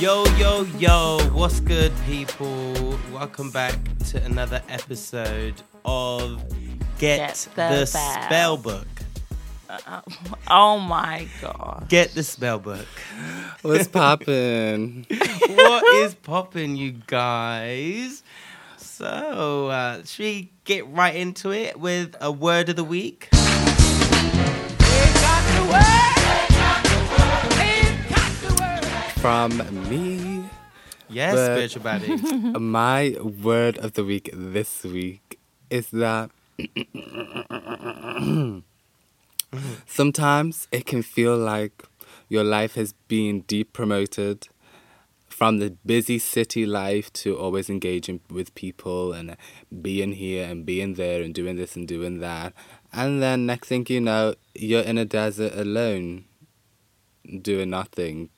Yo, 0.00 0.24
yo, 0.36 0.62
yo, 0.76 1.18
what's 1.32 1.60
good, 1.60 1.92
people? 2.04 2.98
Welcome 3.12 3.52
back 3.52 3.78
to 4.08 4.20
another 4.24 4.60
episode 4.68 5.54
of 5.84 6.42
Get, 6.98 7.18
Get 7.18 7.48
the, 7.54 7.76
the 7.80 7.86
Spell 7.86 8.28
Bell. 8.28 8.56
Book. 8.56 8.86
Oh 10.48 10.80
my 10.80 11.28
god. 11.40 11.86
Get 11.88 12.12
the 12.12 12.24
Spell 12.24 12.58
Book. 12.58 12.88
What's 13.62 13.86
poppin'? 13.88 15.06
what 15.08 15.84
is 16.02 16.14
popping, 16.16 16.74
you 16.74 16.96
guys? 17.06 18.24
So, 18.76 19.68
uh, 19.68 20.02
should 20.04 20.24
we 20.24 20.50
get 20.64 20.88
right 20.88 21.14
into 21.14 21.52
it 21.52 21.78
with 21.78 22.16
a 22.20 22.32
word 22.32 22.68
of 22.68 22.74
the 22.74 22.84
week? 22.84 23.28
From 29.24 29.56
me, 29.88 30.44
Yes, 31.08 31.34
But- 31.34 31.54
spiritual 31.54 31.82
body. 31.82 32.58
my 32.60 33.16
word 33.42 33.78
of 33.78 33.94
the 33.94 34.04
week 34.04 34.28
this 34.34 34.84
week 34.84 35.38
is 35.70 35.88
that 35.92 36.30
sometimes 39.86 40.68
it 40.70 40.84
can 40.84 41.00
feel 41.00 41.38
like 41.38 41.84
your 42.28 42.44
life 42.44 42.74
has 42.74 42.92
been 43.08 43.44
depromoted 43.44 44.48
from 45.26 45.56
the 45.56 45.70
busy 45.86 46.18
city 46.18 46.66
life 46.66 47.10
to 47.14 47.34
always 47.38 47.70
engaging 47.70 48.20
with 48.28 48.54
people 48.54 49.14
and 49.14 49.38
being 49.80 50.12
here 50.12 50.46
and 50.46 50.66
being 50.66 50.96
there 50.96 51.22
and 51.22 51.34
doing 51.34 51.56
this 51.56 51.76
and 51.76 51.88
doing 51.88 52.20
that. 52.20 52.52
And 52.92 53.22
then 53.22 53.46
next 53.46 53.68
thing 53.68 53.86
you 53.88 54.02
know, 54.02 54.34
you're 54.54 54.82
in 54.82 54.98
a 54.98 55.06
desert 55.06 55.54
alone 55.54 56.26
doing 57.40 57.70
nothing. 57.70 58.28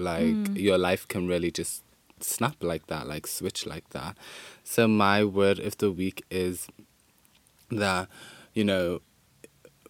Like 0.00 0.24
mm. 0.24 0.58
your 0.58 0.78
life 0.78 1.06
can 1.06 1.28
really 1.28 1.50
just 1.50 1.82
snap 2.20 2.56
like 2.62 2.86
that, 2.86 3.06
like 3.06 3.26
switch 3.26 3.66
like 3.66 3.90
that. 3.90 4.16
So 4.64 4.88
my 4.88 5.24
word 5.24 5.58
of 5.58 5.78
the 5.78 5.90
week 5.90 6.24
is 6.30 6.68
that, 7.70 8.08
you 8.54 8.64
know, 8.64 9.00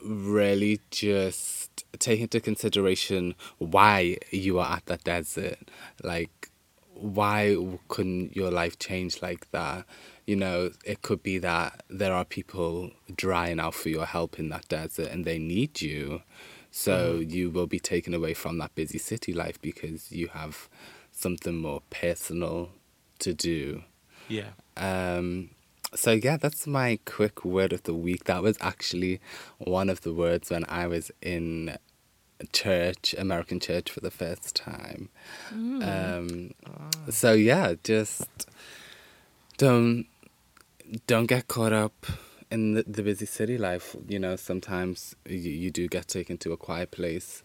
really 0.03 0.81
just 0.91 1.85
take 1.99 2.21
into 2.21 2.41
consideration 2.41 3.35
why 3.59 4.17
you 4.31 4.59
are 4.59 4.77
at 4.77 4.87
that 4.87 5.05
desert. 5.05 5.59
Like, 6.03 6.51
why 6.95 7.57
couldn't 7.89 8.37
your 8.37 8.51
life 8.51 8.79
change 8.79 9.23
like 9.23 9.51
that? 9.53 9.85
You 10.27 10.37
know, 10.37 10.71
it 10.85 11.03
could 11.03 11.23
be 11.23 11.39
that 11.39 11.83
there 11.89 12.13
are 12.13 12.25
people 12.25 12.91
drying 13.15 13.59
out 13.59 13.75
for 13.75 13.89
your 13.89 14.07
help 14.07 14.39
in 14.39 14.49
that 14.51 14.69
desert 14.69 15.11
and 15.11 15.25
they 15.25 15.39
need 15.39 15.81
you. 15.81 16.23
So 16.71 17.17
you 17.17 17.51
will 17.51 17.67
be 17.67 17.81
taken 17.81 18.15
away 18.15 18.35
from 18.35 18.59
that 18.59 18.75
busy 18.75 18.99
city 18.99 19.33
life 19.33 19.61
because 19.61 20.13
you 20.13 20.29
have 20.29 20.69
something 21.13 21.57
more 21.57 21.83
personal 21.91 22.71
to 23.21 23.35
do. 23.35 23.83
yeah. 24.29 24.51
Um, 24.77 25.51
so 25.95 26.13
yeah, 26.13 26.37
that's 26.37 26.67
my 26.67 27.01
quick 27.05 27.45
word 27.45 27.73
of 27.73 27.83
the 27.83 27.95
week. 27.95 28.25
That 28.25 28.43
was 28.43 28.57
actually 28.61 29.21
one 29.59 29.91
of 29.91 30.03
the 30.03 30.15
words 30.15 30.51
when 30.51 30.65
I 30.69 30.87
was 30.87 31.11
in 31.21 31.77
church, 32.53 33.15
American 33.19 33.61
church 33.61 33.91
for 33.91 34.01
the 34.01 34.11
first 34.11 34.55
time. 34.55 35.09
Um, 35.83 36.55
so 37.11 37.33
yeah, 37.33 37.75
just 37.83 38.29
don't 39.57 40.07
don't 41.07 41.27
get 41.27 41.49
caught 41.49 41.73
up 41.73 42.07
in 42.51 42.75
the, 42.75 42.83
the 42.87 43.03
busy 43.03 43.27
city 43.27 43.57
life. 43.59 43.97
You 44.09 44.19
know, 44.19 44.37
sometimes 44.37 45.15
you, 45.27 45.37
you 45.39 45.71
do 45.71 45.89
get 45.89 46.09
taken 46.09 46.37
to 46.39 46.53
a 46.53 46.57
quiet 46.57 46.91
place, 46.91 47.43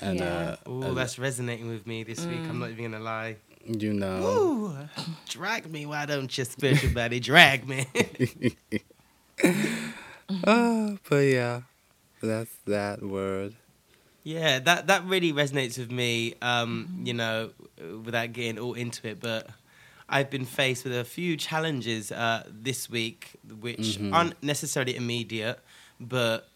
and 0.00 0.18
Yeah. 0.18 0.56
uh, 0.66 0.70
Ooh, 0.70 0.82
uh, 0.82 0.94
that's 0.94 1.18
resonating 1.18 1.68
with 1.68 1.86
me 1.86 2.02
this 2.04 2.26
week. 2.28 2.42
I'm 2.48 2.58
not 2.58 2.70
even 2.70 2.90
gonna 2.92 3.02
lie. 3.04 3.36
you 3.64 3.92
know. 3.92 4.22
Ooh, 4.22 4.88
drag 5.28 5.70
me, 5.70 5.86
why 5.86 6.06
don't 6.06 6.36
you, 6.36 6.44
spiritual 6.44 6.90
body? 6.90 7.20
Drag 7.20 7.66
me. 7.68 7.86
Oh, 10.46 10.98
but 11.08 11.16
yeah, 11.16 11.60
that's 12.22 12.50
that 12.66 13.02
word. 13.02 13.54
yeah, 14.24 14.58
that 14.60 14.86
that 14.88 15.04
really 15.04 15.32
resonates 15.32 15.78
with 15.78 15.90
me. 15.90 16.34
Um, 16.42 16.88
you 17.04 17.14
know, 17.14 17.50
without 18.04 18.32
getting 18.32 18.58
all 18.58 18.74
into 18.74 19.08
it, 19.08 19.20
but 19.20 19.48
I've 20.08 20.30
been 20.30 20.44
faced 20.46 20.84
with 20.84 20.96
a 20.96 21.04
few 21.04 21.36
challenges 21.36 22.10
uh, 22.10 22.44
this 22.50 22.88
week, 22.88 23.32
which 23.60 23.98
aren't 24.12 24.42
necessarily 24.42 24.96
immediate, 24.96 25.60
but 26.00 26.48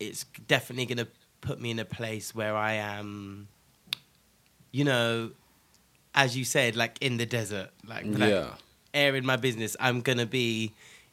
it's 0.00 0.24
definitely 0.48 0.86
going 0.86 0.98
to 1.06 1.08
put 1.40 1.60
me 1.60 1.70
in 1.70 1.78
a 1.78 1.84
place 1.84 2.34
where 2.34 2.56
I 2.56 2.74
am, 2.74 3.46
you 4.72 4.84
know, 4.84 5.30
as 6.14 6.36
you 6.36 6.44
said, 6.44 6.74
like 6.76 6.98
in 7.00 7.16
the 7.18 7.26
desert, 7.26 7.70
like 7.86 8.04
without 8.06 8.28
Yeah. 8.30 8.54
airing 8.92 9.24
my 9.24 9.36
business. 9.36 9.76
I'm 9.78 10.00
going 10.00 10.18
to 10.18 10.26
be 10.26 10.72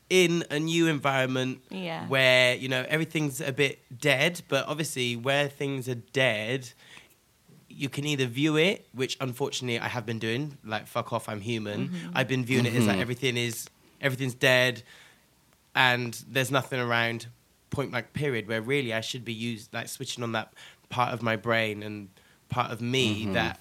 in 0.10 0.44
a 0.50 0.60
new 0.60 0.88
environment 0.88 1.62
Yeah. 1.70 2.08
where 2.08 2.56
you 2.56 2.68
know 2.70 2.86
everything's 2.90 3.40
a 3.42 3.52
bit 3.54 3.80
dead 3.98 4.42
but 4.50 4.68
obviously 4.68 5.16
where 5.16 5.48
things 5.48 5.88
are 5.88 5.96
dead 5.96 6.70
you 7.76 7.90
can 7.90 8.06
either 8.06 8.26
view 8.26 8.58
it 8.58 8.88
which 8.94 9.18
unfortunately 9.20 9.80
i 9.80 9.88
have 9.88 10.06
been 10.06 10.20
doing 10.20 10.58
like 10.64 10.88
fuck 10.88 11.12
off 11.14 11.28
i'm 11.30 11.42
human 11.42 11.90
mm-hmm. 11.90 12.10
i've 12.14 12.28
been 12.28 12.46
viewing 12.46 12.66
it 12.66 12.74
as 12.74 12.86
like 12.86 12.94
mm-hmm. 12.94 13.02
everything 13.02 13.38
is 13.38 13.68
everything's 14.02 14.34
dead 14.34 14.84
and 15.76 16.24
there's 16.30 16.52
nothing 16.52 16.80
around 16.80 17.28
point 17.70 17.92
blank 17.92 18.14
period 18.14 18.48
where 18.48 18.62
really 18.62 18.94
i 18.94 19.02
should 19.02 19.26
be 19.26 19.34
used 19.34 19.74
like 19.74 19.88
switching 19.88 20.24
on 20.24 20.32
that 20.32 20.54
part 20.90 21.14
of 21.14 21.22
my 21.22 21.36
brain 21.36 21.82
and 21.82 22.10
part 22.50 22.72
of 22.72 22.82
me 22.82 23.24
mm-hmm. 23.24 23.34
that 23.34 23.60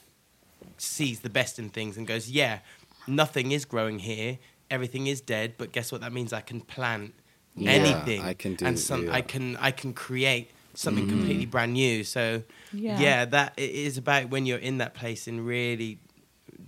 sees 0.83 1.21
the 1.21 1.31
best 1.31 1.59
in 1.59 1.69
things 1.71 1.97
and 1.97 2.07
goes, 2.07 2.31
yeah, 2.31 2.59
nothing 3.07 3.53
is 3.53 3.65
growing 3.65 3.99
here, 3.99 4.39
everything 4.71 5.07
is 5.07 5.21
dead, 5.21 5.55
but 5.57 5.73
guess 5.73 5.93
what? 5.93 6.01
That 6.01 6.13
means 6.13 6.33
I 6.33 6.41
can 6.41 6.61
plant 6.61 7.15
Yeah, 7.55 7.73
anything. 7.73 8.23
I 8.23 8.35
can 8.35 8.55
do- 8.55 8.67
and 8.67 8.79
some 8.79 9.07
yeah. 9.07 9.15
I 9.15 9.21
can 9.21 9.57
I 9.57 9.71
can 9.71 9.93
create 9.93 10.51
something 10.75 11.07
mm. 11.07 11.11
completely 11.11 11.47
brand 11.47 11.73
new. 11.73 12.05
So 12.05 12.43
Yeah. 12.73 13.01
yeah. 13.01 13.25
that 13.27 13.55
it 13.57 13.71
is 13.71 13.99
about 13.99 14.31
when 14.31 14.47
you're 14.47 14.59
in 14.59 14.79
that 14.79 14.95
place 14.95 15.27
and 15.27 15.47
really 15.47 15.99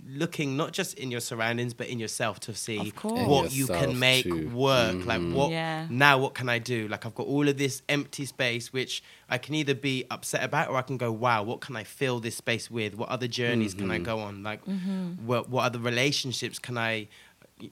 looking 0.07 0.55
not 0.55 0.71
just 0.71 0.93
in 0.99 1.09
your 1.09 1.19
surroundings 1.19 1.73
but 1.73 1.87
in 1.87 1.99
yourself 1.99 2.39
to 2.39 2.53
see 2.53 2.93
what 3.01 3.51
you 3.51 3.65
can 3.65 3.97
make 3.97 4.23
too. 4.23 4.49
work 4.49 5.03
like 5.05 5.19
mm-hmm. 5.19 5.33
what 5.33 5.51
Yeah. 5.51 5.87
now 5.89 6.19
what 6.19 6.35
can 6.35 6.47
i 6.47 6.59
do 6.59 6.87
like 6.87 7.05
i've 7.05 7.15
got 7.15 7.25
all 7.25 7.47
of 7.47 7.57
this 7.57 7.81
empty 7.89 8.25
space 8.25 8.71
which 8.71 9.03
i 9.29 9.37
can 9.39 9.55
either 9.55 9.73
be 9.73 10.05
upset 10.11 10.43
about 10.43 10.69
or 10.69 10.77
i 10.77 10.83
can 10.83 10.97
go 10.97 11.11
wow 11.11 11.41
what 11.41 11.59
can 11.61 11.75
i 11.75 11.83
fill 11.83 12.19
this 12.19 12.35
space 12.35 12.69
with 12.69 12.95
what 12.95 13.09
other 13.09 13.27
journeys 13.27 13.73
can 13.73 13.89
i 13.89 13.95
mm-hmm. 13.95 14.03
go 14.03 14.19
on 14.19 14.43
like 14.43 14.63
mm-hmm. 14.65 15.25
what, 15.25 15.49
what 15.49 15.65
other 15.65 15.79
relationships 15.79 16.59
can 16.59 16.77
i 16.77 17.07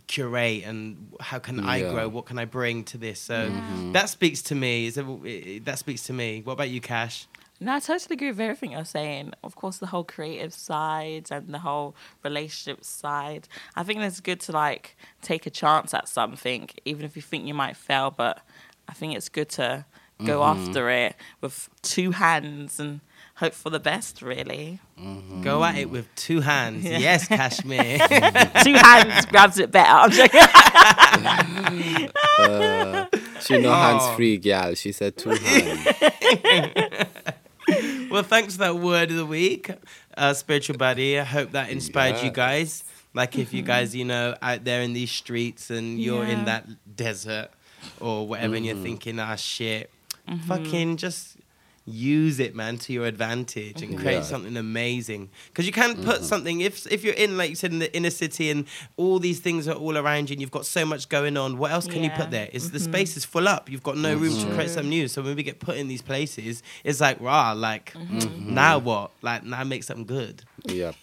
curate 0.08 0.64
and 0.66 1.14
how 1.20 1.38
can 1.40 1.60
i 1.60 1.82
grow 1.82 2.08
what 2.08 2.26
can 2.26 2.40
i 2.40 2.46
bring 2.46 2.84
to 2.86 2.98
this 2.98 3.20
so 3.20 3.52
that 3.92 4.08
speaks 4.10 4.42
to 4.42 4.56
me 4.56 4.86
is 4.88 4.96
that, 4.96 5.62
that 5.66 5.78
speaks 5.78 6.04
to 6.04 6.14
me 6.14 6.42
what 6.44 6.54
about 6.54 6.70
you 6.70 6.80
cash 6.82 7.28
No, 7.60 7.76
I 7.76 7.80
totally 7.80 8.16
agree 8.16 8.30
with 8.30 8.40
everything 8.42 8.72
you're 8.74 8.84
saying. 9.00 9.34
Of 9.42 9.56
course, 9.56 9.78
the 9.78 9.86
whole 9.88 10.04
creative 10.04 10.54
side 10.54 11.28
and 11.32 11.54
the 11.54 11.60
whole 11.60 11.96
relationship 12.24 12.84
side. 12.84 13.48
I 13.80 13.84
think 13.84 14.00
it's 14.02 14.20
good 14.20 14.42
to 14.48 14.52
like 14.52 14.98
take 15.22 15.46
a 15.46 15.50
chance 15.50 15.94
at 15.94 16.10
something, 16.10 16.70
even 16.84 17.06
if 17.06 17.16
you 17.16 17.22
think 17.22 17.46
you 17.46 17.54
might 17.54 17.78
fail. 17.78 18.12
But 18.12 18.36
I 18.90 18.94
think 18.94 19.16
it's 19.16 19.30
good 19.30 19.50
to 19.60 19.86
go 20.26 20.40
Mm-hmm. 20.40 20.60
after 20.68 20.90
it 20.90 21.16
with 21.42 21.70
two 21.82 22.12
hands 22.12 22.80
and 22.80 23.00
hope 23.44 23.54
for 23.54 23.70
the 23.70 23.80
best. 23.80 24.22
Really, 24.22 24.80
mm-hmm. 25.00 25.42
Go 25.42 25.64
at 25.64 25.78
it 25.78 25.90
with 25.90 26.08
two 26.16 26.40
hands. 26.42 26.86
Yeah. 26.86 26.98
Yes, 26.98 27.28
Kashmir. 27.28 28.00
two 28.64 28.74
hands 28.74 29.26
grabs 29.26 29.60
it 29.60 29.72
better. 29.72 29.90
I'm 29.90 30.12
joking. 30.12 30.42
Uh, 32.40 33.06
she 33.42 33.60
no 33.60 33.70
Oh. 33.70 33.74
hands 33.74 34.16
free, 34.16 34.38
gal. 34.38 34.74
She 34.74 34.92
said 34.92 35.16
two 35.16 35.30
hands. 35.30 35.86
well, 38.10 38.24
thanks 38.24 38.56
for 38.56 38.60
that 38.60 38.76
word 38.76 39.12
of 39.12 39.18
the 39.18 39.26
week, 39.26 39.70
uh, 40.18 40.34
spiritual 40.34 40.78
buddy. 40.78 41.20
I 41.20 41.24
hope 41.24 41.52
that 41.52 41.70
inspired 41.70 42.24
you 42.24 42.32
guys. 42.32 42.84
Like 43.14 43.38
if 43.38 43.54
you 43.54 43.60
mm-hmm. 43.60 43.68
guys, 43.68 43.96
you 43.96 44.06
know, 44.06 44.36
out 44.42 44.64
there 44.64 44.82
in 44.82 44.94
these 44.94 45.12
streets 45.12 45.70
and 45.70 46.00
you're 46.00 46.26
in 46.26 46.46
that 46.46 46.66
desert 46.96 47.50
or 48.00 48.28
whatever, 48.28 48.56
and 48.56 48.66
you're 48.66 48.76
mm-hmm. 48.76 48.84
thinking, 48.84 49.20
ah, 49.20 49.36
shit, 49.36 49.92
fucking 50.48 50.98
just 50.98 51.38
use 51.86 52.40
it, 52.40 52.56
man, 52.56 52.78
to 52.78 52.94
your 52.94 53.06
advantage 53.06 53.82
and 53.82 53.98
create 53.98 54.16
Yeah. 54.16 54.22
something 54.24 54.56
amazing. 54.56 55.30
Because 55.48 55.66
you 55.66 55.74
can't 55.74 55.98
put 56.04 56.18
mm-hmm. 56.18 56.24
something 56.26 56.62
if 56.62 56.90
if 56.92 57.04
you're 57.04 57.14
in, 57.14 57.38
like 57.38 57.50
you 57.50 57.56
said, 57.56 57.72
in 57.72 57.80
the 57.80 57.94
inner 57.96 58.10
city 58.10 58.50
and 58.50 58.66
all 58.96 59.20
these 59.20 59.40
things 59.40 59.68
are 59.68 59.76
all 59.76 59.98
around 59.98 60.30
you 60.30 60.36
and 60.36 60.42
you've 60.42 60.52
got 60.52 60.66
so 60.66 60.86
much 60.86 61.10
going 61.10 61.36
on. 61.38 61.58
What 61.58 61.72
else 61.72 61.86
can 61.86 62.04
you 62.04 62.10
Yeah. 62.10 62.18
put 62.18 62.32
there? 62.32 62.50
Is 62.54 62.72
the 62.72 62.80
space 62.80 63.18
is 63.18 63.26
full 63.26 63.48
up? 63.48 63.70
You've 63.70 63.84
got 63.84 63.98
no 63.98 64.16
room 64.16 64.38
to 64.38 64.46
create 64.54 64.70
something 64.70 64.90
new. 64.90 65.08
So 65.08 65.22
when 65.22 65.36
we 65.36 65.44
get 65.44 65.60
put 65.60 65.76
in 65.78 65.88
these 65.88 66.02
places, 66.02 66.64
it's 66.84 67.02
like 67.02 67.20
rah, 67.20 67.52
like 67.54 67.94
mm-hmm. 67.94 68.54
now 68.54 68.78
what? 68.78 69.12
Like 69.22 69.44
now 69.44 69.64
make 69.64 69.84
something 69.84 70.06
good. 70.06 70.44
Yep. 70.66 70.96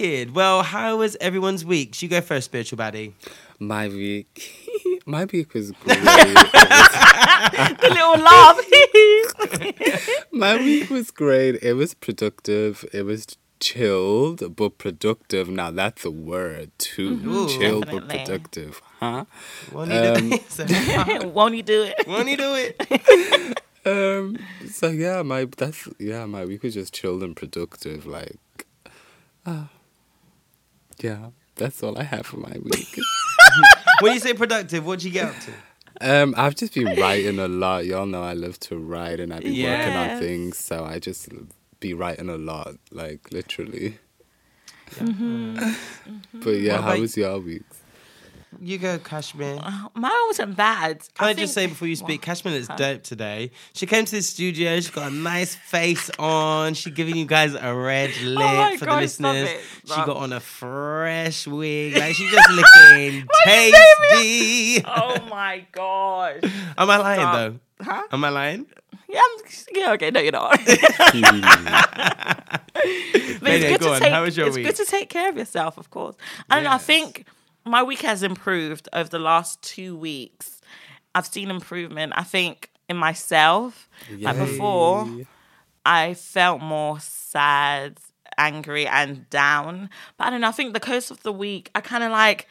Wicked. 0.00 0.34
Well, 0.34 0.62
how 0.62 0.96
was 0.96 1.14
everyone's 1.20 1.62
week? 1.62 2.00
You 2.00 2.08
go 2.08 2.22
first, 2.22 2.46
spiritual 2.46 2.78
baddie. 2.78 3.12
My 3.58 3.86
week. 3.88 4.56
My 5.06 5.26
week 5.26 5.52
was 5.52 5.72
great. 5.84 5.98
the 6.02 7.78
little 7.82 8.18
laugh. 8.18 8.58
My 10.32 10.56
week 10.56 10.88
was 10.88 11.10
great. 11.10 11.62
It 11.62 11.74
was 11.74 11.92
productive. 11.92 12.82
It 12.94 13.02
was 13.02 13.26
chilled 13.60 14.56
but 14.56 14.78
productive. 14.78 15.50
Now 15.50 15.70
that's 15.70 16.06
a 16.06 16.10
word 16.10 16.70
too. 16.78 17.20
Ooh. 17.26 17.48
chilled 17.48 17.86
but 17.90 18.08
productive. 18.08 18.80
Huh? 19.00 19.26
Won't 19.70 19.90
you 19.90 20.00
do 20.00 20.14
it? 20.32 21.26
Won't 21.34 21.54
you 21.56 21.62
do 21.62 21.82
it? 21.82 22.06
Won't 22.08 22.28
you 22.28 22.36
do 22.38 22.54
it? 22.54 23.60
Um 23.84 24.38
so 24.70 24.88
yeah, 24.88 25.20
my 25.20 25.46
that's 25.58 25.88
yeah, 25.98 26.24
my 26.24 26.46
week 26.46 26.62
was 26.62 26.72
just 26.72 26.94
chilled 26.94 27.22
and 27.22 27.36
productive. 27.36 28.06
Like 28.06 28.38
uh, 29.44 29.64
yeah, 31.02 31.30
that's 31.56 31.82
all 31.82 31.98
I 31.98 32.04
have 32.04 32.26
for 32.26 32.38
my 32.38 32.56
week. 32.62 32.98
when 34.00 34.14
you 34.14 34.20
say 34.20 34.34
productive, 34.34 34.86
what 34.86 35.00
do 35.00 35.06
you 35.06 35.12
get 35.12 35.28
up 35.28 35.34
to? 35.40 35.52
Um, 36.00 36.34
I've 36.36 36.54
just 36.54 36.72
been 36.74 36.98
writing 36.98 37.38
a 37.38 37.48
lot. 37.48 37.84
Y'all 37.84 38.06
know 38.06 38.22
I 38.22 38.32
love 38.32 38.58
to 38.60 38.78
write 38.78 39.20
and 39.20 39.34
I've 39.34 39.42
been 39.42 39.62
working 39.62 39.94
on 39.94 40.18
things, 40.18 40.56
so 40.56 40.84
I 40.84 40.98
just 40.98 41.28
be 41.80 41.92
writing 41.94 42.28
a 42.28 42.38
lot, 42.38 42.76
like 42.90 43.30
literally. 43.32 43.98
But 46.32 46.50
yeah, 46.60 46.80
how 46.82 46.98
was 46.98 47.16
your 47.16 47.38
week? 47.38 47.62
You 48.58 48.78
go, 48.78 48.98
Kashmir. 48.98 49.58
Uh, 49.62 49.88
mine 49.94 50.10
wasn't 50.26 50.56
bad. 50.56 50.98
Can 51.14 51.24
I, 51.24 51.26
think- 51.28 51.38
just 51.38 51.54
say 51.54 51.66
before 51.68 51.86
you 51.86 51.94
speak? 51.94 52.20
Kashmir 52.20 52.52
looks 52.54 52.66
dope 52.76 53.02
today. 53.04 53.52
She 53.74 53.86
came 53.86 54.04
to 54.04 54.10
the 54.16 54.22
studio. 54.22 54.74
She's 54.76 54.90
got 54.90 55.12
a 55.12 55.14
nice 55.14 55.54
face 55.54 56.10
on. 56.18 56.74
She's 56.74 56.92
giving 56.92 57.16
you 57.16 57.26
guys 57.26 57.54
a 57.54 57.72
red 57.74 58.10
oh 58.22 58.24
lip 58.26 58.38
Oh 58.40 58.76
for 58.76 58.86
God, 58.86 58.96
the 58.96 59.00
listeners. 59.02 59.48
it. 59.50 59.60
She 59.84 59.94
got 59.94 60.16
on 60.16 60.32
a 60.32 60.40
fresh 60.40 61.46
wig. 61.46 61.96
Like 61.96 62.14
she's 62.16 62.30
just 62.32 62.50
looking 62.52 63.28
tasty. 63.44 64.84
Oh 64.84 65.24
my 65.30 65.64
gosh. 65.70 66.40
Am 66.76 66.90
I 66.90 66.96
lying 66.96 67.20
Stop. 67.20 67.34
though? 67.34 67.60
Huh? 67.84 68.02
Am 68.10 68.24
I 68.24 68.28
lying? 68.30 68.66
Yeah, 69.08 69.20
I'm, 69.24 69.44
yeah, 69.74 69.92
okay, 69.92 70.10
no, 70.10 70.20
you're 70.20 70.32
not. 70.32 70.50
but 70.64 70.66
it's 72.74 73.64
good 73.68 73.80
to 73.80 73.90
on. 73.92 74.00
take. 74.00 74.12
How 74.12 74.22
was 74.22 74.36
your 74.36 74.46
it's 74.48 74.56
week? 74.56 74.66
good 74.66 74.76
to 74.76 74.84
take 74.84 75.08
care 75.08 75.28
of 75.30 75.36
yourself, 75.36 75.78
of 75.78 75.90
course. 75.90 76.16
And 76.50 76.66
I 76.68 76.72
Yes. 76.74 76.84
think 76.84 77.26
my 77.64 77.82
week 77.82 78.00
has 78.02 78.22
improved 78.22 78.88
over 78.92 79.08
the 79.08 79.18
last 79.18 79.62
two 79.62 79.96
weeks. 79.96 80.60
I've 81.14 81.26
seen 81.26 81.50
improvement. 81.50 82.12
I 82.16 82.22
think 82.22 82.70
in 82.88 82.96
myself. 82.96 83.88
Like 84.18 84.36
before, 84.38 85.08
I 85.86 86.14
felt 86.14 86.60
more 86.60 87.00
sad, 87.00 87.98
angry, 88.36 88.86
and 88.86 89.30
down. 89.30 89.90
But 90.18 90.26
I 90.26 90.30
don't 90.30 90.40
know. 90.40 90.48
I 90.48 90.52
think 90.52 90.74
the 90.74 90.80
course 90.80 91.10
of 91.10 91.22
the 91.22 91.32
week, 91.32 91.70
I 91.74 91.80
kind 91.80 92.04
of 92.04 92.10
like. 92.10 92.48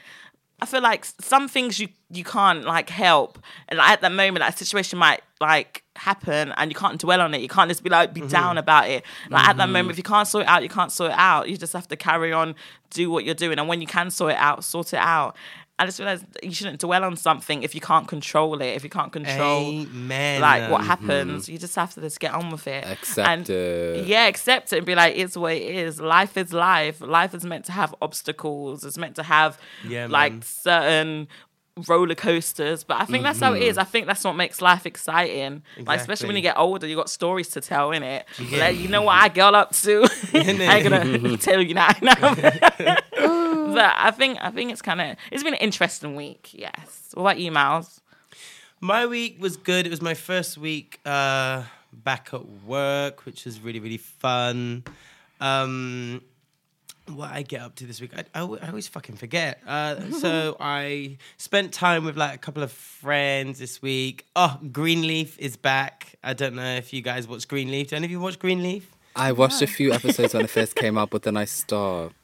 I 0.62 0.66
feel 0.66 0.82
like 0.82 1.06
some 1.06 1.48
things 1.48 1.80
you 1.80 1.88
you 2.10 2.26
can't 2.26 2.66
like 2.66 2.90
help, 2.90 3.40
and 3.70 3.78
like, 3.78 3.92
at 3.92 4.02
that 4.02 4.12
moment, 4.12 4.40
that 4.40 4.58
situation 4.58 5.00
might 5.00 5.22
like 5.40 5.84
happen, 6.00 6.54
and 6.58 6.72
you 6.72 6.76
can't 6.76 7.00
dwell 7.00 7.22
on 7.22 7.34
it. 7.34 7.42
You 7.42 7.48
can't 7.48 7.70
just 7.70 7.84
be 7.84 7.90
like 7.90 8.14
be 8.14 8.22
mm-hmm. 8.22 8.30
down 8.30 8.58
about 8.58 8.90
it. 8.90 9.04
Like 9.30 9.48
at 9.48 9.58
that 9.58 9.64
mm-hmm. 9.64 9.74
moment, 9.74 9.92
if 9.92 9.98
you 9.98 10.04
can't 10.04 10.28
sort 10.28 10.44
it 10.44 10.48
out, 10.48 10.64
you 10.64 10.70
can't 10.70 10.92
sort 10.92 11.12
it 11.12 11.18
out. 11.18 11.50
You 11.50 11.58
just 11.58 11.74
have 11.74 11.88
to 11.90 11.96
carry 11.96 12.34
on, 12.34 12.56
do 12.90 13.10
what 13.10 13.26
you're 13.26 13.36
doing, 13.36 13.60
and 13.60 13.68
when 13.68 13.82
you 13.82 13.88
can 13.88 14.10
sort 14.10 14.32
it 14.32 14.38
out, 14.38 14.64
sort 14.64 14.94
it 14.94 15.00
out. 15.00 15.36
I 15.80 15.86
just 15.86 15.98
realized 15.98 16.26
you 16.44 16.52
shouldn't 16.52 16.82
dwell 16.82 17.06
on 17.06 17.16
something 17.16 17.64
if 17.64 17.74
you 17.74 17.80
can't 17.80 18.06
control 18.06 18.62
it. 18.62 18.76
If 18.76 18.84
you 18.84 18.90
can't 18.90 19.14
control 19.14 19.62
Amen. 19.66 20.42
like 20.42 20.70
what 20.70 20.82
mm-hmm. 20.82 20.90
happens. 20.90 21.48
You 21.48 21.58
just 21.58 21.74
have 21.78 21.94
to 21.94 22.02
just 22.02 22.20
get 22.20 22.34
on 22.34 22.52
with 22.52 22.68
it. 22.68 22.86
Accept 22.86 23.30
and, 23.30 23.50
it. 23.50 24.06
Yeah, 24.06 24.28
accept 24.28 24.74
it 24.74 24.78
and 24.80 24.86
be 24.86 24.94
like, 24.94 25.16
it's 25.16 25.38
what 25.38 25.54
it 25.54 25.62
is. 25.62 26.02
Life 26.02 26.36
is 26.36 26.52
life. 26.52 27.00
Life 27.00 27.34
is 27.34 27.46
meant 27.46 27.64
to 27.66 27.72
have 27.72 27.96
obstacles. 28.02 28.84
It's 28.84 28.98
meant 28.98 29.16
to 29.16 29.24
have 29.24 29.58
Yeah, 29.88 30.08
like 30.10 30.34
man. 30.34 30.42
certain 30.42 31.28
roller 31.88 32.16
coasters. 32.16 32.84
But 32.84 33.02
I 33.02 33.06
think 33.06 33.24
that's 33.24 33.40
how 33.40 33.54
it 33.54 33.64
is. 33.64 33.78
I 33.78 33.84
think 33.84 34.08
that's 34.08 34.24
what 34.24 34.34
makes 34.36 34.62
life 34.62 34.86
exciting. 34.86 35.64
Like 35.78 36.00
especially 36.00 36.28
when 36.28 36.36
you 36.36 36.42
get 36.42 36.58
older, 36.58 36.88
you 36.88 36.96
got 36.96 37.10
stories 37.10 37.50
to 37.50 37.62
tell 37.62 37.92
in 37.92 38.04
it. 38.04 38.26
Like, 38.52 38.78
you 38.78 38.88
know 38.88 39.02
what 39.04 39.16
I 39.16 39.30
got 39.30 39.56
up 39.56 39.74
to. 39.78 40.04
I 40.34 40.38
ain't 40.38 40.84
gonna 40.84 41.38
tell 41.38 41.62
you 41.62 41.74
now. 41.74 41.92
but 42.00 43.94
I 43.96 44.12
think 44.16 44.38
I 44.42 44.52
think 44.52 44.72
it's 44.72 44.82
kind 44.82 45.02
of 45.02 45.18
it's 45.32 45.44
been 45.44 45.54
an 45.54 45.60
interesting 45.60 46.16
week. 46.16 46.50
Yes. 46.54 47.10
What 47.14 47.24
about 47.24 47.40
you, 47.40 47.52
Miles? 47.52 48.02
My 48.82 49.06
week 49.06 49.38
was 49.42 49.58
good. 49.58 49.86
It 49.86 49.90
was 49.90 50.02
my 50.02 50.14
first 50.14 50.58
week 50.58 51.00
uh, 51.06 51.64
back 51.92 52.30
at 52.34 52.46
work, 52.66 53.26
which 53.26 53.44
was 53.46 53.60
really, 53.60 53.80
really 53.80 53.98
fun. 53.98 54.86
Um, 55.42 56.22
what 57.10 57.32
I 57.32 57.44
get 57.44 57.62
up 57.62 57.76
to 57.76 57.86
this 57.86 58.02
week, 58.02 58.12
I, 58.16 58.24
I, 58.34 58.44
I 58.44 58.68
always 58.68 58.88
fucking 58.88 59.16
forget. 59.16 59.62
Uh, 59.66 60.12
so 60.20 60.58
I 60.60 61.18
spent 61.38 61.74
time 61.74 62.06
with 62.06 62.18
like 62.18 62.36
a 62.36 62.38
couple 62.38 62.64
of 62.64 62.72
friends 62.72 63.60
this 63.60 63.82
week. 63.82 64.26
Oh, 64.36 64.60
Greenleaf 64.72 65.38
is 65.40 65.58
back. 65.58 66.16
I 66.24 66.34
don't 66.34 66.56
know 66.56 66.76
if 66.76 66.94
you 66.94 67.02
guys 67.02 67.28
watch 67.28 67.48
Greenleaf. 67.48 67.90
Do 67.90 67.96
any 67.96 68.06
of 68.06 68.12
you 68.12 68.20
watch 68.20 68.40
Greenleaf? 68.40 68.90
I 69.16 69.32
watched 69.32 69.62
a 69.62 69.68
few 69.68 69.92
episodes 69.92 70.34
when 70.34 70.46
it 70.46 70.50
first 70.50 70.76
came 70.78 70.98
out, 70.98 71.10
but 71.10 71.24
then 71.24 71.36
I 71.36 71.46
stopped. 71.46 72.16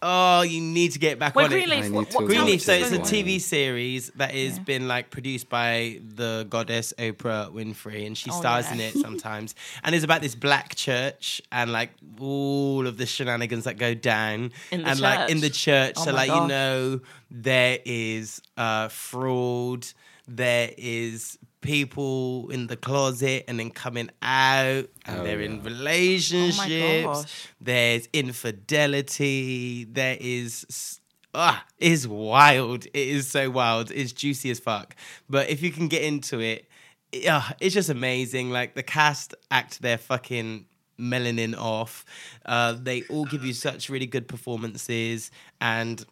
Oh, 0.00 0.42
you 0.42 0.60
need 0.60 0.92
to 0.92 0.98
get 0.98 1.18
back 1.18 1.34
Wait, 1.34 1.44
on 1.44 1.50
Greenleaf. 1.50 1.84
I 1.84 1.88
What, 1.90 2.12
what, 2.14 2.26
Greenleaf, 2.26 2.62
so 2.62 2.72
it's 2.72 2.92
a. 2.92 2.98
TV 2.98 3.40
series 3.40 4.10
that 4.16 4.32
has 4.34 4.58
been 4.58 4.88
like 4.88 5.10
produced 5.10 5.48
by 5.48 6.00
the 6.14 6.46
goddess 6.48 6.92
Oprah 6.98 7.52
Winfrey, 7.52 8.06
and 8.06 8.16
she 8.16 8.30
Oh, 8.30 8.38
stars 8.40 8.66
yeah. 8.66 8.74
in 8.74 8.80
it 8.80 8.94
sometimes. 8.94 9.54
and 9.84 9.94
it's 9.94 10.04
about 10.04 10.22
this 10.22 10.34
black 10.34 10.74
church 10.74 11.42
and 11.50 11.72
like 11.72 11.90
all 12.20 12.86
of 12.86 12.96
the 12.96 13.06
shenanigans 13.06 13.64
that 13.64 13.78
go 13.78 13.94
down, 13.94 14.52
In 14.70 14.82
the 14.82 14.88
and 14.88 15.00
like 15.00 15.30
in 15.30 15.40
the 15.40 15.50
church. 15.50 15.94
Oh 15.98 16.04
so 16.04 16.12
my 16.12 16.26
like 16.26 16.30
you 16.30 16.46
know 16.48 17.00
there 17.30 17.78
is 17.84 18.40
uh, 18.56 18.88
fraud, 18.88 19.86
there 20.26 20.70
is 20.76 21.38
people 21.62 22.50
in 22.50 22.66
the 22.66 22.76
closet 22.76 23.44
and 23.48 23.58
then 23.58 23.70
coming 23.70 24.10
out 24.20 24.84
and 25.06 25.20
Oh, 25.20 25.24
they're 25.24 25.40
yeah. 25.40 25.46
in 25.46 25.62
relationships 25.62 27.22
gosh. 27.22 27.48
there's 27.60 28.08
infidelity. 28.12 29.84
There 29.84 30.16
is 30.20 31.00
ah 31.34 31.64
it's 31.78 32.06
wild. 32.06 32.84
It 32.86 32.94
is 33.08 33.28
so 33.30 33.50
wild. 33.50 33.90
It's 33.90 34.12
juicy 34.12 34.50
as 34.50 34.60
fuck. 34.60 34.94
But 35.30 35.48
if 35.48 35.62
you 35.62 35.70
can 35.72 35.88
get 35.88 36.02
into 36.02 36.40
it 36.40 36.68
yeah 37.12 37.52
it's 37.60 37.74
just 37.74 37.88
amazing. 37.90 38.50
Like 38.50 38.74
the 38.74 38.82
cast 38.82 39.34
act 39.50 39.80
their 39.82 39.98
fucking 39.98 40.66
melanin 41.00 41.56
off. 41.56 42.04
Uh, 42.46 42.74
they 42.80 43.02
all 43.10 43.24
give 43.24 43.44
you 43.44 43.52
such 43.52 43.88
really 43.88 44.06
good 44.06 44.28
performances 44.28 45.30
and 45.60 46.04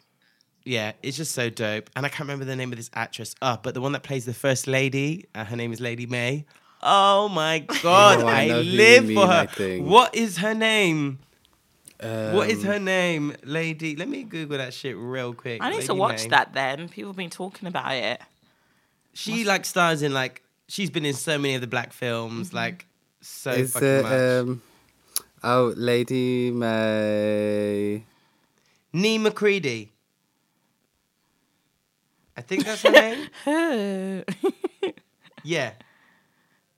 yeah, 0.63 0.91
it's 1.03 1.17
just 1.17 1.31
so 1.33 1.49
dope. 1.49 1.89
And 1.95 2.05
I 2.05 2.09
can't 2.09 2.21
remember 2.21 2.45
the 2.45 2.55
name 2.55 2.71
of 2.71 2.77
this 2.77 2.89
actress. 2.93 3.35
Oh, 3.41 3.57
but 3.61 3.73
the 3.73 3.81
one 3.81 3.91
that 3.93 4.03
plays 4.03 4.25
the 4.25 4.33
first 4.33 4.67
lady, 4.67 5.25
uh, 5.35 5.45
her 5.45 5.55
name 5.55 5.71
is 5.73 5.79
Lady 5.79 6.05
Mae. 6.05 6.45
Oh 6.83 7.29
my 7.29 7.59
god, 7.83 8.21
Oh, 8.23 8.27
I 8.27 8.41
I, 8.41 8.47
know 8.47 8.55
who 8.63 8.69
you 8.69 8.77
live 8.77 9.05
mean, 9.07 9.17
for 9.17 9.27
her. 9.27 9.45
think. 9.47 9.87
What 9.87 10.15
is 10.15 10.37
her 10.37 10.53
name? 10.53 11.19
what 11.99 12.49
is 12.49 12.61
Um, 12.61 12.65
her 12.65 12.79
name, 12.79 13.35
Lady? 13.43 13.95
Let 13.95 14.09
me 14.09 14.23
Google 14.23 14.57
that 14.57 14.73
shit 14.73 14.95
real 14.97 15.33
quick. 15.35 15.61
I 15.63 15.69
need 15.69 15.83
to 15.83 15.93
watch 15.93 16.23
May. 16.23 16.29
that 16.29 16.53
then. 16.53 16.89
People 16.89 17.09
have 17.11 17.17
been 17.17 17.29
talking 17.29 17.67
about 17.67 17.93
it. 17.93 18.19
She 19.13 19.43
like 19.43 19.65
stars 19.65 20.01
in 20.01 20.11
like 20.13 20.41
she's 20.67 20.89
been 20.89 21.05
in 21.05 21.13
so 21.13 21.37
many 21.37 21.53
of 21.53 21.61
the 21.61 21.67
black 21.67 21.93
films, 21.93 22.47
Mm-hmm. 22.47 22.55
like 22.57 22.85
so 23.21 23.51
Is 23.51 23.73
fucking 23.73 23.87
it 23.87 24.01
much. 24.03 24.11
um? 24.13 24.61
Oh, 25.43 25.73
Lady 25.77 26.49
Mae. 26.51 28.03
Nee 28.93 29.17
McCready. 29.19 29.90
I 32.37 32.41
think 32.41 32.65
that's 32.65 32.81
her 32.83 32.91
name. 32.91 33.29
Yeah, 35.43 35.71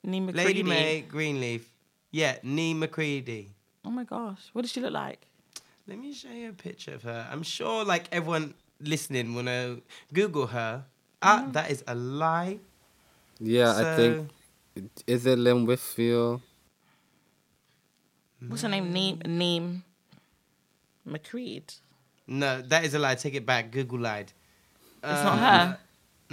Nima 0.08 0.28
Lady 0.34 0.46
Lady 0.48 0.64
Mae 0.64 1.02
Greenleaf. 1.02 1.70
Yeah, 2.12 2.38
Nee 2.44 2.74
McCready. 2.74 3.50
Oh 3.84 3.92
my 3.92 4.06
gosh, 4.06 4.50
what 4.54 4.62
does 4.62 4.72
she 4.72 4.80
look 4.80 4.94
like? 4.94 5.20
Let 5.86 6.00
me 6.00 6.14
show 6.14 6.30
you 6.32 6.50
a 6.50 6.54
picture 6.54 6.94
of 6.94 7.04
her. 7.04 7.28
I'm 7.30 7.44
sure 7.44 7.84
like 7.84 8.08
everyone 8.14 8.54
listening 8.80 9.34
will 9.36 9.44
know. 9.44 9.82
Google 10.14 10.48
her. 10.48 10.86
Ah, 11.22 11.46
that 11.52 11.72
is 11.72 11.84
a 11.88 11.94
lie. 11.96 12.60
Yeah, 13.40 13.74
So- 13.74 13.92
I 13.92 13.96
think. 13.98 14.30
Is 15.06 15.26
it 15.26 15.38
Lynn 15.38 15.66
Whitfield? 15.66 16.42
What's 18.48 18.62
her 18.64 18.70
name? 18.70 18.92
Neem 18.94 19.20
Neem 19.28 19.84
McCreed. 21.08 21.80
No, 22.28 22.62
that 22.62 22.86
is 22.86 22.94
a 22.94 23.00
lie. 23.00 23.16
Take 23.16 23.36
it 23.36 23.46
back. 23.46 23.72
Google 23.72 24.00
lied. 24.00 24.32
It's 25.04 25.24
not 25.24 25.38
uh, 25.40 25.68
her. 25.68 25.78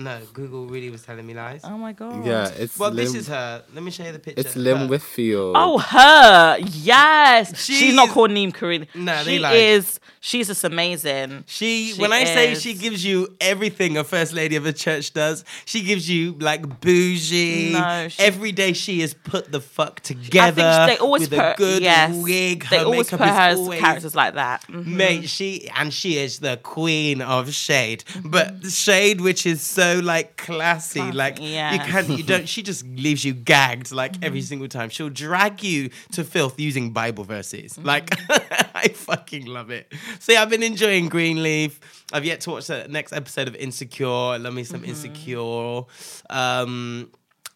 No, 0.01 0.19
Google 0.33 0.67
really 0.67 0.89
was 0.89 1.03
telling 1.03 1.27
me 1.27 1.35
lies. 1.35 1.61
Oh 1.63 1.77
my 1.77 1.93
god. 1.93 2.25
Yeah, 2.25 2.49
it's 2.57 2.79
well, 2.79 2.91
Lynn, 2.91 3.05
this 3.05 3.15
is 3.15 3.29
her. 3.29 3.63
Let 3.75 3.83
me 3.83 3.91
show 3.91 4.05
you 4.05 4.13
the 4.13 4.19
picture. 4.19 4.41
It's 4.41 4.57
of 4.57 4.63
Lynn 4.63 4.77
her. 4.79 4.87
Whitfield. 4.89 5.55
Oh, 5.59 5.79
her. 5.79 6.57
Yes. 6.59 7.63
She 7.63 7.75
she's 7.75 7.95
not 7.95 8.09
called 8.09 8.31
Neem 8.31 8.51
Kareem. 8.53 8.87
No, 8.95 9.23
they 9.25 9.33
she 9.35 9.39
lied. 9.39 9.57
is. 9.57 10.01
She's 10.23 10.47
just 10.49 10.65
amazing. 10.65 11.45
She, 11.47 11.93
She 11.95 12.01
when 12.01 12.13
I 12.13 12.25
say 12.25 12.55
she 12.55 12.75
gives 12.75 13.05
you 13.05 13.35
everything 13.41 13.97
a 13.97 14.05
first 14.05 14.33
lady 14.33 14.57
of 14.57 14.67
a 14.67 14.73
church 14.73 15.13
does, 15.13 15.45
she 15.65 15.83
gives 15.83 16.09
you 16.11 16.33
like 16.41 16.81
bougie. 16.81 17.73
No, 17.73 18.09
she- 18.09 18.23
Every 18.23 18.53
day 18.53 18.73
she 18.73 19.01
is 19.03 19.15
put 19.15 19.51
the 19.53 19.61
fuck 19.61 20.01
together. 20.01 20.63
I 20.63 20.87
think 20.87 20.99
they 20.99 21.05
always 21.05 21.23
with 21.23 21.31
put 21.39 21.39
a 21.39 21.55
good 21.57 21.83
yes, 21.83 22.15
wig. 22.15 22.67
They 22.71 22.79
always 22.79 23.11
makeup 23.11 23.21
put 23.21 23.29
is 23.29 23.35
her 23.35 23.41
as 23.41 23.59
always- 23.59 23.81
characters 23.81 24.15
like 24.15 24.35
that. 24.35 24.65
Mhm. 24.69 24.87
Mate, 24.87 25.29
she 25.29 25.69
and 25.75 25.93
she 25.93 26.17
is 26.19 26.39
the 26.41 26.59
queen 26.63 27.21
of 27.23 27.53
shade, 27.55 28.05
but 28.25 28.67
shade 28.67 29.21
which 29.21 29.47
is 29.47 29.63
so 29.63 29.90
like 29.95 30.37
classy, 30.37 31.01
Classy, 31.01 31.17
like 31.17 31.41
you 31.41 31.49
can't, 31.49 32.09
you 32.09 32.23
don't. 32.23 32.49
She 32.49 32.63
just 32.63 32.87
leaves 32.87 33.25
you 33.25 33.33
gagged 33.33 33.93
like 33.93 34.23
every 34.23 34.43
single 34.43 34.69
time. 34.69 34.89
She'll 34.91 35.09
drag 35.11 35.63
you 35.63 35.91
to 36.13 36.25
filth 36.25 36.59
using 36.59 36.93
Bible 36.93 37.25
verses. 37.25 37.79
Like 37.79 38.11
I 38.75 38.89
fucking 38.89 39.47
love 39.47 39.71
it. 39.71 39.93
See, 40.19 40.37
I've 40.37 40.51
been 40.51 40.63
enjoying 40.63 41.09
Greenleaf. 41.09 41.81
I've 42.13 42.25
yet 42.25 42.41
to 42.43 42.51
watch 42.51 42.67
the 42.67 42.87
next 42.89 43.13
episode 43.13 43.49
of 43.49 43.55
Insecure. 43.57 44.07
I 44.09 44.37
love 44.37 44.55
me 44.55 44.65
some 44.65 44.85
Insecure. 44.85 45.83
Um, 46.31 47.11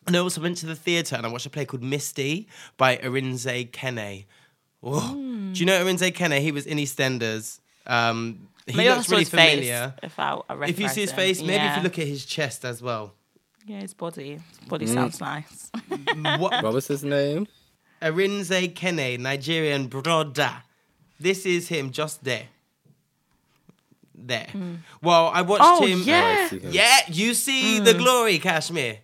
and 0.07 0.17
I 0.17 0.19
also 0.19 0.41
went 0.41 0.59
to 0.59 0.67
the 0.67 0.77
theatre 0.77 1.17
and 1.17 1.25
I 1.25 1.29
watched 1.31 1.47
a 1.47 1.51
play 1.51 1.65
called 1.65 1.83
Misty 1.83 2.49
by 2.77 2.97
Arinze 2.99 3.71
Kene. 3.71 4.27
Oh. 4.83 5.15
Do 5.15 5.61
you 5.61 5.67
know 5.67 5.83
Arinze 5.83 6.13
Kene? 6.13 6.41
He 6.41 6.53
was 6.53 6.67
in 6.67 6.79
EastEnders. 6.79 7.61
Um, 7.87 8.49
he 8.67 8.77
Maybe 8.77 8.89
looks 8.89 9.09
really 9.11 9.23
his 9.23 9.31
face, 9.31 9.51
familiar. 9.55 9.95
If 10.03 10.19
I, 10.19 10.41
I 10.49 10.65
If 10.67 10.81
you 10.81 10.89
see 10.89 11.03
his 11.03 11.11
recognise 11.11 11.39
face, 11.39 11.41
him. 11.41 11.47
maybe 11.47 11.65
if 11.65 11.77
you 11.77 11.83
look 11.83 11.99
at 11.99 12.07
his 12.07 12.25
chest 12.25 12.65
as 12.65 12.81
well. 12.83 13.13
yeah, 13.67 13.81
his 13.81 13.95
body. 13.95 14.41
His 14.59 14.69
body 14.69 14.87
mm. 14.87 14.95
sounds 14.95 15.21
nice. 15.21 15.71
What, 16.41 16.63
What 16.65 16.73
was 16.73 16.87
his 16.89 17.05
name? 17.05 17.47
Arinze 18.01 18.73
Kene, 18.75 19.19
Nigerian 19.19 19.87
brother. 19.89 20.63
This 21.21 21.47
is 21.47 21.69
him 21.69 21.91
just 21.91 22.25
there. 22.25 22.49
There. 24.15 24.49
Hmm. 24.51 24.75
Well, 25.03 25.29
I 25.33 25.43
watched 25.43 25.63
Oh, 25.65 25.85
him. 25.87 26.01
yeah. 26.05 26.49
Oh, 26.51 26.57
I 26.57 26.59
him. 26.59 26.73
Yeah, 26.73 26.99
you 27.09 27.35
see 27.35 27.81
the 27.81 27.93
hmm. 27.93 27.99
glory, 27.99 28.39
Kashmir. 28.39 28.99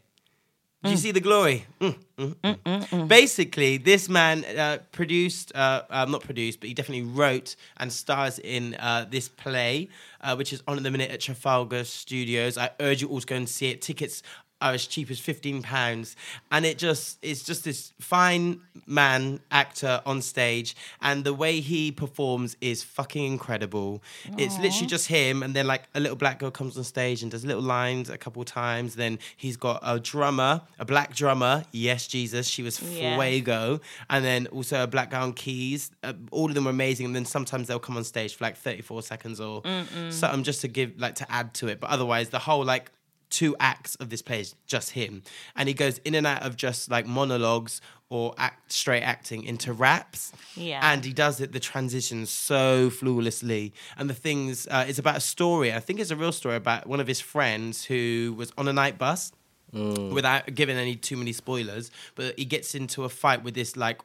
Do 0.82 0.90
you 0.90 0.96
see 0.96 1.10
the 1.10 1.20
glory? 1.20 1.66
Mm, 1.80 1.96
mm, 2.16 2.34
mm. 2.42 3.08
Basically, 3.08 3.76
this 3.76 4.08
man 4.08 4.44
uh, 4.44 4.78
produced, 4.92 5.52
uh, 5.54 5.82
uh, 5.90 6.06
not 6.06 6.22
produced, 6.22 6.60
but 6.60 6.68
he 6.68 6.74
definitely 6.74 7.04
wrote 7.04 7.56
and 7.76 7.92
stars 7.92 8.38
in 8.38 8.74
uh, 8.76 9.06
this 9.10 9.28
play, 9.28 9.88
uh, 10.22 10.34
which 10.36 10.52
is 10.54 10.62
on 10.66 10.78
at 10.78 10.82
the 10.82 10.90
minute 10.90 11.10
at 11.10 11.20
Trafalgar 11.20 11.84
Studios. 11.84 12.56
I 12.56 12.70
urge 12.80 13.02
you 13.02 13.08
all 13.08 13.20
to 13.20 13.26
go 13.26 13.36
and 13.36 13.48
see 13.48 13.68
it. 13.68 13.82
Tickets 13.82 14.22
are 14.60 14.72
as 14.72 14.86
cheap 14.86 15.10
as 15.10 15.18
fifteen 15.18 15.62
pounds, 15.62 16.16
and 16.50 16.64
it 16.66 16.78
just 16.78 17.18
it's 17.22 17.42
just 17.42 17.64
this 17.64 17.92
fine 18.00 18.60
man 18.86 19.40
actor 19.50 20.02
on 20.06 20.22
stage, 20.22 20.76
and 21.00 21.24
the 21.24 21.34
way 21.34 21.60
he 21.60 21.90
performs 21.92 22.56
is 22.60 22.82
fucking 22.82 23.24
incredible. 23.24 24.02
It's 24.36 24.58
literally 24.58 24.86
just 24.86 25.06
him, 25.08 25.42
and 25.42 25.54
then 25.54 25.66
like 25.66 25.84
a 25.94 26.00
little 26.00 26.16
black 26.16 26.38
girl 26.38 26.50
comes 26.50 26.76
on 26.76 26.84
stage 26.84 27.22
and 27.22 27.30
does 27.30 27.44
little 27.44 27.62
lines 27.62 28.10
a 28.10 28.18
couple 28.18 28.44
times. 28.44 28.94
Then 28.96 29.18
he's 29.36 29.56
got 29.56 29.80
a 29.82 29.98
drummer, 30.00 30.62
a 30.78 30.84
black 30.84 31.14
drummer. 31.14 31.64
Yes, 31.72 32.06
Jesus, 32.06 32.46
she 32.46 32.62
was 32.62 32.80
Yeah. 32.80 33.16
fuego, 33.18 33.80
and 34.08 34.24
then 34.24 34.46
also 34.48 34.82
a 34.82 34.86
black 34.86 35.10
guy 35.10 35.20
on 35.20 35.32
keys. 35.32 35.90
Uh, 36.02 36.12
all 36.30 36.48
of 36.48 36.54
them 36.54 36.66
are 36.66 36.70
amazing, 36.70 37.06
and 37.06 37.16
then 37.16 37.24
sometimes 37.24 37.68
they'll 37.68 37.78
come 37.78 37.96
on 37.96 38.04
stage 38.04 38.34
for 38.34 38.44
like 38.44 38.56
thirty 38.56 38.82
four 38.82 39.02
seconds 39.02 39.40
or 39.40 39.62
something 40.10 40.42
just 40.44 40.60
to 40.60 40.68
give 40.68 40.98
like 40.98 41.14
to 41.16 41.30
add 41.32 41.54
to 41.54 41.68
it. 41.68 41.80
But 41.80 41.90
otherwise, 41.90 42.28
the 42.30 42.38
whole 42.38 42.64
like 42.64 42.90
two 43.30 43.56
acts 43.60 43.94
of 43.96 44.10
this 44.10 44.22
play 44.22 44.40
is 44.40 44.54
just 44.66 44.90
him. 44.90 45.22
And 45.56 45.68
he 45.68 45.74
goes 45.74 45.98
in 45.98 46.14
and 46.14 46.26
out 46.26 46.42
of 46.42 46.56
just 46.56 46.90
like 46.90 47.06
monologues 47.06 47.80
or 48.08 48.34
act 48.38 48.72
straight 48.72 49.02
acting 49.02 49.44
into 49.44 49.72
raps. 49.72 50.32
Yeah. 50.56 50.80
and 50.82 51.04
he 51.04 51.12
does 51.12 51.40
it 51.40 51.52
the 51.52 51.60
transitions 51.60 52.28
so 52.30 52.90
flawlessly. 52.90 53.72
And 53.96 54.10
the 54.10 54.14
things 54.14 54.66
uh, 54.68 54.84
it's 54.88 54.98
about 54.98 55.16
a 55.16 55.20
story. 55.20 55.72
I 55.72 55.80
think 55.80 56.00
it's 56.00 56.10
a 56.10 56.16
real 56.16 56.32
story 56.32 56.56
about 56.56 56.86
one 56.86 57.00
of 57.00 57.06
his 57.06 57.20
friends 57.20 57.84
who 57.84 58.34
was 58.36 58.52
on 58.58 58.68
a 58.68 58.72
night 58.72 58.98
bus 58.98 59.32
without 59.72 60.52
giving 60.56 60.76
any 60.76 60.96
too 60.96 61.16
many 61.16 61.32
spoilers. 61.32 61.92
But 62.16 62.36
he 62.36 62.44
gets 62.44 62.74
into 62.74 63.04
a 63.04 63.08
fight 63.08 63.44
with 63.44 63.54
this 63.54 63.76
like 63.76 64.00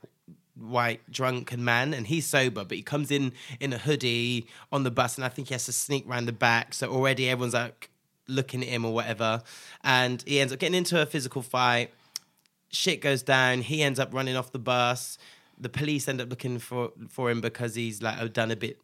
white 0.55 1.01
drunken 1.11 1.65
man 1.65 1.93
and 1.93 2.07
he's 2.07 2.25
sober 2.25 2.63
but 2.63 2.77
he 2.77 2.81
comes 2.81 3.11
in 3.11 3.33
in 3.59 3.73
a 3.73 3.77
hoodie 3.77 4.47
on 4.71 4.83
the 4.83 4.89
bus 4.89 5.17
and 5.17 5.25
i 5.25 5.27
think 5.27 5.49
he 5.49 5.53
has 5.53 5.65
to 5.65 5.73
sneak 5.73 6.07
around 6.07 6.27
the 6.27 6.31
back. 6.31 6.73
So 6.73 6.89
already 6.89 7.29
everyone's 7.29 7.53
like 7.55 7.89
looking 8.27 8.61
at 8.63 8.69
him 8.69 8.85
or 8.85 8.93
whatever 8.93 9.41
and 9.83 10.23
he 10.25 10.39
ends 10.39 10.51
up 10.51 10.59
getting 10.59 10.75
into 10.75 11.01
a 11.01 11.05
physical 11.05 11.41
fight. 11.41 11.91
Shit 12.69 13.01
goes 13.01 13.23
down. 13.23 13.61
He 13.61 13.83
ends 13.83 13.99
up 13.99 14.13
running 14.13 14.35
off 14.35 14.51
the 14.51 14.59
bus. 14.59 15.17
The 15.57 15.69
police 15.69 16.07
end 16.07 16.19
up 16.19 16.29
looking 16.29 16.59
for 16.59 16.91
for 17.09 17.29
him 17.29 17.39
because 17.39 17.75
he's 17.75 18.01
like 18.01 18.33
done 18.33 18.51
a 18.51 18.55
bit 18.55 18.79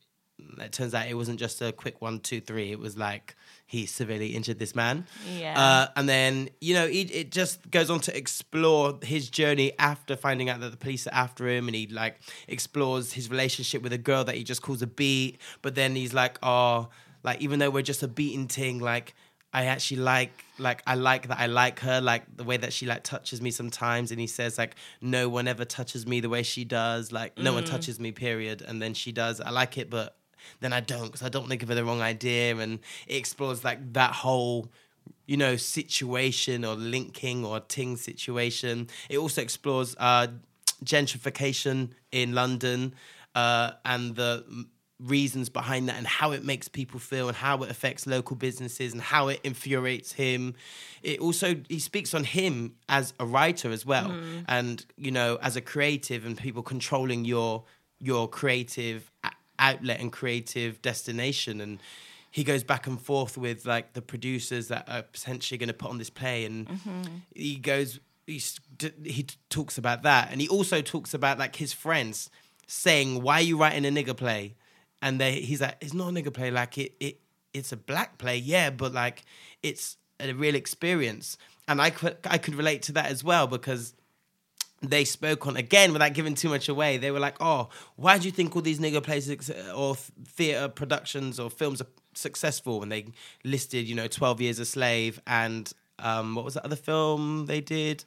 it 0.59 0.71
turns 0.71 0.93
out 0.93 1.07
it 1.07 1.13
wasn't 1.13 1.39
just 1.39 1.61
a 1.61 1.71
quick 1.71 2.01
one 2.01 2.19
two 2.19 2.41
three. 2.41 2.71
It 2.71 2.79
was 2.79 2.97
like 2.97 3.35
he 3.65 3.85
severely 3.85 4.27
injured 4.27 4.59
this 4.59 4.75
man. 4.75 5.05
Yeah. 5.37 5.59
uh, 5.59 5.87
and 5.95 6.07
then 6.07 6.49
you 6.59 6.73
know 6.73 6.85
it, 6.85 7.11
it 7.11 7.31
just 7.31 7.69
goes 7.71 7.89
on 7.89 7.99
to 8.01 8.17
explore 8.17 8.99
his 9.01 9.29
journey 9.29 9.73
after 9.79 10.15
finding 10.15 10.49
out 10.49 10.59
that 10.61 10.71
the 10.71 10.77
police 10.77 11.07
are 11.07 11.13
after 11.13 11.47
him 11.47 11.67
and 11.67 11.75
he 11.75 11.87
like 11.87 12.19
explores 12.47 13.13
his 13.13 13.29
relationship 13.29 13.81
with 13.81 13.93
a 13.93 13.97
girl 13.97 14.23
that 14.23 14.35
he 14.35 14.43
just 14.43 14.61
calls 14.61 14.81
a 14.81 14.87
beat. 14.87 15.39
But 15.61 15.75
then 15.75 15.95
he's 15.95 16.13
like 16.13 16.37
oh 16.43 16.89
like 17.23 17.41
even 17.41 17.59
though 17.59 17.69
we're 17.69 17.83
just 17.83 18.03
a 18.03 18.07
beating 18.07 18.47
ting 18.47 18.79
like 18.79 19.13
I 19.53 19.65
actually 19.65 20.01
like 20.01 20.45
like 20.57 20.81
I 20.87 20.95
like 20.95 21.27
that 21.27 21.39
I 21.39 21.47
like 21.47 21.79
her 21.81 21.99
like 21.99 22.23
the 22.35 22.43
way 22.43 22.57
that 22.57 22.71
she 22.71 22.85
like 22.85 23.03
touches 23.03 23.41
me 23.41 23.51
sometimes 23.51 24.11
and 24.11 24.19
he 24.19 24.27
says 24.27 24.57
like 24.57 24.75
no 25.01 25.27
one 25.27 25.47
ever 25.47 25.65
touches 25.65 26.07
me 26.07 26.21
the 26.21 26.29
way 26.29 26.43
she 26.43 26.63
does 26.63 27.11
like 27.11 27.37
no 27.37 27.53
one 27.53 27.63
touches 27.65 27.99
me 27.99 28.11
period 28.11 28.61
and 28.61 28.81
then 28.81 28.93
she 28.93 29.11
does. 29.11 29.41
I 29.41 29.49
like 29.49 29.77
it 29.77 29.89
but 29.89 30.15
then 30.61 30.71
I 30.71 30.79
don't 30.79 31.07
because 31.07 31.21
I 31.21 31.29
don't 31.29 31.43
want 31.43 31.51
to 31.51 31.57
give 31.57 31.69
her 31.69 31.75
the 31.75 31.83
wrong 31.83 32.01
idea 32.01 32.55
and 32.55 32.79
it 33.07 33.15
explores 33.15 33.63
like 33.63 33.93
that 33.93 34.13
whole 34.13 34.69
you 35.25 35.35
know 35.35 35.57
situation 35.57 36.63
or 36.63 36.75
linking 36.75 37.43
or 37.43 37.59
ting 37.59 37.97
situation. 37.97 38.87
It 39.09 39.17
also 39.17 39.41
explores 39.41 39.95
uh 39.99 40.27
gentrification 40.85 41.89
in 42.11 42.33
London 42.33 42.95
uh 43.35 43.71
and 43.83 44.15
the 44.15 44.65
reasons 45.03 45.49
behind 45.49 45.89
that 45.89 45.97
and 45.97 46.05
how 46.05 46.31
it 46.31 46.43
makes 46.43 46.67
people 46.67 46.99
feel 46.99 47.27
and 47.27 47.35
how 47.35 47.63
it 47.63 47.71
affects 47.71 48.05
local 48.05 48.35
businesses 48.35 48.93
and 48.93 49.01
how 49.01 49.27
it 49.27 49.39
infuriates 49.43 50.13
him. 50.13 50.55
It 51.01 51.19
also 51.19 51.55
he 51.67 51.79
speaks 51.79 52.13
on 52.13 52.23
him 52.23 52.75
as 52.87 53.13
a 53.19 53.25
writer 53.25 53.71
as 53.71 53.85
well 53.85 54.09
mm. 54.09 54.45
and 54.47 54.85
you 54.97 55.11
know 55.11 55.39
as 55.41 55.55
a 55.55 55.61
creative 55.61 56.25
and 56.25 56.37
people 56.37 56.61
controlling 56.61 57.25
your 57.25 57.63
your 57.99 58.27
creative 58.27 59.11
outlet 59.59 59.99
and 59.99 60.11
creative 60.11 60.81
destination. 60.81 61.61
And 61.61 61.79
he 62.31 62.43
goes 62.43 62.63
back 62.63 62.87
and 62.87 63.01
forth 63.01 63.37
with 63.37 63.65
like 63.65 63.93
the 63.93 64.01
producers 64.01 64.67
that 64.69 64.87
are 64.87 65.03
potentially 65.03 65.57
going 65.57 65.67
to 65.67 65.73
put 65.73 65.89
on 65.89 65.97
this 65.97 66.09
play 66.09 66.45
and 66.45 66.67
mm-hmm. 66.67 67.01
he 67.35 67.55
goes 67.55 67.99
he's, 68.27 68.59
he 69.03 69.25
talks 69.49 69.77
about 69.77 70.03
that. 70.03 70.29
And 70.31 70.39
he 70.39 70.47
also 70.47 70.81
talks 70.81 71.13
about 71.13 71.37
like 71.37 71.55
his 71.55 71.73
friends 71.73 72.29
saying 72.67 73.21
why 73.21 73.35
are 73.35 73.41
you 73.41 73.57
writing 73.57 73.85
a 73.85 73.89
nigger 73.89 74.15
play 74.15 74.55
and 75.01 75.19
they 75.19 75.41
he's 75.41 75.61
like 75.61 75.77
it's 75.81 75.93
not 75.93 76.09
a 76.09 76.11
nigger 76.11 76.33
play 76.33 76.51
like 76.51 76.77
it 76.77 76.93
it 76.99 77.19
it's 77.53 77.71
a 77.71 77.77
black 77.77 78.17
play 78.17 78.37
yeah 78.37 78.69
but 78.69 78.93
like 78.93 79.23
it's 79.61 79.97
a 80.19 80.33
real 80.33 80.55
experience 80.55 81.37
and 81.67 81.81
i 81.81 81.89
could 81.89 82.17
i 82.25 82.37
could 82.37 82.55
relate 82.55 82.81
to 82.81 82.91
that 82.91 83.07
as 83.07 83.23
well 83.23 83.47
because 83.47 83.93
they 84.81 85.05
spoke 85.05 85.45
on 85.45 85.57
again 85.57 85.93
without 85.93 86.13
giving 86.13 86.33
too 86.33 86.49
much 86.49 86.67
away. 86.67 86.97
They 86.97 87.11
were 87.11 87.19
like, 87.19 87.35
"Oh, 87.39 87.69
why 87.95 88.17
do 88.17 88.25
you 88.25 88.31
think 88.31 88.55
all 88.55 88.61
these 88.61 88.79
nigger 88.79 89.03
plays 89.03 89.29
or 89.75 89.95
theater 89.95 90.67
productions 90.67 91.39
or 91.39 91.49
films 91.49 91.81
are 91.81 91.87
successful?" 92.15 92.81
And 92.81 92.91
they 92.91 93.05
listed, 93.43 93.87
you 93.87 93.95
know, 93.95 94.07
Twelve 94.07 94.41
Years 94.41 94.59
a 94.59 94.65
Slave 94.65 95.21
and 95.27 95.71
um, 95.99 96.35
what 96.35 96.45
was 96.45 96.55
the 96.55 96.65
other 96.65 96.75
film 96.75 97.45
they 97.45 97.61
did? 97.61 98.05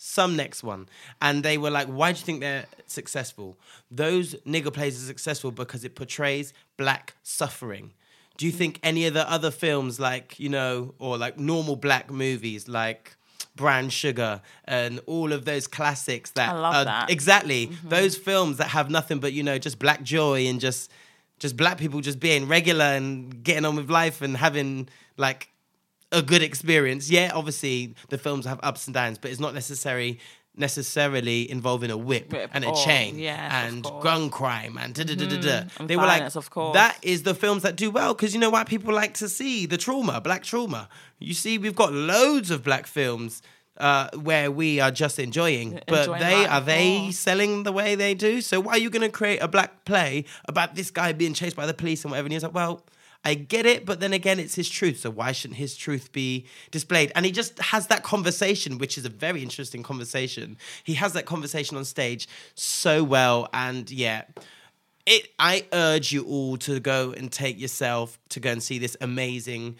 Some 0.00 0.36
next 0.36 0.62
one, 0.62 0.88
and 1.20 1.42
they 1.42 1.58
were 1.58 1.70
like, 1.70 1.88
"Why 1.88 2.12
do 2.12 2.18
you 2.18 2.24
think 2.24 2.40
they're 2.40 2.66
successful?" 2.86 3.58
Those 3.90 4.36
nigger 4.46 4.72
plays 4.72 5.02
are 5.02 5.06
successful 5.06 5.50
because 5.50 5.84
it 5.84 5.96
portrays 5.96 6.52
black 6.76 7.14
suffering. 7.24 7.92
Do 8.36 8.46
you 8.46 8.52
think 8.52 8.78
any 8.84 9.06
of 9.06 9.14
the 9.14 9.28
other 9.28 9.50
films, 9.50 9.98
like 9.98 10.38
you 10.38 10.48
know, 10.48 10.94
or 11.00 11.18
like 11.18 11.36
normal 11.36 11.74
black 11.74 12.10
movies, 12.12 12.68
like 12.68 13.16
Brown 13.58 13.90
Sugar 13.90 14.40
and 14.64 15.00
all 15.06 15.32
of 15.32 15.44
those 15.44 15.66
classics 15.66 16.30
that 16.30 16.54
are 16.54 16.84
that. 16.84 17.10
exactly 17.10 17.66
mm-hmm. 17.66 17.88
those 17.88 18.16
films 18.16 18.56
that 18.56 18.68
have 18.68 18.88
nothing 18.88 19.18
but 19.18 19.32
you 19.34 19.42
know 19.42 19.58
just 19.58 19.78
black 19.78 20.02
joy 20.02 20.46
and 20.46 20.60
just 20.60 20.90
just 21.38 21.56
black 21.56 21.76
people 21.76 22.00
just 22.00 22.20
being 22.20 22.48
regular 22.48 22.84
and 22.84 23.42
getting 23.42 23.64
on 23.64 23.76
with 23.76 23.90
life 23.90 24.22
and 24.22 24.36
having 24.36 24.88
like 25.16 25.50
a 26.12 26.22
good 26.22 26.42
experience. 26.42 27.10
Yeah, 27.10 27.30
obviously 27.34 27.94
the 28.08 28.18
films 28.18 28.46
have 28.46 28.60
ups 28.62 28.86
and 28.86 28.94
downs, 28.94 29.18
but 29.18 29.30
it's 29.30 29.40
not 29.40 29.54
necessary 29.54 30.18
necessarily 30.56 31.48
involving 31.50 31.90
a 31.90 31.96
whip, 31.96 32.32
Whip 32.32 32.50
and 32.52 32.64
a 32.64 32.68
or- 32.70 32.84
chain 32.84 33.18
yes, 33.18 33.52
and. 33.52 33.84
Gun 34.02 34.28
crime 34.28 34.76
and 34.78 34.92
da 34.94 35.04
da 35.04 35.14
da 35.14 35.26
da 35.28 35.40
da. 35.40 35.62
and 35.78 35.88
They 35.88 35.96
were 35.96 36.02
like, 36.06 36.34
of 36.34 36.50
course. 36.50 36.74
that 36.74 36.98
is 37.02 37.22
the 37.22 37.34
films 37.34 37.62
that 37.62 37.76
do 37.76 37.90
well 37.90 38.12
because 38.14 38.34
you 38.34 38.40
know 38.40 38.50
why 38.50 38.64
people 38.64 38.92
like 38.92 39.14
to 39.14 39.28
see 39.28 39.66
the 39.66 39.76
trauma, 39.76 40.20
black 40.20 40.42
trauma. 40.42 40.88
You 41.18 41.34
see, 41.34 41.58
we've 41.58 41.76
got 41.76 41.92
loads 41.92 42.50
of 42.50 42.62
black 42.64 42.86
films. 42.86 43.40
Uh, 43.80 44.08
where 44.22 44.50
we 44.50 44.80
are 44.80 44.90
just 44.90 45.20
enjoying, 45.20 45.78
but 45.86 46.00
Enjoying 46.00 46.18
they 46.20 46.46
are 46.46 46.60
they 46.60 46.98
course. 46.98 47.16
selling 47.16 47.62
the 47.62 47.70
way 47.70 47.94
they 47.94 48.12
do. 48.12 48.40
So 48.40 48.58
why 48.58 48.72
are 48.72 48.78
you 48.78 48.90
going 48.90 49.02
to 49.02 49.08
create 49.08 49.38
a 49.38 49.46
black 49.46 49.84
play 49.84 50.24
about 50.46 50.74
this 50.74 50.90
guy 50.90 51.12
being 51.12 51.32
chased 51.32 51.54
by 51.54 51.64
the 51.64 51.72
police 51.74 52.02
and 52.02 52.10
whatever? 52.10 52.26
And 52.26 52.32
he's 52.32 52.42
like, 52.42 52.52
well, 52.54 52.82
I 53.24 53.34
get 53.34 53.66
it, 53.66 53.84
but 53.84 54.00
then 54.00 54.12
again, 54.12 54.38
it's 54.38 54.54
his 54.54 54.68
truth. 54.68 55.00
So 55.00 55.10
why 55.10 55.32
shouldn't 55.32 55.58
his 55.58 55.76
truth 55.76 56.12
be 56.12 56.46
displayed? 56.70 57.12
And 57.14 57.26
he 57.26 57.32
just 57.32 57.58
has 57.58 57.88
that 57.88 58.02
conversation, 58.02 58.78
which 58.78 58.96
is 58.96 59.04
a 59.04 59.10
very 59.10 59.42
interesting 59.42 59.82
conversation. 59.82 60.56
He 60.84 60.94
has 60.94 61.12
that 61.12 61.26
conversation 61.26 61.76
on 61.76 61.84
stage 61.84 62.28
so 62.54 63.02
well, 63.02 63.48
and 63.52 63.90
yeah. 63.90 64.22
It, 65.04 65.30
I 65.38 65.66
urge 65.72 66.12
you 66.12 66.24
all 66.24 66.58
to 66.58 66.80
go 66.80 67.12
and 67.12 67.32
take 67.32 67.58
yourself 67.58 68.18
to 68.28 68.40
go 68.40 68.52
and 68.52 68.62
see 68.62 68.78
this 68.78 68.94
amazing 69.00 69.76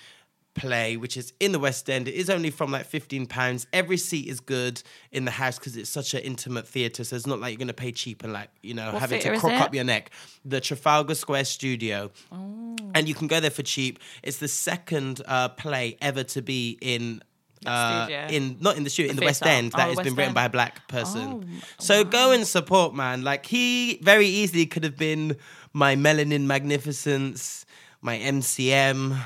play, 0.58 0.96
which 0.96 1.16
is 1.16 1.32
in 1.40 1.52
the 1.52 1.58
West 1.58 1.88
End. 1.88 2.08
It 2.08 2.14
is 2.14 2.28
only 2.28 2.50
from 2.50 2.70
like 2.70 2.86
fifteen 2.86 3.26
pounds. 3.26 3.66
Every 3.72 3.96
seat 3.96 4.28
is 4.28 4.40
good 4.40 4.82
in 5.12 5.24
the 5.24 5.30
house 5.30 5.58
because 5.58 5.76
it's 5.76 5.90
such 5.90 6.14
an 6.14 6.20
intimate 6.20 6.66
theatre. 6.68 7.04
So 7.04 7.16
it's 7.16 7.26
not 7.26 7.40
like 7.40 7.52
you're 7.52 7.58
gonna 7.58 7.72
pay 7.72 7.92
cheap 7.92 8.22
and 8.24 8.32
like 8.32 8.50
you 8.62 8.74
know 8.74 8.92
What 8.92 9.00
having 9.00 9.20
to 9.22 9.38
crock 9.38 9.52
it? 9.52 9.60
up 9.62 9.74
your 9.74 9.84
neck. 9.84 10.10
The 10.44 10.60
Trafalgar 10.60 11.14
Square 11.14 11.44
Studio, 11.46 12.10
Oh. 12.32 12.76
and 12.94 13.08
you 13.08 13.14
can 13.14 13.26
go 13.28 13.40
there 13.40 13.50
for 13.50 13.62
cheap. 13.62 13.98
It's 14.22 14.38
the 14.38 14.48
second 14.48 15.22
uh, 15.26 15.48
play 15.50 15.96
ever 16.02 16.24
to 16.24 16.42
be 16.42 16.76
in. 16.80 17.22
Uh, 17.66 18.06
in 18.30 18.56
not 18.60 18.76
in 18.76 18.84
the 18.84 18.90
studio 18.90 19.10
in 19.10 19.16
the 19.16 19.24
West? 19.24 19.44
End 19.44 19.72
Oh, 19.74 19.78
that 19.78 19.84
the 19.86 19.88
has 19.96 19.96
been 20.04 20.14
written 20.14 20.26
End. 20.28 20.34
by 20.36 20.44
a 20.44 20.48
black 20.48 20.86
person. 20.86 21.44
Oh, 21.44 21.66
so 21.80 22.04
go 22.04 22.30
and 22.30 22.46
support, 22.46 22.94
man. 22.94 23.22
Like 23.24 23.46
he 23.46 23.98
very 24.00 24.26
easily 24.28 24.64
could 24.64 24.84
have 24.84 24.96
been 24.96 25.36
my 25.72 25.96
melanin 25.96 26.42
magnificence, 26.46 27.66
my 28.00 28.16
MCM, 28.16 29.18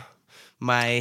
my 0.62 1.00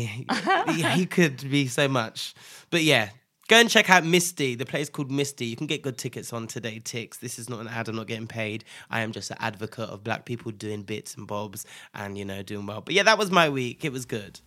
he, 0.69 0.81
he 0.83 1.05
could 1.17 1.49
be 1.49 1.67
so 1.67 1.87
much. 1.87 2.33
But 2.69 2.83
yeah, 2.83 3.09
go 3.47 3.57
and 3.57 3.69
check 3.69 3.89
out 3.89 4.03
Misty. 4.03 4.55
The 4.55 4.65
place 4.65 4.89
called 4.89 5.11
Misty. 5.11 5.45
You 5.45 5.55
can 5.55 5.67
get 5.67 5.81
good 5.81 5.97
tickets 5.97 6.33
on 6.33 6.47
TodayTix. 6.47 7.19
This 7.19 7.37
is 7.39 7.49
not 7.49 7.59
an 7.59 7.67
ad. 7.67 7.87
I'm 7.87 7.95
not 7.95 8.07
getting 8.07 8.27
paid. 8.27 8.63
I 8.89 9.01
am 9.01 9.11
just 9.11 9.29
an 9.31 9.37
advocate 9.39 9.89
of 9.89 10.03
black 10.03 10.25
people 10.25 10.51
doing 10.51 10.81
bits 10.81 11.15
and 11.15 11.27
bobs 11.27 11.65
and 11.93 12.17
you 12.17 12.25
know 12.25 12.41
doing 12.43 12.65
well. 12.65 12.81
But 12.81 12.93
yeah, 12.95 13.03
that 13.03 13.17
was 13.17 13.29
my 13.31 13.49
week. 13.49 13.85
It 13.85 13.91
was 13.91 14.05
good. 14.05 14.39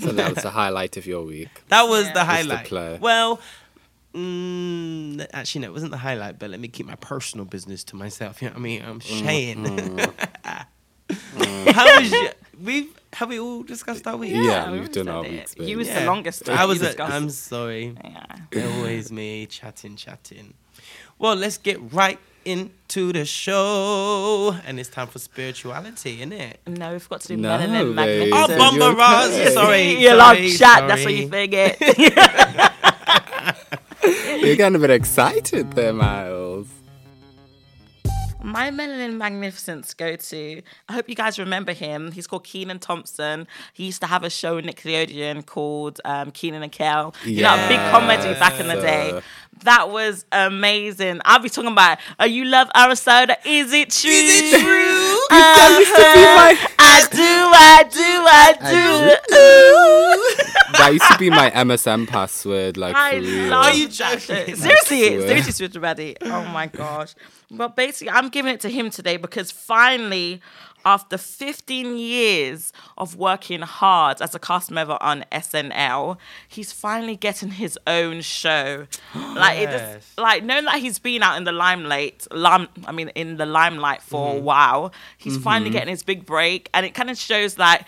So 0.00 0.12
that 0.12 0.34
was 0.34 0.42
the 0.42 0.50
highlight 0.50 0.96
of 0.96 1.06
your 1.06 1.24
week. 1.24 1.48
That 1.68 1.84
was 1.88 2.06
Yeah. 2.06 2.12
the 2.12 2.14
Just 2.14 2.14
the 2.20 2.24
highlight. 2.24 2.66
play. 2.66 2.98
Well, 3.00 3.40
mm, 4.14 5.26
actually, 5.32 5.60
no, 5.62 5.68
it 5.68 5.72
wasn't 5.72 5.90
the 5.92 5.98
highlight. 5.98 6.38
But 6.38 6.50
let 6.50 6.60
me 6.60 6.68
keep 6.68 6.86
my 6.86 6.94
personal 6.96 7.44
business 7.46 7.84
to 7.84 7.96
myself. 7.96 8.40
You 8.42 8.48
know 8.48 8.52
what 8.54 8.60
I 8.60 8.62
mean? 8.62 8.82
I'm 8.82 9.00
saying. 9.00 9.64
How 11.74 12.00
was 12.00 12.10
your, 12.12 12.30
we 12.62 12.88
have 13.14 13.28
we 13.28 13.38
all 13.40 13.62
discussed 13.62 14.06
our 14.06 14.16
week? 14.16 14.32
Yeah, 14.34 14.70
we 14.70 14.80
we've 14.80 14.92
done 14.92 15.06
said 15.06 15.14
our 15.14 15.24
it. 15.24 15.30
weeks, 15.32 15.54
You 15.58 15.66
babe. 15.66 15.76
was 15.78 15.88
Yeah. 15.88 16.00
the 16.00 16.06
longest. 16.06 16.48
I 16.48 16.64
was. 16.64 16.78
You 16.78 16.84
A, 16.84 16.86
discussed- 16.88 17.12
I'm 17.12 17.30
sorry. 17.30 17.94
Yeah. 18.52 18.66
Always 18.76 19.10
me 19.12 19.46
chatting, 19.46 19.96
chatting. 19.96 20.54
Well, 21.18 21.34
let's 21.34 21.58
get 21.58 21.92
right 21.92 22.18
into 22.44 23.12
the 23.12 23.24
show, 23.24 24.56
and 24.64 24.78
it's 24.78 24.88
time 24.88 25.08
for 25.08 25.18
spirituality, 25.18 26.16
isn't 26.18 26.32
it? 26.32 26.60
No, 26.66 26.92
we've 26.92 27.08
got 27.08 27.20
to 27.22 27.28
do 27.28 27.36
No, 27.36 27.58
melanin 27.58 27.96
babe. 27.96 28.30
Oh, 28.32 28.44
Is 28.44 28.50
it 28.50 28.58
Bomba 28.58 28.84
your 28.84 28.94
Raz, 28.96 29.30
turn? 29.36 29.52
sorry. 29.52 30.00
You 30.00 30.14
love 30.14 30.36
sorry, 30.36 30.50
chat. 30.52 30.88
That's 30.88 31.04
what 31.04 31.14
you 31.14 31.28
sorry. 31.28 31.46
forget. 31.46 31.80
You're 34.40 34.56
getting 34.56 34.76
a 34.76 34.78
bit 34.78 34.90
excited 34.90 35.72
there, 35.72 35.92
Miles. 35.92 36.68
My 38.48 38.70
melanin 38.70 39.16
magnificence 39.18 39.92
go 39.94 40.16
to. 40.16 40.62
I 40.88 40.92
hope 40.92 41.08
you 41.08 41.14
guys 41.14 41.38
remember 41.38 41.72
him. 41.72 42.10
He's 42.12 42.26
called 42.26 42.44
Kenan 42.44 42.78
Thompson. 42.78 43.46
He 43.74 43.84
used 43.86 44.00
to 44.00 44.06
have 44.06 44.24
a 44.24 44.30
show 44.30 44.56
in 44.56 44.64
Nickelodeon 44.64 45.44
called 45.44 46.00
um, 46.04 46.30
Kenan 46.30 46.62
and 46.62 46.72
Kel. 46.72 47.14
You 47.24 47.42
know, 47.42 47.54
a 47.54 47.68
big 47.68 47.78
comedy 47.90 48.32
back 48.40 48.58
in 48.58 48.68
the 48.68 48.76
day. 48.80 49.20
That 49.64 49.90
was 49.90 50.24
amazing. 50.32 51.20
I'll 51.24 51.40
be 51.40 51.48
talking 51.50 51.72
about. 51.72 51.98
Oh, 52.18 52.24
you 52.24 52.44
love 52.46 52.70
Aristotle? 52.74 53.36
Is 53.44 53.72
it 53.72 53.90
true? 53.90 54.10
Is 54.10 54.52
it 54.54 54.60
true? 54.60 55.18
That 55.30 55.76
used 55.78 55.92
to 55.92 56.14
be 56.14 56.22
my- 56.38 56.56
I 56.78 57.06
do. 57.10 57.52
I 57.54 57.82
do. 57.92 58.26
I 58.30 58.52
do. 60.48 60.54
Ooh. 60.68 60.72
That 60.78 60.92
used 60.92 61.04
to 61.10 61.18
be 61.18 61.30
my 61.30 61.50
MSN 61.50 62.06
password, 62.08 62.76
like 62.76 62.94
I 62.96 63.12
for 63.20 63.20
love 63.48 63.74
you 63.74 63.86
that 63.88 63.90
joking? 63.92 64.18
shit. 64.20 64.56
Seriously, 64.58 64.98
seriously, 65.20 65.52
Switch 65.52 65.80
Buddy. 65.80 66.16
Oh 66.22 66.44
my 66.46 66.66
gosh. 66.66 67.14
But 67.50 67.76
basically, 67.76 68.10
I'm 68.10 68.28
giving 68.28 68.52
it 68.52 68.60
to 68.60 68.68
him 68.68 68.90
today 68.90 69.16
because 69.16 69.50
finally, 69.50 70.40
after 70.84 71.18
15 71.18 71.96
years 71.96 72.72
of 72.96 73.16
working 73.16 73.62
hard 73.62 74.20
as 74.22 74.34
a 74.34 74.38
cast 74.38 74.70
member 74.70 74.96
on 75.00 75.24
SNL, 75.32 76.18
he's 76.46 76.72
finally 76.72 77.16
getting 77.16 77.50
his 77.52 77.78
own 77.86 78.20
show. 78.20 78.86
Like 79.14 79.58
it 79.58 79.70
Yes. 79.70 79.94
just 80.04 80.18
like 80.18 80.42
knowing 80.44 80.64
that 80.64 80.78
he's 80.80 80.98
been 80.98 81.22
out 81.22 81.36
in 81.36 81.44
the 81.44 81.52
limelight, 81.52 82.26
lim- 82.32 82.68
I 82.86 82.92
mean 82.92 83.08
in 83.10 83.36
the 83.36 83.46
limelight 83.46 84.02
for 84.02 84.28
Mm-hmm. 84.28 84.38
a 84.38 84.40
while, 84.42 84.92
he's 85.16 85.36
finally 85.38 85.70
getting 85.70 85.88
his 85.88 86.02
big 86.02 86.26
break, 86.26 86.68
and 86.74 86.84
it 86.84 86.92
kind 86.94 87.08
of 87.10 87.16
shows 87.16 87.54
that 87.54 87.86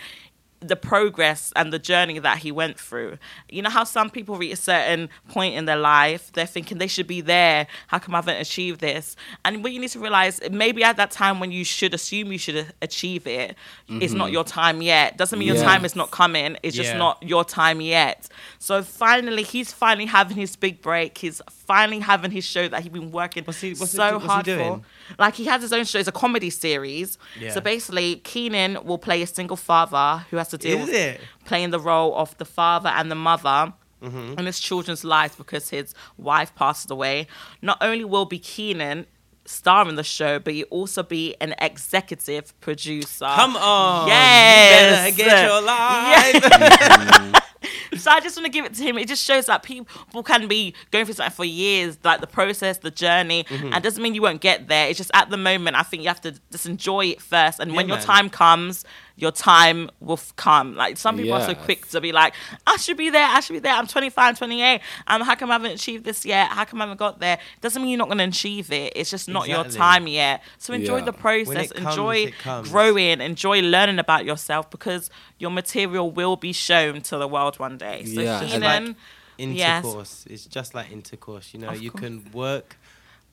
the 0.61 0.77
progress 0.77 1.53
and 1.57 1.73
the 1.73 1.79
journey 1.79 2.19
that 2.19 2.39
he 2.39 2.53
went 2.53 2.79
through. 2.79 3.19
You 3.49 3.63
know 3.63 3.71
how 3.71 3.85
some 3.85 4.11
people 4.11 4.37
reach 4.37 4.53
a 4.53 4.57
certain 4.57 5.09
point 5.29 5.55
in 5.55 5.65
their 5.65 5.77
life, 5.77 6.31
they're 6.33 6.47
thinking 6.47 6.79
they 6.79 6.87
should 6.87 7.07
be 7.07 7.21
there. 7.21 7.67
How 7.87 7.99
come 7.99 8.15
I 8.15 8.19
haven't 8.19 8.37
achieved 8.37 8.81
this? 8.81 9.17
And 9.45 9.63
what 9.63 9.73
you 9.73 9.81
need 9.81 9.91
to 9.91 10.01
realize, 10.01 10.41
maybe 10.51 10.85
at 10.85 10.97
that 10.99 11.11
time 11.11 11.41
when 11.41 11.51
you 11.51 11.65
should 11.65 11.95
assume 11.95 12.31
you 12.31 12.39
should 12.39 12.73
achieve 12.83 13.27
it, 13.27 13.57
it's 13.89 14.13
not 14.13 14.27
mm-hmm. 14.27 14.35
your 14.35 14.45
time 14.45 14.83
yet. 14.83 15.17
Doesn't 15.17 15.39
mean 15.39 15.49
your 15.49 15.57
time 15.57 15.85
is 15.85 15.97
not 15.97 16.11
coming. 16.11 16.57
It's 16.63 16.77
just 16.77 16.95
not 16.97 17.23
your 17.23 17.45
time 17.45 17.81
yet. 17.81 18.29
So 18.59 18.83
finally, 18.83 19.43
he's 19.43 19.73
finally 19.73 20.07
having 20.07 20.37
his 20.37 20.57
big 20.57 20.83
break. 20.83 21.17
He's 21.19 21.41
finally 21.49 22.01
having 22.01 22.31
his 22.31 22.45
show 22.45 22.69
that 22.69 22.83
he's 22.83 22.93
been 22.93 23.11
working 23.11 23.45
What's 23.45 23.61
he- 23.61 23.75
what's 23.75 23.93
so 23.93 24.11
do- 24.11 24.15
what's 24.15 24.25
he 24.25 24.29
hard 24.29 24.45
doing? 24.45 24.81
for. 24.81 25.15
Like 25.19 25.35
he 25.35 25.47
has 25.47 25.63
his 25.63 25.73
own 25.73 25.85
show. 25.85 25.99
It's 25.99 26.09
a 26.09 26.13
comedy 26.13 26.51
series. 26.51 27.19
Yeah. 27.39 27.53
So 27.53 27.61
basically, 27.61 28.17
Kenan 28.17 28.85
will 28.85 28.99
play 28.99 29.23
a 29.23 29.27
single 29.27 29.57
father 29.57 30.25
who 30.31 30.37
has 30.37 30.50
to 30.51 30.59
deal 30.59 30.79
Is 30.79 30.87
with 30.87 30.95
it? 30.95 31.21
playing 31.45 31.71
the 31.71 31.81
role 31.81 32.15
of 32.17 32.37
the 32.39 32.45
father 32.45 32.89
and 32.91 33.11
the 33.11 33.15
mother. 33.17 33.73
Mm-hmm. 34.03 34.39
In 34.39 34.47
his 34.47 34.59
children's 34.59 35.05
lives 35.05 35.37
because 35.37 35.69
his 35.69 35.95
wife 36.17 36.55
passed 36.55 36.91
away. 36.91 37.27
Not 37.61 37.77
only 37.83 38.03
will 38.05 38.25
be 38.25 38.39
Kenan 38.39 39.05
star 39.45 39.87
in 39.91 39.97
the 39.97 40.03
show, 40.03 40.39
but 40.39 40.55
he 40.55 40.65
also 40.65 41.03
be 41.03 41.37
an 41.39 41.55
executive 41.61 42.59
producer. 42.63 43.27
Come 43.27 43.57
on, 43.59 44.09
Yes. 44.09 45.11
you 45.11 45.17
get 45.23 45.45
your 45.47 45.61
life. 45.61 47.43
So 47.99 48.11
I 48.11 48.21
just 48.21 48.37
want 48.37 48.47
to 48.47 48.51
give 48.53 48.65
it 48.65 48.75
to 48.75 48.83
him. 48.83 48.97
It 48.99 49.09
just 49.09 49.23
shows 49.25 49.47
that 49.47 49.63
people 49.63 50.23
can 50.23 50.49
be 50.49 50.75
going 50.91 51.05
through 51.05 51.15
something 51.15 51.35
for 51.35 51.45
years, 51.45 51.99
like 52.05 52.21
the 52.21 52.27
process, 52.27 52.79
the 52.79 52.91
journey, 52.91 53.45
Mm-hmm. 53.45 53.73
and 53.75 53.83
doesn't 53.85 54.03
mean 54.03 54.15
you 54.15 54.23
won't 54.23 54.41
get 54.41 54.69
there. 54.69 54.89
It's 54.89 54.97
just 54.99 55.11
at 55.13 55.29
the 55.31 55.37
moment, 55.37 55.77
I 55.77 55.83
think 55.83 56.03
you 56.03 56.09
have 56.09 56.21
to 56.23 56.35
just 56.51 56.67
enjoy 56.67 57.07
it 57.07 57.21
first, 57.21 57.59
and 57.61 57.75
when 57.75 57.89
Yeah, 57.89 57.97
your 57.97 58.03
time 58.03 58.31
comes, 58.31 58.85
your 59.17 59.33
time 59.33 59.91
will 60.01 60.15
f- 60.15 60.35
come. 60.37 60.75
Like 60.75 60.97
some 60.97 61.17
people 61.19 61.35
are 61.35 61.45
so 61.45 61.55
quick 61.55 61.87
to 61.89 62.01
be 62.01 62.11
like, 62.13 62.33
I 62.67 62.77
should 62.79 62.97
be 62.97 63.11
there, 63.11 63.27
I 63.27 63.41
should 63.41 63.53
be 63.55 63.59
there. 63.59 63.75
I'm 63.75 63.87
25, 63.87 64.39
28. 64.39 64.81
Um, 65.09 65.21
how 65.21 65.35
come 65.35 65.51
I 65.51 65.55
haven't 65.55 65.73
achieved 65.73 66.05
this 66.05 66.25
yet? 66.25 66.49
How 66.49 66.65
come 66.65 66.81
I 66.81 66.85
haven't 66.85 66.99
got 66.99 67.19
there? 67.21 67.39
Doesn't 67.61 67.83
mean 67.83 67.91
you're 67.91 67.99
not 67.99 68.09
going 68.09 68.19
to 68.19 68.25
achieve 68.25 68.73
it. 68.73 68.95
It's 68.97 69.11
just 69.11 69.29
not 69.29 69.49
your 69.49 69.65
time 69.65 70.07
yet. 70.07 70.43
So 70.59 70.73
enjoy 70.73 70.99
Yeah. 70.99 71.05
the 71.05 71.13
process. 71.13 71.73
comes, 71.73 71.87
enjoy 71.91 72.33
growing. 72.65 73.21
Enjoy 73.21 73.61
learning 73.61 73.99
about 73.99 74.25
yourself 74.25 74.71
because 74.71 75.11
your 75.39 75.51
material 75.51 76.11
will 76.11 76.37
be 76.37 76.53
shown 76.53 77.01
to 77.03 77.19
the 77.19 77.29
world 77.29 77.50
one 77.59 77.79
day. 77.79 78.05
So 78.05 78.21
Yeah, 78.21 78.41
and 78.41 78.51
Kenan, 78.51 78.87
like- 78.87 78.97
Yes. 79.39 79.85
intercourse. 79.85 80.27
It's 80.29 80.45
just 80.45 80.75
like 80.75 80.91
intercourse. 80.93 81.53
You 81.55 81.61
know, 81.61 81.69
Of 81.71 81.81
you 81.83 81.91
course. 81.91 82.03
can 82.03 82.31
work, 82.33 82.77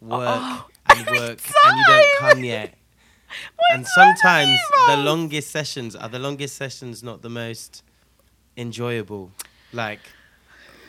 work, 0.02 0.28
Oh, 0.42 0.68
and 0.90 1.00
every 1.02 1.20
work, 1.20 1.40
and 1.66 1.78
you 1.80 1.86
don't 1.88 2.08
come 2.20 2.44
yet. 2.44 2.76
What 3.58 3.74
and 3.74 3.86
sometimes 3.96 4.58
the 4.88 4.98
longest 4.98 5.52
sessions 5.52 5.96
are 5.98 6.08
the 6.08 6.20
longest 6.20 6.56
sessions 6.56 7.04
not 7.04 7.22
the 7.22 7.30
most 7.30 7.84
enjoyable. 8.56 9.32
Like 9.74 10.00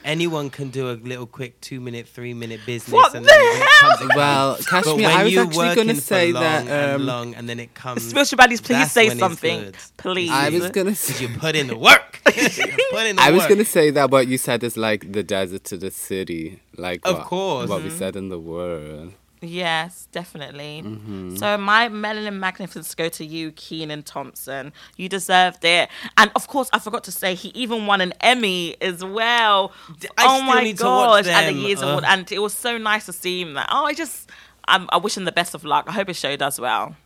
anyone 0.05 0.51
can 0.51 0.71
do 0.71 0.91
a 0.91 0.93
little 0.95 1.27
quick 1.27 1.61
two 1.61 1.81
minute, 1.81 2.07
three 2.09 2.35
minute 2.35 2.61
business, 2.67 2.93
What 2.93 3.15
and 3.15 3.25
the 3.25 3.29
then 3.29 3.41
when 3.45 3.63
it 3.63 3.69
hell? 3.69 3.97
comes, 3.99 4.11
Well, 4.17 4.55
comes. 4.57 4.67
Kashmir, 4.67 5.09
I 5.09 5.25
was 5.25 5.37
actually 5.37 5.75
gonna 5.75 5.95
say 5.97 6.33
long 6.33 6.43
that, 6.43 6.67
and 6.67 6.93
um, 7.01 7.07
long, 7.07 7.35
and 7.35 7.49
then 7.49 7.61
it 7.61 7.75
comes. 7.75 8.03
Spiritual 8.09 8.39
baddies, 8.39 8.63
please 8.63 8.91
say 8.93 9.11
something. 9.11 9.73
Please. 9.97 10.31
I 10.31 10.49
was 10.51 10.71
gonna 10.71 10.91
Because 10.91 10.99
say, 11.01 11.27
you 11.27 11.37
put 11.39 11.55
in 11.57 11.67
the 11.67 11.77
work. 11.77 12.21
Put 12.25 13.07
in 13.07 13.17
the 13.17 13.23
I 13.23 13.31
was 13.31 13.47
gonna 13.47 13.65
say 13.65 13.91
that 13.91 14.11
what 14.11 14.29
you 14.29 14.39
said 14.39 14.63
is 14.63 14.77
like 14.77 15.13
the 15.13 15.23
desert 15.23 15.65
to 15.65 15.77
the 15.77 15.91
city, 15.91 16.61
like 16.77 17.01
Of 17.05 17.17
what, 17.19 17.27
course. 17.27 17.69
what 17.71 17.83
we 17.83 17.91
said 17.91 18.17
in 18.17 18.29
the 18.29 18.39
word. 18.39 19.13
Yes, 19.41 20.09
definitely. 20.11 20.83
Mm-hmm. 20.85 21.37
So 21.37 21.57
my 21.59 21.89
melanin 21.89 22.39
magnificence 22.39 22.95
go 22.95 23.09
to 23.11 23.25
you, 23.25 23.53
Kenan 23.53 24.03
Thompson. 24.03 24.73
You 24.97 25.09
deserved 25.09 25.65
it, 25.65 25.89
and 26.17 26.31
of 26.35 26.49
course, 26.49 26.69
I 26.73 26.79
forgot 26.79 27.05
to 27.05 27.13
say 27.13 27.35
he 27.35 27.49
even 27.51 27.87
won 27.87 28.01
an 28.01 28.15
Emmy 28.21 28.77
as 28.81 29.05
well. 29.05 29.73
D- 30.01 30.09
I 30.17 30.25
oh 30.27 30.37
still 30.39 30.47
my 30.47 30.63
need 30.65 30.77
gosh! 30.77 31.27
At 31.27 31.47
the 31.47 31.55
them. 31.55 31.63
Years 31.63 31.83
Award, 31.83 32.05
and 32.07 32.31
it 32.33 32.41
was 32.41 32.55
so 32.55 32.79
nice 32.79 33.07
to 33.07 33.13
see 33.13 33.43
him. 33.43 33.55
That 33.55 33.69
oh, 33.71 33.85
I 33.85 33.95
just, 33.95 34.29
I'm, 34.67 34.89
I 34.91 34.97
wish 34.97 35.17
him 35.17 35.25
the 35.25 35.33
best 35.33 35.55
of 35.55 35.65
luck. 35.65 35.85
I 35.89 35.93
hope 35.93 36.09
his 36.09 36.19
show 36.19 36.35
does 36.37 36.59
well. 36.59 36.97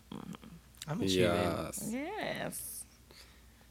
I'm 0.88 1.00
assuming. 1.02 1.30
Yes. 1.32 1.88
Yes. 1.92 2.71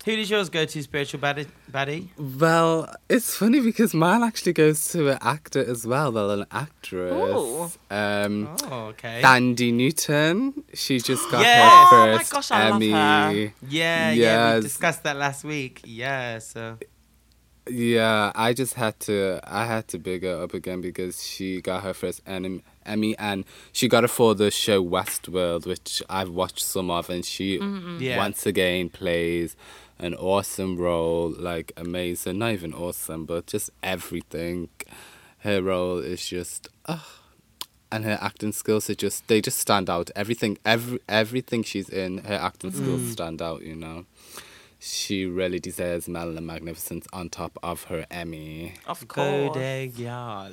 Who 0.06 0.16
does 0.16 0.32
yours 0.32 0.50
go 0.50 0.66
to, 0.66 0.82
spiritual 0.82 1.20
buddy? 1.20 2.10
Well, 2.18 2.92
it's 3.08 3.36
funny 3.36 3.60
because 3.60 3.94
mine 3.94 4.24
actually 4.24 4.54
goes 4.54 4.88
to 4.94 5.10
an 5.10 5.20
actor 5.22 5.64
as 5.64 5.86
well, 5.86 6.12
well, 6.12 6.32
an 6.32 6.46
actress. 6.52 7.78
Um, 7.92 8.50
Oh, 8.64 8.86
okay. 8.94 9.22
Thandie 9.24 9.72
Newton. 9.72 10.64
She 10.74 11.00
just 11.00 11.30
got 11.30 11.42
Yes. 11.42 11.90
her 11.92 11.96
Oh 11.98 12.12
my 12.14 12.18
first 12.18 12.32
gosh, 12.32 12.52
I 12.52 12.70
love 12.70 12.76
Emmy. 12.82 12.92
her. 12.92 13.54
yeah, 13.70 14.12
yeah, 14.12 14.56
we 14.56 14.62
discussed 14.62 15.04
that 15.04 15.18
last 15.18 15.44
week. 15.44 15.82
Yeah, 15.84 16.40
so 16.40 16.78
Yeah, 17.70 18.32
I 18.34 18.54
just 18.54 18.74
had 18.74 19.00
to. 19.02 19.40
I 19.44 19.66
had 19.68 19.88
to 19.90 20.00
big 20.00 20.24
her 20.24 20.42
up 20.42 20.56
again 20.56 20.82
because 20.82 21.24
she 21.24 21.62
got 21.62 21.84
her 21.84 21.94
first 21.94 22.22
Em- 22.26 22.64
Emmy, 22.88 23.16
and 23.20 23.46
she 23.72 23.88
got 23.88 24.04
it 24.04 24.08
for 24.10 24.34
the 24.34 24.50
show 24.50 24.84
Westworld, 24.84 25.68
which 25.68 26.02
I've 26.10 26.30
watched 26.32 26.64
some 26.66 26.90
of, 26.90 27.08
and 27.12 27.24
she 27.24 27.60
Yeah. 28.00 28.18
once 28.18 28.48
again 28.48 28.90
plays 28.90 29.56
an 30.02 30.16
awesome 30.16 30.78
role, 30.78 31.34
like 31.38 31.72
amazing. 31.78 32.40
Not 32.40 32.52
even 32.52 32.74
awesome, 32.74 33.26
but 33.26 33.48
just 33.48 33.70
everything. 33.82 34.70
Her 35.40 35.62
role 35.62 36.00
is 36.00 36.28
just. 36.28 36.68
ah, 36.88 37.08
and 37.94 38.06
her 38.06 38.18
acting 38.22 38.54
skills 38.54 38.90
are 38.90 38.96
just 38.96 39.28
they 39.28 39.42
just 39.42 39.58
stand 39.58 39.90
out 39.90 40.10
everything 40.16 40.58
every 40.64 40.98
everything 41.10 41.62
she's 41.62 41.90
in 41.90 42.20
her 42.20 42.36
acting 42.36 42.72
skills 42.72 43.12
stand 43.12 43.42
out 43.42 43.62
you 43.64 43.76
know 43.76 44.06
she 44.84 45.26
really 45.28 45.60
deserves 45.60 46.08
Melanin 46.08 46.44
Magnificence 46.44 47.06
on 47.14 47.30
top 47.30 47.56
of 47.62 47.84
her 47.84 48.08
Emmy. 48.10 48.74
Of 48.88 49.08
go 49.08 49.44
course. 49.44 49.56
there, 49.56 49.84
y'all. 49.84 50.52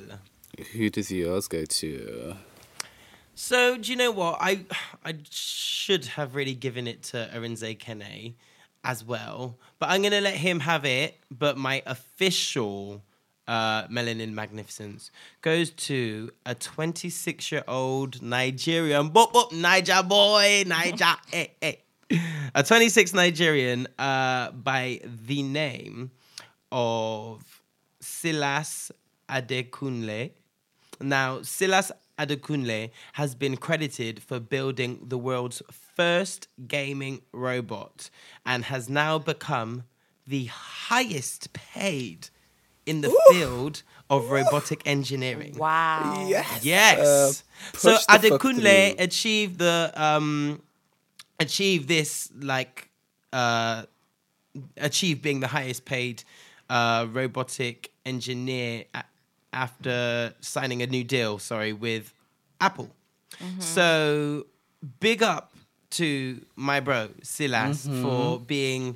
Who 0.73 0.91
does 0.91 1.09
yours 1.11 1.47
go 1.47 1.65
to? 1.65 2.35
So 3.33 3.79
do 3.79 3.89
you 3.89 3.97
know 3.97 4.11
what? 4.11 4.37
I 4.39 4.65
I 5.03 5.15
should 5.31 6.05
have 6.05 6.35
really 6.35 6.53
given 6.53 6.87
it 6.87 7.01
to 7.03 7.27
Arinze 7.33 7.75
Kene 7.79 8.35
as 8.83 9.03
well, 9.03 9.57
but 9.79 9.89
I'm 9.89 10.01
gonna 10.01 10.21
let 10.21 10.35
him 10.35 10.59
have 10.61 10.85
it. 10.85 11.17
But 11.31 11.57
my 11.57 11.81
official 11.85 13.01
uh, 13.47 13.87
Melanin 13.87 14.31
Magnificence 14.33 15.11
goes 15.41 15.71
to 15.71 16.29
a 16.45 16.53
26 16.55 17.51
year 17.51 17.63
old 17.67 18.21
Nigerian, 18.21 19.09
bop 19.09 19.33
bop 19.33 19.51
Niger 19.51 20.03
boy, 20.03 20.63
Niger, 20.67 21.15
eh 21.33 21.47
eh, 21.61 21.73
a 22.55 22.63
26 22.63 23.13
Nigerian 23.13 23.87
uh, 23.97 24.51
by 24.51 25.01
the 25.25 25.43
name 25.43 26.11
of 26.71 27.61
Silas 27.99 28.91
Adekunle. 29.27 30.31
Now, 31.01 31.41
Silas 31.41 31.91
Adekunle 32.17 32.91
has 33.13 33.33
been 33.35 33.57
credited 33.57 34.21
for 34.21 34.39
building 34.39 35.05
the 35.07 35.17
world's 35.17 35.61
first 35.99 36.47
gaming 36.67 37.21
robot 37.33 38.09
and 38.45 38.65
has 38.65 38.89
now 38.89 39.19
become 39.19 39.83
the 40.25 40.45
highest 40.45 41.51
paid 41.53 42.29
in 42.85 43.01
the 43.01 43.09
field 43.27 43.83
of 44.09 44.31
robotic 44.31 44.81
engineering. 44.85 45.55
Wow. 45.57 46.27
Yes. 46.61 46.99
Uh, 46.99 47.33
so 47.77 47.91
push 47.91 48.05
the 48.05 48.19
fuck 48.19 48.41
Adekunle 48.41 48.91
through. 48.93 49.03
achieved 49.03 49.59
the 49.59 49.91
um 49.95 50.61
achieved 51.39 51.87
this 51.87 52.29
like 52.39 52.89
uh 53.33 53.83
achieved 54.77 55.21
being 55.21 55.39
the 55.41 55.47
highest 55.47 55.85
paid 55.85 56.23
uh 56.69 57.07
robotic 57.11 57.91
engineer 58.05 58.85
a- 58.93 59.03
after 59.53 60.33
signing 60.41 60.81
a 60.81 60.87
new 60.87 61.03
deal, 61.03 61.39
sorry, 61.39 61.73
with 61.73 62.13
Apple. 62.61 62.89
So 63.59 64.45
big 64.99 65.21
up 65.23 65.53
to 65.91 66.43
my 66.55 66.79
bro 66.79 67.09
Silas 67.23 67.87
for 68.01 68.39
being 68.39 68.95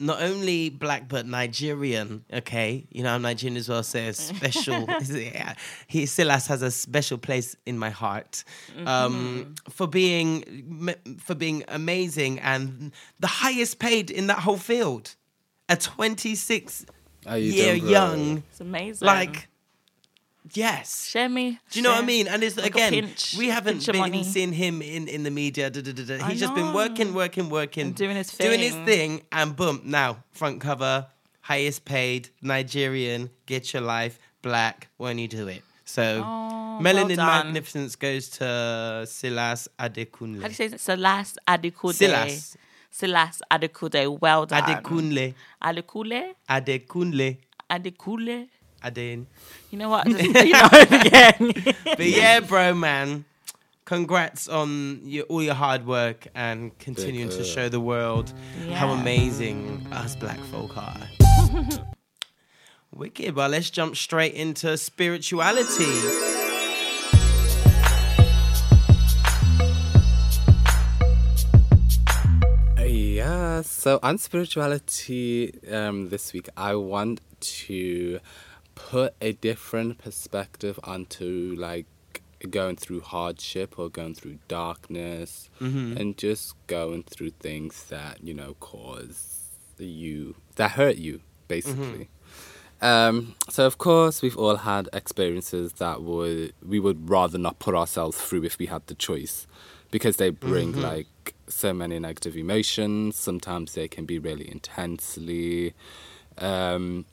not 0.00 0.20
only 0.20 0.68
black 0.68 1.08
but 1.08 1.26
Nigerian. 1.26 2.24
Okay, 2.32 2.86
you 2.90 3.02
know 3.04 3.14
I'm 3.14 3.22
Nigerian 3.22 3.56
as 3.56 3.68
well, 3.68 3.82
so 3.82 3.98
a 4.00 4.12
special. 4.12 4.86
yeah, 5.10 5.54
he 5.86 6.06
Silas 6.06 6.46
has 6.48 6.60
a 6.62 6.70
special 6.70 7.18
place 7.18 7.54
in 7.66 7.78
my 7.78 7.90
heart 7.90 8.42
um, 8.86 9.54
for 9.70 9.86
being 9.86 10.96
for 11.18 11.34
being 11.34 11.62
amazing 11.68 12.40
and 12.40 12.92
the 13.20 13.28
highest 13.28 13.78
paid 13.78 14.10
in 14.10 14.26
that 14.26 14.40
whole 14.40 14.56
field. 14.58 15.14
A 15.68 15.76
26 15.76 16.84
Are 17.26 17.38
you 17.38 17.52
year 17.52 17.76
done, 17.76 17.80
bro? 17.80 17.90
young, 17.90 18.42
It's 18.50 18.60
amazing. 18.60 19.06
like 19.06 19.48
yes. 20.52 21.06
share 21.08 21.28
me. 21.28 21.58
Do 21.70 21.78
you 21.78 21.82
know 21.82 21.90
what 21.90 22.02
I 22.02 22.06
mean? 22.06 22.28
And 22.28 22.42
it's 22.42 22.56
Like 22.56 22.66
again, 22.74 22.92
pinch- 22.92 23.34
we 23.38 23.48
haven't 23.48 23.84
been 23.86 24.24
seeing 24.24 24.52
him 24.52 24.82
in, 24.82 25.08
in 25.08 25.22
the 25.22 25.30
media. 25.30 25.70
Da, 25.70 25.80
da, 25.80 25.92
da. 25.92 26.24
He's 26.26 26.40
just 26.40 26.54
been 26.54 26.72
working, 26.72 27.14
working, 27.14 27.48
working, 27.50 27.86
And 27.88 27.94
doing 27.96 28.16
his 28.16 28.30
thing, 28.30 28.46
doing 28.46 28.60
his 28.60 28.74
thing. 28.86 29.22
and 29.32 29.54
boom, 29.56 29.82
now 29.84 30.24
front 30.32 30.60
cover, 30.60 31.06
highest 31.40 31.84
paid 31.84 32.28
Nigerian, 32.40 33.30
get 33.46 33.72
your 33.72 33.82
life, 33.82 34.18
black. 34.42 34.88
When 34.96 35.18
you 35.18 35.28
do 35.28 35.48
it, 35.48 35.62
so 35.84 36.22
Oh, 36.24 36.78
melanin 36.82 37.16
well 37.16 37.44
magnificence 37.44 37.96
goes 37.96 38.28
to 38.30 39.04
Silas 39.06 39.68
Adekunle. 39.78 40.42
How 40.42 40.48
do 40.48 40.52
you 40.52 40.54
say 40.54 40.64
it? 40.66 40.80
Silas 40.80 41.36
Adekude. 41.48 41.94
Silas 41.94 42.56
Silas 42.90 43.42
Adekude. 43.50 44.18
Well 44.20 44.46
done. 44.46 44.62
Adekunle, 44.62 45.34
Adekule. 45.62 46.34
Adekunle, 47.70 48.48
Adekule. 48.82 48.92
Aden. 48.92 49.26
You 49.70 49.78
know 49.78 49.88
what? 49.88 50.06
Just, 50.06 50.22
you 50.22 50.52
know 50.52 50.68
it 50.72 51.06
again. 51.06 51.74
But 51.84 52.06
yeah, 52.06 52.40
bro, 52.40 52.74
man. 52.74 53.24
Congrats 53.84 54.48
on 54.48 55.00
your, 55.04 55.24
all 55.24 55.42
your 55.42 55.54
hard 55.54 55.86
work 55.86 56.26
and 56.34 56.76
continuing 56.78 57.28
to 57.30 57.40
up. 57.40 57.46
show 57.46 57.68
the 57.68 57.80
world 57.80 58.32
how 58.70 58.90
amazing 58.90 59.86
us 59.92 60.16
black 60.16 60.38
folk 60.44 60.76
are. 60.76 61.08
Wicked, 62.94 63.34
but 63.34 63.50
let's 63.50 63.70
jump 63.70 63.96
straight 63.96 64.34
into 64.34 64.76
spirituality. 64.78 65.84
Yeah, 73.22 73.62
so 73.62 73.98
on 74.02 74.18
spirituality 74.18 75.54
um, 75.70 76.08
this 76.08 76.32
week, 76.32 76.48
I 76.56 76.74
want 76.74 77.20
to 77.40 78.20
put 78.74 79.14
a 79.20 79.32
different 79.32 79.98
perspective 79.98 80.78
onto 80.84 81.54
like 81.58 81.86
going 82.50 82.76
through 82.76 83.00
hardship 83.00 83.78
or 83.78 83.88
going 83.88 84.14
through 84.14 84.38
darkness 84.48 85.48
and 85.98 86.18
just 86.18 86.54
going 86.66 87.02
through 87.04 87.30
things 87.30 87.84
that, 87.84 88.22
you 88.22 88.34
know, 88.34 88.54
cause 88.60 89.48
you, 89.78 90.34
that 90.56 90.72
hurt 90.72 90.96
you, 90.96 91.20
basically. 91.48 92.08
Um, 92.80 93.36
so 93.48 93.64
of 93.64 93.78
course 93.78 94.22
we've 94.22 94.36
all 94.36 94.56
had 94.56 94.88
experiences 94.92 95.74
that 95.74 96.02
would 96.02 96.52
we 96.66 96.80
would 96.80 97.08
rather 97.08 97.38
not 97.38 97.60
put 97.60 97.76
ourselves 97.76 98.18
through 98.18 98.42
if 98.42 98.58
we 98.58 98.66
had 98.66 98.84
the 98.88 98.94
choice 98.96 99.46
because 99.92 100.16
they 100.16 100.30
bring 100.30 100.72
like 100.72 101.34
so 101.46 101.72
many 101.72 102.00
negative 102.00 102.36
emotions. 102.36 103.14
Sometimes 103.16 103.74
they 103.74 103.86
can 103.86 104.04
be 104.04 104.18
really 104.18 104.50
intensely 104.50 105.74
um, 106.38 107.04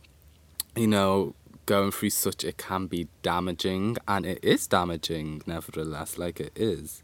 you 0.76 0.88
know, 0.88 1.36
going 1.74 1.92
through 1.92 2.10
such 2.10 2.44
it 2.44 2.58
can 2.58 2.88
be 2.88 3.02
damaging 3.22 3.96
and 4.08 4.26
it 4.26 4.40
is 4.44 4.62
damaging 4.68 5.42
nevertheless, 5.46 6.18
like 6.18 6.38
it 6.48 6.52
is. 6.56 7.02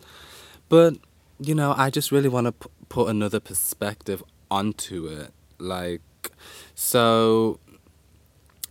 But, 0.69 0.91
you 1.39 1.54
know, 1.60 1.71
I 1.78 1.89
just 1.97 2.12
really 2.12 2.30
want 2.36 2.45
to 2.47 2.51
p- 2.51 2.69
put 2.89 3.08
another 3.15 3.39
perspective 3.39 4.19
onto 4.49 4.97
it. 5.08 5.32
Like, 5.60 6.01
so 6.73 7.60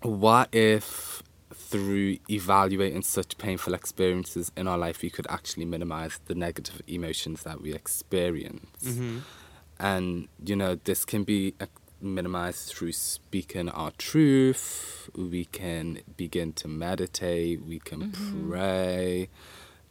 what 0.03 0.49
if 0.53 1.23
through 1.53 2.19
evaluating 2.29 3.03
such 3.03 3.39
painful 3.39 3.73
experiences 3.75 4.51
in 4.57 4.69
our 4.69 4.77
life 4.87 5.01
we 5.03 5.11
could 5.11 5.27
actually 5.31 5.65
minimize 5.65 6.21
the 6.27 6.35
negative 6.35 6.83
emotions 6.87 7.43
that 7.45 7.61
we 7.63 7.73
experience 7.73 8.85
Mm-hmm. 8.85 9.19
and 9.81 10.29
you 10.45 10.57
know 10.57 10.73
this 10.89 11.05
can 11.05 11.25
be 11.25 11.55
minimized 12.05 12.69
through 12.69 12.93
speaking 12.93 13.69
our 13.69 13.91
truth. 13.93 15.11
We 15.17 15.47
can 15.47 16.01
begin 16.17 16.53
to 16.55 16.69
meditate. 16.69 17.65
We 17.65 17.79
can 17.79 18.13
pray. 18.13 19.29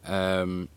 Um, 0.06 0.68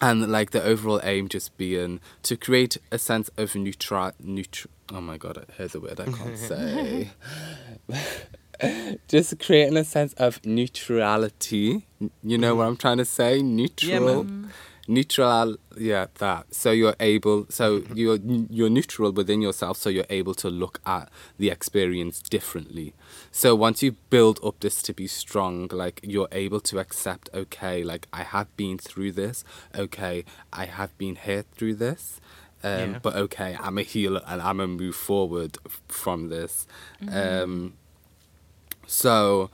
and 0.00 0.30
like 0.30 0.50
the 0.50 0.62
overall 0.62 1.00
aim 1.02 1.28
just 1.28 1.56
being 1.56 2.00
to 2.22 2.36
create 2.36 2.76
a 2.90 2.98
sense 2.98 3.30
of 3.36 3.54
neutral 3.54 4.12
neutral 4.18 4.70
oh 4.92 5.00
my 5.00 5.16
god 5.16 5.38
i 5.38 5.52
heard 5.56 5.70
the 5.70 5.80
word 5.80 6.00
i 6.00 6.04
can't 6.04 6.38
say. 6.50 7.10
Just 9.08 9.40
creating 9.40 9.76
a 9.76 9.82
sense 9.84 10.12
of 10.12 10.44
neutrality. 10.46 11.86
You 12.22 12.38
know 12.38 12.54
what 12.54 12.66
i'm 12.68 12.76
trying 12.76 12.98
to 12.98 13.04
say? 13.04 13.42
Neutral 13.42 14.26
neutral 14.86 15.56
yeah 15.76 16.06
that. 16.18 16.54
So 16.54 16.70
you're 16.70 16.96
able 17.00 17.46
so 17.48 17.82
you're 17.94 18.18
you're 18.50 18.68
neutral 18.70 19.12
within 19.12 19.40
yourself 19.42 19.78
so 19.78 19.88
you're 19.90 20.06
able 20.10 20.34
to 20.34 20.50
look 20.50 20.80
at 20.84 21.08
the 21.38 21.50
experience 21.50 22.20
differently. 22.20 22.92
So 23.32 23.54
once 23.54 23.82
you 23.82 23.92
build 24.10 24.38
up 24.44 24.60
this 24.60 24.82
to 24.82 24.92
be 24.92 25.06
strong 25.06 25.68
like 25.72 26.00
you're 26.02 26.28
able 26.32 26.60
to 26.60 26.78
accept 26.78 27.28
okay 27.34 27.82
like 27.82 28.06
i 28.12 28.22
have 28.22 28.54
been 28.56 28.78
through 28.78 29.12
this 29.12 29.44
okay 29.74 30.24
i 30.52 30.64
have 30.66 30.96
been 30.98 31.16
hurt 31.16 31.46
through 31.56 31.74
this 31.74 32.20
um, 32.62 32.92
Yeah. 32.92 32.98
but 33.02 33.14
okay 33.16 33.56
i'm 33.60 33.78
a 33.78 33.82
healer 33.82 34.22
and 34.26 34.40
i'm 34.40 34.58
gonna 34.58 34.68
move 34.68 34.94
forward 34.96 35.58
f- 35.66 35.80
from 35.88 36.28
this. 36.28 36.66
Um 37.10 37.74
so 38.86 39.50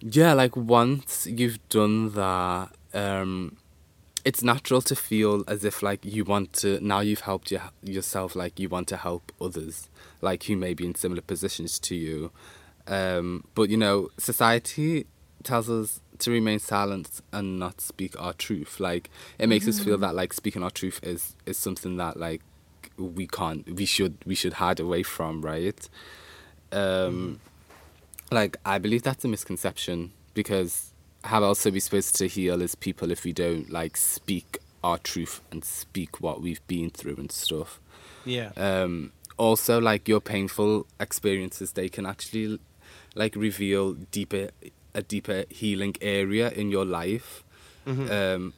yeah 0.00 0.32
like 0.34 0.56
once 0.56 1.26
you've 1.26 1.66
done 1.68 2.12
that 2.12 2.70
um 2.94 3.56
it's 4.24 4.42
natural 4.42 4.82
to 4.82 4.96
feel 4.96 5.44
as 5.46 5.64
if 5.64 5.82
like 5.82 6.04
you 6.04 6.24
want 6.24 6.52
to 6.52 6.80
now 6.84 7.00
you've 7.00 7.20
helped 7.20 7.50
your, 7.50 7.62
yourself 7.82 8.34
like 8.34 8.58
you 8.58 8.68
want 8.68 8.88
to 8.88 8.96
help 8.96 9.32
others 9.40 9.88
like 10.20 10.44
who 10.44 10.56
may 10.56 10.74
be 10.74 10.84
in 10.86 10.94
similar 10.94 11.22
positions 11.22 11.78
to 11.78 11.94
you. 11.94 12.30
Um 12.86 13.44
but 13.54 13.70
you 13.70 13.76
know 13.76 14.08
society 14.18 15.06
tells 15.42 15.70
us 15.70 16.00
to 16.18 16.30
remain 16.30 16.58
silent 16.58 17.20
and 17.32 17.58
not 17.58 17.80
speak 17.80 18.20
our 18.20 18.32
truth. 18.32 18.80
Like 18.80 19.08
it 19.38 19.48
makes 19.48 19.68
us 19.68 19.78
feel 19.78 19.98
that 19.98 20.14
like 20.14 20.32
speaking 20.32 20.62
our 20.62 20.70
truth 20.70 21.00
is 21.02 21.36
is 21.46 21.56
something 21.56 21.96
that 21.98 22.16
like 22.16 22.42
we 22.96 23.26
can't 23.26 23.70
we 23.70 23.86
should 23.86 24.16
we 24.26 24.34
should 24.34 24.54
hide 24.54 24.80
away 24.80 25.02
from 25.02 25.42
right? 25.42 25.88
Um 26.72 27.40
like 28.30 28.56
I 28.64 28.78
believe 28.78 29.02
that's 29.02 29.24
a 29.24 29.28
misconception 29.28 30.12
because 30.34 30.87
how 31.28 31.44
else 31.44 31.66
are 31.66 31.70
we 31.70 31.78
supposed 31.78 32.16
to 32.16 32.26
heal 32.26 32.62
as 32.62 32.74
people 32.74 33.10
if 33.10 33.22
we 33.22 33.34
don't 33.34 33.70
like 33.70 33.98
speak 33.98 34.56
our 34.82 34.96
truth 34.96 35.42
and 35.50 35.62
speak 35.62 36.22
what 36.22 36.40
we've 36.40 36.66
been 36.66 36.88
through 36.88 37.16
and 37.16 37.30
stuff. 37.30 37.80
Yeah. 38.24 38.52
Um, 38.56 39.12
also, 39.36 39.78
like 39.78 40.08
your 40.08 40.20
painful 40.20 40.86
experiences, 40.98 41.72
they 41.72 41.90
can 41.90 42.06
actually 42.06 42.58
like 43.14 43.36
reveal 43.36 43.92
deeper 43.92 44.48
a 44.94 45.02
deeper 45.02 45.44
healing 45.50 45.94
area 46.00 46.50
in 46.50 46.70
your 46.70 46.86
life, 46.86 47.44
um, 48.10 48.54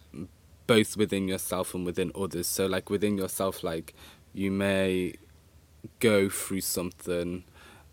both 0.69 0.97
within 0.97 1.27
yourself 1.27 1.75
and 1.75 1.85
within 1.85 2.13
others. 2.15 2.47
So, 2.47 2.67
like 2.67 2.89
within 2.89 3.19
yourself, 3.19 3.65
like 3.65 3.95
you 4.33 4.53
may 4.53 5.15
go 5.99 6.29
through 6.29 6.61
something 6.61 7.43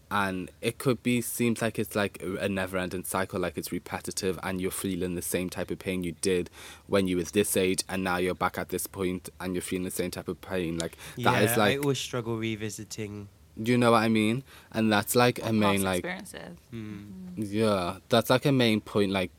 and 0.10 0.50
it 0.62 0.78
could 0.78 1.04
be 1.04 1.22
seems 1.22 1.62
like 1.62 1.78
it's 1.78 1.96
like 1.96 2.22
a 2.40 2.48
never 2.48 2.78
ending 2.78 3.04
cycle 3.04 3.40
like 3.40 3.58
it's 3.58 3.72
repetitive 3.72 4.40
and 4.42 4.62
you're 4.62 4.72
feeling 4.72 5.16
the 5.16 5.22
same 5.22 5.50
type 5.50 5.70
of 5.70 5.80
pain 5.80 6.04
you 6.04 6.14
did 6.22 6.50
when 6.88 7.08
you 7.08 7.18
was 7.18 7.32
this 7.32 7.58
age 7.58 7.84
and 7.90 8.04
now 8.04 8.18
you're 8.18 8.36
back 8.36 8.58
at 8.58 8.70
this 8.70 8.88
point 8.88 9.30
and 9.40 9.54
you're 9.54 9.62
feeling 9.62 9.84
the 9.84 9.92
same 9.92 10.12
type 10.12 10.28
of 10.28 10.40
pain. 10.42 10.78
Like 10.78 10.98
yeah, 11.16 11.32
that 11.32 11.44
is 11.44 11.50
like 11.52 11.58
I 11.58 11.76
like 11.76 11.84
always 11.84 12.00
struggle 12.00 12.38
revisiting. 12.38 13.28
do 13.62 13.72
you 13.72 13.78
know 13.78 13.92
what 13.92 14.04
i 14.04 14.08
mean? 14.08 14.44
And 14.72 14.92
that's 14.92 15.16
like 15.16 15.44
a 15.44 15.52
main 15.52 15.84
like 15.84 16.06
experiences. 16.06 16.58
Hmm. 16.72 17.04
yeah 17.36 17.98
that's 18.10 18.30
like 18.30 18.46
a 18.46 18.52
main 18.52 18.82
point 18.82 19.12
like 19.12 19.32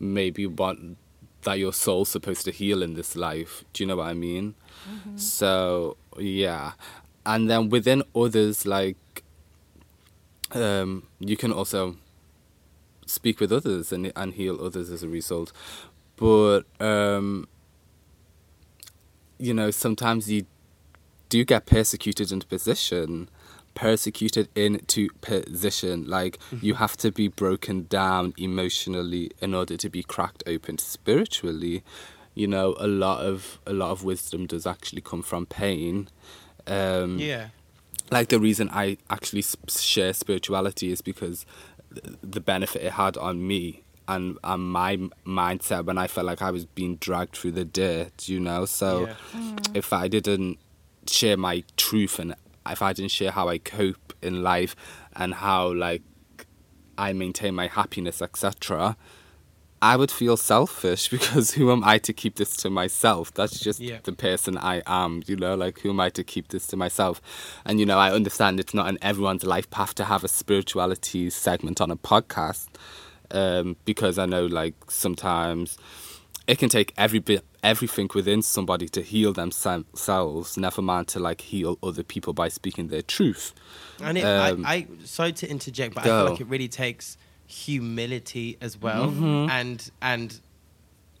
maybe 0.00 0.46
what 0.46 0.76
that 1.42 1.58
your 1.58 1.72
soul's 1.72 2.08
supposed 2.08 2.44
to 2.44 2.50
heal 2.50 2.82
in 2.82 2.94
this 2.94 3.14
life. 3.14 3.64
Do 3.72 3.84
you 3.84 3.86
know 3.86 3.96
what 3.96 4.08
i 4.08 4.14
mean? 4.14 4.54
Mm-hmm. 4.90 5.16
So 5.16 5.96
yeah. 6.18 6.72
And 7.24 7.48
then 7.48 7.68
within 7.68 8.02
others 8.16 8.66
like 8.66 9.22
um 10.52 11.06
you 11.18 11.36
can 11.36 11.52
also 11.52 11.96
speak 13.06 13.40
with 13.40 13.52
others 13.52 13.92
and 13.92 14.12
and 14.16 14.34
heal 14.34 14.62
others 14.64 14.90
as 14.90 15.02
a 15.02 15.08
result. 15.08 15.52
But 16.16 16.62
um 16.80 17.48
you 19.38 19.54
know 19.54 19.70
sometimes 19.70 20.30
you 20.30 20.46
do 21.28 21.44
get 21.44 21.66
persecuted 21.66 22.32
into 22.32 22.46
position 22.46 23.28
persecuted 23.78 24.48
into 24.56 25.08
position. 25.20 26.04
Like 26.08 26.38
you 26.60 26.74
have 26.74 26.96
to 26.96 27.12
be 27.12 27.28
broken 27.28 27.86
down 27.88 28.34
emotionally 28.36 29.30
in 29.40 29.54
order 29.54 29.76
to 29.76 29.88
be 29.88 30.02
cracked 30.02 30.42
open 30.48 30.78
spiritually. 30.78 31.84
You 32.34 32.48
know 32.48 32.74
a 32.78 32.88
lot 32.88 33.24
of 33.24 33.60
a 33.66 33.72
lot 33.72 33.90
of 33.92 34.02
wisdom 34.02 34.46
does 34.46 34.66
actually 34.66 35.02
come 35.02 35.22
from 35.22 35.46
pain. 35.46 36.08
Um 36.66 37.18
Yeah. 37.20 37.48
Like 38.10 38.28
the 38.28 38.38
reason 38.40 38.68
I 38.72 38.98
actually 39.10 39.44
share 39.68 40.12
spirituality 40.12 40.90
is 40.90 41.00
because 41.00 41.44
the 42.22 42.40
benefit 42.40 42.82
it 42.82 42.92
had 42.92 43.16
on 43.16 43.46
me 43.46 43.82
and, 44.06 44.38
and 44.44 44.62
my 44.70 44.96
mindset 45.26 45.84
when 45.84 45.98
I 45.98 46.06
felt 46.06 46.26
like 46.26 46.40
I 46.42 46.50
was 46.50 46.64
being 46.64 46.96
dragged 46.96 47.36
through 47.36 47.52
the 47.52 47.64
dirt, 47.64 48.28
you 48.28 48.40
know. 48.40 48.64
So 48.64 49.06
Yeah. 49.34 49.50
if 49.74 49.92
I 49.92 50.08
didn't 50.08 50.58
share 51.06 51.36
my 51.36 51.64
truth 51.76 52.18
and 52.18 52.34
if 52.68 52.82
I 52.82 52.92
didn't 52.92 53.10
share 53.10 53.30
how 53.30 53.48
I 53.48 53.58
cope 53.58 54.12
in 54.22 54.42
life 54.42 54.74
and 55.14 55.34
how 55.34 55.72
like 55.72 56.02
I 56.96 57.12
maintain 57.12 57.54
my 57.54 57.68
happiness, 57.68 58.20
etc., 58.22 58.96
I 59.80 59.96
would 59.96 60.10
feel 60.10 60.36
selfish 60.36 61.08
because 61.16 61.52
who 61.52 61.70
am 61.70 61.84
I 61.84 61.98
to 61.98 62.12
keep 62.12 62.36
this 62.36 62.56
to 62.58 62.70
myself? 62.70 63.32
That's 63.34 63.58
just 63.60 63.80
Yeah. 63.80 63.98
the 64.02 64.12
person 64.12 64.58
I 64.58 64.82
am, 64.86 65.22
you 65.26 65.36
know, 65.36 65.54
like 65.54 65.80
who 65.80 65.90
am 65.90 66.00
I 66.00 66.10
to 66.10 66.24
keep 66.24 66.48
this 66.48 66.66
to 66.68 66.76
myself? 66.76 67.20
And 67.64 67.78
you 67.80 67.86
know, 67.86 67.98
I 67.98 68.10
understand 68.12 68.58
it's 68.60 68.74
not 68.74 68.88
in 68.88 68.98
everyone's 69.02 69.44
life 69.44 69.70
path 69.70 69.94
to 69.96 70.04
have 70.04 70.24
a 70.24 70.28
spirituality 70.28 71.30
segment 71.30 71.80
on 71.80 71.90
a 71.90 71.96
podcast. 71.96 72.68
Um, 73.30 73.76
because 73.84 74.18
I 74.18 74.24
know 74.24 74.46
like 74.46 74.74
sometimes 74.90 75.76
it 76.46 76.58
can 76.58 76.70
take 76.70 76.94
every 76.96 77.18
bit 77.18 77.44
everything 77.62 78.08
within 78.14 78.40
somebody 78.40 78.88
to 78.88 79.02
heal 79.02 79.32
themselves, 79.34 80.56
never 80.56 80.80
mind 80.80 81.08
to 81.08 81.18
like 81.18 81.40
heal 81.42 81.76
other 81.82 82.02
people 82.02 82.32
by 82.32 82.48
speaking 82.48 82.88
their 82.88 83.02
truth. 83.02 83.52
And 84.02 84.16
it, 84.16 84.24
Um, 84.24 84.64
I, 84.64 84.74
I, 84.74 84.86
sorry 85.04 85.32
to 85.32 85.50
interject, 85.50 85.94
but 85.94 86.04
I 86.04 86.06
feel 86.06 86.30
like 86.30 86.40
it 86.40 86.46
really 86.46 86.68
takes 86.68 87.18
humility 87.48 88.56
as 88.60 88.78
well, 88.80 89.08
Mm-hmm. 89.08 89.50
and 89.50 89.90
and 90.00 90.40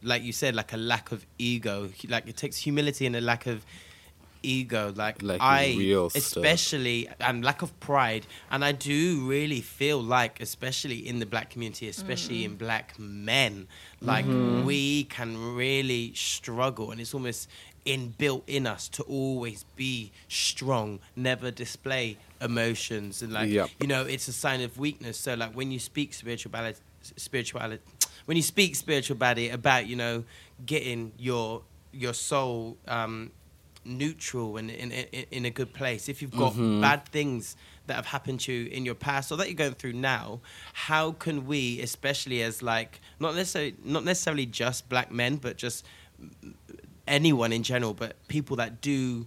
like 0.02 0.22
you 0.22 0.32
said, 0.32 0.54
like 0.54 0.72
a 0.72 0.76
lack 0.76 1.10
of 1.10 1.26
ego. 1.38 1.88
Like 2.08 2.28
it 2.28 2.36
takes 2.36 2.56
humility 2.58 3.04
and 3.06 3.16
a 3.16 3.20
lack 3.20 3.46
of 3.46 3.64
ego. 4.44 4.92
Like, 4.94 5.20
Like 5.22 5.40
I, 5.40 5.74
real 5.76 6.08
stuff. 6.10 6.22
especially, 6.22 7.08
and 7.18 7.44
lack 7.44 7.62
of 7.62 7.78
pride. 7.80 8.24
And 8.52 8.64
I 8.64 8.70
do 8.70 9.26
really 9.26 9.60
feel 9.60 10.00
like, 10.00 10.40
especially 10.40 10.98
in 11.08 11.18
the 11.18 11.26
black 11.26 11.50
community, 11.50 11.88
especially 11.88 12.44
in 12.44 12.54
black 12.56 12.96
men, 12.98 13.66
like 14.00 14.24
Mm-hmm. 14.26 14.64
we 14.64 15.04
can 15.04 15.56
really 15.56 16.12
struggle, 16.14 16.92
and 16.92 17.00
it's 17.00 17.12
almost 17.14 17.48
inbuilt 17.88 18.42
in 18.46 18.66
us 18.66 18.88
to 18.88 19.02
always 19.04 19.64
be 19.76 20.12
strong, 20.28 21.00
never 21.16 21.50
display 21.50 22.18
emotions, 22.40 23.22
and 23.22 23.32
like 23.32 23.50
Yep. 23.50 23.70
you 23.80 23.86
know, 23.86 24.02
it's 24.04 24.28
a 24.28 24.32
sign 24.32 24.60
of 24.60 24.78
weakness. 24.78 25.16
So 25.18 25.34
like 25.34 25.52
when 25.52 25.70
you 25.72 25.78
speak 25.78 26.12
spirituality, 26.14 26.78
spirituality, 27.16 27.82
when 28.26 28.36
you 28.36 28.42
speak 28.42 28.76
spirituality 28.76 29.48
about 29.48 29.86
you 29.86 29.96
know 29.96 30.24
getting 30.66 31.12
your 31.18 31.62
your 31.92 32.12
soul 32.12 32.76
um, 32.86 33.30
neutral 33.84 34.58
and 34.58 34.70
in, 34.70 34.92
in 34.92 35.24
in 35.30 35.44
a 35.46 35.50
good 35.50 35.72
place. 35.72 36.08
If 36.08 36.20
you've 36.20 36.36
got 36.36 36.54
bad 36.56 37.06
things 37.06 37.56
that 37.86 37.94
have 37.94 38.06
happened 38.06 38.40
to 38.40 38.52
you 38.52 38.68
in 38.68 38.84
your 38.84 38.94
past 38.94 39.32
or 39.32 39.36
that 39.38 39.46
you're 39.48 39.56
going 39.56 39.72
through 39.72 39.94
now, 39.94 40.40
how 40.74 41.12
can 41.12 41.46
we, 41.46 41.80
especially 41.80 42.42
as 42.42 42.62
like 42.62 43.00
not 43.18 43.34
necessarily 43.34 43.74
not 43.82 44.04
necessarily 44.04 44.44
just 44.46 44.88
black 44.90 45.10
men, 45.10 45.36
but 45.36 45.56
just 45.56 45.86
anyone 47.08 47.52
in 47.52 47.62
general, 47.62 47.94
but 47.94 48.16
people 48.28 48.56
that 48.56 48.80
do 48.80 49.26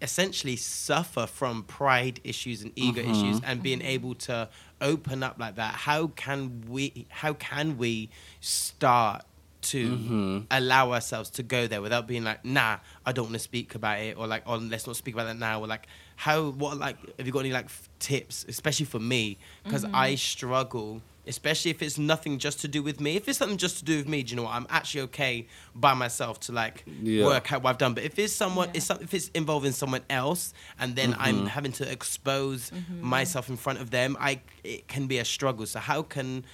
essentially 0.00 0.54
suffer 0.56 1.26
from 1.26 1.64
pride 1.64 2.20
issues 2.22 2.62
and 2.62 2.72
ego 2.76 3.00
issues 3.00 3.40
and 3.44 3.62
being 3.62 3.82
able 3.82 4.14
to 4.14 4.48
open 4.80 5.24
up 5.24 5.36
like 5.40 5.56
that 5.56 5.74
how 5.74 6.06
can 6.06 6.62
we 6.68 7.04
how 7.08 7.32
can 7.32 7.76
we 7.78 8.08
start 8.40 9.24
to 9.60 9.88
Mm-hmm. 9.96 10.38
allow 10.52 10.92
ourselves 10.92 11.30
to 11.30 11.42
go 11.42 11.66
there 11.66 11.82
without 11.82 12.06
being 12.06 12.22
like, 12.22 12.44
nah, 12.44 12.78
I 13.04 13.10
don't 13.10 13.24
want 13.24 13.34
to 13.34 13.38
speak 13.40 13.74
about 13.74 13.98
it, 13.98 14.16
or 14.16 14.28
like, 14.28 14.44
oh, 14.46 14.54
let's 14.54 14.86
not 14.86 14.94
speak 14.94 15.14
about 15.14 15.24
that 15.26 15.36
now, 15.36 15.60
or 15.60 15.66
like, 15.66 15.88
how, 16.14 16.50
what, 16.50 16.78
like, 16.78 16.96
have 17.18 17.26
you 17.26 17.32
got 17.32 17.40
any 17.40 17.52
like 17.52 17.64
f- 17.64 17.88
tips, 17.98 18.46
especially 18.48 18.86
for 18.86 19.00
me, 19.00 19.36
because 19.64 19.84
I 19.92 20.14
struggle, 20.14 21.02
especially 21.28 21.70
if 21.70 21.82
it's 21.82 21.98
nothing 21.98 22.38
just 22.38 22.60
to 22.60 22.68
do 22.68 22.82
with 22.82 23.00
me. 23.00 23.16
If 23.16 23.28
it's 23.28 23.38
something 23.38 23.58
just 23.58 23.78
to 23.78 23.84
do 23.84 23.96
with 23.98 24.08
me, 24.08 24.22
do 24.22 24.30
you 24.30 24.36
know 24.36 24.44
what? 24.44 24.54
I'm 24.54 24.66
actually 24.70 25.02
okay 25.02 25.46
by 25.74 25.94
myself 25.94 26.40
to 26.40 26.52
like 26.52 26.84
Yeah. 27.02 27.24
work 27.24 27.52
out 27.52 27.62
what 27.62 27.70
I've 27.70 27.78
done. 27.78 27.94
But 27.94 28.04
if 28.04 28.18
it's 28.18 28.32
someone, 28.32 28.70
it's 28.74 28.86
some, 28.86 28.98
if 29.00 29.12
it's 29.14 29.28
involving 29.34 29.72
someone 29.72 30.02
else, 30.10 30.52
and 30.80 30.96
then 30.96 31.14
I'm 31.18 31.36
Mm-hmm. 31.36 31.46
having 31.46 31.72
to 31.72 31.90
expose 31.90 32.72
myself 33.00 33.48
in 33.48 33.56
front 33.56 33.80
of 33.80 33.90
them, 33.90 34.16
I 34.18 34.40
it 34.64 34.88
can 34.88 35.06
be 35.06 35.18
a 35.18 35.24
struggle. 35.24 35.66
So 35.66 35.78
how 35.78 36.02
can 36.02 36.44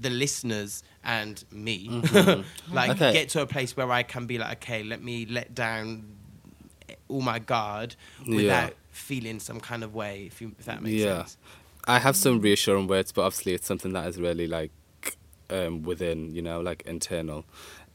the 0.00 0.10
listeners 0.10 0.82
and 1.02 1.42
me 1.50 1.88
like 2.72 2.90
Okay. 2.90 3.12
get 3.12 3.28
to 3.30 3.40
a 3.42 3.46
place 3.46 3.76
where 3.76 3.90
I 3.90 4.02
can 4.02 4.26
be 4.26 4.36
like, 4.38 4.58
okay, 4.62 4.82
let 4.82 5.02
me 5.02 5.24
let 5.26 5.54
down 5.54 6.04
all 7.08 7.22
my 7.22 7.38
guard 7.38 7.96
Yeah. 8.24 8.36
without 8.36 8.72
feeling 8.90 9.40
some 9.40 9.60
kind 9.60 9.82
of 9.84 9.94
way. 9.94 10.24
If 10.26 10.40
you 10.42 10.52
if 10.58 10.66
that 10.66 10.82
makes 10.82 10.96
yeah. 11.02 11.18
sense. 11.22 11.36
I 11.90 11.98
have 11.98 12.14
some 12.14 12.40
reassuring 12.40 12.86
words, 12.86 13.10
but 13.10 13.22
obviously 13.22 13.52
it's 13.54 13.66
something 13.66 13.92
that 13.94 14.06
is 14.06 14.20
really 14.20 14.46
like 14.46 14.70
um, 15.50 15.82
within, 15.82 16.32
you 16.32 16.40
know, 16.40 16.60
like 16.60 16.82
internal. 16.86 17.44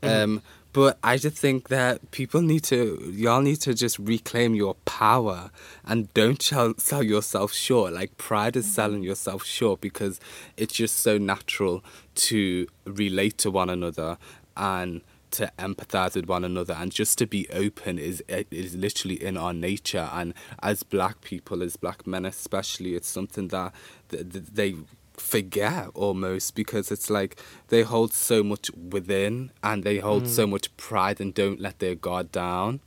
Um, 0.03 0.41
but 0.73 0.99
I 1.01 1.15
just 1.17 1.38
think 1.38 1.69
that 1.69 2.12
people 2.12 2.41
need 2.41 2.63
to, 2.65 3.12
y'all 3.15 3.41
need 3.41 3.62
to 3.62 3.73
just 3.73 3.97
reclaim 3.97 4.53
your 4.53 4.75
power 4.84 5.49
and 5.86 6.13
don't 6.13 6.41
sell, 6.41 6.73
sell 6.77 7.01
yourself 7.01 7.53
short. 7.53 7.93
Like 7.93 8.17
pride 8.17 8.58
is 8.58 8.71
selling 8.71 9.01
yourself 9.01 9.45
short 9.45 9.79
because 9.79 10.19
it's 10.58 10.73
just 10.73 10.99
so 10.99 11.17
natural 11.17 11.81
to 12.15 12.67
relate 12.86 13.38
to 13.39 13.49
one 13.49 13.69
another 13.69 14.17
and 14.58 15.01
to 15.35 15.51
empathize 15.59 16.15
with 16.15 16.27
one 16.27 16.43
another 16.43 16.73
and 16.73 16.91
just 16.91 17.17
to 17.19 17.25
be 17.27 17.47
open 17.49 17.97
is 17.99 18.23
is 18.51 18.75
literally 18.75 19.21
in 19.23 19.37
our 19.37 19.53
nature. 19.53 20.09
And 20.13 20.33
as 20.61 20.83
black 20.83 21.21
people 21.21 21.63
as 21.63 21.75
black 21.77 22.05
men 22.07 22.25
especially 22.25 22.95
it's 22.95 23.07
something 23.07 23.47
that 23.49 23.73
th- 24.09 24.31
th- 24.31 24.45
they 24.53 24.75
forget 25.17 25.87
almost 25.93 26.55
because 26.55 26.91
it's 26.91 27.09
like 27.09 27.39
they 27.69 27.83
hold 27.83 28.11
so 28.13 28.43
much 28.43 28.69
within 28.71 29.49
and 29.63 29.83
they 29.83 29.99
hold 29.99 30.27
so 30.27 30.45
much 30.45 30.75
pride 30.77 31.21
and 31.21 31.33
don't 31.33 31.59
let 31.61 31.79
their 31.79 31.95
guard 31.95 32.31
down. 32.31 32.81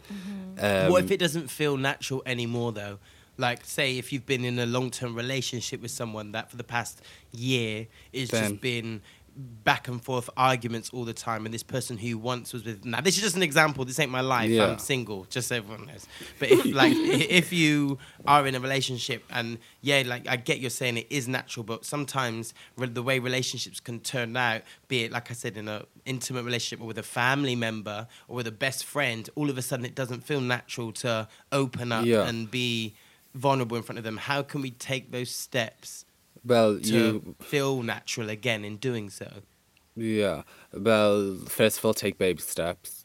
Um, 0.59 0.91
what 0.91 1.05
if 1.05 1.11
it 1.11 1.19
doesn't 1.21 1.49
feel 1.49 1.77
natural 1.77 2.23
anymore 2.27 2.73
though? 2.73 2.99
Like 3.39 3.65
say 3.65 3.97
if 3.99 4.13
you've 4.13 4.27
been 4.27 4.45
in 4.45 4.59
a 4.59 4.67
long 4.67 4.91
term 4.91 5.15
relationship 5.15 5.81
with 5.81 5.91
someone 5.93 6.33
that 6.33 6.51
for 6.51 6.57
the 6.57 6.65
past 6.65 7.01
year 7.33 7.87
it's 8.13 8.31
Then- 8.31 8.51
just 8.51 8.61
been 8.61 9.01
back 9.41 9.87
and 9.87 10.03
forth 10.03 10.29
arguments 10.37 10.91
all 10.93 11.05
the 11.05 11.13
time 11.13 11.45
and 11.45 11.55
this 11.55 11.63
person 11.63 11.97
who 11.97 12.19
once 12.19 12.53
was 12.53 12.65
with 12.65 12.85
now 12.85 13.01
this 13.01 13.17
is 13.17 13.23
just 13.23 13.37
an 13.37 13.43
example 13.45 13.85
this 13.85 14.01
ain't 14.01 14.11
my 14.11 14.21
life 14.21 14.51
Yeah. 14.51 14.65
i'm 14.67 14.79
single 14.81 15.27
just 15.31 15.47
so 15.47 15.55
everyone 15.57 15.87
knows 15.87 16.09
but 16.41 16.51
if 16.51 16.65
like 16.75 16.93
if 16.97 17.53
you 17.53 17.99
are 18.27 18.45
in 18.49 18.57
a 18.57 18.61
relationship 18.61 19.23
and 19.31 19.59
yeah 19.81 20.03
like 20.05 20.27
i 20.27 20.35
get 20.35 20.59
you're 20.59 20.71
saying 20.71 20.97
it 20.97 21.07
is 21.09 21.29
natural 21.29 21.63
but 21.63 21.85
sometimes 21.85 22.53
the 22.77 23.01
way 23.03 23.21
relationships 23.21 23.79
can 23.79 24.01
turn 24.01 24.37
out 24.37 24.63
be 24.89 25.05
it 25.05 25.13
like 25.13 25.31
i 25.31 25.35
said 25.35 25.57
in 25.57 25.69
a 25.69 25.85
intimate 26.05 26.43
relationship 26.43 26.83
or 26.83 26.89
with 26.89 26.99
a 26.99 27.03
family 27.05 27.55
member 27.55 28.09
or 28.27 28.35
with 28.35 28.47
a 28.49 28.53
best 28.53 28.85
friend 28.85 29.31
all 29.37 29.49
of 29.49 29.57
a 29.57 29.63
sudden 29.63 29.85
it 29.85 29.95
doesn't 29.95 30.23
feel 30.25 30.41
natural 30.41 30.91
to 30.91 31.29
open 31.53 31.93
up 31.93 32.05
Yeah. 32.05 32.27
and 32.27 32.51
be 32.51 32.95
vulnerable 33.37 33.77
in 33.77 33.85
front 33.85 33.99
of 33.99 34.05
them 34.05 34.17
how 34.17 34.43
can 34.43 34.63
we 34.63 34.73
take 34.73 35.13
those 35.13 35.31
steps 35.31 36.05
well 36.49 36.73
to 36.81 36.89
you 36.97 37.35
feel 37.41 37.83
natural 37.83 38.29
again 38.31 38.65
in 38.65 38.77
doing 38.89 39.11
so 39.11 39.29
Yeah. 39.97 40.43
Well, 40.73 41.37
first 41.49 41.79
of 41.79 41.85
all, 41.85 41.95
take 41.95 42.19
baby 42.19 42.41
steps. 42.41 43.05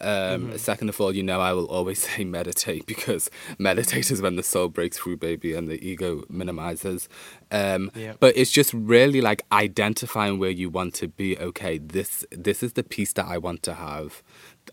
Um, 0.00 0.58
Second 0.58 0.88
of 0.90 1.00
all, 1.00 1.14
you 1.14 1.22
know, 1.22 1.40
I 1.40 1.52
will 1.54 1.66
always 1.76 2.00
say 2.08 2.24
meditate 2.24 2.84
because 2.84 3.30
meditate 3.58 4.10
is 4.10 4.20
when 4.20 4.36
the 4.36 4.42
soul 4.42 4.68
breaks 4.68 4.98
through, 4.98 5.16
baby, 5.16 5.54
and 5.54 5.68
the 5.70 5.78
ego 5.90 6.24
minimizes. 6.28 7.08
Um, 7.50 7.90
Yeah. 7.94 8.14
But 8.20 8.36
it's 8.36 8.50
just 8.50 8.74
really 8.74 9.20
like 9.22 9.42
identifying 9.52 10.38
where 10.38 10.50
you 10.50 10.68
want 10.68 10.92
to 11.00 11.08
be. 11.08 11.38
Okay, 11.38 11.78
this 11.78 12.26
this 12.30 12.62
is 12.62 12.72
the 12.74 12.82
piece 12.82 13.12
that 13.14 13.26
I 13.26 13.38
want 13.38 13.62
to 13.62 13.74
have, 13.74 14.22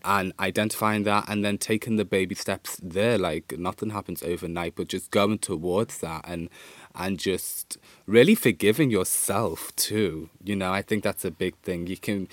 and 0.04 0.32
identifying 0.38 1.04
that, 1.04 1.24
and 1.28 1.42
then 1.44 1.56
taking 1.56 1.96
the 1.96 2.04
baby 2.04 2.34
steps 2.34 2.78
there. 2.82 3.16
Like 3.16 3.54
nothing 3.58 3.90
happens 3.90 4.22
overnight, 4.22 4.74
but 4.74 4.88
just 4.88 5.10
going 5.10 5.38
towards 5.38 5.98
that 5.98 6.22
and 6.28 6.50
and 6.94 7.18
just 7.18 7.78
really 8.06 8.34
forgiving 8.34 8.90
yourself 8.90 9.74
too. 9.76 10.28
You 10.44 10.56
know, 10.56 10.72
I 10.72 10.82
think 10.82 11.02
that's 11.04 11.24
a 11.24 11.30
big 11.30 11.54
thing. 11.62 11.86
You 11.86 11.96
can, 11.96 12.28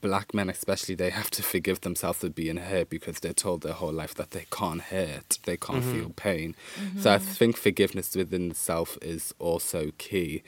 black 0.00 0.32
men 0.34 0.48
especially, 0.48 0.94
they 0.94 1.10
have 1.10 1.30
to 1.32 1.42
forgive 1.42 1.80
themselves 1.82 2.18
for 2.20 2.28
being 2.28 2.56
hurt 2.56 2.88
because 2.90 3.20
they're 3.20 3.32
told 3.34 3.62
their 3.62 3.72
whole 3.74 3.92
life 3.92 4.14
that 4.14 4.30
they 4.30 4.46
can't 4.50 4.82
hurt, 4.82 5.38
they 5.44 5.56
can't 5.56 5.82
Mm-hmm. 5.84 5.92
feel 6.00 6.10
pain. 6.10 6.54
So 6.98 7.12
I 7.12 7.18
think 7.18 7.56
forgiveness 7.56 8.14
within 8.16 8.54
self 8.54 8.98
is 9.02 9.34
also 9.38 9.92
key. 9.98 10.42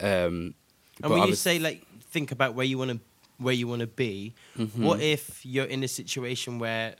Um, 0.00 0.54
And 1.02 1.12
when 1.12 1.28
you 1.28 1.34
say 1.34 1.58
like 1.58 1.84
think 2.10 2.32
about 2.32 2.54
where 2.54 2.66
you 2.66 2.78
want 2.78 2.90
to 2.92 2.98
where 3.38 3.54
you 3.54 3.68
want 3.68 3.80
to 3.80 3.86
be, 3.86 4.34
Mm-hmm. 4.56 4.84
what 4.84 5.00
if 5.00 5.44
you're 5.46 5.66
in 5.66 5.82
a 5.84 5.88
situation 5.88 6.58
where 6.58 6.94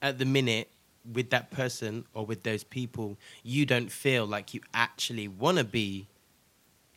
at 0.00 0.18
the 0.18 0.24
minute 0.24 0.68
with 1.12 1.30
that 1.30 1.50
person 1.50 2.04
or 2.14 2.24
with 2.24 2.42
those 2.44 2.64
people 2.64 3.16
you 3.42 3.66
don't 3.66 3.92
feel 3.92 4.24
like 4.26 4.54
you 4.54 4.60
actually 4.72 5.28
want 5.28 5.58
to 5.58 5.64
be 5.64 6.06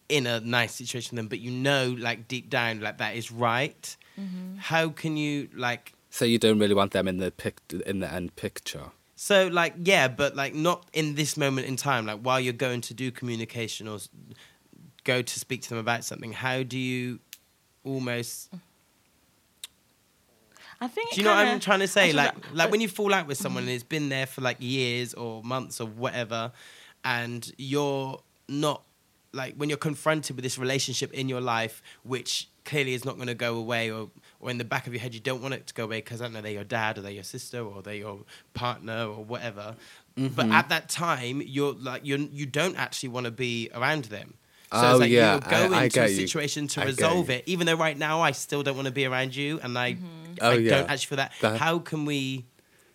in 0.10 0.26
a 0.26 0.40
nice 0.40 0.74
situation 0.76 1.16
with 1.16 1.24
them 1.24 1.28
but 1.28 1.40
you 1.40 1.52
know 1.52 1.96
like 2.00 2.28
deep 2.28 2.50
down 2.50 2.80
like 2.80 2.98
that 2.98 3.16
is 3.16 3.32
right. 3.32 3.96
Mm-hmm. 4.20 4.58
How 4.58 4.90
can 4.90 5.18
you 5.18 5.50
like 5.54 5.94
so 6.10 6.26
you 6.26 6.40
don't 6.40 6.60
really 6.60 6.74
want 6.74 6.92
them 6.92 7.08
in 7.08 7.18
the 7.18 7.32
pic- 7.32 7.60
in 7.86 8.00
the 8.00 8.12
end 8.12 8.36
picture. 8.36 8.92
so 9.16 9.48
like 9.48 9.74
yeah 9.84 10.08
but 10.08 10.36
like 10.36 10.54
not 10.56 10.88
in 10.94 11.16
this 11.16 11.38
moment 11.38 11.68
in 11.68 11.76
time. 11.76 12.06
Like 12.06 12.22
while 12.22 12.40
you're 12.40 12.54
going 12.54 12.82
to 12.82 12.94
do 12.94 13.12
communication 13.12 13.88
or 13.88 14.00
go 15.04 15.22
to 15.22 15.40
speak 15.40 15.62
to 15.64 15.70
them 15.70 15.78
about 15.78 16.04
something 16.04 16.34
how 16.34 16.64
do 16.64 16.78
you 16.78 17.20
almost 17.84 18.50
mm-hmm. 18.50 18.58
I 20.80 20.88
think. 20.88 21.12
Do 21.12 21.18
you 21.18 21.24
know 21.24 21.34
what 21.36 21.48
I'm 21.48 21.60
trying 21.60 21.80
to 21.80 21.88
say? 21.88 22.10
I 22.10 22.14
Like, 22.14 22.42
that- 22.42 22.56
like 22.56 22.72
when 22.72 22.82
you 22.82 22.88
fall 22.88 23.14
out 23.14 23.28
with 23.28 23.38
someone 23.38 23.64
and 23.64 23.72
it's 23.72 23.84
been 23.84 24.10
there 24.10 24.26
for 24.26 24.42
like 24.42 24.58
years 24.60 25.14
or 25.14 25.44
months 25.44 25.82
or 25.82 25.88
whatever, 25.88 26.52
and 27.04 27.52
you're 27.58 28.22
not 28.48 28.84
like 29.34 29.56
when 29.56 29.70
you're 29.70 29.78
confronted 29.78 30.36
with 30.36 30.44
this 30.44 30.58
relationship 30.58 31.14
in 31.14 31.30
your 31.30 31.42
life, 31.42 31.82
which 32.04 32.50
clearly 32.66 32.94
is 32.94 33.06
not 33.06 33.16
going 33.16 33.28
to 33.28 33.34
go 33.36 33.56
away, 33.56 33.90
or 33.92 34.10
or 34.40 34.50
in 34.50 34.58
the 34.58 34.64
back 34.66 34.88
of 34.88 34.94
your 34.94 35.02
head 35.02 35.14
you 35.14 35.20
don't 35.20 35.42
want 35.42 35.54
it 35.54 35.68
to 35.68 35.74
go 35.74 35.86
away 35.86 35.98
because 36.00 36.22
I 36.22 36.26
don't 36.26 36.34
know 36.34 36.42
they're 36.42 36.52
your 36.52 36.64
dad 36.64 36.98
or 36.98 37.02
they're 37.02 37.12
your 37.12 37.24
sister 37.24 37.60
or 37.60 37.82
they're 37.82 37.96
your 37.96 38.20
partner 38.54 39.06
or 39.06 39.24
whatever. 39.24 39.76
Mm-hmm. 40.18 40.36
But 40.36 40.50
at 40.50 40.70
that 40.70 40.90
time, 40.90 41.42
you're 41.46 41.74
like 41.74 42.06
you 42.06 42.30
you 42.32 42.46
don't 42.46 42.76
actually 42.76 43.10
want 43.10 43.26
to 43.26 43.32
be 43.32 43.70
around 43.74 44.06
them. 44.06 44.36
So 44.72 44.78
Oh, 44.80 44.92
it's 44.92 45.00
like 45.00 45.12
yeah, 45.12 45.32
you'll 45.34 45.40
go 45.42 45.76
I- 45.76 45.80
I 45.80 45.84
into 45.86 45.86
a 45.86 45.90
get 45.90 46.10
you. 46.12 46.16
situation 46.18 46.68
to 46.68 46.82
I 46.82 46.86
resolve 46.86 47.30
it, 47.30 47.44
even 47.46 47.68
though 47.68 47.76
right 47.76 47.98
now 47.98 48.22
I 48.22 48.32
still 48.32 48.64
don't 48.64 48.76
want 48.76 48.88
to 48.88 48.92
be 48.94 49.06
around 49.06 49.36
you, 49.36 49.60
and 49.64 49.78
I, 49.78 49.94
mm-hmm. 49.94 50.06
Oh, 50.42 50.52
I 50.52 50.54
yeah. 50.56 50.70
don't 50.72 50.90
actually 50.90 51.08
feel 51.08 51.18
that. 51.18 51.32
That- 51.42 51.58
How 51.60 51.80
can 51.80 52.06
we 52.06 52.46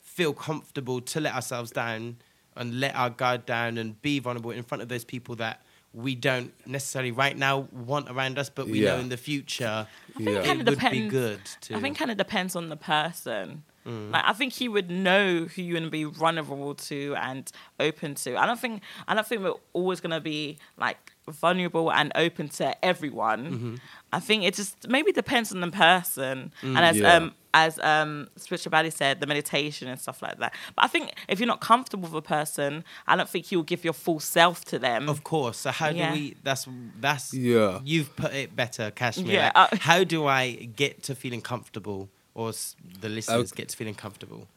feel 0.02 0.32
comfortable 0.35 1.00
to 1.00 1.20
let 1.20 1.35
ourselves 1.35 1.70
down 1.70 2.16
and 2.56 2.78
let 2.78 2.94
our 2.94 3.08
guard 3.08 3.46
down 3.46 3.78
and 3.78 4.00
be 4.02 4.18
vulnerable 4.18 4.50
in 4.50 4.62
front 4.62 4.82
of 4.82 4.88
those 4.88 5.04
people 5.04 5.35
that 5.37 5.62
we 5.94 6.14
don't 6.14 6.52
necessarily 6.66 7.11
right 7.11 7.37
now 7.37 7.66
want 7.72 8.11
around 8.11 8.38
us, 8.38 8.48
but 8.50 8.66
we 8.68 8.80
know 8.80 8.98
in 8.98 9.08
the 9.08 9.16
future 9.16 9.87
I 10.11 10.12
think 10.18 10.28
Yeah. 10.28 10.37
it 10.37 10.38
it 10.40 10.44
kind 10.46 10.61
of 10.61 10.66
would 10.66 10.74
depends. 10.74 10.98
be 10.98 11.08
good 11.08 11.40
to. 11.62 11.76
I 11.76 11.80
think 11.80 11.96
kind 11.98 12.11
of 12.11 12.16
depends 12.18 12.54
on 12.56 12.68
the 12.68 12.76
person. 12.76 13.62
Mm. 13.86 14.12
Like 14.12 14.24
I 14.24 14.32
think 14.32 14.52
he 14.52 14.68
would 14.68 14.90
know 14.90 15.46
who 15.46 15.62
you 15.62 15.74
want 15.74 15.86
to 15.86 15.90
be 15.90 16.04
vulnerable 16.04 16.74
to 16.74 17.14
and 17.16 17.50
open 17.80 18.14
to. 18.16 18.36
I 18.36 18.46
don't 18.46 18.60
think 18.60 18.82
I 19.08 19.14
don't 19.14 19.26
think 19.26 19.42
we're 19.42 19.54
always 19.72 20.00
gonna 20.00 20.20
be 20.20 20.58
like 20.76 21.12
vulnerable 21.28 21.92
and 21.92 22.12
open 22.14 22.48
to 22.48 22.84
everyone. 22.84 23.46
Mm-hmm. 23.46 23.74
I 24.12 24.20
think 24.20 24.44
it 24.44 24.54
just 24.54 24.88
maybe 24.88 25.12
depends 25.12 25.52
on 25.52 25.60
the 25.60 25.70
person. 25.70 26.52
Mm, 26.62 26.76
and 26.76 26.78
as 26.78 26.98
yeah. 26.98 27.14
um 27.16 27.34
as 27.54 27.78
um 27.80 28.28
spiritual 28.36 28.70
body 28.70 28.90
said, 28.90 29.20
the 29.20 29.26
meditation 29.26 29.88
and 29.88 30.00
stuff 30.00 30.22
like 30.22 30.38
that. 30.38 30.54
But 30.74 30.84
I 30.84 30.88
think 30.88 31.12
if 31.28 31.38
you're 31.38 31.46
not 31.46 31.60
comfortable 31.60 32.08
with 32.08 32.14
a 32.24 32.26
person, 32.26 32.84
I 33.06 33.16
don't 33.16 33.28
think 33.28 33.52
you'll 33.52 33.62
give 33.62 33.84
your 33.84 33.92
full 33.92 34.20
self 34.20 34.64
to 34.66 34.78
them. 34.78 35.08
Of 35.08 35.22
course. 35.24 35.58
So 35.58 35.70
how 35.70 35.88
Yeah. 35.90 36.14
do 36.14 36.20
we? 36.20 36.36
That's 36.42 36.66
that's. 37.00 37.34
Yeah. 37.34 37.80
You've 37.84 38.14
put 38.16 38.32
it 38.32 38.54
better, 38.56 38.90
Kashmir. 38.90 39.32
Yeah, 39.32 39.52
Like, 39.54 39.72
uh, 39.72 39.76
how 39.80 40.04
do 40.04 40.26
I 40.26 40.52
get 40.76 41.02
to 41.04 41.14
feeling 41.14 41.40
comfortable, 41.42 42.08
or 42.34 42.52
the 42.52 43.08
oh, 43.08 43.08
listeners 43.08 43.52
Okay. 43.52 43.62
get 43.62 43.68
to 43.70 43.76
feeling 43.76 43.94
comfortable? 43.94 44.48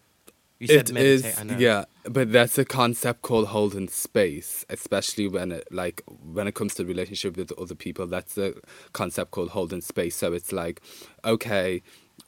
You 0.59 0.67
said 0.67 0.89
It 0.89 0.93
meditate. 0.93 1.25
is, 1.25 1.39
I 1.39 1.43
know. 1.43 1.57
yeah, 1.57 1.85
but 2.05 2.31
that's 2.31 2.57
a 2.57 2.63
concept 2.63 3.21
called 3.21 3.47
holding 3.47 3.89
space, 3.89 4.63
especially 4.69 5.27
when 5.27 5.51
it 5.51 5.67
like 5.69 6.01
when 6.07 6.47
it 6.47 6.55
comes 6.55 6.75
to 6.75 6.85
relationship 6.85 7.35
with 7.35 7.51
other 7.59 7.75
people. 7.75 8.07
That's 8.07 8.37
a 8.37 8.53
concept 8.93 9.31
called 9.31 9.49
holding 9.49 9.81
space. 9.81 10.15
So 10.15 10.31
it's 10.31 10.53
like, 10.53 10.81
okay, 11.25 11.81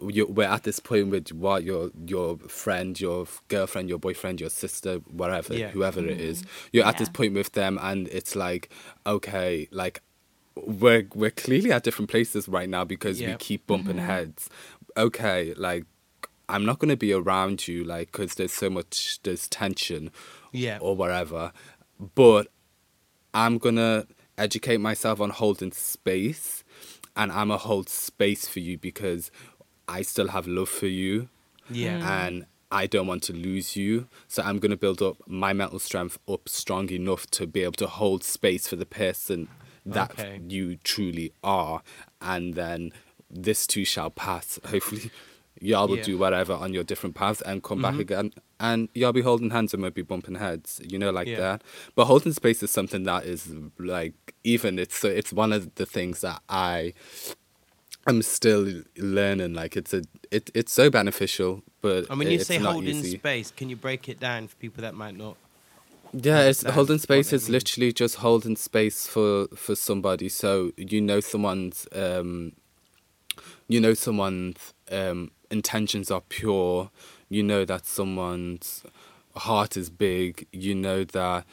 you, 0.06 0.28
we're 0.28 0.44
at 0.44 0.64
this 0.64 0.80
point 0.82 1.08
with 1.08 1.32
what 1.32 1.64
your 1.64 1.92
your 2.06 2.38
friend, 2.38 3.00
your 3.00 3.28
girlfriend, 3.48 3.88
your 3.88 3.98
boyfriend, 3.98 4.42
your 4.42 4.50
sister, 4.50 4.96
whatever, 5.10 5.54
Yeah. 5.56 5.70
whoever 5.70 6.02
it 6.02 6.20
is. 6.20 6.42
Mm-hmm. 6.42 6.68
You're 6.74 6.86
at 6.86 6.98
this 6.98 7.10
point 7.10 7.34
with 7.34 7.54
them, 7.54 7.80
and 7.82 8.10
it's 8.10 8.36
like, 8.36 8.70
okay, 9.06 9.70
like 9.72 10.02
we're 10.66 11.08
we're 11.14 11.32
clearly 11.32 11.72
at 11.72 11.84
different 11.84 12.10
places 12.10 12.48
right 12.50 12.68
now 12.70 12.84
because 12.84 13.22
we 13.22 13.36
keep 13.36 13.68
bumping 13.68 13.98
mm-hmm. 13.98 14.06
heads 14.06 14.50
okay, 14.98 15.54
like 15.56 15.86
I'm 16.50 16.66
not 16.66 16.80
going 16.80 16.90
to 16.90 16.98
be 16.98 17.12
around 17.14 17.68
you, 17.68 17.84
like, 17.84 18.12
because 18.12 18.36
there's 18.36 18.54
so 18.54 18.70
much, 18.70 19.20
there's 19.24 19.48
tension, 19.50 20.12
Yeah. 20.54 20.78
or 20.82 20.96
whatever. 20.96 21.52
But 22.16 22.48
I'm 23.34 23.58
gonna 23.58 24.08
educate 24.38 24.78
myself 24.78 25.20
on 25.20 25.30
holding 25.32 25.72
space, 25.74 26.64
and 27.16 27.32
I'm 27.32 27.50
gonna 27.50 27.58
hold 27.58 27.90
space 27.90 28.48
for 28.48 28.60
you 28.60 28.78
because 28.78 29.32
I 29.88 30.02
still 30.04 30.30
have 30.30 30.48
love 30.48 30.70
for 30.70 30.88
you, 30.88 31.30
Yeah. 31.70 32.00
Mm. 32.00 32.04
and 32.04 32.46
I 32.72 32.88
don't 32.88 33.08
want 33.08 33.24
to 33.24 33.34
lose 33.34 33.76
you. 33.76 34.08
So 34.28 34.42
I'm 34.44 34.60
gonna 34.60 34.78
build 34.78 35.02
up 35.02 35.18
my 35.28 35.54
mental 35.54 35.80
strength 35.80 36.18
up 36.28 36.48
strong 36.50 36.90
enough 36.90 37.28
to 37.32 37.46
be 37.48 37.62
able 37.64 37.74
to 37.74 37.88
hold 37.88 38.24
space 38.24 38.68
for 38.68 38.76
the 38.78 38.86
person 38.86 39.50
that 39.86 40.12
Okay. 40.12 40.42
you 40.48 40.78
truly 40.78 41.32
are, 41.44 41.82
and 42.22 42.54
then 42.56 42.92
this 43.30 43.68
too 43.68 43.86
shall 43.86 44.10
pass. 44.10 44.60
Hopefully, 44.66 45.12
y'all 45.60 45.88
will 45.88 45.98
Yeah. 45.98 46.04
do 46.04 46.18
whatever 46.18 46.54
on 46.54 46.74
your 46.74 46.84
different 46.84 47.16
paths 47.16 47.42
and 47.42 47.64
come 47.64 47.82
back 47.82 48.00
again, 48.00 48.34
and 48.60 48.90
y'all 48.94 49.14
be 49.14 49.22
holding 49.22 49.50
hands 49.52 49.74
and 49.74 49.82
won't 49.84 49.96
be 49.96 50.02
bumping 50.02 50.36
heads. 50.36 50.82
You 50.84 50.98
know, 51.00 51.12
like 51.12 51.28
Yeah. 51.28 51.38
that. 51.38 51.64
But 51.96 52.06
holding 52.06 52.34
space 52.34 52.62
is 52.64 52.72
something 52.72 53.04
that 53.04 53.26
is 53.26 53.54
like 53.78 54.14
even 54.44 54.80
it's 54.80 55.04
it's 55.04 55.34
one 55.34 55.54
of 55.54 55.76
the 55.76 55.86
things 55.86 56.22
that 56.22 56.42
I 56.50 56.94
am 58.08 58.22
still 58.22 58.84
learning. 58.98 59.54
Like 59.54 59.76
it's 59.78 59.94
a 59.94 60.04
it, 60.32 60.50
it's 60.54 60.72
so 60.74 60.90
beneficial, 60.90 61.64
but 61.82 62.10
And 62.10 62.20
when 62.20 62.32
you 62.32 62.40
say 62.40 62.58
holding 62.58 62.90
easy. 62.96 63.18
space, 63.18 63.52
can 63.52 63.70
you 63.70 63.76
break 63.76 64.10
it 64.10 64.20
down 64.20 64.48
for 64.48 64.56
people 64.56 64.82
that 64.82 64.94
might 64.96 65.18
not? 65.18 65.38
Yeah, 66.14 66.44
it's 66.44 66.64
holding 66.64 67.00
space 67.00 67.34
is 67.34 67.44
means. 67.44 67.50
literally 67.50 67.92
just 67.92 68.16
holding 68.16 68.56
space 68.56 69.08
for 69.08 69.48
for 69.56 69.76
somebody. 69.76 70.30
So 70.30 70.72
you 70.78 71.02
know 71.02 71.20
someone's 71.20 71.88
um, 71.94 72.54
you 73.68 73.80
know 73.80 73.94
someone's 73.94 74.74
um, 74.92 75.32
intentions 75.52 76.12
are 76.12 76.22
pure. 76.22 76.90
You 77.30 77.44
know 77.44 77.66
that 77.66 77.86
someone's 77.86 78.84
heart 79.36 79.78
is 79.78 79.90
big. 79.90 80.48
You 80.52 80.76
know 80.76 81.04
that 81.04 81.46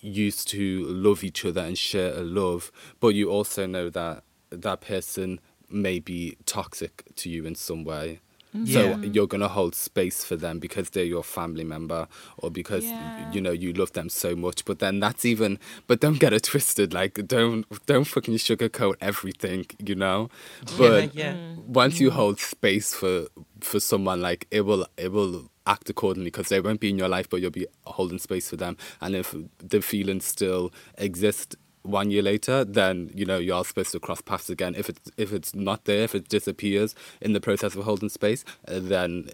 used 0.00 0.48
to 0.48 0.84
love 0.86 1.24
each 1.24 1.44
other 1.44 1.60
and 1.62 1.76
share 1.76 2.14
a 2.14 2.22
love, 2.22 2.70
but 3.00 3.08
you 3.08 3.30
also 3.30 3.66
know 3.66 3.90
that 3.90 4.22
that 4.50 4.80
person 4.80 5.40
may 5.68 5.98
be 5.98 6.36
toxic 6.46 7.04
to 7.16 7.28
you 7.28 7.44
in 7.44 7.54
some 7.54 7.84
way. 7.84 8.20
Mm-hmm. 8.64 9.02
So 9.02 9.08
you're 9.08 9.26
gonna 9.26 9.48
hold 9.48 9.74
space 9.74 10.24
for 10.24 10.36
them 10.36 10.58
because 10.58 10.90
they're 10.90 11.04
your 11.04 11.24
family 11.24 11.64
member 11.64 12.08
or 12.38 12.50
because 12.50 12.84
Yeah. 12.84 13.32
you 13.32 13.40
know 13.40 13.52
you 13.52 13.72
love 13.72 13.92
them 13.92 14.08
so 14.08 14.34
much. 14.36 14.64
But 14.64 14.78
then 14.78 15.00
that's 15.00 15.24
even. 15.24 15.58
But 15.86 16.00
don't 16.00 16.18
get 16.18 16.32
it 16.32 16.44
twisted. 16.44 16.92
Like 16.92 17.14
don't 17.26 17.66
don't 17.86 18.04
fucking 18.04 18.34
sugarcoat 18.34 18.94
everything. 19.00 19.66
You 19.84 19.94
know. 19.94 20.30
But 20.78 21.14
yeah. 21.14 21.34
Mm-hmm. 21.34 21.72
once 21.72 22.00
you 22.00 22.08
mm-hmm. 22.08 22.16
hold 22.16 22.40
space 22.40 22.94
for 22.94 23.26
for 23.60 23.80
someone, 23.80 24.20
like 24.20 24.46
it 24.50 24.62
will 24.62 24.86
it 24.96 25.12
will 25.12 25.50
act 25.66 25.90
accordingly 25.90 26.28
because 26.30 26.48
they 26.48 26.60
won't 26.60 26.80
be 26.80 26.90
in 26.90 26.98
your 26.98 27.08
life, 27.08 27.28
but 27.28 27.40
you'll 27.40 27.50
be 27.50 27.66
holding 27.84 28.18
space 28.18 28.48
for 28.48 28.56
them. 28.56 28.76
And 29.00 29.14
if 29.14 29.34
the 29.58 29.80
feelings 29.80 30.24
still 30.24 30.72
exist 30.96 31.56
one 31.86 32.10
year 32.10 32.22
later, 32.22 32.64
then 32.64 33.10
you 33.14 33.24
know 33.24 33.38
you're 33.38 33.64
supposed 33.64 33.92
to 33.92 34.00
cross 34.00 34.20
paths 34.20 34.50
again. 34.50 34.74
If 34.76 34.88
it's 34.88 35.10
if 35.16 35.32
it's 35.32 35.54
not 35.54 35.84
there, 35.84 36.02
if 36.04 36.14
it 36.14 36.28
disappears 36.28 36.94
in 37.20 37.32
the 37.32 37.40
process 37.40 37.74
of 37.76 37.84
holding 37.84 38.08
space, 38.08 38.44
uh, 38.68 38.78
then 38.80 39.30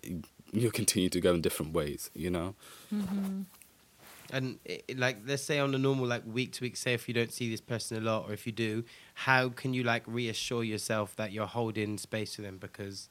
you 0.53 0.71
continue 0.71 1.09
to 1.09 1.21
go 1.21 1.35
in 1.35 1.41
different 1.41 1.73
ways. 1.73 2.11
You 2.15 2.31
know. 2.31 2.55
And 4.33 4.59
i 4.69 4.81
i- 4.89 4.95
like, 4.97 5.19
let's 5.27 5.43
say 5.43 5.59
on 5.59 5.75
a 5.75 5.79
normal 5.79 6.07
like 6.07 6.23
week 6.27 6.53
to 6.53 6.65
week, 6.65 6.77
say 6.77 6.95
if 6.95 7.07
you 7.09 7.15
don't 7.15 7.33
see 7.33 7.51
this 7.51 7.61
person 7.61 7.99
a 7.99 8.01
lot, 8.01 8.25
or 8.29 8.33
if 8.33 8.47
you 8.47 8.53
do, 8.53 8.85
how 9.15 9.49
can 9.51 9.75
you 9.75 9.83
like 9.83 10.03
reassure 10.07 10.65
yourself 10.65 11.15
that 11.17 11.33
you're 11.33 11.47
holding 11.47 11.99
space 11.99 12.37
for 12.37 12.43
them? 12.43 12.57
Because 12.59 13.09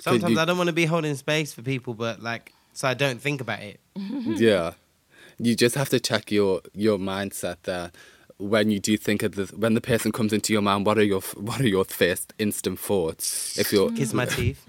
sometimes 0.00 0.32
you- 0.32 0.40
I 0.40 0.44
don't 0.44 0.56
want 0.56 0.68
to 0.68 0.72
be 0.72 0.86
holding 0.86 1.14
space 1.16 1.52
for 1.52 1.62
people, 1.62 1.94
but 1.94 2.22
like, 2.22 2.52
so 2.72 2.88
I 2.88 2.94
don't 2.94 3.20
think 3.20 3.40
about 3.40 3.60
it. 3.60 3.80
yeah 4.24 4.72
you 5.40 5.54
just 5.54 5.74
have 5.76 5.88
to 5.88 6.00
check 6.00 6.30
your 6.32 6.60
your 6.74 6.98
mindset 6.98 7.56
there 7.62 7.92
when 8.38 8.70
you 8.70 8.78
do 8.78 8.96
think 8.96 9.22
of 9.22 9.34
the 9.34 9.44
when 9.56 9.74
the 9.74 9.80
person 9.80 10.12
comes 10.12 10.32
into 10.32 10.52
your 10.52 10.62
mind 10.62 10.86
what 10.86 10.96
are 10.96 11.04
your 11.04 11.20
what 11.36 11.60
are 11.60 11.68
your 11.68 11.84
first 11.84 12.32
instant 12.38 12.78
thoughts 12.78 13.58
if 13.58 13.72
you're 13.72 13.90
Kiss 13.90 14.14
my 14.14 14.26
teeth. 14.26 14.64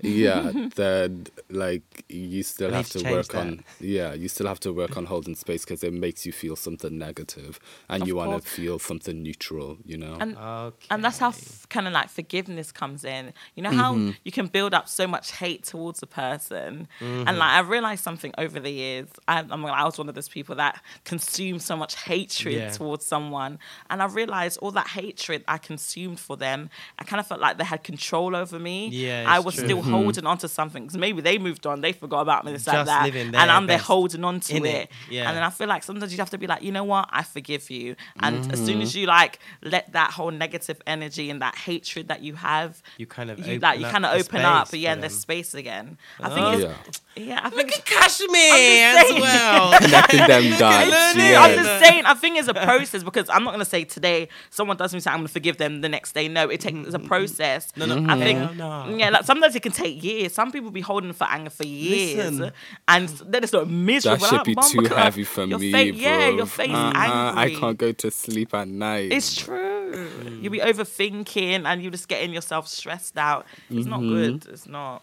Yeah 0.00 0.50
that 0.76 1.30
like 1.50 2.04
you 2.08 2.42
still 2.42 2.70
have 2.72 2.88
to 2.90 2.98
to 2.98 3.10
work 3.10 3.28
that. 3.28 3.40
on 3.40 3.64
yeah 3.80 4.12
you 4.14 4.28
still 4.28 4.46
have 4.46 4.60
to 4.60 4.72
work 4.72 4.96
on 4.96 5.06
holding 5.06 5.34
space 5.34 5.64
because 5.64 5.82
it 5.82 5.92
makes 5.92 6.26
you 6.26 6.32
feel 6.32 6.56
something 6.56 6.96
negative 6.98 7.58
and 7.88 8.02
Of 8.02 8.08
you 8.08 8.16
want 8.16 8.42
to 8.42 8.48
feel 8.48 8.78
something 8.78 9.22
neutral 9.22 9.78
you 9.84 9.96
know 9.96 10.16
And 10.20 10.36
Okay. 10.36 10.86
and 10.90 11.04
that's 11.04 11.18
how 11.18 11.28
f- 11.30 11.66
kind 11.68 11.86
of 11.86 11.92
like 11.92 12.08
forgiveness 12.10 12.72
comes 12.72 13.04
in. 13.04 13.32
You 13.54 13.62
know 13.62 13.70
how 13.70 13.94
Mm-hmm. 13.94 14.10
you 14.24 14.32
can 14.32 14.46
build 14.48 14.74
up 14.74 14.88
so 14.88 15.06
much 15.06 15.32
hate 15.32 15.62
towards 15.64 16.02
a 16.02 16.06
person, 16.06 16.88
Mm-hmm. 17.00 17.28
and 17.28 17.38
like 17.38 17.50
I 17.50 17.60
realized 17.60 18.02
something 18.04 18.32
over 18.38 18.58
the 18.60 18.70
years. 18.70 19.08
I, 19.28 19.38
I'm 19.54 19.64
I 19.64 19.84
was 19.84 19.96
one 19.98 20.08
of 20.08 20.14
those 20.14 20.28
people 20.28 20.54
that 20.56 20.80
consumed 21.04 21.62
so 21.62 21.76
much 21.76 21.94
hatred 22.10 22.54
Yeah. 22.54 22.70
towards 22.70 23.04
someone, 23.06 23.58
and 23.90 24.02
I 24.02 24.06
realized 24.06 24.58
all 24.62 24.72
that 24.72 24.88
hatred 24.88 25.44
I 25.48 25.58
consumed 25.58 26.18
for 26.20 26.36
them. 26.36 26.70
I 26.98 27.04
kind 27.04 27.20
of 27.20 27.26
felt 27.26 27.40
like 27.40 27.56
they 27.58 27.64
had 27.64 27.82
control 27.84 28.34
over 28.36 28.58
me. 28.58 28.88
Yeah, 28.88 29.24
I 29.26 29.38
was 29.38 29.54
true. 29.54 29.64
still 29.64 29.82
Mm-hmm. 29.86 29.94
Holding 30.02 30.26
on 30.26 30.38
to 30.38 30.48
something 30.48 30.82
because 30.84 30.98
maybe 30.98 31.20
they 31.20 31.38
moved 31.38 31.66
on, 31.66 31.80
they 31.80 31.92
forgot 31.92 32.20
about 32.20 32.44
me, 32.44 32.52
this 32.52 32.66
like 32.66 32.86
that, 32.86 33.14
and 33.14 33.36
I'm 33.36 33.66
there 33.66 33.78
holding 33.78 34.24
on 34.24 34.40
to 34.40 34.56
it. 34.56 34.64
it. 34.64 34.90
Yeah. 35.10 35.28
And 35.28 35.36
then 35.36 35.42
I 35.42 35.50
feel 35.50 35.68
like 35.68 35.82
sometimes 35.82 36.12
you 36.12 36.18
have 36.18 36.30
to 36.30 36.38
be 36.38 36.46
like, 36.46 36.62
you 36.62 36.72
know 36.72 36.84
what, 36.84 37.08
I 37.10 37.22
forgive 37.22 37.70
you. 37.70 37.96
And 38.20 38.50
as 38.52 38.64
soon 38.64 38.80
as 38.82 38.90
Mm-hmm. 38.90 38.98
you 39.00 39.06
like 39.06 39.38
let 39.62 39.92
that 39.92 40.10
whole 40.12 40.30
negative 40.30 40.80
energy 40.86 41.30
and 41.30 41.42
that 41.42 41.54
hatred 41.56 42.08
that 42.08 42.22
you 42.22 42.34
have, 42.34 42.82
You 42.98 43.06
kind 43.06 43.30
of 43.30 43.38
you 43.38 43.44
open 43.44 43.60
like 43.60 43.80
you 43.80 43.86
kind 43.86 44.06
of 44.06 44.20
open 44.20 44.42
up, 44.42 44.68
yeah, 44.72 44.92
and 44.92 45.02
there's 45.02 45.18
space 45.18 45.54
again. 45.54 45.98
I 46.20 46.30
Oh. 46.30 46.34
think 46.34 46.62
yeah 46.64 46.74
it's 46.86 47.00
yeah, 47.16 47.40
I 47.42 47.50
think 47.50 47.56
Look 47.66 47.78
at 47.78 47.84
Kashmir 47.84 48.98
as 48.98 49.20
well. 49.20 49.78
connecting 49.78 50.18
them 50.18 50.58
dots 50.58 51.16
yeah. 51.16 51.40
I'm 51.40 51.54
just 51.54 51.84
saying. 51.84 52.04
I 52.04 52.14
think 52.14 52.38
it's 52.38 52.48
a 52.48 52.54
process 52.54 53.02
because 53.02 53.28
I'm 53.30 53.44
not 53.44 53.52
gonna 53.52 53.64
say 53.64 53.84
today 53.84 54.28
someone 54.50 54.76
does 54.76 54.92
me 54.92 55.00
something 55.00 55.14
I'm 55.14 55.20
gonna 55.20 55.28
forgive 55.28 55.56
them 55.56 55.80
the 55.80 55.88
next 55.88 56.12
day. 56.12 56.28
No, 56.28 56.48
it 56.48 56.60
takes 56.60 56.76
it's 56.86 56.94
a 56.94 56.98
process. 56.98 57.72
No, 57.76 57.86
no, 57.86 57.96
mm-hmm. 57.96 58.10
I 58.10 58.18
think 58.18 58.38
hell 58.38 58.54
no. 58.54 58.96
yeah, 58.96 59.10
like 59.10 59.24
sometimes 59.24 59.54
it 59.54 59.62
can 59.62 59.72
take 59.72 60.02
years. 60.02 60.32
Some 60.32 60.52
people 60.52 60.70
be 60.70 60.82
holding 60.82 61.12
for 61.12 61.24
anger 61.24 61.50
for 61.50 61.66
years, 61.66 62.38
Listen. 62.38 62.52
and 62.86 63.08
then 63.08 63.42
it's 63.42 63.52
not 63.52 63.68
miserable. 63.68 64.18
that 64.18 64.28
should 64.28 64.38
I'm 64.40 64.44
be 64.44 64.54
too 64.54 64.82
because 64.82 64.98
heavy 64.98 65.24
for 65.24 65.44
your 65.44 65.58
me 65.58 65.72
Face, 65.72 65.94
yeah, 65.94 66.28
your 66.28 66.46
face 66.46 66.70
Uh-uh, 66.70 66.92
angry. 66.94 67.56
I 67.56 67.60
can't 67.60 67.78
go 67.78 67.92
to 67.92 68.10
sleep 68.10 68.54
at 68.54 68.68
night 68.68 69.12
It's 69.12 69.36
true. 69.36 70.10
You'll 70.40 70.52
be 70.52 70.60
overthinking 70.60 71.64
and 71.64 71.82
you're 71.82 71.90
just 71.90 72.08
getting 72.08 72.32
yourself 72.34 72.68
stressed 72.68 73.16
out. 73.16 73.46
It's 73.70 73.86
not 73.86 74.00
mm-hmm. 74.00 74.08
good. 74.14 74.46
It's 74.52 74.66
not. 74.66 75.02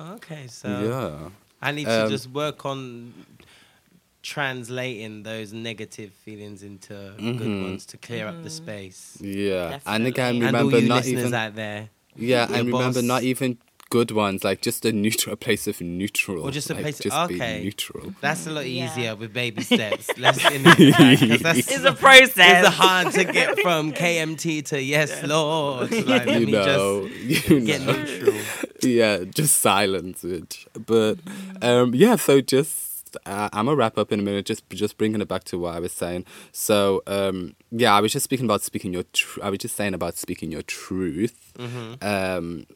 Okay, 0.00 0.46
so 0.46 0.68
yeah 0.68 1.30
I 1.60 1.72
need 1.72 1.86
Um, 1.88 2.06
to 2.08 2.14
just 2.14 2.28
work 2.30 2.64
on 2.66 3.12
translating 4.22 5.22
those 5.22 5.52
negative 5.52 6.12
feelings 6.24 6.62
into 6.62 6.92
Mm-hmm. 6.94 7.38
good 7.38 7.62
ones 7.62 7.86
to 7.86 7.96
clear 7.96 8.26
up 8.26 8.42
the 8.42 8.50
space. 8.50 9.16
Yeah, 9.20 9.78
and 9.86 10.06
again, 10.06 10.40
Definitely. 10.40 10.46
And 10.48 10.56
all 10.56 10.62
remember 10.64 10.78
you 10.80 10.88
not 10.88 10.96
listeners 11.04 11.20
even 11.20 11.34
out 11.34 11.54
there, 11.54 11.88
yeah, 12.16 12.48
your 12.48 12.56
and 12.58 12.66
remember 12.72 13.00
boss. 13.00 13.02
not 13.04 13.22
even 13.22 13.58
good 13.90 14.10
ones, 14.10 14.44
like 14.44 14.60
just 14.60 14.84
a 14.84 14.92
neutral, 14.92 15.32
a 15.32 15.36
place 15.36 15.66
of 15.66 15.80
neutral, 15.80 16.42
Or 16.42 16.50
just 16.50 16.68
a 16.68 16.74
like, 16.74 16.82
place- 16.82 16.98
just 16.98 17.16
okay. 17.16 17.58
be 17.60 17.64
neutral. 17.64 18.12
that's 18.20 18.46
a 18.46 18.50
lot 18.50 18.66
Yeah. 18.68 18.84
easier 18.92 19.16
with 19.16 19.32
baby 19.32 19.62
steps. 19.74 20.10
Let's 20.18 20.44
in 20.50 20.62
that, 20.64 20.76
'cause 20.76 21.40
that's 21.40 21.58
It's 21.70 21.84
a 21.84 21.92
process. 21.94 22.66
It's 22.66 22.74
hard 22.76 23.12
to 23.14 23.24
get 23.24 23.58
from 23.60 23.92
KMT 24.02 24.62
to 24.66 24.82
yes, 24.82 25.22
Lord. 25.24 25.90
Like, 26.06 26.26
let 26.26 26.40
You 26.40 26.46
me 26.46 26.52
know, 26.52 27.08
just 27.08 27.48
you 27.48 27.60
get 27.60 27.80
know. 27.82 27.92
neutral. 27.92 28.36
Yeah, 28.82 29.24
just 29.24 29.58
silence 29.58 30.24
it. 30.24 30.66
But 30.86 31.18
um, 31.62 31.94
yeah, 31.94 32.16
so 32.16 32.40
just 32.40 33.16
uh, 33.26 33.48
I'm 33.52 33.66
gonna 33.66 33.76
wrap 33.76 33.96
up 33.98 34.12
in 34.12 34.20
a 34.20 34.22
minute. 34.22 34.46
Just 34.46 34.68
just 34.70 34.98
bringing 34.98 35.20
it 35.20 35.28
back 35.28 35.44
to 35.44 35.58
what 35.58 35.74
I 35.74 35.80
was 35.80 35.92
saying. 35.92 36.24
So 36.52 37.02
um, 37.06 37.54
yeah, 37.70 37.94
I 37.94 38.00
was 38.00 38.12
just 38.12 38.24
speaking 38.24 38.44
about 38.46 38.62
speaking 38.62 38.92
your. 38.92 39.04
Tr- 39.12 39.42
I 39.42 39.50
was 39.50 39.58
just 39.58 39.76
saying 39.76 39.94
about 39.94 40.16
speaking 40.16 40.52
your 40.52 40.62
truth. 40.62 41.52
Um, 42.02 42.66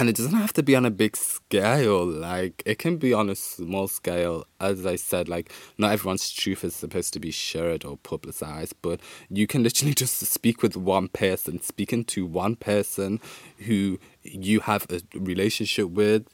and 0.00 0.08
it 0.08 0.16
doesn't 0.16 0.32
have 0.32 0.54
to 0.54 0.62
be 0.62 0.74
on 0.74 0.86
a 0.86 0.90
big 0.90 1.14
scale. 1.14 2.06
Like 2.06 2.62
it 2.64 2.78
can 2.78 2.96
be 2.96 3.12
on 3.12 3.28
a 3.28 3.34
small 3.34 3.86
scale. 3.86 4.46
As 4.58 4.86
I 4.86 4.96
said, 4.96 5.28
like 5.28 5.52
not 5.76 5.92
everyone's 5.92 6.30
truth 6.30 6.64
is 6.64 6.74
supposed 6.74 7.12
to 7.12 7.20
be 7.20 7.30
shared 7.30 7.84
or 7.84 7.98
publicized, 7.98 8.74
but 8.80 9.00
you 9.28 9.46
can 9.46 9.62
literally 9.62 9.94
just 10.04 10.16
speak 10.26 10.62
with 10.62 10.74
one 10.76 11.08
person, 11.08 11.60
speaking 11.60 12.04
to 12.06 12.24
one 12.24 12.56
person 12.56 13.20
who 13.66 13.98
you 14.22 14.60
have 14.60 14.86
a 14.90 15.00
relationship 15.18 15.90
with. 15.90 16.26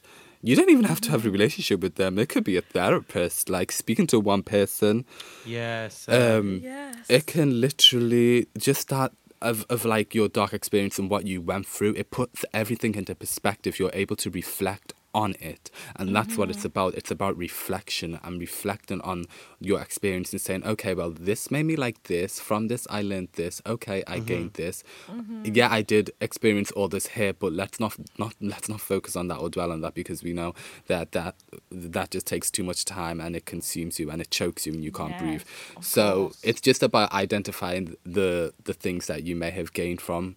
You 0.42 0.54
don't 0.54 0.70
even 0.70 0.84
have 0.84 1.00
to 1.00 1.10
have 1.10 1.26
a 1.26 1.30
relationship 1.30 1.80
with 1.80 1.96
them. 1.96 2.18
It 2.20 2.28
could 2.28 2.44
be 2.44 2.56
a 2.56 2.62
therapist. 2.62 3.48
Like 3.50 3.72
speaking 3.72 4.06
to 4.08 4.20
one 4.20 4.44
person, 4.44 5.04
Yes. 5.44 6.06
um, 6.08 6.60
Yes. 6.62 6.94
it 7.08 7.26
can 7.26 7.60
literally 7.60 8.46
just 8.56 8.88
that 8.90 9.10
of, 9.40 9.64
of 9.68 9.84
like 9.84 10.14
your 10.14 10.28
dark 10.28 10.52
experience 10.52 10.98
and 10.98 11.10
what 11.10 11.26
you 11.26 11.40
went 11.40 11.66
through. 11.66 11.94
It 11.94 12.10
puts 12.10 12.44
everything 12.52 12.94
into 12.94 13.14
perspective. 13.14 13.78
You're 13.78 13.90
able 13.92 14.16
to 14.16 14.30
reflect 14.30 14.94
on 15.16 15.34
it. 15.40 15.70
And 15.96 16.14
that's 16.14 16.36
what 16.36 16.50
it's 16.50 16.58
mm-hmm. 16.58 16.66
about. 16.66 16.94
It's 16.94 17.10
about 17.10 17.38
reflection 17.38 18.20
and 18.22 18.38
reflecting 18.38 19.00
on 19.00 19.24
your 19.60 19.80
experience 19.80 20.30
and 20.32 20.40
saying, 20.40 20.64
okay, 20.64 20.92
well, 20.92 21.10
this 21.10 21.50
made 21.50 21.62
me 21.64 21.74
like 21.74 22.02
this. 22.04 22.38
From 22.38 22.68
this, 22.68 22.86
I 22.90 23.00
learned 23.00 23.30
this. 23.32 23.62
Okay, 23.66 24.04
I 24.06 24.16
mm-hmm. 24.16 24.26
gained 24.26 24.52
this. 24.52 24.84
Mm-hmm. 25.10 25.54
Yeah, 25.54 25.72
I 25.72 25.80
did 25.80 26.10
experience 26.20 26.70
all 26.72 26.88
this 26.88 27.06
here, 27.08 27.32
but 27.32 27.54
let's 27.54 27.80
not 27.80 27.96
not 28.18 28.34
let's 28.42 28.68
not 28.68 28.82
focus 28.82 29.16
on 29.16 29.28
that 29.28 29.38
or 29.38 29.48
dwell 29.48 29.72
on 29.72 29.80
that 29.80 29.94
because 29.94 30.22
we 30.22 30.34
know 30.34 30.54
that 30.86 31.12
that 31.12 31.34
that 31.70 32.10
just 32.10 32.26
takes 32.26 32.50
too 32.50 32.62
much 32.62 32.84
time 32.84 33.18
and 33.18 33.34
it 33.34 33.46
consumes 33.46 33.98
you 33.98 34.10
and 34.10 34.20
it 34.20 34.30
chokes 34.30 34.66
you 34.66 34.74
and 34.74 34.84
you 34.84 34.92
can't 34.92 35.12
Yes, 35.12 35.20
breathe. 35.22 35.42
So 35.80 36.14
course. 36.14 36.40
it's 36.42 36.60
just 36.60 36.82
about 36.82 37.10
identifying 37.12 37.96
the 38.04 38.52
the 38.64 38.74
things 38.74 39.06
that 39.06 39.22
you 39.22 39.34
may 39.34 39.50
have 39.50 39.72
gained 39.72 40.02
from 40.02 40.36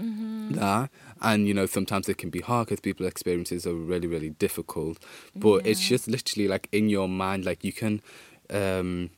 Mm-hmm. 0.00 0.52
that 0.54 0.90
and 1.20 1.46
you 1.46 1.54
know 1.54 1.66
sometimes 1.66 2.08
it 2.08 2.16
can 2.16 2.30
be 2.30 2.40
hard 2.40 2.68
because 2.68 2.80
people 2.80 3.06
experiences 3.06 3.66
are 3.66 3.74
really 3.74 4.08
really 4.08 4.30
difficult. 4.30 4.98
But 5.36 5.66
it's 5.66 5.80
just 5.80 6.08
literally 6.08 6.48
like 6.48 6.68
in 6.72 6.88
your 6.88 7.08
mind 7.08 7.44
like 7.44 7.62
you 7.62 7.72
can 7.72 8.00
um 8.48 9.10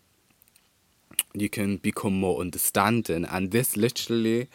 you 1.34 1.48
can 1.48 1.76
become 1.76 2.14
more 2.14 2.40
understanding. 2.40 3.24
And 3.24 3.50
this 3.50 3.76
literally 3.76 4.48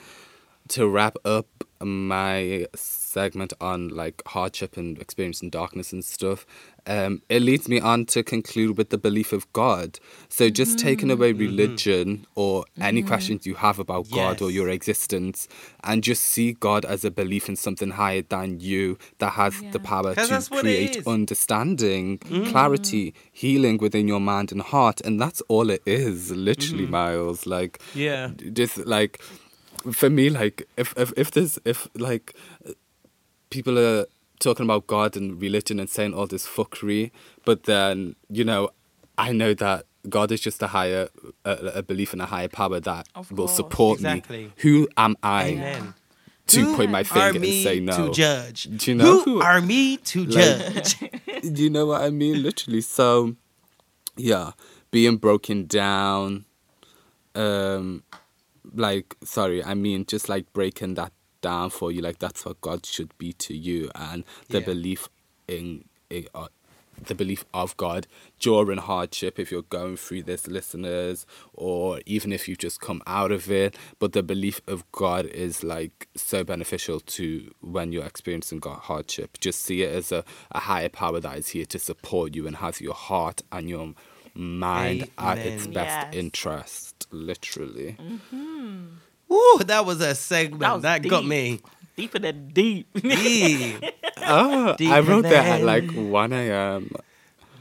to 0.69 0.87
wrap 0.87 1.17
up 1.25 1.63
my 1.81 2.67
segment 2.75 3.53
on 3.59 3.89
like 3.89 4.21
hardship 4.27 4.77
and 4.77 4.99
experiencing 4.99 5.49
darkness 5.49 5.91
and 5.91 6.03
stuff 6.03 6.45
um 6.85 7.21
it 7.29 7.41
leads 7.41 7.67
me 7.67 7.79
on 7.79 8.05
to 8.05 8.23
conclude 8.23 8.77
with 8.77 8.89
the 8.89 8.97
belief 8.97 9.33
of 9.33 9.51
god. 9.53 9.99
So 10.29 10.49
just 10.49 10.79
taking 10.79 11.09
mm. 11.09 11.13
away 11.13 11.31
mm-hmm. 11.31 11.39
religion 11.39 12.27
or 12.35 12.65
any 12.79 13.01
mm-hmm. 13.01 13.07
questions 13.07 13.45
you 13.45 13.55
have 13.55 13.79
about 13.79 14.09
god 14.11 14.41
or 14.41 14.49
your 14.51 14.69
existence 14.69 15.47
and 15.83 16.03
just 16.03 16.23
see 16.23 16.53
god 16.53 16.85
as 16.85 17.03
a 17.03 17.11
belief 17.11 17.49
in 17.49 17.55
something 17.55 17.91
higher 17.91 18.21
than 18.21 18.59
you 18.59 18.97
that 19.19 19.31
has 19.31 19.61
the 19.71 19.79
power 19.79 20.15
to 20.15 20.27
that's 20.27 20.49
what 20.49 20.59
it 20.59 20.61
create 20.61 20.95
is. 20.97 21.07
understanding 21.07 22.19
mm-hmm. 22.19 22.49
clarity 22.51 23.13
healing 23.31 23.77
within 23.77 24.07
your 24.07 24.19
mind 24.19 24.51
and 24.51 24.61
heart. 24.61 25.01
And 25.01 25.19
that's 25.19 25.41
all 25.47 25.69
it 25.69 25.81
is 25.85 26.31
literally 26.31 26.85
miles. 26.85 27.45
Like 27.45 27.79
Yeah. 27.93 28.31
just 28.53 28.77
like 28.85 29.21
for 29.91 30.09
me 30.09 30.29
like 30.29 30.67
if 30.77 30.93
if 30.97 31.13
if 31.17 31.31
there's 31.31 31.59
if 31.65 31.87
like 31.95 32.35
people 33.49 33.77
are 33.79 34.05
talking 34.39 34.65
about 34.65 34.87
god 34.87 35.15
and 35.17 35.41
religion 35.41 35.79
and 35.79 35.89
saying 35.89 36.13
all 36.13 36.27
this 36.27 36.45
fuckery 36.47 37.11
but 37.45 37.63
then 37.63 38.15
you 38.29 38.43
know 38.43 38.69
i 39.17 39.31
know 39.31 39.53
that 39.53 39.85
god 40.09 40.31
is 40.31 40.39
just 40.41 40.61
a 40.61 40.67
higher 40.67 41.09
a, 41.45 41.51
a 41.75 41.83
belief 41.83 42.13
in 42.13 42.21
a 42.21 42.25
higher 42.25 42.47
power 42.47 42.79
that 42.79 43.07
will 43.31 43.47
support 43.47 43.99
Exactly. 43.99 44.45
me 44.45 44.51
who 44.57 44.87
am 44.97 45.15
i 45.23 45.45
Amen. 45.49 45.93
to 46.47 46.61
Who 46.61 46.75
point 46.77 46.91
my 46.91 47.03
finger 47.03 47.39
and 47.39 47.45
say 47.45 47.79
no 47.81 48.07
to 48.07 48.13
judge? 48.13 48.63
Do 48.77 48.91
you 48.91 48.95
know 48.95 49.19
who 49.21 49.23
who- 49.23 49.41
are 49.41 49.59
me 49.59 49.97
to 49.97 50.25
judge? 50.25 50.97
Do 51.53 51.61
you 51.63 51.69
know 51.69 51.85
what 51.87 52.01
I 52.01 52.09
mean? 52.09 52.41
Literally. 52.41 52.79
So, 52.79 53.35
yeah, 54.15 54.51
being 54.89 55.17
broken 55.17 55.65
down. 55.67 56.45
Um, 57.35 58.03
like 58.77 59.15
sorry, 59.23 59.63
I 59.63 59.73
mean 59.73 60.05
just 60.05 60.29
like 60.29 60.51
breaking 60.53 60.93
that 60.95 61.11
down 61.41 61.69
for 61.69 61.91
you. 61.91 62.01
Like 62.01 62.19
that's 62.19 62.45
what 62.45 62.61
God 62.61 62.85
should 62.85 63.15
be 63.17 63.33
to 63.33 63.55
you, 63.55 63.89
and 63.95 64.23
the 64.49 64.59
Yeah. 64.59 64.65
belief 64.65 65.09
in, 65.47 65.85
in 66.09 66.27
uh, 66.35 66.47
the 67.05 67.13
belief 67.13 67.45
of 67.53 67.77
God 67.77 68.07
during 68.39 68.79
hardship. 68.79 69.37
If 69.39 69.51
you're 69.51 69.61
going 69.61 69.97
through 69.97 70.23
this, 70.23 70.47
listeners, 70.47 71.25
or 71.53 72.01
even 72.07 72.33
if 72.33 72.47
you 72.47 72.55
just 72.55 72.81
come 72.81 73.01
out 73.05 73.31
of 73.31 73.51
it, 73.51 73.77
but 73.99 74.13
the 74.13 74.23
belief 74.23 74.61
of 74.67 74.83
God 74.91 75.25
is 75.27 75.63
like 75.63 76.07
so 76.15 76.43
beneficial 76.43 76.99
to 77.01 77.53
when 77.61 77.91
you're 77.91 78.03
experiencing 78.05 78.59
God 78.59 78.79
hardship. 78.79 79.37
Just 79.39 79.61
see 79.61 79.83
it 79.83 79.93
as 79.95 80.11
a, 80.11 80.23
a 80.51 80.59
higher 80.61 80.89
power 80.89 81.19
that 81.19 81.37
is 81.37 81.49
here 81.49 81.65
to 81.65 81.77
support 81.79 82.35
you 82.35 82.47
and 82.47 82.55
has 82.57 82.81
your 82.81 82.95
heart 82.95 83.41
and 83.51 83.69
your 83.69 83.93
mind 84.37 85.09
at 85.17 85.37
its 85.39 85.67
best 85.67 86.07
Yes. 86.07 86.15
interest. 86.15 87.07
Literally. 87.11 87.97
Mm-hmm. 87.99 89.33
Ooh, 89.33 89.59
that 89.65 89.85
was 89.85 89.99
a 90.01 90.15
segment 90.15 90.81
That 90.83 91.01
that, 91.03 91.09
got 91.09 91.25
me. 91.25 91.61
Deeper 91.95 92.19
than 92.19 92.49
deep. 92.49 92.87
Deep. 93.01 93.83
Oh, 94.29 94.71
I 94.71 94.75
Deeper 94.75 95.01
wrote 95.03 95.23
that 95.23 95.45
at 95.45 95.63
like 95.63 95.89
1 95.91 96.33
a.m. 96.33 96.91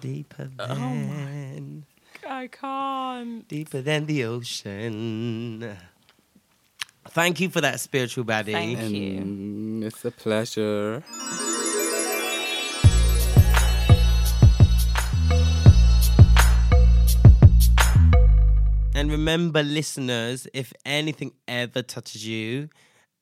Deeper 0.00 0.50
Oh 0.58 0.66
than, 0.66 1.84
I 2.28 2.48
can't. 2.48 3.46
deeper 3.46 3.80
than 3.82 4.06
the 4.06 4.24
ocean. 4.24 5.76
Thank 7.10 7.38
you 7.40 7.50
for 7.50 7.60
that 7.60 7.78
spiritual 7.78 8.24
baddie. 8.24 8.52
Thank 8.52 8.80
you. 8.90 9.16
And 9.18 9.84
it's 9.84 10.04
a 10.04 10.10
pleasure. 10.10 11.04
And 19.06 19.12
remember, 19.12 19.62
listeners, 19.62 20.48
if 20.52 20.72
anything 20.84 21.30
ever 21.46 21.80
touches 21.80 22.26
you, 22.26 22.70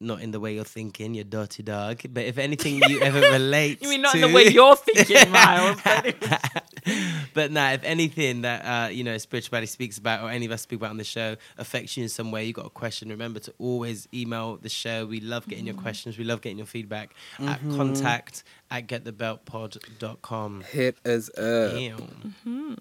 not 0.00 0.22
in 0.22 0.30
the 0.30 0.40
way 0.40 0.54
you're 0.54 0.64
thinking, 0.64 1.12
you're 1.12 1.24
dirty 1.24 1.62
dog, 1.62 2.00
but 2.08 2.24
if 2.24 2.38
anything 2.38 2.80
you 2.88 3.02
ever 3.02 3.20
relate 3.32 3.82
You 3.82 3.90
mean 3.90 4.00
not 4.00 4.12
to, 4.12 4.16
in 4.16 4.30
the 4.30 4.34
way 4.34 4.48
you're 4.48 4.76
thinking, 4.76 5.30
Miles? 5.30 5.78
but 7.34 7.52
nah, 7.52 7.72
if 7.72 7.84
anything 7.84 8.40
that 8.42 8.62
uh, 8.64 8.88
you 8.88 9.04
know 9.04 9.18
spirituality 9.18 9.66
speaks 9.66 9.98
about 9.98 10.24
or 10.24 10.30
any 10.30 10.46
of 10.46 10.52
us 10.52 10.62
speak 10.62 10.78
about 10.78 10.88
on 10.88 10.96
the 10.96 11.04
show 11.04 11.36
affects 11.58 11.98
you 11.98 12.02
in 12.02 12.08
some 12.08 12.30
way, 12.30 12.46
you 12.46 12.54
got 12.54 12.64
a 12.64 12.70
question. 12.70 13.10
Remember 13.10 13.38
to 13.40 13.52
always 13.58 14.08
email 14.14 14.56
the 14.56 14.70
show. 14.70 15.04
We 15.04 15.20
love 15.20 15.46
getting 15.46 15.66
your 15.66 15.74
mm-hmm. 15.74 15.82
questions. 15.82 16.16
We 16.16 16.24
love 16.24 16.40
getting 16.40 16.56
your 16.56 16.66
feedback 16.66 17.14
at 17.40 17.60
mm-hmm. 17.60 17.76
contact 17.76 18.42
at 18.70 18.86
getthebeltpod.com. 18.86 20.62
Hit 20.62 20.96
us 21.06 21.28
up. 21.28 21.74
Mm-hmm. 21.74 22.72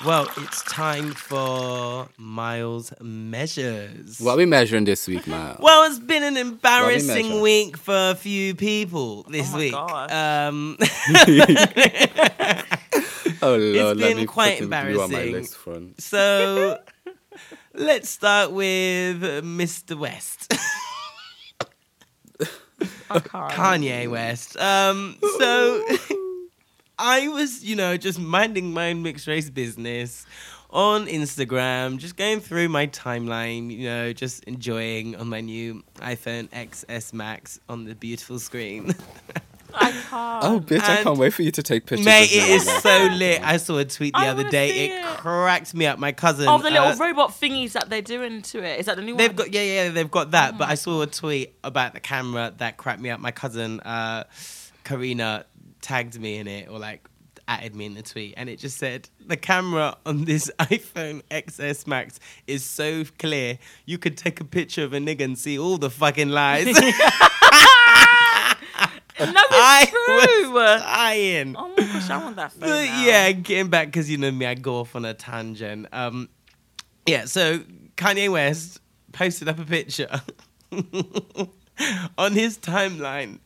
Damn. 0.00 0.06
Well, 0.06 0.28
it's 0.38 0.62
time 0.64 1.12
for 1.12 2.08
Miles 2.16 2.92
measures. 3.00 4.18
What 4.18 4.32
are 4.32 4.36
we 4.38 4.46
measuring 4.46 4.84
this 4.84 5.06
week, 5.06 5.26
Miles? 5.26 5.58
Well, 5.60 5.84
it's 5.90 5.98
been 5.98 6.22
an 6.22 6.36
embarrassing 6.36 7.28
measure? 7.28 7.42
week 7.42 7.76
for 7.76 8.10
a 8.10 8.14
few 8.14 8.54
people 8.54 9.24
this 9.24 9.52
my 9.52 9.58
week. 9.58 9.72
gosh. 9.72 10.10
Um, 10.10 10.76
oh 13.42 13.56
Lord, 13.56 13.98
let 13.98 14.08
been 14.08 14.16
me 14.18 14.26
quite 14.26 14.58
put 14.58 14.64
some 14.64 14.72
on 14.72 14.80
my 14.90 14.90
embarrassing. 14.90 15.32
list 15.32 15.56
front. 15.56 16.00
so 16.00 16.78
let's 17.74 18.08
start 18.08 18.52
with 18.52 19.22
uh, 19.22 19.42
Mr. 19.42 19.98
West, 19.98 20.52
Kanye 23.10 24.10
West. 24.10 24.56
Um, 24.56 25.18
so 25.38 25.84
I 27.00 27.28
was, 27.28 27.64
you 27.64 27.76
know, 27.76 27.96
just 27.96 28.18
minding 28.18 28.72
my 28.74 28.90
own 28.90 29.02
mixed 29.02 29.26
race 29.26 29.48
business 29.48 30.26
on 30.68 31.06
Instagram, 31.06 31.96
just 31.96 32.16
going 32.16 32.40
through 32.40 32.68
my 32.68 32.86
timeline, 32.88 33.70
you 33.70 33.86
know, 33.88 34.12
just 34.12 34.44
enjoying 34.44 35.16
on 35.16 35.28
my 35.28 35.40
new 35.40 35.82
iPhone 35.96 36.48
XS 36.50 37.12
Max 37.12 37.58
on 37.68 37.84
the 37.86 37.94
beautiful 37.94 38.38
screen. 38.38 38.94
I 39.74 39.90
can't. 40.10 40.44
Oh, 40.44 40.60
bitch, 40.60 40.82
I 40.82 41.02
can't 41.02 41.18
wait 41.18 41.32
for 41.32 41.42
you 41.42 41.50
to 41.52 41.62
take 41.62 41.86
pictures. 41.86 42.04
Mate, 42.04 42.26
of 42.26 42.30
me 42.32 42.38
it 42.38 42.42
on 42.42 42.50
is 42.50 42.66
that. 42.66 42.82
so 42.82 43.14
lit. 43.14 43.42
I 43.42 43.56
saw 43.56 43.78
a 43.78 43.84
tweet 43.86 44.12
the 44.12 44.20
I 44.20 44.28
other 44.28 44.48
day. 44.48 44.86
It, 44.86 44.90
it. 44.92 45.04
cracked 45.16 45.74
me 45.74 45.86
up. 45.86 45.98
My 45.98 46.12
cousin. 46.12 46.48
Oh, 46.48 46.58
the 46.58 46.70
little 46.70 46.88
uh, 46.88 46.96
robot 46.96 47.30
thingies 47.30 47.72
that 47.72 47.88
they're 47.88 48.02
doing 48.02 48.42
to 48.42 48.62
it. 48.62 48.78
Is 48.78 48.86
that 48.86 48.96
the 48.96 49.02
new 49.02 49.16
They've 49.16 49.30
one? 49.30 49.36
got 49.36 49.52
yeah, 49.52 49.62
yeah, 49.62 49.88
they've 49.88 50.10
got 50.10 50.32
that. 50.32 50.58
But 50.58 50.68
I 50.68 50.74
saw 50.74 51.00
a 51.02 51.06
tweet 51.06 51.54
about 51.64 51.94
the 51.94 52.00
camera 52.00 52.52
that 52.58 52.76
cracked 52.76 53.00
me 53.00 53.10
up. 53.10 53.20
My 53.20 53.32
cousin, 53.32 53.80
uh, 53.80 54.24
Karina, 54.84 55.46
tagged 55.80 56.20
me 56.20 56.38
in 56.38 56.46
it 56.46 56.68
or 56.68 56.78
like 56.78 57.06
added 57.48 57.74
me 57.74 57.86
in 57.86 57.94
the 57.94 58.02
tweet, 58.02 58.34
and 58.36 58.48
it 58.48 58.58
just 58.58 58.78
said 58.78 59.08
the 59.26 59.36
camera 59.36 59.96
on 60.06 60.24
this 60.24 60.50
iPhone 60.60 61.22
XS 61.30 61.86
Max 61.86 62.20
is 62.46 62.64
so 62.64 63.04
clear 63.18 63.58
you 63.86 63.98
could 63.98 64.16
take 64.16 64.40
a 64.40 64.44
picture 64.44 64.84
of 64.84 64.92
a 64.92 64.98
nigga 64.98 65.22
and 65.22 65.38
see 65.38 65.58
all 65.58 65.76
the 65.76 65.90
fucking 65.90 66.28
lies. 66.28 66.66
no, 69.20 69.20
I 69.20 69.82
it's 69.82 70.42
true. 70.42 70.52
was 70.52 70.80
dying. 70.80 71.56
Oh 71.58 71.68
my 71.76 71.84
gosh, 71.84 72.08
I 72.08 72.16
want 72.18 72.36
that 72.36 72.52
phone. 72.52 72.60
But 72.60 72.86
now. 72.86 73.04
yeah, 73.04 73.32
getting 73.32 73.68
back 73.68 73.88
because 73.88 74.08
you 74.08 74.16
know 74.16 74.30
me, 74.30 74.46
I 74.46 74.54
go 74.54 74.76
off 74.76 74.96
on 74.96 75.04
a 75.04 75.12
tangent. 75.12 75.88
Um, 75.92 76.28
yeah, 77.06 77.24
so 77.24 77.58
Kanye 77.96 78.30
West 78.30 78.80
posted 79.12 79.48
up 79.48 79.58
a 79.58 79.64
picture 79.64 80.08
on 82.18 82.32
his 82.32 82.58
timeline, 82.58 83.38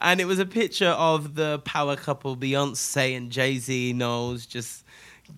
and 0.00 0.20
it 0.20 0.26
was 0.26 0.38
a 0.38 0.46
picture 0.46 0.90
of 0.90 1.34
the 1.34 1.60
power 1.60 1.96
couple 1.96 2.36
Beyonce 2.36 3.16
and 3.16 3.30
Jay 3.30 3.58
Z 3.58 3.92
Knowles 3.92 4.46
just 4.46 4.84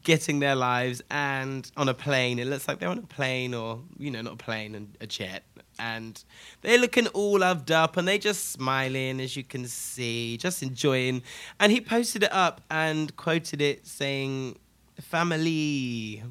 getting 0.04 0.38
their 0.38 0.54
lives 0.54 1.02
and 1.10 1.70
on 1.76 1.88
a 1.88 1.94
plane. 1.94 2.38
It 2.38 2.46
looks 2.46 2.68
like 2.68 2.78
they're 2.78 2.88
on 2.88 2.98
a 2.98 3.02
plane 3.02 3.54
or 3.54 3.80
you 3.98 4.10
know 4.10 4.22
not 4.22 4.34
a 4.34 4.36
plane 4.36 4.74
and 4.74 4.96
a 5.00 5.06
jet. 5.06 5.44
And 5.78 6.22
they're 6.60 6.78
looking 6.78 7.06
all 7.08 7.38
loved 7.38 7.70
up 7.70 7.96
and 7.96 8.06
they're 8.06 8.18
just 8.18 8.52
smiling 8.52 9.18
as 9.18 9.34
you 9.34 9.44
can 9.44 9.66
see, 9.66 10.36
just 10.36 10.62
enjoying. 10.62 11.22
And 11.58 11.72
he 11.72 11.80
posted 11.80 12.22
it 12.22 12.32
up 12.32 12.60
and 12.70 13.16
quoted 13.16 13.62
it 13.62 13.86
saying, 13.86 14.58
Family. 15.00 16.22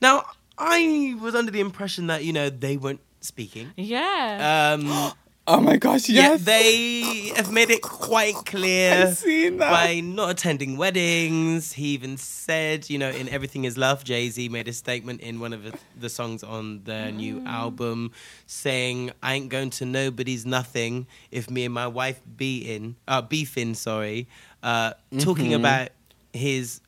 Now, 0.00 0.24
I 0.56 1.16
was 1.20 1.34
under 1.34 1.50
the 1.50 1.58
impression 1.58 2.06
that, 2.06 2.22
you 2.22 2.32
know, 2.32 2.48
they 2.48 2.76
weren't 2.76 3.00
speaking. 3.20 3.72
Yeah. 3.76 4.76
Um, 4.78 5.12
Oh 5.50 5.60
my 5.62 5.78
gosh, 5.78 6.10
Yeah, 6.10 6.36
they 6.38 7.32
have 7.34 7.50
made 7.50 7.70
it 7.70 7.80
quite 7.80 8.34
clear 8.44 8.92
I've 8.92 9.16
seen 9.16 9.56
that. 9.56 9.70
by 9.70 10.00
not 10.00 10.28
attending 10.32 10.76
weddings. 10.76 11.72
He 11.72 11.86
even 11.94 12.18
said, 12.18 12.90
you 12.90 12.98
know, 12.98 13.08
in 13.08 13.30
Everything 13.30 13.64
Is 13.64 13.78
Love, 13.78 14.04
Jay 14.04 14.28
Z 14.28 14.46
made 14.50 14.68
a 14.68 14.74
statement 14.74 15.22
in 15.22 15.40
one 15.40 15.54
of 15.54 15.62
the- 15.98 16.08
songs 16.10 16.42
on 16.42 16.82
the 16.84 17.10
new 17.12 17.42
album 17.46 18.12
saying, 18.46 19.10
I 19.22 19.36
ain't 19.36 19.48
going 19.48 19.70
to 19.70 19.86
nobody's 19.86 20.44
nothing 20.44 21.06
if 21.30 21.48
me 21.50 21.64
and 21.64 21.72
my 21.72 21.86
wife 21.86 22.20
beating, 22.36 22.96
uh, 23.08 23.22
beefing, 23.22 23.72
sorry, 23.72 24.28
uh, 24.62 24.92
talking 25.18 25.54
about 25.54 25.88
his 26.34 26.82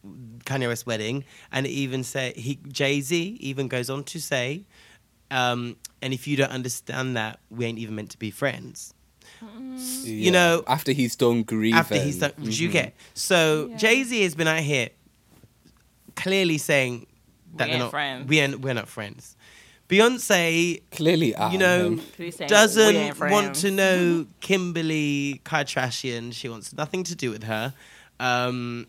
Kanye 0.44 0.68
West 0.68 0.84
wedding. 0.86 1.24
And 1.50 1.66
even 1.66 2.04
said, 2.04 2.36
he 2.36 2.58
Jay 2.68 3.00
Z 3.00 3.38
even 3.40 3.68
goes 3.68 3.88
on 3.88 4.04
to 4.04 4.20
say, 4.20 4.64
um, 5.31 5.76
and 6.03 6.12
if 6.12 6.26
you 6.26 6.37
don't 6.37 6.51
understand 6.51 7.16
that, 7.16 7.41
we 7.51 7.64
ain't 7.66 7.78
even 7.78 7.95
meant 7.95 8.11
to 8.11 8.18
be 8.18 8.31
friends. 8.31 8.95
Yeah. 9.43 10.31
know, 10.33 10.64
after 10.66 10.93
he's 10.93 11.16
done 11.16 11.45
grieving. 11.45 11.78
After 11.78 11.97
he's 11.97 12.18
done, 12.18 12.33
which 12.39 12.59
you 12.59 12.68
get. 12.68 12.95
So 13.14 13.68
Yeah. 13.70 13.76
Jay 13.76 14.05
Z 14.05 14.22
has 14.22 14.35
been 14.35 14.49
out 14.49 14.61
here 14.61 14.91
clearly 16.16 16.59
saying 16.59 17.07
that 17.57 17.66
We 17.66 17.70
they're 17.70 17.78
not 17.81 17.91
friends. 17.91 18.28
We 18.28 18.39
ain't, 18.41 18.61
we're 18.61 18.74
not 18.74 18.89
friends. 18.89 19.37
Beyonce, 19.89 20.83
Clearly, 20.93 21.35
you 21.51 21.59
know, 21.59 21.99
Please 22.14 22.37
say 22.37 22.45
we 22.45 22.49
doesn't 22.49 23.18
want 23.18 23.57
to 23.57 23.72
know 23.72 24.26
Kimberly 24.41 25.41
Kardashian. 25.45 26.33
She 26.33 26.49
wants 26.49 26.72
nothing 26.72 27.03
to 27.05 27.16
do 27.16 27.31
with 27.31 27.43
her. 27.43 27.74
Um, 28.20 28.87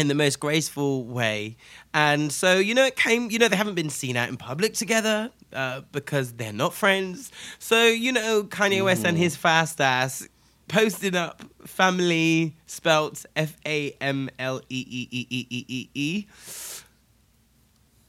in 0.00 0.08
the 0.08 0.14
most 0.14 0.40
graceful 0.40 1.04
way. 1.04 1.58
And 1.92 2.32
so, 2.32 2.58
you 2.58 2.74
know, 2.74 2.86
it 2.86 2.96
came, 2.96 3.30
you 3.30 3.38
know, 3.38 3.48
they 3.48 3.56
haven't 3.56 3.74
been 3.74 3.90
seen 3.90 4.16
out 4.16 4.30
in 4.30 4.38
public 4.38 4.72
together 4.72 5.30
uh, 5.52 5.82
because 5.92 6.32
they're 6.32 6.54
not 6.54 6.72
friends. 6.72 7.30
So, 7.58 7.84
you 7.84 8.10
know, 8.10 8.44
Kanye 8.44 8.82
West 8.82 9.04
and 9.04 9.18
his 9.18 9.36
fast 9.36 9.78
ass 9.78 10.26
posted 10.68 11.14
up 11.14 11.42
family 11.66 12.56
spelt 12.64 13.26
F 13.36 13.58
A 13.66 13.94
M 14.00 14.30
L 14.38 14.62
E 14.70 14.86
E 14.88 15.08
E 15.10 15.26
E 15.28 15.46
E 15.50 15.66
E 15.68 15.88
E. 15.92 16.26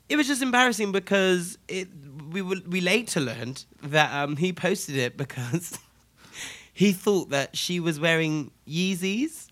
It 0.07 0.15
was 0.15 0.27
just 0.27 0.41
embarrassing 0.41 0.93
because 0.93 1.57
it 1.67 1.89
we 2.31 2.41
were, 2.41 2.57
we 2.69 2.79
later 2.79 3.19
learned 3.19 3.65
that 3.83 4.13
um, 4.13 4.37
he 4.37 4.53
posted 4.53 4.95
it 4.95 5.17
because 5.17 5.77
he 6.73 6.93
thought 6.93 7.31
that 7.31 7.57
she 7.57 7.81
was 7.81 7.99
wearing 7.99 8.51
Yeezys 8.65 9.51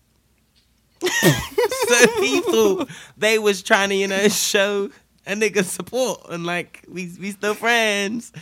so 1.02 2.20
he 2.20 2.40
thought 2.42 2.88
they 3.16 3.38
was 3.38 3.62
trying 3.62 3.88
to, 3.90 3.94
you 3.94 4.06
know, 4.08 4.28
show 4.28 4.90
a 5.26 5.32
nigga 5.34 5.64
support 5.64 6.20
and 6.30 6.44
like 6.44 6.84
we 6.88 7.10
we 7.20 7.30
still 7.32 7.54
friends. 7.54 8.32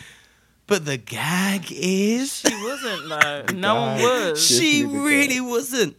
But 0.67 0.85
the 0.85 0.99
gag 0.99 1.73
is 1.73 2.41
She 2.41 2.55
wasn't 2.63 3.09
though. 3.09 3.45
No 3.55 3.75
one 3.75 4.03
was. 4.03 4.45
She 4.45 4.85
really 4.85 5.37
gag. 5.37 5.45
wasn't. 5.45 5.97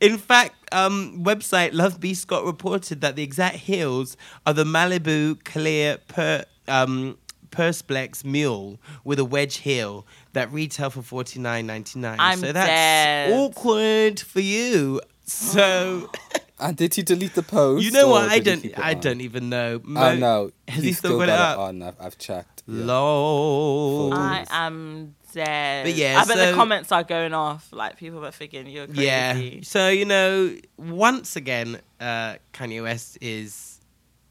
In 0.00 0.18
fact, 0.18 0.54
um, 0.72 1.22
website 1.24 1.72
Love 1.72 2.00
B 2.00 2.14
Scott 2.14 2.44
reported 2.44 3.00
that 3.02 3.16
the 3.16 3.22
exact 3.22 3.56
heels 3.56 4.16
are 4.46 4.52
the 4.54 4.64
Malibu 4.64 5.42
Clear 5.44 5.98
per 6.08 6.44
um, 6.68 7.18
Persplex 7.50 8.24
Mule 8.24 8.78
with 9.04 9.18
a 9.18 9.24
wedge 9.24 9.56
heel 9.58 10.06
that 10.32 10.52
retail 10.52 10.90
for 10.90 11.02
forty 11.02 11.38
nine 11.40 11.66
ninety 11.66 11.98
nine. 11.98 12.16
I'm 12.20 12.38
so 12.38 12.52
that's 12.52 12.68
dead. 12.68 13.32
awkward 13.32 14.20
for 14.20 14.40
you. 14.40 15.00
So 15.30 16.10
And 16.58 16.76
did 16.76 16.94
he 16.94 17.02
delete 17.02 17.34
the 17.34 17.42
post? 17.42 17.82
you 17.84 17.90
know 17.90 18.08
what? 18.08 18.28
I 18.30 18.38
don't. 18.38 18.60
keep 18.60 18.72
it 18.72 18.78
I 18.78 18.92
on? 18.94 19.00
don't 19.00 19.20
even 19.22 19.48
know. 19.48 19.76
Oh 19.82 19.88
Mo- 19.88 20.16
no, 20.16 20.50
Has 20.68 20.76
he's 20.82 20.84
he 20.84 20.92
still 20.92 21.18
got 21.18 21.28
it 21.28 21.30
up? 21.30 21.58
on. 21.58 21.82
I've, 21.82 21.96
I've 21.98 22.18
checked. 22.18 22.62
Yeah. 22.66 22.84
Lol. 22.84 24.12
I 24.12 24.44
am 24.50 25.14
dead. 25.32 25.86
But 25.86 25.94
yeah, 25.94 26.20
I 26.20 26.24
bet 26.26 26.36
so- 26.36 26.50
the 26.50 26.54
comments 26.56 26.92
are 26.92 27.02
going 27.04 27.32
off. 27.32 27.68
Like 27.72 27.96
people 27.96 28.24
are 28.26 28.30
thinking 28.30 28.66
you're 28.66 28.86
crazy. 28.86 29.04
Yeah. 29.04 29.60
So 29.62 29.88
you 29.88 30.04
know, 30.04 30.54
once 30.76 31.34
again, 31.36 31.80
uh, 31.98 32.36
Kanye 32.52 32.82
West 32.82 33.16
is 33.22 33.80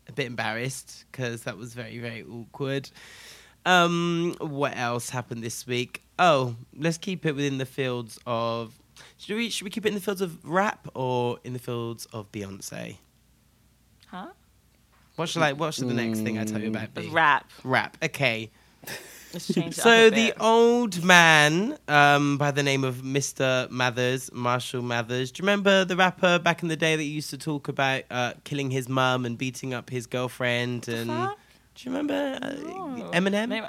a 0.07 0.11
bit 0.11 0.27
embarrassed 0.27 1.05
because 1.11 1.43
that 1.43 1.57
was 1.57 1.73
very 1.73 1.97
very 1.97 2.23
awkward. 2.23 2.91
Um, 3.65 4.35
what 4.39 4.77
else 4.77 5.09
happened 5.09 5.43
this 5.43 5.65
week? 5.65 6.03
Oh, 6.19 6.55
let's 6.77 6.97
keep 6.97 7.25
it 7.25 7.35
within 7.35 7.57
the 7.57 7.65
fields 7.65 8.19
of. 8.27 8.75
Should 9.19 9.35
we 9.35 9.49
should 9.49 9.65
we 9.65 9.69
keep 9.69 9.85
it 9.85 9.89
in 9.89 9.95
the 9.95 10.01
fields 10.01 10.21
of 10.21 10.43
rap 10.43 10.87
or 10.95 11.39
in 11.43 11.53
the 11.53 11.59
fields 11.59 12.05
of 12.13 12.31
Beyonce? 12.31 12.97
Huh? 14.07 14.27
What 15.17 15.27
should 15.29 15.41
I? 15.41 15.53
What 15.53 15.73
should 15.73 15.89
the 15.89 15.93
next 15.93 16.21
thing 16.21 16.37
I 16.39 16.45
tell 16.45 16.61
you 16.61 16.69
about 16.69 16.93
be? 16.95 17.07
rap. 17.09 17.51
Rap. 17.63 17.97
Okay. 18.01 18.49
Let's 19.33 19.53
change 19.53 19.75
So 19.75 20.09
the 20.09 20.33
old 20.39 21.03
man, 21.03 21.77
um, 21.87 22.37
by 22.39 22.49
the 22.49 22.63
name 22.63 22.83
of 22.83 22.95
Mr. 23.03 23.69
Mathers, 23.69 24.31
Marshall 24.33 24.81
Mathers. 24.81 25.31
Do 25.31 25.41
you 25.41 25.43
remember 25.43 25.85
the 25.85 25.95
rapper 25.95 26.39
back 26.39 26.63
in 26.63 26.69
the 26.69 26.75
day 26.77 26.95
that 26.95 27.03
used 27.03 27.29
to 27.31 27.37
talk 27.37 27.67
about 27.67 28.03
uh, 28.09 28.33
killing 28.45 28.71
his 28.71 28.89
mum 28.89 29.25
and 29.25 29.37
beating 29.37 29.71
up 29.73 29.89
his 29.91 30.07
girlfriend? 30.07 30.87
And 30.87 31.09
fuck? 31.11 31.37
do 31.75 31.89
you 31.89 31.95
remember 31.95 32.39
uh, 32.41 32.55
Oh. 32.71 33.11
Eminem? 33.13 33.49
Maybe- 33.49 33.67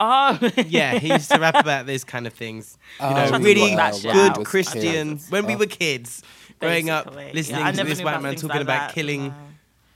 Oh 0.00 0.38
Yeah, 0.66 0.98
he 0.98 1.08
used 1.12 1.30
to 1.30 1.38
rap 1.38 1.54
about 1.56 1.86
those 1.86 2.04
kind 2.04 2.26
of 2.26 2.32
things. 2.32 2.76
You 3.00 3.06
Oh, 3.06 3.10
know, 3.14 3.28
trying 3.28 3.42
to 3.42 3.46
really 3.46 3.60
work 3.62 3.76
that 3.76 3.94
shit 3.94 4.12
good 4.12 4.32
out. 4.38 4.44
Christian. 4.44 5.18
When 5.30 5.46
we 5.46 5.54
Oh. 5.54 5.58
were 5.58 5.66
kids, 5.66 6.22
growing 6.60 6.90
up, 6.90 7.06
Basically. 7.06 7.32
listening 7.32 7.60
Yeah, 7.60 7.66
I 7.66 7.70
to 7.70 7.76
never 7.76 7.88
this 7.90 7.98
knew 7.98 8.04
white 8.04 8.10
about 8.12 8.22
man 8.22 8.30
things 8.32 8.42
talking 8.42 8.54
like 8.56 8.62
about 8.62 8.88
that. 8.88 8.94
killing, 8.94 9.28
No. 9.28 9.34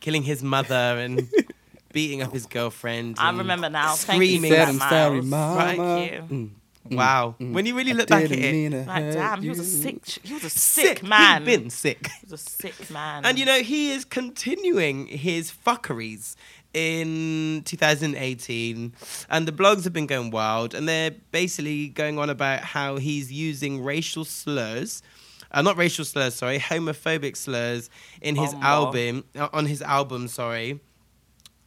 killing 0.00 0.22
his 0.22 0.42
mother 0.42 0.74
and 0.74 1.28
beating 1.92 2.22
up 2.22 2.32
his 2.32 2.46
girlfriend. 2.46 3.16
I 3.18 3.28
and 3.30 3.38
remember 3.38 3.68
now. 3.70 3.94
Thank 3.94 4.20
you 4.22 4.26
Screaming. 4.38 4.50
for 4.52 4.56
Said 4.56 4.66
that, 4.66 4.68
I'm 4.68 4.78
sorry, 4.90 5.20
Miles. 5.22 5.26
mama. 5.26 5.74
Thank 5.96 6.12
you. 6.12 6.18
Mm, 6.36 6.50
Wow. 6.96 7.34
mm. 7.38 7.52
When 7.52 7.66
you 7.66 7.76
really 7.76 7.90
I 7.90 7.94
look 7.96 8.08
back 8.08 8.24
at 8.24 8.32
it, 8.32 8.86
Like 8.86 9.02
hurt 9.02 9.12
damn, 9.14 9.42
he 9.42 9.48
was 9.50 9.58
a 9.58 9.62
you. 9.62 9.68
sick. 9.82 10.24
He 10.24 10.32
was 10.32 10.44
a 10.44 10.48
sick, 10.50 11.02
man. 11.02 11.44
He'd 11.44 11.58
been 11.60 11.70
sick. 11.70 12.06
He 12.06 12.26
was 12.30 12.32
a 12.32 12.38
sick 12.50 12.90
man. 12.90 13.26
And 13.26 13.38
you 13.38 13.44
know, 13.44 13.60
he 13.60 13.90
is 13.92 14.04
continuing 14.06 15.06
his 15.06 15.50
fuckeries 15.52 16.34
in 16.74 17.62
2018 17.64 18.92
and 19.30 19.48
the 19.48 19.52
blogs 19.52 19.84
have 19.84 19.92
been 19.92 20.06
going 20.06 20.30
wild 20.30 20.74
and 20.74 20.88
they're 20.88 21.12
basically 21.32 21.88
going 21.88 22.18
on 22.18 22.30
about 22.30 22.60
how 22.60 22.96
he's 22.96 23.32
using 23.32 23.82
racial 23.82 24.24
slurs 24.24 25.02
uh, 25.50 25.62
not 25.62 25.76
racial 25.76 26.04
slurs 26.04 26.34
sorry 26.34 26.58
homophobic 26.58 27.36
slurs 27.36 27.88
in 28.20 28.36
his 28.36 28.52
Bomba. 28.52 28.66
album 28.66 29.24
uh, 29.36 29.48
on 29.52 29.66
his 29.66 29.80
album 29.82 30.28
sorry 30.28 30.78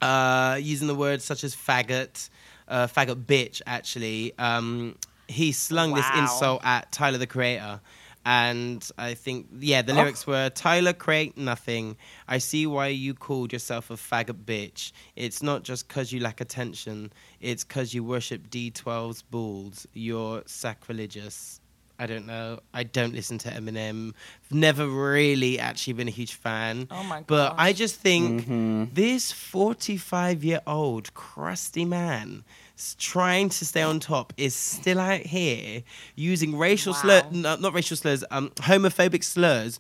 uh, 0.02 0.58
using 0.62 0.88
the 0.88 0.96
words 0.96 1.24
such 1.24 1.44
as 1.44 1.56
faggot 1.56 2.30
uh, 2.68 2.88
faggot 2.88 3.26
bitch 3.26 3.62
actually. 3.68 4.34
Um, 4.40 4.96
he 5.28 5.52
slung 5.52 5.94
this 5.94 6.06
insult 6.18 6.62
at 6.66 6.92
tyler 6.92 7.18
the 7.18 7.28
creator 7.28 7.80
and 8.26 8.88
I 8.98 9.14
think 9.16 9.48
yeah, 9.60 9.82
the 9.82 9.94
Oh. 9.94 9.96
lyrics 9.96 10.28
were 10.28 10.50
Tyler 10.50 10.94
create 10.94 11.38
nothing. 11.38 11.98
I 12.28 12.38
see 12.38 12.66
why 12.68 12.88
you 12.88 13.14
called 13.14 13.52
yourself 13.54 13.90
a 13.90 13.96
faggot 13.96 14.46
bitch. 14.46 14.92
It's 15.16 15.42
not 15.42 15.64
just 15.64 15.88
cause 15.88 16.12
you 16.12 16.20
lack 16.20 16.42
attention. 16.42 17.12
It's 17.40 17.64
cause 17.64 17.94
you 17.94 18.04
worship 18.04 18.50
D12's 18.50 19.24
balls. 19.24 19.88
You're 19.94 20.44
sacrilegious. 20.46 21.60
I 22.00 22.08
don't 22.08 22.26
know. 22.26 22.60
I 22.74 22.82
don't 22.84 23.14
listen 23.14 23.38
to 23.40 23.50
Eminem. 23.50 24.14
Never 24.50 24.88
really 24.88 25.60
actually 25.60 25.94
been 25.94 26.08
a 26.08 26.12
huge 26.12 26.34
fan. 26.34 26.88
Oh 26.90 27.04
my 27.04 27.22
But 27.22 27.54
I 27.60 27.74
just 27.74 27.96
think 27.98 28.42
Mm-hmm. 28.48 28.86
this 28.94 29.32
45 29.32 30.44
year 30.44 30.62
old 30.66 31.14
crusty 31.14 31.86
man 31.86 32.44
s- 32.71 32.71
trying 32.98 33.50
to 33.50 33.66
stay 33.66 33.82
on 33.82 34.00
top 34.00 34.34
is 34.38 34.56
still 34.56 35.00
out 35.00 35.22
here 35.22 35.84
using 36.16 36.58
racial 36.58 36.94
slurs, 36.94 37.24
no, 37.32 37.56
not 37.56 37.74
racial 37.74 37.98
slurs, 37.98 38.24
um, 38.32 38.50
homophobic 38.56 39.24
slurs. 39.24 39.80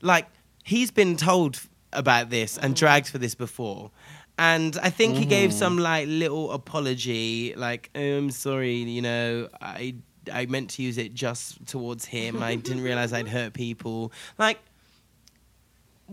Like, 0.00 0.26
he's 0.64 0.90
been 0.90 1.16
told 1.16 1.60
about 1.92 2.30
this 2.30 2.58
and 2.58 2.74
mm. 2.74 2.78
dragged 2.78 3.08
for 3.08 3.18
this 3.18 3.34
before. 3.34 3.90
And 4.38 4.78
I 4.82 4.90
think 4.90 5.16
he 5.16 5.26
gave 5.26 5.52
some 5.52 5.74
mm-hmm. 5.74 5.82
like 5.82 6.08
little 6.08 6.52
apology, 6.52 7.54
like, 7.56 7.90
oh, 7.94 8.18
I'm 8.18 8.30
sorry, 8.30 8.76
you 8.76 9.02
know, 9.02 9.48
I 9.60 9.94
I 10.32 10.46
meant 10.46 10.70
to 10.70 10.82
use 10.82 10.98
it 10.98 11.14
just 11.14 11.66
towards 11.66 12.04
him. 12.04 12.42
I 12.42 12.54
didn't 12.54 12.82
realize 12.82 13.12
I'd 13.12 13.28
hurt 13.28 13.52
people. 13.52 14.12
Like, 14.38 14.58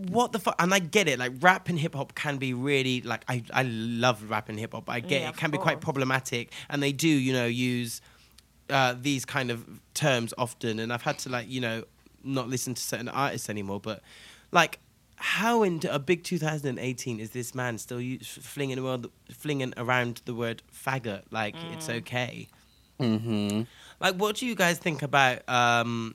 what 0.08 0.32
the 0.32 0.38
fuck? 0.38 0.56
And 0.58 0.72
I 0.72 0.78
get 0.78 1.08
it. 1.08 1.18
Like 1.18 1.32
rap 1.40 1.68
and 1.68 1.78
hip 1.78 1.94
hop 1.94 2.14
can 2.14 2.38
be 2.38 2.54
really 2.54 3.00
like 3.02 3.24
I 3.28 3.42
I 3.52 3.62
love 3.64 4.28
rap 4.30 4.48
and 4.48 4.58
hip 4.58 4.72
hop. 4.72 4.88
I 4.88 5.00
get 5.00 5.20
Yeah, 5.22 5.28
it. 5.28 5.34
it 5.34 5.36
can 5.36 5.50
be 5.50 5.58
quite 5.58 5.80
problematic, 5.80 6.52
and 6.68 6.82
they 6.82 6.92
do 6.92 7.08
you 7.08 7.32
know 7.32 7.46
use 7.46 8.00
uh, 8.70 8.94
these 9.00 9.24
kind 9.24 9.50
of 9.50 9.66
terms 9.94 10.32
often. 10.38 10.78
And 10.78 10.92
I've 10.92 11.02
had 11.02 11.18
to 11.20 11.28
like 11.28 11.48
you 11.48 11.60
know 11.60 11.84
not 12.24 12.48
listen 12.48 12.74
to 12.74 12.82
certain 12.82 13.08
artists 13.08 13.48
anymore. 13.50 13.80
But 13.80 14.02
like. 14.52 14.78
How 15.22 15.64
in 15.64 15.82
a 15.90 15.98
big 15.98 16.24
2018 16.24 17.20
is 17.20 17.28
this 17.32 17.54
man 17.54 17.76
still 17.76 18.00
u- 18.00 18.20
flinging, 18.20 18.76
the 18.76 18.82
world, 18.82 19.10
flinging 19.30 19.74
around 19.76 20.22
the 20.24 20.32
word 20.34 20.62
faggot 20.72 21.24
like 21.30 21.54
it's 21.74 21.88
Mm. 21.88 21.96
okay? 21.98 22.48
Mm-hmm. 22.98 23.62
Like, 24.00 24.14
what 24.14 24.36
do 24.36 24.46
you 24.46 24.54
guys 24.54 24.78
think 24.78 25.02
about 25.02 25.46
um, 25.46 26.14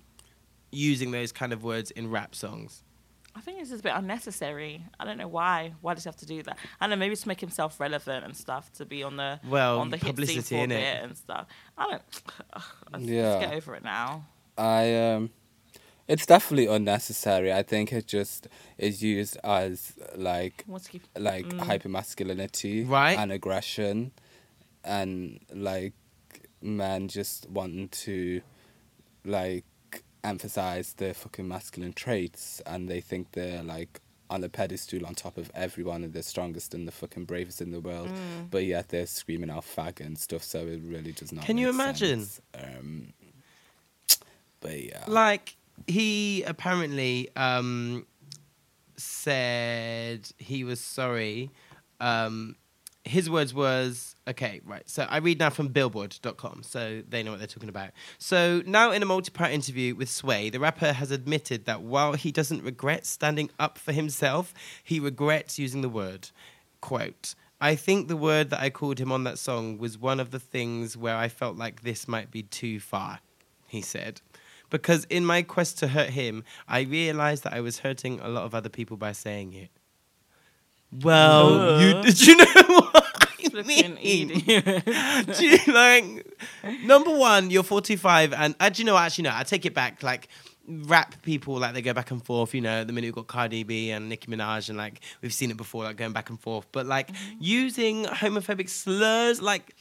using 0.71 1.11
those 1.11 1.31
kind 1.31 1.53
of 1.53 1.63
words 1.63 1.91
in 1.91 2.09
rap 2.09 2.33
songs? 2.33 2.81
I 3.37 3.41
think 3.41 3.59
it's 3.59 3.69
just 3.69 3.81
a 3.81 3.83
bit 3.83 3.93
unnecessary. 3.95 4.81
I 4.99 5.03
don't 5.05 5.17
know 5.17 5.27
why. 5.27 5.73
Why 5.81 5.93
does 5.93 6.03
he 6.05 6.07
have 6.07 6.15
to 6.17 6.25
do 6.25 6.41
that? 6.43 6.57
I 6.79 6.85
don't 6.87 6.91
know. 6.91 6.95
Maybe 7.05 7.15
to 7.17 7.27
make 7.27 7.41
himself 7.41 7.79
relevant 7.79 8.23
and 8.23 8.35
stuff 8.35 8.71
to 8.73 8.85
be 8.85 9.03
on 9.03 9.17
the 9.17 9.39
Well, 9.47 9.79
on 9.79 9.89
the 9.89 9.97
hit 9.97 10.03
scene 10.05 10.13
publicity, 10.15 10.55
for 10.55 10.63
a 10.63 10.67
bit 10.67 11.03
and 11.03 11.17
stuff. 11.17 11.47
I 11.77 11.89
don't. 11.91 12.03
Let's 12.93 13.03
Yeah. 13.05 13.39
get 13.39 13.53
over 13.53 13.75
it 13.75 13.83
now. 13.83 14.25
I 14.57 14.95
um, 14.95 15.31
it's 16.07 16.25
definitely 16.25 16.67
unnecessary. 16.67 17.51
I 17.51 17.61
think 17.63 17.91
it 17.91 18.07
just 18.07 18.47
is 18.77 19.03
used 19.03 19.37
as 19.43 19.93
like 20.15 20.63
He 20.65 20.79
keep. 20.99 21.03
like 21.17 21.51
hyper 21.59 21.89
masculinity 21.89 22.85
Right. 22.85 23.17
and 23.19 23.31
aggression 23.33 24.11
and 24.83 25.39
like 25.53 25.93
men 26.61 27.09
just 27.09 27.49
wanting 27.49 27.89
to 27.89 28.41
like 29.25 29.65
emphasize 30.25 30.93
their 30.93 31.13
fucking 31.13 31.47
masculine 31.47 31.93
traits 31.93 32.61
and 32.65 32.89
they 32.89 33.01
think 33.01 33.31
they're 33.31 33.63
like 33.63 34.01
on 34.29 34.43
a 34.43 34.49
pedestal 34.49 35.05
on 35.05 35.13
top 35.13 35.37
of 35.37 35.51
everyone 35.53 36.03
and 36.03 36.11
they're 36.13 36.23
strongest 36.23 36.73
and 36.73 36.87
the 36.87 36.91
fucking 36.91 37.25
bravest 37.25 37.61
in 37.61 37.69
the 37.71 37.79
world. 37.79 38.09
But 38.49 38.65
yet 38.65 38.89
they're 38.89 39.05
screaming 39.05 39.51
out 39.51 39.63
fag 39.63 39.99
and 40.03 40.17
stuff 40.17 40.43
so 40.43 40.59
it 40.65 40.81
really 40.83 41.11
does 41.11 41.31
not 41.31 41.45
Can 41.45 41.57
you 41.57 41.69
imagine? 41.69 42.25
um 42.55 43.13
but 44.61 44.81
yeah. 44.83 45.03
Like 45.07 45.55
he 45.87 46.43
apparently 46.43 47.29
um 47.35 48.07
said 48.97 50.27
he 50.39 50.63
was 50.63 50.79
sorry 50.79 51.51
um 51.99 52.55
his 53.05 53.29
words 53.29 53.53
was 53.53 54.15
okay 54.27 54.59
right 54.65 54.89
so 54.89 55.05
i 55.09 55.17
read 55.17 55.37
now 55.37 55.49
from 55.49 55.67
billboard.com 55.67 56.63
so 56.63 57.03
they 57.07 57.21
know 57.21 57.31
what 57.31 57.37
they're 57.37 57.47
talking 57.47 57.69
about 57.69 57.91
so 58.17 58.63
now 58.65 58.91
in 58.91 59.03
a 59.03 59.05
multi-part 59.05 59.51
interview 59.51 59.93
with 59.93 60.09
sway 60.09 60.49
the 60.49 60.59
rapper 60.59 60.91
has 60.91 61.11
admitted 61.11 61.65
that 61.65 61.81
while 61.81 62.13
he 62.13 62.31
doesn't 62.31 62.63
regret 62.63 63.05
standing 63.05 63.49
up 63.59 63.77
for 63.77 63.91
himself 63.91 64.53
he 64.83 64.99
regrets 64.99 65.59
using 65.59 65.81
the 65.81 65.89
word 65.89 66.29
quote 66.81 67.35
I 67.61 67.75
think 67.75 68.07
the 68.07 68.17
word 68.17 68.49
that 68.49 68.59
I 68.59 68.69
called 68.69 68.99
him 68.99 69.11
on 69.11 69.23
that 69.23 69.39
song 69.39 69.77
was 69.77 69.97
one 69.97 70.19
of 70.19 70.31
the 70.31 70.39
things 70.39 70.97
where 70.97 71.15
I 71.15 71.29
felt 71.29 71.55
like 71.55 71.81
this 71.81 72.05
might 72.07 72.29
be 72.29 72.43
too 72.43 72.81
far, 72.81 73.19
he 73.65 73.81
said. 73.81 74.19
Because 74.69 75.05
in 75.05 75.25
my 75.25 75.41
quest 75.41 75.79
to 75.79 75.87
hurt 75.87 76.09
him, 76.09 76.43
I 76.67 76.81
realized 76.81 77.43
that 77.43 77.53
I 77.53 77.61
was 77.61 77.79
hurting 77.79 78.19
a 78.19 78.27
lot 78.27 78.43
of 78.43 78.53
other 78.53 78.69
people 78.69 78.97
by 78.97 79.13
saying 79.13 79.53
it. 79.53 79.69
Well, 80.91 81.81
you 81.81 82.01
did 82.03 82.21
you 82.27 82.37
know 82.37 82.45
what 82.67 83.05
I 83.55 83.61
mean? 83.63 84.27
Do 85.25 85.45
you, 85.45 85.73
like 85.73 86.25
number 86.83 87.11
one, 87.15 87.49
you're 87.51 87.63
45, 87.63 88.33
and 88.33 88.55
uh, 88.59 88.69
do 88.69 88.81
you 88.81 88.85
know? 88.85 88.97
Actually, 88.97 89.25
no. 89.25 89.31
I 89.33 89.43
take 89.43 89.65
it 89.65 89.73
back. 89.73 90.03
Like 90.03 90.27
rap 90.67 91.21
people, 91.21 91.57
like 91.59 91.73
they 91.73 91.81
go 91.81 91.93
back 91.93 92.11
and 92.11 92.23
forth. 92.23 92.53
You 92.53 92.61
know, 92.61 92.83
the 92.83 92.93
minute 92.93 93.07
we've 93.07 93.15
got 93.15 93.27
Cardi 93.27 93.63
B 93.63 93.91
and 93.91 94.09
Nicki 94.09 94.27
Minaj, 94.31 94.69
and 94.69 94.77
like 94.77 95.01
we've 95.21 95.33
seen 95.33 95.51
it 95.51 95.57
before, 95.57 95.83
like 95.83 95.97
going 95.97 96.13
back 96.13 96.29
and 96.29 96.39
forth. 96.39 96.65
But 96.71 96.85
like 96.85 97.09
using 97.39 98.05
homophobic 98.05 98.69
slurs, 98.69 99.41
like 99.41 99.75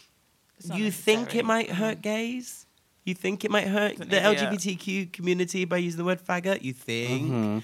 you 0.73 0.91
think 0.91 1.35
it 1.35 1.45
might 1.45 1.71
hurt 1.71 2.01
gays. 2.03 2.67
You 3.05 3.15
think 3.15 3.45
it 3.45 3.51
might 3.51 3.67
hurt 3.67 3.99
the. 3.99 4.07
LGBTQ 4.07 5.13
community 5.13 5.65
by 5.65 5.77
using 5.77 5.99
the 5.99 6.05
word 6.05 6.25
faggot? 6.25 6.63
You 6.63 6.73
think? 6.73 7.31
Mhm. 7.31 7.63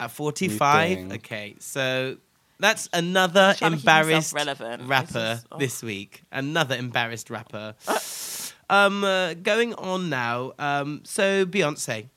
At 0.00 0.10
45? 0.10 0.98
think. 0.98 1.12
Okay, 1.14 1.56
so 1.58 2.16
that's 2.62 2.88
another 2.92 3.54
Trying 3.58 3.72
to 3.72 3.76
keep 3.76 3.86
himself 3.86 4.06
embarrassed 4.06 4.32
relevant. 4.32 4.82
Rapper 4.88 5.12
just- 5.12 5.46
oh. 5.52 5.58
this 5.58 5.82
week. 5.82 6.22
Another 6.32 6.76
embarrassed 6.76 7.28
rapper. 7.28 7.74
um, 8.70 9.04
uh, 9.04 9.34
going 9.34 9.74
on 9.74 10.08
now. 10.08 10.52
Um, 10.58 11.02
so 11.04 11.44
Beyonce, 11.44 12.08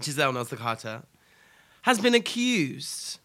Giselle 0.00 0.32
Knowles 0.32 0.50
Carter, 0.50 1.02
has 1.82 1.98
been 1.98 2.14
accused 2.14 3.18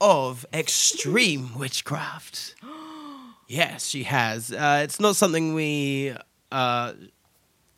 of 0.00 0.44
extreme 0.52 1.54
witchcraft. 1.58 2.54
Yes, 3.46 3.86
she 3.86 4.04
has. 4.04 4.50
Uh, 4.50 4.80
it's 4.82 4.98
not 4.98 5.14
something 5.16 5.54
we 5.54 6.14
uh, 6.50 6.94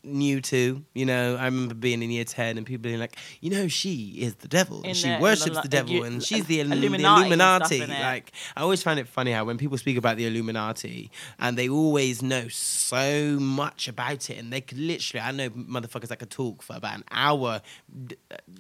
new 0.04 0.40
to. 0.42 0.84
You 0.94 1.06
know, 1.06 1.36
I 1.36 1.44
remember 1.46 1.74
being 1.74 2.02
in 2.02 2.10
year 2.10 2.24
10 2.24 2.58
and 2.58 2.66
people 2.66 2.82
being 2.82 2.98
like, 2.98 3.16
you 3.40 3.50
know, 3.50 3.68
she 3.68 4.16
is 4.18 4.34
the 4.36 4.48
devil. 4.48 4.78
and 4.78 4.86
In 4.86 4.94
she 4.94 5.02
the- 5.08 5.14
in 5.14 5.18
the 5.20 5.22
worships 5.22 5.60
the 5.60 5.68
devil 5.68 5.92
you- 5.92 6.04
and 6.04 6.22
she's 6.22 6.44
the, 6.46 6.56
the 6.62 6.72
Illuminati 6.72 7.06
and 7.08 7.32
Illuminati. 7.32 7.76
stuff. 7.78 7.88
Like, 7.88 8.32
I 8.56 8.60
always 8.62 8.82
find 8.82 8.98
it 9.00 9.08
funny 9.08 9.32
how 9.32 9.44
when 9.44 9.58
people 9.58 9.78
speak 9.78 9.96
about 9.96 10.16
the 10.16 10.26
Illuminati 10.26 11.10
and 11.38 11.56
they 11.56 11.68
always 11.68 12.22
know 12.22 12.48
so 12.48 13.38
much 13.40 13.88
about 13.88 14.30
it 14.30 14.38
and 14.38 14.52
they 14.52 14.60
could 14.60 14.78
literally, 14.78 15.20
I 15.22 15.30
know 15.32 15.50
motherfuckers 15.50 16.08
that 16.08 16.18
could 16.18 16.30
talk 16.30 16.62
for 16.62 16.76
about 16.76 16.96
an 16.96 17.04
hour, 17.10 17.62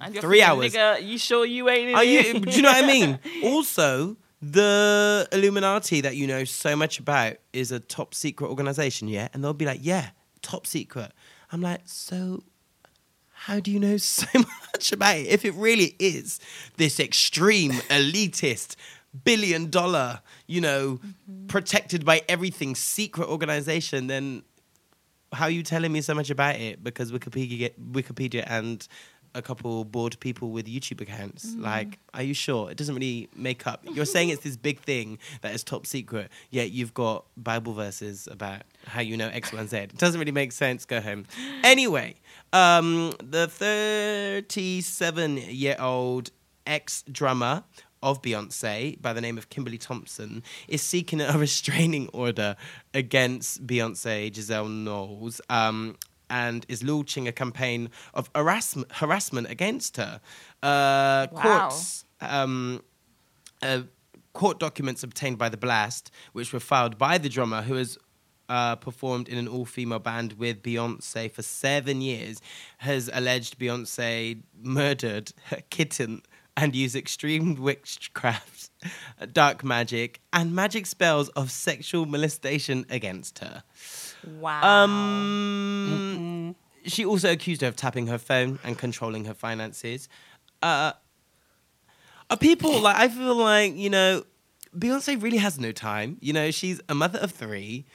uh, 0.00 0.10
three 0.20 0.42
hours. 0.42 0.72
Nigga, 0.74 1.06
you 1.06 1.18
sure 1.18 1.44
you 1.44 1.68
ain't 1.68 1.90
in 1.90 1.94
Are 1.94 2.04
you? 2.04 2.40
do 2.40 2.50
you 2.50 2.62
know 2.62 2.72
what 2.72 2.84
I 2.84 2.86
mean? 2.86 3.18
Also, 3.44 4.16
the 4.40 5.26
Illuminati 5.32 6.00
that 6.02 6.16
you 6.16 6.26
know 6.26 6.44
so 6.44 6.76
much 6.76 6.98
about 6.98 7.36
is 7.52 7.72
a 7.72 7.80
top 7.80 8.14
secret 8.14 8.48
organization, 8.48 9.08
yeah? 9.08 9.28
And 9.32 9.42
they'll 9.42 9.52
be 9.54 9.64
like, 9.64 9.80
yeah, 9.82 10.10
top 10.42 10.66
secret. 10.66 11.12
I'm 11.54 11.60
like, 11.60 11.82
so 11.84 12.42
how 13.32 13.60
do 13.60 13.70
you 13.70 13.78
know 13.78 13.96
so 13.98 14.26
much 14.34 14.92
about 14.92 15.16
it? 15.16 15.28
If 15.28 15.44
it 15.44 15.54
really 15.54 15.94
is 16.00 16.40
this 16.76 16.98
extreme, 16.98 17.70
elitist, 17.88 18.74
billion 19.22 19.70
dollar, 19.70 20.20
you 20.48 20.60
know, 20.60 20.98
mm-hmm. 20.98 21.46
protected 21.46 22.04
by 22.04 22.22
everything 22.28 22.74
secret 22.74 23.28
organization, 23.28 24.08
then 24.08 24.42
how 25.32 25.44
are 25.44 25.50
you 25.50 25.62
telling 25.62 25.92
me 25.92 26.00
so 26.00 26.12
much 26.12 26.28
about 26.28 26.56
it? 26.56 26.82
Because 26.82 27.12
Wikipedia, 27.12 27.70
Wikipedia 27.92 28.44
and 28.48 28.86
a 29.36 29.42
couple 29.42 29.84
bored 29.84 30.18
people 30.18 30.50
with 30.50 30.66
YouTube 30.66 31.00
accounts. 31.00 31.46
Mm-hmm. 31.46 31.62
Like, 31.62 31.98
are 32.14 32.22
you 32.22 32.34
sure? 32.34 32.68
It 32.68 32.76
doesn't 32.76 32.94
really 32.94 33.28
make 33.36 33.64
up. 33.66 33.84
You're 33.92 34.06
saying 34.06 34.30
it's 34.30 34.42
this 34.42 34.56
big 34.70 34.80
thing 34.80 35.18
that 35.42 35.54
is 35.54 35.62
top 35.62 35.86
secret, 35.86 36.30
yet 36.50 36.72
you've 36.72 36.94
got 36.94 37.26
Bible 37.36 37.74
verses 37.74 38.28
about 38.28 38.62
how 38.86 39.00
you 39.00 39.16
know 39.16 39.28
X, 39.28 39.52
Y, 39.52 39.58
and 39.60 39.68
Z. 39.68 39.76
It 39.76 39.98
doesn't 39.98 40.18
really 40.18 40.32
make 40.32 40.52
sense. 40.52 40.84
Go 40.84 41.00
home. 41.00 41.26
Anyway, 41.62 42.14
um, 42.52 43.12
the 43.22 43.46
37 43.48 45.36
year 45.36 45.76
old 45.78 46.30
ex 46.66 47.02
drummer 47.10 47.64
of 48.02 48.20
Beyonce 48.22 49.00
by 49.00 49.12
the 49.12 49.20
name 49.20 49.38
of 49.38 49.48
Kimberly 49.48 49.78
Thompson 49.78 50.42
is 50.68 50.82
seeking 50.82 51.20
a 51.20 51.32
restraining 51.38 52.08
order 52.12 52.56
against 52.92 53.66
Beyonce 53.66 54.34
Giselle 54.34 54.68
Knowles 54.68 55.40
um, 55.48 55.96
and 56.28 56.66
is 56.68 56.82
launching 56.82 57.26
a 57.28 57.32
campaign 57.32 57.90
of 58.12 58.28
harassment, 58.34 58.92
harassment 58.92 59.48
against 59.50 59.96
her. 59.96 60.20
Uh, 60.62 61.26
Wow. 61.32 61.68
Courts. 61.68 62.04
Um, 62.20 62.82
uh, 63.62 63.82
court 64.34 64.58
documents 64.58 65.02
obtained 65.02 65.38
by 65.38 65.48
The 65.48 65.56
Blast, 65.56 66.10
which 66.32 66.52
were 66.52 66.60
filed 66.60 66.98
by 66.98 67.18
the 67.18 67.28
drummer 67.28 67.62
who 67.62 67.74
has 67.74 67.96
uh, 68.48 68.76
performed 68.76 69.28
in 69.28 69.38
an 69.38 69.48
all 69.48 69.64
female 69.64 69.98
band 69.98 70.34
with 70.34 70.62
Beyonce 70.62 71.30
for 71.30 71.42
seven 71.42 72.00
years, 72.00 72.40
has 72.78 73.10
alleged 73.12 73.58
Beyonce 73.58 74.42
murdered 74.62 75.32
her 75.46 75.62
kitten 75.70 76.22
and 76.56 76.74
used 76.74 76.94
extreme 76.94 77.56
witchcraft, 77.56 78.70
dark 79.32 79.64
magic, 79.64 80.20
and 80.32 80.54
magic 80.54 80.86
spells 80.86 81.28
of 81.30 81.50
sexual 81.50 82.06
molestation 82.06 82.86
against 82.90 83.40
her. 83.40 83.62
Wow. 84.38 84.84
Um, 84.84 86.54
she 86.86 87.04
also 87.04 87.32
accused 87.32 87.62
her 87.62 87.68
of 87.68 87.76
tapping 87.76 88.06
her 88.06 88.18
phone 88.18 88.58
and 88.62 88.78
controlling 88.78 89.24
her 89.24 89.34
finances. 89.34 90.08
Uh, 90.62 90.92
are 92.30 92.36
people 92.36 92.78
like? 92.80 92.96
I 92.96 93.08
feel 93.08 93.34
like 93.34 93.74
you 93.74 93.90
know, 93.90 94.24
Beyonce 94.76 95.20
really 95.20 95.38
has 95.38 95.58
no 95.58 95.72
time. 95.72 96.18
You 96.20 96.32
know, 96.32 96.50
she's 96.50 96.80
a 96.88 96.94
mother 96.94 97.18
of 97.18 97.32
three. 97.32 97.86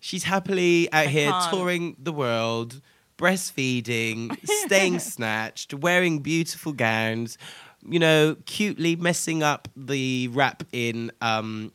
She's 0.00 0.24
happily 0.24 0.90
out 0.92 1.06
here 1.06 1.30
can't. 1.30 1.50
touring 1.52 1.96
the 1.98 2.12
world, 2.12 2.80
breastfeeding, 3.16 4.36
staying 4.64 4.98
snatched, 5.00 5.74
wearing 5.74 6.20
beautiful 6.20 6.72
gowns. 6.72 7.38
You 7.86 7.98
know, 7.98 8.36
cutely 8.46 8.96
messing 8.96 9.42
up 9.42 9.68
the 9.76 10.28
rap 10.32 10.64
in 10.72 11.12
um, 11.20 11.72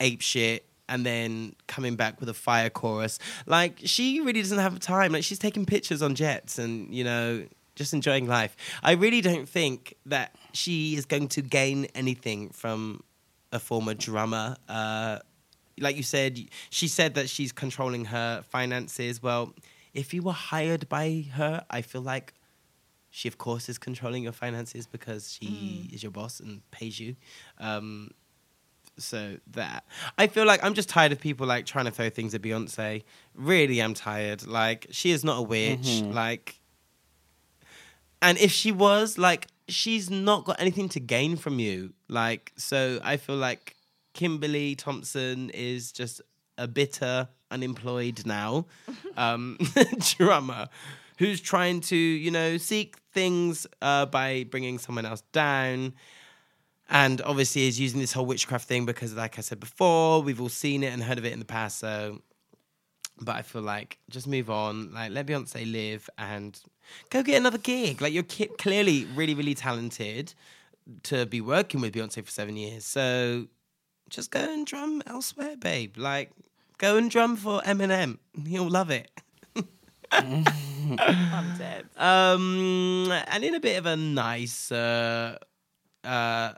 ape 0.00 0.22
shit 0.22 0.66
and 0.88 1.04
then 1.04 1.54
coming 1.66 1.96
back 1.96 2.20
with 2.20 2.28
a 2.28 2.34
fire 2.34 2.70
chorus. 2.70 3.18
Like 3.46 3.80
she 3.84 4.20
really 4.20 4.40
doesn't 4.40 4.58
have 4.58 4.78
time. 4.80 5.12
Like 5.12 5.24
she's 5.24 5.38
taking 5.38 5.66
pictures 5.66 6.02
on 6.02 6.14
jets 6.14 6.58
and 6.58 6.92
you 6.94 7.04
know 7.04 7.44
just 7.74 7.92
enjoying 7.92 8.26
life. 8.26 8.56
I 8.82 8.92
really 8.92 9.20
don't 9.20 9.48
think 9.48 9.94
that 10.06 10.34
she 10.52 10.96
is 10.96 11.04
going 11.04 11.28
to 11.28 11.42
gain 11.42 11.86
anything 11.94 12.50
from 12.50 13.02
a 13.52 13.58
former 13.58 13.94
drummer. 13.94 14.56
Uh, 14.68 15.18
like 15.78 15.96
you 15.96 16.02
said, 16.02 16.38
she 16.70 16.88
said 16.88 17.14
that 17.14 17.28
she's 17.28 17.52
controlling 17.52 18.06
her 18.06 18.42
finances. 18.42 19.22
Well, 19.22 19.54
if 19.94 20.12
you 20.14 20.22
were 20.22 20.32
hired 20.32 20.88
by 20.88 21.26
her, 21.34 21.64
I 21.70 21.82
feel 21.82 22.02
like 22.02 22.34
she 23.10 23.28
of 23.28 23.38
course 23.38 23.68
is 23.68 23.78
controlling 23.78 24.22
your 24.22 24.32
finances 24.32 24.86
because 24.86 25.32
she 25.32 25.88
is 25.92 26.02
your 26.02 26.12
boss 26.12 26.40
and 26.40 26.60
pays 26.70 27.00
you. 27.00 27.16
Um, 27.58 28.10
so 28.98 29.36
that 29.52 29.84
I 30.18 30.26
feel 30.26 30.46
like 30.46 30.64
I'm 30.64 30.74
just 30.74 30.88
tired 30.88 31.12
of 31.12 31.20
people 31.20 31.46
like 31.46 31.66
trying 31.66 31.84
to 31.84 31.90
throw 31.90 32.10
things 32.10 32.34
at 32.34 32.42
Beyonce. 32.42 33.02
Really, 33.34 33.80
I'm 33.80 33.94
tired. 33.94 34.46
Like 34.46 34.86
she 34.90 35.10
is 35.10 35.24
not 35.24 35.38
a 35.38 35.42
witch. 35.42 36.02
Like, 36.12 36.60
and 38.22 38.38
if 38.38 38.50
she 38.50 38.72
was, 38.72 39.18
like, 39.18 39.48
she's 39.68 40.10
not 40.10 40.44
got 40.44 40.60
anything 40.60 40.88
to 40.90 41.00
gain 41.00 41.36
from 41.36 41.58
you. 41.58 41.92
Like, 42.08 42.52
so 42.56 42.98
I 43.04 43.18
feel 43.18 43.36
like 43.36 43.75
Kimberly 44.16 44.74
Thompson 44.74 45.50
is 45.50 45.92
just 45.92 46.22
a 46.56 46.66
bitter, 46.66 47.28
unemployed 47.50 48.22
now 48.24 48.64
um, 49.18 49.58
drummer 50.16 50.70
who's 51.18 51.38
trying 51.38 51.82
to, 51.82 51.96
you 51.96 52.30
know, 52.30 52.56
seek 52.56 52.96
things 53.12 53.66
uh, 53.82 54.06
by 54.06 54.44
bringing 54.44 54.78
someone 54.78 55.04
else 55.04 55.22
down. 55.32 55.92
And 56.88 57.20
obviously 57.22 57.68
is 57.68 57.78
using 57.78 58.00
this 58.00 58.12
whole 58.14 58.24
witchcraft 58.24 58.66
thing 58.66 58.86
because, 58.86 59.14
like 59.14 59.38
I 59.38 59.42
said 59.42 59.60
before, 59.60 60.22
we've 60.22 60.40
all 60.40 60.48
seen 60.48 60.82
it 60.82 60.94
and 60.94 61.02
heard 61.02 61.18
of 61.18 61.26
it 61.26 61.32
in 61.34 61.38
the 61.38 61.44
past. 61.44 61.78
So, 61.78 62.22
but 63.20 63.36
I 63.36 63.42
feel 63.42 63.62
like 63.62 63.98
just 64.08 64.26
move 64.26 64.48
on. 64.48 64.94
Like, 64.94 65.10
let 65.10 65.26
Beyonce 65.26 65.70
live 65.70 66.08
and 66.16 66.58
go 67.10 67.22
get 67.22 67.36
another 67.36 67.58
gig. 67.58 68.00
Like, 68.00 68.14
you're 68.14 68.22
ki- 68.22 68.50
clearly 68.58 69.06
really, 69.14 69.34
really 69.34 69.54
talented 69.54 70.32
to 71.02 71.26
be 71.26 71.42
working 71.42 71.80
with 71.82 71.92
Beyonce 71.92 72.24
for 72.24 72.30
seven 72.30 72.56
years. 72.56 72.86
So, 72.86 73.48
just 74.08 74.30
go 74.30 74.40
and 74.40 74.66
drum 74.66 75.02
elsewhere, 75.06 75.56
babe. 75.56 75.96
Like, 75.96 76.30
go 76.78 76.96
and 76.96 77.10
drum 77.10 77.36
for 77.36 77.60
Eminem. 77.62 78.18
He'll 78.46 78.68
love 78.68 78.90
it. 78.90 79.10
I'm 80.12 80.44
dead. 81.58 81.84
Um, 81.96 83.10
and 83.28 83.44
in 83.44 83.54
a 83.54 83.60
bit 83.60 83.78
of 83.78 83.86
a 83.86 83.96
nicer, 83.96 85.38
uh, 86.04 86.52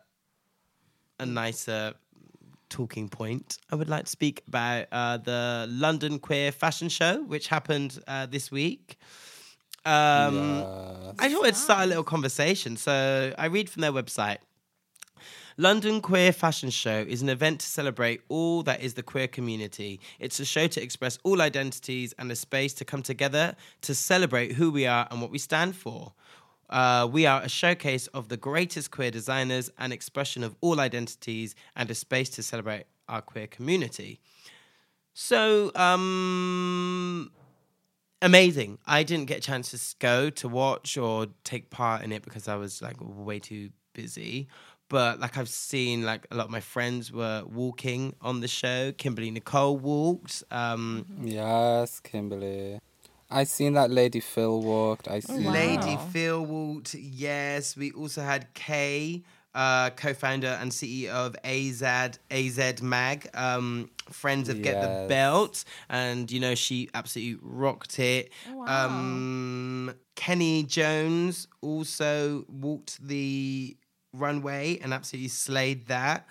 a 1.19 1.27
nicer 1.27 1.95
talking 2.69 3.09
point, 3.09 3.59
I 3.71 3.77
would 3.77 3.89
like 3.89 4.05
to 4.05 4.11
speak 4.11 4.43
about 4.47 4.87
uh, 4.93 5.17
the 5.17 5.67
London 5.71 6.19
Queer 6.19 6.53
Fashion 6.53 6.89
Show, 6.89 7.23
which 7.23 7.49
happened 7.49 7.99
uh, 8.07 8.27
this 8.27 8.51
week. 8.51 8.99
Um, 9.85 10.65
I 11.19 11.31
thought 11.31 11.47
I'd 11.47 11.57
start 11.57 11.85
a 11.85 11.87
little 11.87 12.05
conversation. 12.05 12.77
So 12.77 13.33
I 13.39 13.47
read 13.47 13.71
from 13.71 13.81
their 13.81 13.93
website. 13.93 14.39
London 15.61 16.01
Queer 16.01 16.31
Fashion 16.31 16.71
Show 16.71 17.05
is 17.09 17.21
an 17.21 17.29
event 17.29 17.59
to 17.59 17.67
celebrate 17.67 18.21
all 18.29 18.63
that 18.63 18.81
is 18.81 18.95
the 18.95 19.03
queer 19.03 19.27
community. 19.27 19.99
It's 20.21 20.39
a 20.39 20.45
show 20.45 20.69
to 20.69 20.81
express 20.81 21.19
all 21.25 21.43
identities 21.43 22.15
and 22.17 22.31
a 22.31 22.37
space 22.37 22.73
to 22.75 22.85
come 22.85 23.03
together 23.03 23.57
to 23.81 23.93
celebrate 23.93 24.53
who 24.53 24.71
we 24.71 24.87
are 24.87 25.09
and 25.11 25.21
what 25.21 25.33
we 25.33 25.39
stand 25.39 25.75
for. 25.75 26.13
Uh, 26.71 27.09
we 27.11 27.27
are 27.27 27.43
a 27.43 27.49
showcase 27.49 28.07
of 28.09 28.29
the 28.29 28.37
greatest 28.37 28.93
queer 28.93 29.11
designers, 29.11 29.69
an 29.79 29.91
expression 29.91 30.45
of 30.45 30.55
all 30.61 30.79
identities, 30.79 31.57
and 31.75 31.91
a 31.91 31.95
space 31.95 32.29
to 32.29 32.43
celebrate 32.45 32.85
our 33.09 33.21
queer 33.21 33.49
community. 33.49 34.21
So, 35.13 35.75
um, 35.75 37.33
amazing. 38.23 38.79
I 38.87 39.03
didn't 39.03 39.27
get 39.27 39.39
a 39.39 39.41
chance 39.41 39.73
to 39.73 39.97
go 39.99 40.31
to 40.31 40.49
watch 40.49 40.97
or 40.97 41.27
take 41.43 41.71
part 41.71 42.05
in 42.05 42.13
it 42.13 42.23
because 42.23 42.47
I 42.47 42.55
was 42.55 42.81
like 42.81 42.99
way 43.01 43.41
too 43.41 43.71
busy. 43.93 44.47
But 44.89 45.20
like 45.20 45.36
I've 45.36 45.49
seen, 45.49 46.03
like 46.03 46.26
a 46.30 46.34
lot 46.34 46.47
of 46.47 46.51
my 46.51 46.61
friends 46.61 47.12
were 47.12 47.43
walking 47.47 48.14
on 48.22 48.41
the 48.41 48.49
show. 48.49 48.93
Kimberly 48.93 49.30
Nicole 49.30 49.76
walked. 49.76 50.43
Um, 50.51 51.05
Yes, 51.22 52.01
Kimberly. 52.01 52.78
I 53.30 53.45
seen 53.45 53.74
that 53.74 53.91
Lady 53.91 54.20
Phyll 54.20 54.62
walked. 54.62 55.07
I 55.09 55.20
see. 55.20 55.45
wow. 55.45 55.53
Lady 55.53 55.97
Phyll 56.12 56.47
walked. 56.47 56.95
Yes, 56.95 57.76
we 57.76 57.91
also 57.93 58.22
had 58.22 58.55
Kay, 58.55 59.22
uh, 59.55 59.91
co-founder 59.91 60.57
and 60.61 60.70
CEO 60.72 61.11
of 61.11 61.36
AZ 61.45 61.82
AZ 62.30 62.82
Mag, 62.82 63.28
um, 63.34 63.91
friends 64.11 64.49
of 64.49 64.62
Get 64.62 64.80
the 64.80 65.07
Belt, 65.09 65.64
and 65.91 66.30
you 66.30 66.41
know 66.41 66.55
she 66.55 66.89
absolutely 66.95 67.39
rocked 67.43 67.99
it. 67.99 68.30
Um, 68.66 69.95
Kenny 70.14 70.62
Jones 70.62 71.49
also 71.61 72.47
walked 72.49 73.07
the 73.07 73.76
runway 74.13 74.79
and 74.83 74.93
absolutely 74.93 75.29
slayed 75.29 75.87
that. 75.89 76.27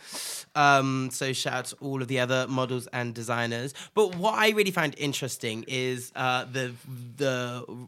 Um, 0.55 1.09
so 1.11 1.33
shout 1.33 1.53
out 1.53 1.65
to 1.65 1.75
all 1.77 2.01
of 2.01 2.07
the 2.07 2.19
other 2.19 2.47
models 2.47 2.87
and 2.87 3.13
designers. 3.13 3.73
But 3.93 4.15
what 4.15 4.35
I 4.35 4.49
really 4.49 4.71
find 4.71 4.95
interesting 4.97 5.65
is 5.67 6.11
uh, 6.15 6.45
the 6.51 6.73
the 7.17 7.87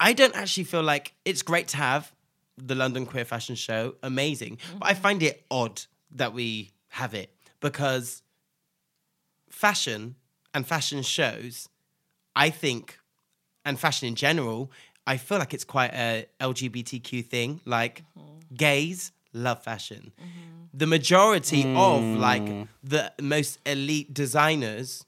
I 0.00 0.12
don't 0.12 0.34
actually 0.34 0.64
feel 0.64 0.82
like 0.82 1.14
it's 1.24 1.42
great 1.42 1.68
to 1.68 1.76
have 1.76 2.12
the 2.58 2.74
London 2.74 3.06
Queer 3.06 3.24
Fashion 3.24 3.54
Show, 3.54 3.94
amazing. 4.02 4.58
But 4.78 4.88
I 4.90 4.94
find 4.94 5.22
it 5.22 5.44
odd 5.50 5.82
that 6.12 6.32
we 6.32 6.70
have 6.88 7.14
it 7.14 7.30
because 7.60 8.22
fashion 9.50 10.16
and 10.54 10.66
fashion 10.66 11.02
shows, 11.02 11.68
I 12.34 12.50
think, 12.50 12.98
and 13.64 13.78
fashion 13.78 14.08
in 14.08 14.14
general, 14.14 14.70
I 15.06 15.18
feel 15.18 15.38
like 15.38 15.54
it's 15.54 15.64
quite 15.64 15.92
a 15.92 16.26
LGBTQ 16.40 17.26
thing. 17.26 17.60
Like 17.64 18.02
gays 18.54 19.12
love 19.32 19.62
fashion. 19.62 20.12
The 20.74 20.86
majority 20.86 21.62
of 21.74 22.02
like 22.02 22.66
the 22.84 23.12
most 23.20 23.58
elite 23.66 24.12
designers 24.12 25.04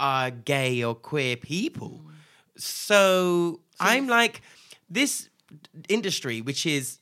are 0.00 0.30
gay 0.30 0.82
or 0.82 0.94
queer 0.94 1.36
people. 1.36 2.00
So 2.56 3.60
I'm 3.80 4.06
like, 4.08 4.42
this 4.88 5.28
industry, 5.88 6.40
which 6.40 6.66
is 6.66 6.98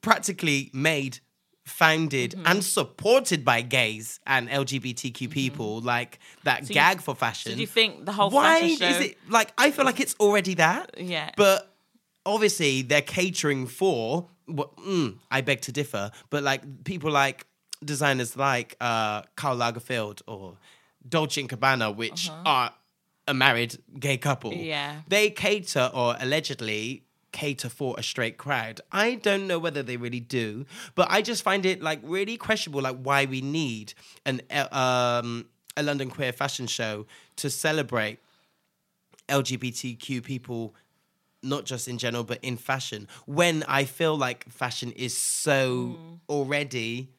practically 0.00 0.70
made, 0.72 1.20
founded, 1.64 2.32
Mm-hmm. 2.32 2.46
and 2.46 2.64
supported 2.64 3.44
by 3.44 3.62
gays 3.62 4.20
and 4.26 4.48
LGBTQ 4.48 5.30
people, 5.30 5.80
like 5.80 6.18
that 6.44 6.62
Mm-hmm. 6.62 6.70
you- 6.70 6.74
gag 6.74 7.00
for 7.00 7.14
fashion. 7.14 7.52
Did 7.52 7.60
you 7.60 7.66
think 7.66 8.04
the 8.04 8.12
whole 8.12 8.30
Why 8.30 8.60
fashion 8.60 8.76
show? 8.78 8.86
is 8.88 9.00
it 9.06 9.18
like 9.28 9.52
I 9.58 9.70
feel 9.70 9.84
like 9.84 10.00
it's 10.00 10.14
already 10.20 10.54
that? 10.54 10.94
Yeah. 10.98 11.30
But 11.36 11.72
obviously 12.24 12.82
they're 12.82 13.02
catering 13.02 13.66
for 13.66 14.28
mm, 14.48 15.18
I 15.30 15.40
beg 15.40 15.60
to 15.62 15.72
differ, 15.72 16.10
but 16.30 16.42
like 16.42 16.84
people 16.84 17.10
like 17.10 17.46
designers 17.84 18.36
like 18.36 18.76
uh 18.80 19.22
Karl 19.36 19.56
Lagerfeld 19.56 20.22
or 20.26 20.56
Dolce 21.08 21.40
and 21.40 21.50
Gabbana, 21.50 21.94
which 21.94 22.30
are 22.44 22.72
a 23.28 23.34
married 23.34 23.76
gay 23.98 24.16
couple. 24.16 24.50
Uh-huh. 24.50 24.60
Yeah. 24.60 25.00
They 25.08 25.30
cater 25.30 25.90
or 25.92 26.16
allegedly 26.20 27.02
cater 27.32 27.68
for 27.68 27.94
a 27.98 28.02
straight 28.02 28.38
crowd. 28.38 28.80
I 28.92 29.16
don't 29.16 29.46
know 29.46 29.58
whether 29.58 29.82
they 29.82 29.96
really 29.96 30.20
do, 30.20 30.64
but 30.94 31.08
I 31.10 31.22
just 31.22 31.42
find 31.42 31.66
it 31.66 31.82
like 31.82 32.00
really 32.02 32.36
questionable 32.36 32.80
like 32.82 32.96
why 33.02 33.26
we 33.26 33.40
need 33.40 33.94
an 34.24 34.40
uh, 34.50 35.20
um 35.22 35.46
a 35.76 35.82
London 35.82 36.08
queer 36.08 36.32
fashion 36.32 36.66
show 36.66 37.06
to 37.36 37.50
celebrate 37.50 38.18
LGBTQ 39.28 40.22
people, 40.22 40.74
not 41.46 41.64
just 41.64 41.88
in 41.88 41.98
general, 41.98 42.24
but 42.24 42.38
in 42.42 42.56
fashion. 42.56 43.08
When 43.26 43.64
I 43.68 43.84
feel 43.84 44.16
like 44.16 44.48
fashion 44.50 44.92
is 44.92 45.16
so 45.16 45.96
hmm. 45.98 46.14
already 46.28 47.10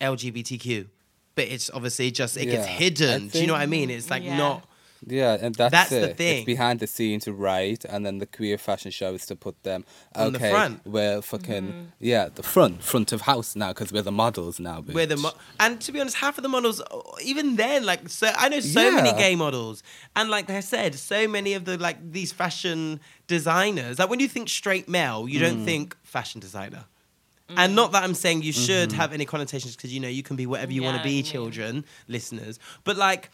LGBTQ, 0.00 0.86
but 1.34 1.44
it's 1.44 1.70
obviously 1.70 2.10
just 2.10 2.36
it 2.36 2.46
gets 2.46 2.66
Yeah, 2.66 2.74
I 2.74 2.76
hidden. 2.76 3.28
Do 3.28 3.40
you 3.40 3.46
know 3.46 3.52
what 3.54 3.62
I 3.62 3.66
mean? 3.66 3.90
It's 3.90 4.10
like 4.10 4.24
Yeah. 4.24 4.36
not. 4.36 4.66
Yeah, 5.06 5.38
and 5.40 5.54
that's, 5.54 5.70
That's 5.72 5.92
it. 5.92 6.00
the 6.08 6.14
thing. 6.14 6.36
It's 6.38 6.46
behind 6.46 6.80
the 6.80 6.86
scenes 6.86 7.24
to 7.24 7.32
write, 7.32 7.84
and 7.86 8.04
then 8.04 8.18
the 8.18 8.26
queer 8.26 8.58
fashion 8.58 8.90
show 8.90 9.14
is 9.14 9.24
to 9.26 9.36
put 9.36 9.62
them. 9.62 9.84
Okay, 10.14 10.26
On 10.26 10.32
the 10.32 10.38
front. 10.38 10.80
we're 10.86 11.22
fucking 11.22 11.92
yeah, 11.98 12.28
the 12.34 12.42
front, 12.42 12.82
front 12.82 13.10
of 13.12 13.22
house 13.22 13.56
now 13.56 13.68
because 13.68 13.92
we're 13.92 14.02
the 14.02 14.12
models 14.12 14.60
now. 14.60 14.84
We're 14.86 15.06
the 15.06 15.16
mo- 15.16 15.32
and 15.58 15.80
to 15.80 15.92
be 15.92 16.00
honest, 16.00 16.16
half 16.16 16.36
of 16.38 16.42
the 16.42 16.48
models, 16.50 16.82
even 17.24 17.56
then, 17.56 17.86
like 17.86 18.08
so, 18.10 18.30
I 18.36 18.50
know 18.50 18.60
so 18.60 18.92
many 18.92 19.12
gay 19.12 19.36
models, 19.36 19.82
and 20.16 20.28
like 20.28 20.50
I 20.50 20.60
said, 20.60 20.94
so 20.96 21.26
many 21.26 21.54
of 21.54 21.64
the 21.64 21.78
like 21.78 22.12
these 22.12 22.30
fashion 22.32 23.00
designers. 23.26 23.98
Like 23.98 24.10
when 24.10 24.20
you 24.20 24.28
think 24.28 24.48
straight 24.48 24.88
male, 24.88 25.26
you 25.28 25.38
Mm. 25.38 25.42
don't 25.42 25.64
think 25.64 25.96
fashion 26.02 26.40
designer. 26.40 26.84
And 27.56 27.74
not 27.74 27.90
that 27.92 28.04
I'm 28.04 28.14
saying 28.14 28.42
you 28.42 28.52
should 28.52 28.90
Mm-hmm. 28.90 28.98
have 29.00 29.12
any 29.12 29.24
connotations 29.24 29.74
because 29.74 29.92
you 29.92 29.98
know 29.98 30.08
you 30.08 30.22
can 30.22 30.36
be 30.36 30.46
whatever 30.46 30.72
you 30.72 30.84
want 30.84 30.98
to 30.98 31.02
be, 31.02 31.14
yeah. 31.16 31.22
children, 31.32 31.84
listeners. 32.06 32.60
But 32.84 32.96
like, 32.96 33.30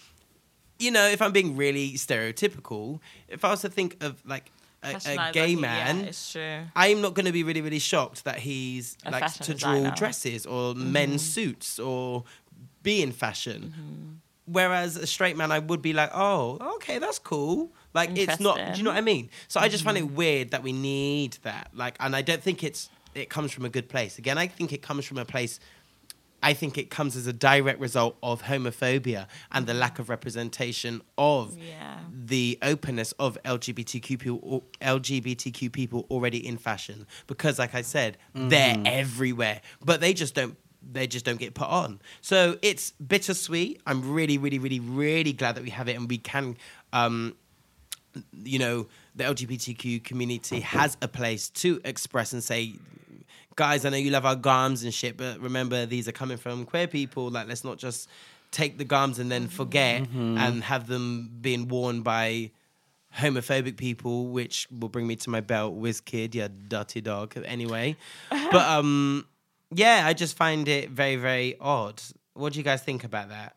you 0.79 0.91
know, 0.91 1.07
if 1.07 1.21
I'm 1.23 1.33
being 1.33 1.57
really 1.57 1.93
stereotypical, 1.95 3.01
if 3.29 3.45
I 3.45 3.51
was 3.51 3.61
to 3.63 3.69
think 3.69 4.03
of 4.03 4.23
like 4.27 4.51
a, 4.83 4.97
a 5.07 5.33
gay 5.33 5.49
yeah, 5.51 5.61
man, 5.61 5.99
it's 6.05 6.33
true. 6.33 6.61
I'm 6.77 7.01
not 7.01 7.15
going 7.15 7.27
to 7.27 7.33
be 7.33 7.43
really, 7.43 7.61
really 7.63 7.79
shocked 7.79 8.25
that 8.25 8.39
he's 8.39 8.97
A 9.05 9.11
like 9.11 9.33
to 9.35 9.55
draw 9.55 9.73
designer. 9.75 9.95
dresses 9.97 10.47
or 10.47 10.75
Mm-hmm. 10.75 10.93
men's 10.93 11.23
suits 11.23 11.79
or 11.79 12.25
be 12.83 13.03
in 13.03 13.13
fashion. 13.13 14.21
Whereas 14.45 14.97
a 14.97 15.09
straight 15.09 15.37
man, 15.37 15.51
I 15.51 15.59
would 15.59 15.83
be 15.83 15.93
like, 15.93 16.11
oh, 16.15 16.75
okay, 16.77 16.99
that's 16.99 17.19
cool. 17.19 17.73
Like 17.95 18.17
it's 18.17 18.39
not. 18.39 18.57
Do 18.75 18.79
you 18.79 18.85
know 18.85 18.91
what 18.91 18.99
I 18.99 19.01
mean? 19.01 19.29
So 19.49 19.59
I 19.59 19.69
just 19.69 19.83
find 19.83 19.97
Mm-hmm. 19.97 20.07
it 20.13 20.17
weird 20.17 20.51
that 20.53 20.63
we 20.63 20.73
need 20.73 21.39
that. 21.43 21.71
Like, 21.75 21.97
and 21.99 22.15
I 22.15 22.23
don't 22.23 22.43
think 22.43 22.63
it's 22.63 22.89
it 23.15 23.29
comes 23.31 23.51
from 23.51 23.65
a 23.65 23.69
good 23.71 23.89
place. 23.89 24.19
Again, 24.19 24.37
I 24.39 24.47
think 24.47 24.73
it 24.73 24.83
comes 24.83 25.05
from 25.07 25.19
a 25.19 25.25
place. 25.25 25.59
I 26.43 26.53
think 26.53 26.77
it 26.79 26.91
comes 26.91 27.17
as 27.17 27.27
a 27.27 27.33
direct 27.33 27.81
result 27.81 28.17
of 28.23 28.43
homophobia 28.43 29.27
and 29.53 29.67
the 29.67 29.75
lack 29.75 29.99
of 29.99 30.09
representation 30.09 31.03
of 31.19 31.57
Yeah. 31.57 31.99
the 32.13 32.59
openness 32.63 33.13
of 33.19 33.39
LGBTQ 33.45 34.19
people, 34.19 34.65
LGBTQ 34.81 35.73
people 35.73 36.07
already 36.11 36.47
in 36.47 36.59
fashion. 36.59 37.07
Because, 37.27 37.59
like 37.59 37.75
I 37.75 37.83
said, 37.83 38.19
they're 38.35 38.77
everywhere, 38.85 39.61
but 39.85 40.01
they 40.01 40.13
just 40.15 40.35
don't. 40.35 40.57
They 40.89 41.09
just 41.09 41.25
don't 41.25 41.41
get 41.41 41.55
put 41.55 41.67
on. 41.67 42.01
So 42.21 42.59
it's 42.63 42.93
bittersweet. 42.93 43.81
I'm 43.89 44.13
really, 44.13 44.39
really, 44.39 44.61
really, 44.61 44.79
really 44.79 45.33
glad 45.33 45.57
that 45.57 45.65
we 45.65 45.71
have 45.71 45.89
it 45.89 45.97
and 45.97 46.09
we 46.09 46.19
can, 46.19 46.57
um, 46.93 47.35
you 48.45 48.61
know, 48.61 48.87
the 49.17 49.25
LGBTQ 49.25 50.05
community 50.05 50.61
has 50.61 50.97
a 51.03 51.09
place 51.09 51.49
to 51.51 51.81
express 51.85 52.33
and 52.33 52.41
say, 52.45 52.75
guys, 53.57 53.85
I 53.85 53.89
know 53.91 53.97
you 53.97 54.11
love 54.11 54.25
our 54.27 54.37
garms 54.37 54.85
and 54.85 54.93
shit, 54.95 55.17
but 55.17 55.41
remember 55.41 55.87
these 55.87 56.07
are 56.09 56.13
coming 56.13 56.37
from 56.37 56.65
queer 56.65 56.87
people. 56.87 57.31
Like, 57.31 57.49
let's 57.49 57.65
not 57.65 57.79
just 57.79 58.09
take 58.53 58.79
the 58.79 58.85
garms 58.85 59.19
and 59.19 59.31
then 59.31 59.49
forget 59.49 60.03
Mm-hmm. 60.05 60.39
and 60.39 60.63
have 60.65 60.87
them 60.87 61.31
being 61.41 61.67
worn 61.69 62.03
by 62.03 62.51
homophobic 63.19 63.77
people, 63.77 64.27
which 64.29 64.69
will 64.71 64.89
bring 64.89 65.07
me 65.07 65.17
to 65.17 65.31
my 65.31 65.41
belt, 65.41 65.75
whiz 65.75 66.01
kid, 66.01 66.35
yeah, 66.35 66.49
dirty 66.69 67.01
dog. 67.01 67.35
Anyway, 67.45 67.97
but 68.31 68.55
um, 68.69 69.27
yeah, 69.75 70.03
I 70.07 70.13
just 70.13 70.37
find 70.37 70.69
it 70.69 70.91
very, 70.91 71.17
very 71.17 71.57
odd. 71.61 72.03
What 72.35 72.53
do 72.53 72.59
you 72.59 72.63
guys 72.65 72.83
think 72.83 73.05
about 73.05 73.31
that? 73.31 73.57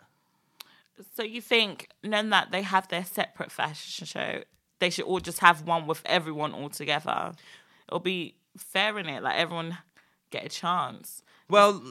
So 1.16 1.24
you 1.24 1.42
think, 1.42 1.90
knowing 2.04 2.30
that 2.30 2.52
they 2.52 2.62
have 2.62 2.88
their 2.88 3.06
separate 3.06 3.52
fashion 3.52 4.06
show, 4.06 4.44
they 4.80 4.90
should 4.90 5.06
all 5.06 5.20
just 5.20 5.40
have 5.40 5.64
one 5.64 5.88
with 5.88 6.02
everyone 6.06 6.54
all 6.54 6.70
together? 6.70 7.34
It'll 7.88 8.00
be 8.00 8.36
fair 8.58 8.98
in 9.00 9.08
it, 9.08 9.22
like 9.24 9.38
everyone 9.38 9.78
get 10.32 10.46
a 10.46 10.50
chance. 10.50 11.24
Well, 11.50 11.82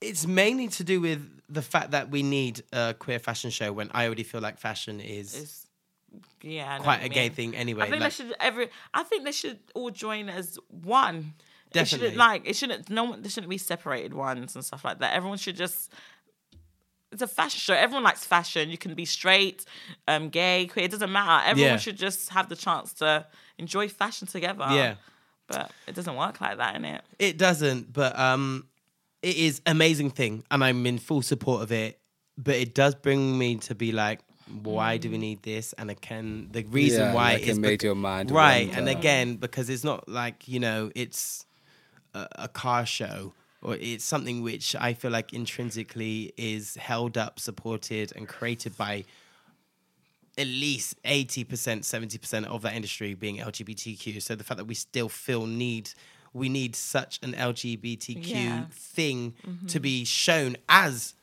it's 0.00 0.26
mainly 0.26 0.68
to 0.68 0.84
do 0.84 1.00
with 1.00 1.26
the 1.48 1.62
fact 1.62 1.92
that 1.92 2.10
we 2.10 2.22
need 2.22 2.62
a 2.72 2.94
queer 2.98 3.18
fashion 3.18 3.50
show 3.50 3.72
when 3.72 3.90
I 3.92 4.06
already 4.06 4.22
feel 4.22 4.40
like 4.40 4.58
fashion 4.58 5.00
is 5.00 5.34
It's 5.34 5.66
yeah, 6.42 6.78
quite 6.78 7.02
a 7.04 7.08
gay 7.08 7.24
mean. 7.28 7.32
thing 7.32 7.56
anyway. 7.56 7.84
I 7.86 7.90
think 7.90 8.00
like- 8.02 8.12
they 8.16 8.24
should 8.24 8.34
every. 8.40 8.68
I 8.92 9.02
think 9.02 9.24
they 9.24 9.32
should 9.32 9.58
all 9.74 9.90
join 9.90 10.28
as 10.28 10.58
one. 10.68 11.34
It 11.70 11.72
Definitely. 11.78 11.98
shouldn't 12.08 12.16
like 12.18 12.48
it 12.48 12.54
shouldn't. 12.56 12.90
No 12.90 13.04
one. 13.04 13.22
There 13.22 13.30
shouldn't 13.30 13.50
be 13.50 13.58
separated 13.58 14.14
ones 14.14 14.54
and 14.54 14.64
stuff 14.64 14.84
like 14.84 14.98
that. 15.00 15.14
Everyone 15.14 15.38
should 15.38 15.56
just. 15.56 15.90
It's 17.10 17.22
a 17.22 17.26
fashion 17.28 17.58
show. 17.60 17.74
Everyone 17.74 18.02
likes 18.02 18.24
fashion. 18.26 18.70
You 18.70 18.78
can 18.78 18.94
be 18.94 19.04
straight, 19.04 19.64
um, 20.08 20.30
gay, 20.30 20.66
queer. 20.66 20.84
It 20.86 20.90
doesn't 20.90 21.12
matter. 21.12 21.46
Everyone 21.48 21.72
Yeah. 21.72 21.76
should 21.78 21.96
just 21.96 22.30
have 22.30 22.48
the 22.48 22.56
chance 22.56 22.92
to 22.94 23.26
enjoy 23.56 23.88
fashion 23.88 24.26
together. 24.26 24.66
Yeah. 24.70 24.94
But 25.46 25.70
it 25.86 25.94
doesn't 25.94 26.16
work 26.16 26.40
like 26.40 26.58
that, 26.58 26.76
in 26.76 26.84
It 26.84 27.02
It 27.18 27.38
doesn't, 27.38 27.92
but 27.92 28.18
um, 28.18 28.66
it 29.22 29.36
is 29.36 29.60
amazing 29.66 30.10
thing, 30.10 30.44
and 30.50 30.64
I'm 30.64 30.86
in 30.86 30.98
full 30.98 31.22
support 31.22 31.62
of 31.62 31.72
it. 31.72 32.00
But 32.36 32.56
it 32.56 32.74
does 32.74 32.94
bring 32.94 33.38
me 33.38 33.56
to 33.56 33.74
be 33.74 33.92
like, 33.92 34.20
why 34.62 34.96
do 34.96 35.10
we 35.10 35.18
need 35.18 35.42
this? 35.42 35.72
And 35.74 35.90
again, 35.90 36.48
the 36.50 36.64
reason 36.64 37.02
Yeah, 37.06 37.14
why 37.14 37.32
like 37.34 37.42
it 37.42 37.48
is 37.48 37.58
made 37.58 37.78
bec- 37.78 37.82
your 37.82 37.94
mind 37.94 38.30
right. 38.30 38.66
wander. 38.66 38.78
And 38.78 38.88
again, 38.88 39.36
because 39.36 39.70
it's 39.70 39.84
not 39.84 40.08
like 40.08 40.48
you 40.48 40.60
know, 40.60 40.90
it's 40.94 41.46
a, 42.14 42.26
a 42.32 42.48
car 42.48 42.86
show. 42.86 43.32
Or 43.62 43.76
it's 43.76 44.04
something 44.04 44.42
which 44.42 44.76
I 44.78 44.92
feel 44.92 45.10
like 45.10 45.32
intrinsically 45.32 46.34
is 46.36 46.74
held 46.74 47.16
up, 47.16 47.40
supported, 47.40 48.12
and 48.14 48.28
created 48.28 48.76
by 48.76 49.04
at 50.36 50.46
least 50.46 51.00
80%, 51.04 51.46
70% 51.46 52.44
of 52.46 52.62
that 52.62 52.74
industry 52.74 53.14
being 53.14 53.38
LGBTQ. 53.38 54.20
So 54.20 54.34
the 54.34 54.44
fact 54.44 54.58
that 54.58 54.64
we 54.64 54.74
still 54.74 55.08
feel 55.08 55.46
need 55.46 55.90
we 56.32 56.48
need 56.48 56.74
such 56.74 57.20
an 57.22 57.32
LGBTQ 57.34 58.26
Yeah. 58.28 58.64
thing 58.72 59.34
to 59.68 59.78
be 59.78 60.04
shown 60.04 60.56
as 60.68 61.14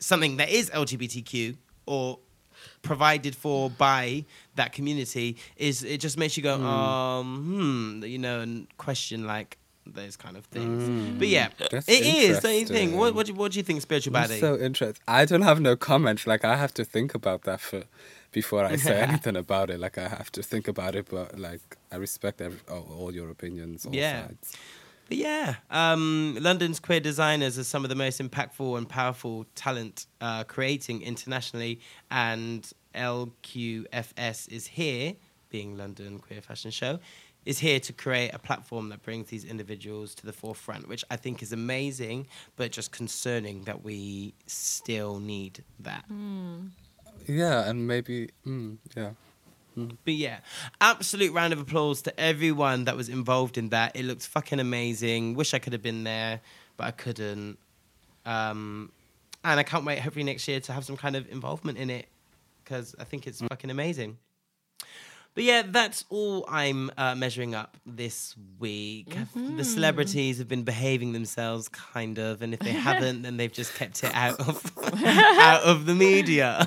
something 0.00 0.38
that 0.38 0.50
is 0.50 0.70
LGBTQ 0.70 1.56
or 1.86 2.18
provided 2.82 3.36
for 3.36 3.70
by 3.70 4.24
that 4.56 4.72
community 4.72 5.36
is 5.56 5.84
it 5.84 5.98
just 6.00 6.18
makes 6.18 6.36
you 6.36 6.42
go 6.42 6.60
um 6.60 7.98
hmm 8.00 8.04
you 8.04 8.18
know 8.18 8.40
and 8.40 8.66
question 8.76 9.24
like 9.26 9.56
those 9.86 10.16
kind 10.16 10.36
of 10.36 10.44
things. 10.46 10.90
But 11.16 11.28
yeah, 11.28 11.50
That's 11.70 11.88
it 11.88 12.04
is. 12.04 12.40
Don't 12.40 12.54
you 12.54 12.66
think? 12.66 12.96
What 12.96 13.10
interesting. 13.10 13.14
what 13.14 13.26
do, 13.26 13.34
what 13.34 13.52
do 13.52 13.58
you 13.58 13.62
think 13.62 13.82
spiritual 13.82 14.16
I'm 14.16 14.24
body? 14.24 14.40
so 14.40 14.58
interested. 14.58 15.00
I 15.06 15.24
don't 15.24 15.42
have 15.42 15.60
no 15.60 15.76
comments. 15.76 16.26
Like 16.26 16.44
I 16.44 16.56
have 16.56 16.74
to 16.74 16.84
think 16.84 17.14
about 17.14 17.42
that 17.42 17.60
for 17.60 17.84
before 18.36 18.64
I 18.66 18.76
say 18.76 19.00
anything 19.08 19.34
about 19.36 19.70
it. 19.70 19.80
Like 19.80 19.96
I 19.96 20.08
have 20.08 20.30
to 20.32 20.42
think 20.42 20.68
about 20.68 20.94
it. 20.94 21.06
But 21.10 21.38
like 21.38 21.64
I 21.90 21.96
respect 21.96 22.42
every, 22.42 22.60
all, 22.70 22.86
all 22.98 23.14
your 23.14 23.30
opinions. 23.30 23.86
All 23.86 23.94
Yeah. 23.94 24.26
sides. 24.26 24.52
But 25.08 25.18
yeah, 25.18 25.54
um, 25.70 26.36
London's 26.40 26.80
queer 26.80 27.00
designers 27.00 27.56
are 27.60 27.64
some 27.64 27.82
of 27.84 27.90
the 27.90 27.94
most 27.94 28.20
impactful 28.20 28.76
and 28.76 28.86
powerful 28.88 29.46
talent 29.54 30.06
uh, 30.20 30.42
creating 30.44 31.00
internationally, 31.02 31.78
and 32.10 32.60
LQFS 32.94 34.48
is 34.52 34.66
here, 34.66 35.14
being 35.48 35.76
London 35.78 36.18
Queer 36.18 36.42
Fashion 36.42 36.72
Show, 36.72 36.98
is 37.44 37.60
here 37.60 37.78
to 37.78 37.92
create 37.92 38.30
a 38.34 38.38
platform 38.40 38.88
that 38.88 39.02
brings 39.04 39.28
these 39.28 39.44
individuals 39.44 40.12
to 40.16 40.26
the 40.26 40.32
forefront, 40.32 40.88
which 40.88 41.04
I 41.08 41.16
think 41.16 41.40
is 41.40 41.52
amazing, 41.52 42.26
but 42.56 42.72
just 42.72 42.90
concerning 42.90 43.62
that 43.64 43.84
we 43.84 44.34
still 44.48 45.20
need 45.20 45.62
that. 45.78 46.04
Yeah, 47.26 47.68
and 47.68 47.86
maybe 47.86 48.30
mm, 48.46 48.78
yeah. 48.94 49.10
But 49.76 50.14
yeah, 50.14 50.38
absolute 50.80 51.34
round 51.34 51.52
of 51.52 51.60
applause 51.60 52.00
to 52.02 52.20
everyone 52.20 52.84
that 52.84 52.96
was 52.96 53.10
involved 53.10 53.58
in 53.58 53.68
that. 53.70 53.94
It 53.94 54.04
looked 54.04 54.26
fucking 54.26 54.58
amazing. 54.58 55.34
Wish 55.34 55.52
I 55.52 55.58
could 55.58 55.74
have 55.74 55.82
been 55.82 56.04
there, 56.04 56.40
but 56.76 56.84
I 56.86 56.90
couldn't. 56.92 57.58
Um, 58.24 58.90
and 59.44 59.60
I 59.60 59.62
can't 59.62 59.84
wait, 59.84 60.00
hopefully, 60.00 60.24
next 60.24 60.48
year 60.48 60.60
to 60.60 60.72
have 60.72 60.84
some 60.84 60.96
kind 60.96 61.14
of 61.14 61.30
involvement 61.30 61.76
in 61.78 61.90
it 61.90 62.08
because 62.64 62.96
I 62.98 63.04
think 63.04 63.26
it's 63.26 63.40
fucking 63.40 63.70
amazing. 63.70 64.18
But 65.36 65.44
yeah, 65.44 65.64
that's 65.66 66.06
all 66.08 66.46
I'm 66.48 66.90
uh, 66.96 67.14
measuring 67.14 67.54
up 67.54 67.76
this 67.84 68.34
week. 68.58 69.14
The 69.34 69.64
celebrities 69.64 70.38
have 70.38 70.48
been 70.48 70.62
behaving 70.62 71.12
themselves, 71.12 71.68
kind 71.68 72.18
of, 72.18 72.40
and 72.40 72.54
if 72.54 72.60
they 72.60 72.70
haven't, 72.88 73.20
then 73.20 73.36
they've 73.36 73.52
just 73.52 73.74
kept 73.74 74.02
it 74.02 74.12
out 74.14 74.40
of 74.40 74.72
out 75.04 75.62
of 75.62 75.84
the 75.84 75.94
media. 75.94 76.66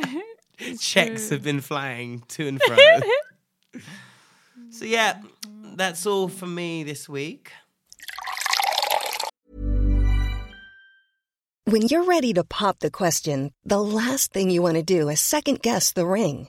Checks 0.80 1.28
have 1.28 1.42
been 1.42 1.60
flying 1.60 2.22
to 2.28 2.48
and 2.48 2.62
fro. 2.62 2.78
so 4.70 4.86
yeah, 4.86 5.20
that's 5.76 6.06
all 6.06 6.28
for 6.28 6.46
me 6.46 6.84
this 6.84 7.10
week. 7.10 7.52
When 11.66 11.82
you're 11.82 12.04
ready 12.04 12.32
to 12.32 12.42
pop 12.42 12.78
the 12.78 12.90
question, 12.90 13.52
the 13.66 13.82
last 13.82 14.32
thing 14.32 14.48
you 14.48 14.62
want 14.62 14.76
to 14.76 14.82
do 14.82 15.10
is 15.10 15.20
second 15.20 15.60
guess 15.60 15.92
the 15.92 16.06
ring. 16.06 16.48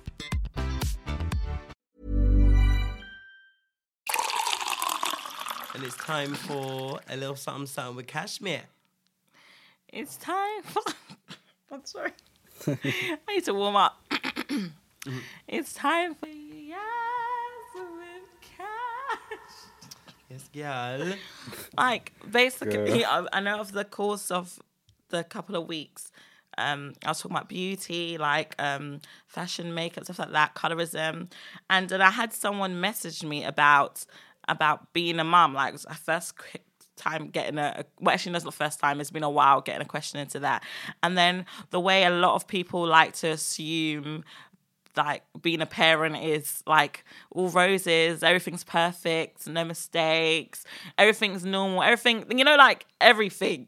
And 5.73 5.83
it's 5.83 5.95
time 5.95 6.33
for 6.33 6.99
a 7.09 7.15
little 7.15 7.35
something 7.35 7.65
something 7.65 7.95
with 7.95 8.07
Cashmere. 8.07 8.63
It's 9.87 10.17
time 10.17 10.63
for. 10.63 10.83
I'm 11.71 11.85
sorry. 11.85 12.11
I 12.67 13.33
need 13.33 13.45
to 13.45 13.53
warm 13.53 13.77
up. 13.77 14.01
it's 15.47 15.73
time 15.73 16.15
for 16.15 16.27
Yes 16.27 16.77
with 17.73 18.57
Cash. 18.57 19.61
Yes, 20.29 20.49
girl. 20.53 21.13
like 21.77 22.11
basically 22.29 22.99
Girl. 22.99 23.27
I, 23.33 23.37
I 23.37 23.39
know 23.39 23.59
of 23.59 23.71
the 23.71 23.85
course 23.85 24.29
of 24.29 24.59
the 25.09 25.23
couple 25.23 25.55
of 25.55 25.67
weeks 25.67 26.11
um 26.57 26.93
i 27.05 27.09
was 27.09 27.19
talking 27.21 27.35
about 27.35 27.47
beauty 27.47 28.17
like 28.17 28.55
um 28.59 28.99
fashion 29.25 29.73
makeup 29.73 30.03
stuff 30.03 30.19
like 30.19 30.31
that 30.31 30.53
colorism 30.53 31.29
and 31.69 31.87
then 31.89 32.01
i 32.01 32.09
had 32.09 32.33
someone 32.33 32.79
message 32.81 33.23
me 33.23 33.43
about 33.43 34.05
about 34.51 34.93
being 34.93 35.19
a 35.19 35.23
mum 35.23 35.53
like 35.53 35.69
it 35.69 35.73
was 35.73 35.85
a 35.89 35.93
first 35.93 36.37
quick 36.37 36.63
time 36.97 37.29
getting 37.29 37.57
a 37.57 37.83
well 37.99 38.13
actually 38.13 38.31
no, 38.31 38.35
it's 38.35 38.45
not 38.45 38.53
the 38.53 38.63
first 38.63 38.79
time 38.79 38.99
it's 38.99 39.09
been 39.09 39.23
a 39.23 39.29
while 39.29 39.61
getting 39.61 39.81
a 39.81 39.85
question 39.85 40.19
into 40.19 40.39
that 40.39 40.63
and 41.01 41.17
then 41.17 41.45
the 41.71 41.79
way 41.79 42.03
a 42.03 42.09
lot 42.09 42.35
of 42.35 42.45
people 42.45 42.85
like 42.85 43.13
to 43.13 43.29
assume 43.29 44.23
like 44.97 45.23
being 45.41 45.61
a 45.61 45.65
parent 45.65 46.17
is 46.17 46.63
like 46.65 47.03
all 47.31 47.49
roses, 47.49 48.23
everything's 48.23 48.63
perfect, 48.63 49.47
no 49.47 49.63
mistakes, 49.63 50.65
everything's 50.97 51.45
normal, 51.45 51.81
everything, 51.81 52.25
you 52.37 52.43
know, 52.43 52.55
like 52.55 52.85
everything. 52.99 53.67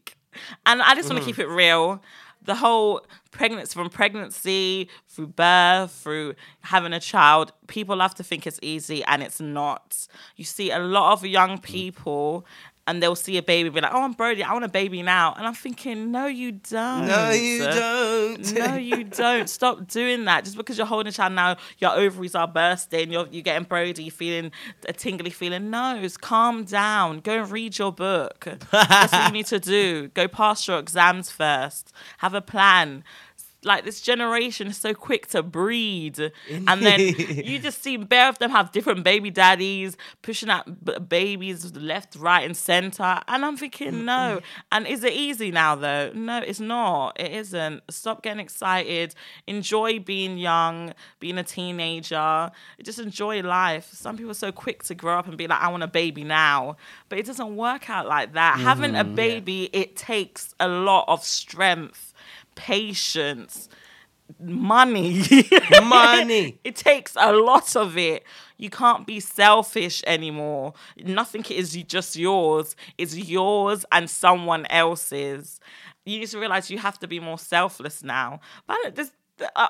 And 0.65 0.81
I 0.81 0.95
just 0.95 1.09
want 1.09 1.23
to 1.23 1.29
mm-hmm. 1.29 1.37
keep 1.37 1.39
it 1.39 1.47
real. 1.47 2.01
The 2.45 2.55
whole 2.55 3.05
pregnancy, 3.31 3.73
from 3.73 3.89
pregnancy 3.89 4.89
through 5.07 5.27
birth, 5.27 5.91
through 5.91 6.35
having 6.61 6.93
a 6.93 6.99
child, 6.99 7.53
people 7.67 7.95
love 7.95 8.13
to 8.15 8.23
think 8.23 8.45
it's 8.45 8.59
easy 8.61 9.03
and 9.05 9.23
it's 9.23 9.39
not. 9.39 10.07
You 10.35 10.43
see 10.43 10.71
a 10.71 10.79
lot 10.79 11.13
of 11.13 11.25
young 11.25 11.57
mm. 11.57 11.61
people 11.61 12.45
and 12.85 13.01
they'll 13.01 13.15
see 13.15 13.37
a 13.37 13.43
baby 13.43 13.69
be 13.69 13.81
like, 13.81 13.93
oh, 13.93 14.03
I'm 14.03 14.11
Brody, 14.11 14.43
I 14.43 14.51
want 14.51 14.65
a 14.65 14.69
baby 14.69 15.01
now. 15.01 15.33
And 15.37 15.47
I'm 15.47 15.53
thinking, 15.53 16.11
no, 16.11 16.27
you 16.27 16.51
don't. 16.51 17.07
No, 17.07 17.31
you 17.31 17.59
don't. 17.59 18.53
No, 18.53 18.75
you 18.75 19.03
don't. 19.05 19.49
Stop 19.49 19.87
doing 19.87 20.25
that. 20.25 20.43
Just 20.43 20.57
because 20.57 20.77
you're 20.77 20.87
holding 20.87 21.09
a 21.09 21.13
child 21.13 21.33
now, 21.33 21.55
your 21.77 21.91
ovaries 21.91 22.35
are 22.35 22.47
bursting, 22.47 23.11
you're, 23.11 23.27
you're 23.31 23.41
getting 23.41 23.63
Brody, 23.63 24.09
feeling 24.09 24.51
a 24.87 24.93
tingly 24.93 25.29
feeling. 25.29 25.69
No, 25.69 26.05
calm 26.19 26.65
down. 26.65 27.21
Go 27.21 27.41
and 27.43 27.51
read 27.51 27.77
your 27.77 27.91
book. 27.91 28.47
That's 28.71 29.13
what 29.13 29.27
you 29.27 29.31
need 29.31 29.45
to 29.47 29.59
do. 29.59 30.07
Go 30.13 30.27
pass 30.27 30.67
your 30.67 30.79
exams 30.79 31.29
first. 31.29 31.93
Have 32.17 32.33
a 32.33 32.41
plan. 32.41 33.03
Like 33.63 33.85
this 33.85 34.01
generation 34.01 34.67
is 34.67 34.77
so 34.77 34.93
quick 34.93 35.27
to 35.27 35.43
breed, 35.43 36.19
and 36.49 36.81
then 36.81 36.99
you 36.99 37.59
just 37.59 37.83
see 37.83 37.97
bare 37.97 38.29
of 38.29 38.39
them 38.39 38.51
have 38.51 38.71
different 38.71 39.03
baby 39.03 39.29
daddies 39.29 39.97
pushing 40.21 40.49
out 40.49 40.85
b- 40.85 40.99
babies 40.99 41.75
left, 41.75 42.15
right, 42.15 42.43
and 42.45 42.55
center. 42.55 43.21
And 43.27 43.45
I'm 43.45 43.57
thinking, 43.57 44.05
no. 44.05 44.41
And 44.71 44.87
is 44.87 45.03
it 45.03 45.13
easy 45.13 45.51
now 45.51 45.75
though? 45.75 46.11
No, 46.13 46.39
it's 46.39 46.59
not. 46.59 47.19
It 47.19 47.31
isn't. 47.31 47.81
Stop 47.89 48.23
getting 48.23 48.39
excited. 48.39 49.15
Enjoy 49.47 49.99
being 49.99 50.37
young, 50.37 50.93
being 51.19 51.37
a 51.37 51.43
teenager. 51.43 52.51
Just 52.81 52.99
enjoy 52.99 53.41
life. 53.41 53.89
Some 53.93 54.17
people 54.17 54.31
are 54.31 54.35
so 54.35 54.51
quick 54.51 54.83
to 54.83 54.95
grow 54.95 55.17
up 55.17 55.27
and 55.27 55.37
be 55.37 55.47
like, 55.47 55.61
I 55.61 55.69
want 55.69 55.83
a 55.83 55.87
baby 55.87 56.23
now, 56.23 56.77
but 57.09 57.19
it 57.19 57.25
doesn't 57.25 57.55
work 57.55 57.89
out 57.89 58.07
like 58.07 58.33
that. 58.33 58.59
Having 58.59 58.95
a 58.95 59.03
mm-hmm. 59.03 59.15
baby, 59.15 59.69
it 59.73 59.95
takes 59.95 60.53
a 60.59 60.67
lot 60.67 61.05
of 61.07 61.23
strength 61.23 62.12
patience, 62.55 63.69
money. 64.39 65.23
Money. 65.83 66.59
it 66.63 66.75
takes 66.75 67.15
a 67.19 67.33
lot 67.33 67.75
of 67.75 67.97
it. 67.97 68.23
You 68.57 68.69
can't 68.69 69.05
be 69.05 69.19
selfish 69.19 70.03
anymore. 70.07 70.73
Nothing 70.97 71.43
is 71.49 71.73
just 71.73 72.15
yours. 72.15 72.75
It's 72.97 73.15
yours 73.15 73.85
and 73.91 74.09
someone 74.09 74.65
else's. 74.67 75.59
You 76.05 76.19
need 76.19 76.29
to 76.29 76.39
realize 76.39 76.69
you 76.69 76.77
have 76.77 76.99
to 76.99 77.07
be 77.07 77.19
more 77.19 77.37
selfless 77.37 78.03
now. 78.03 78.39
But 78.67 78.99
uh, 78.99 79.03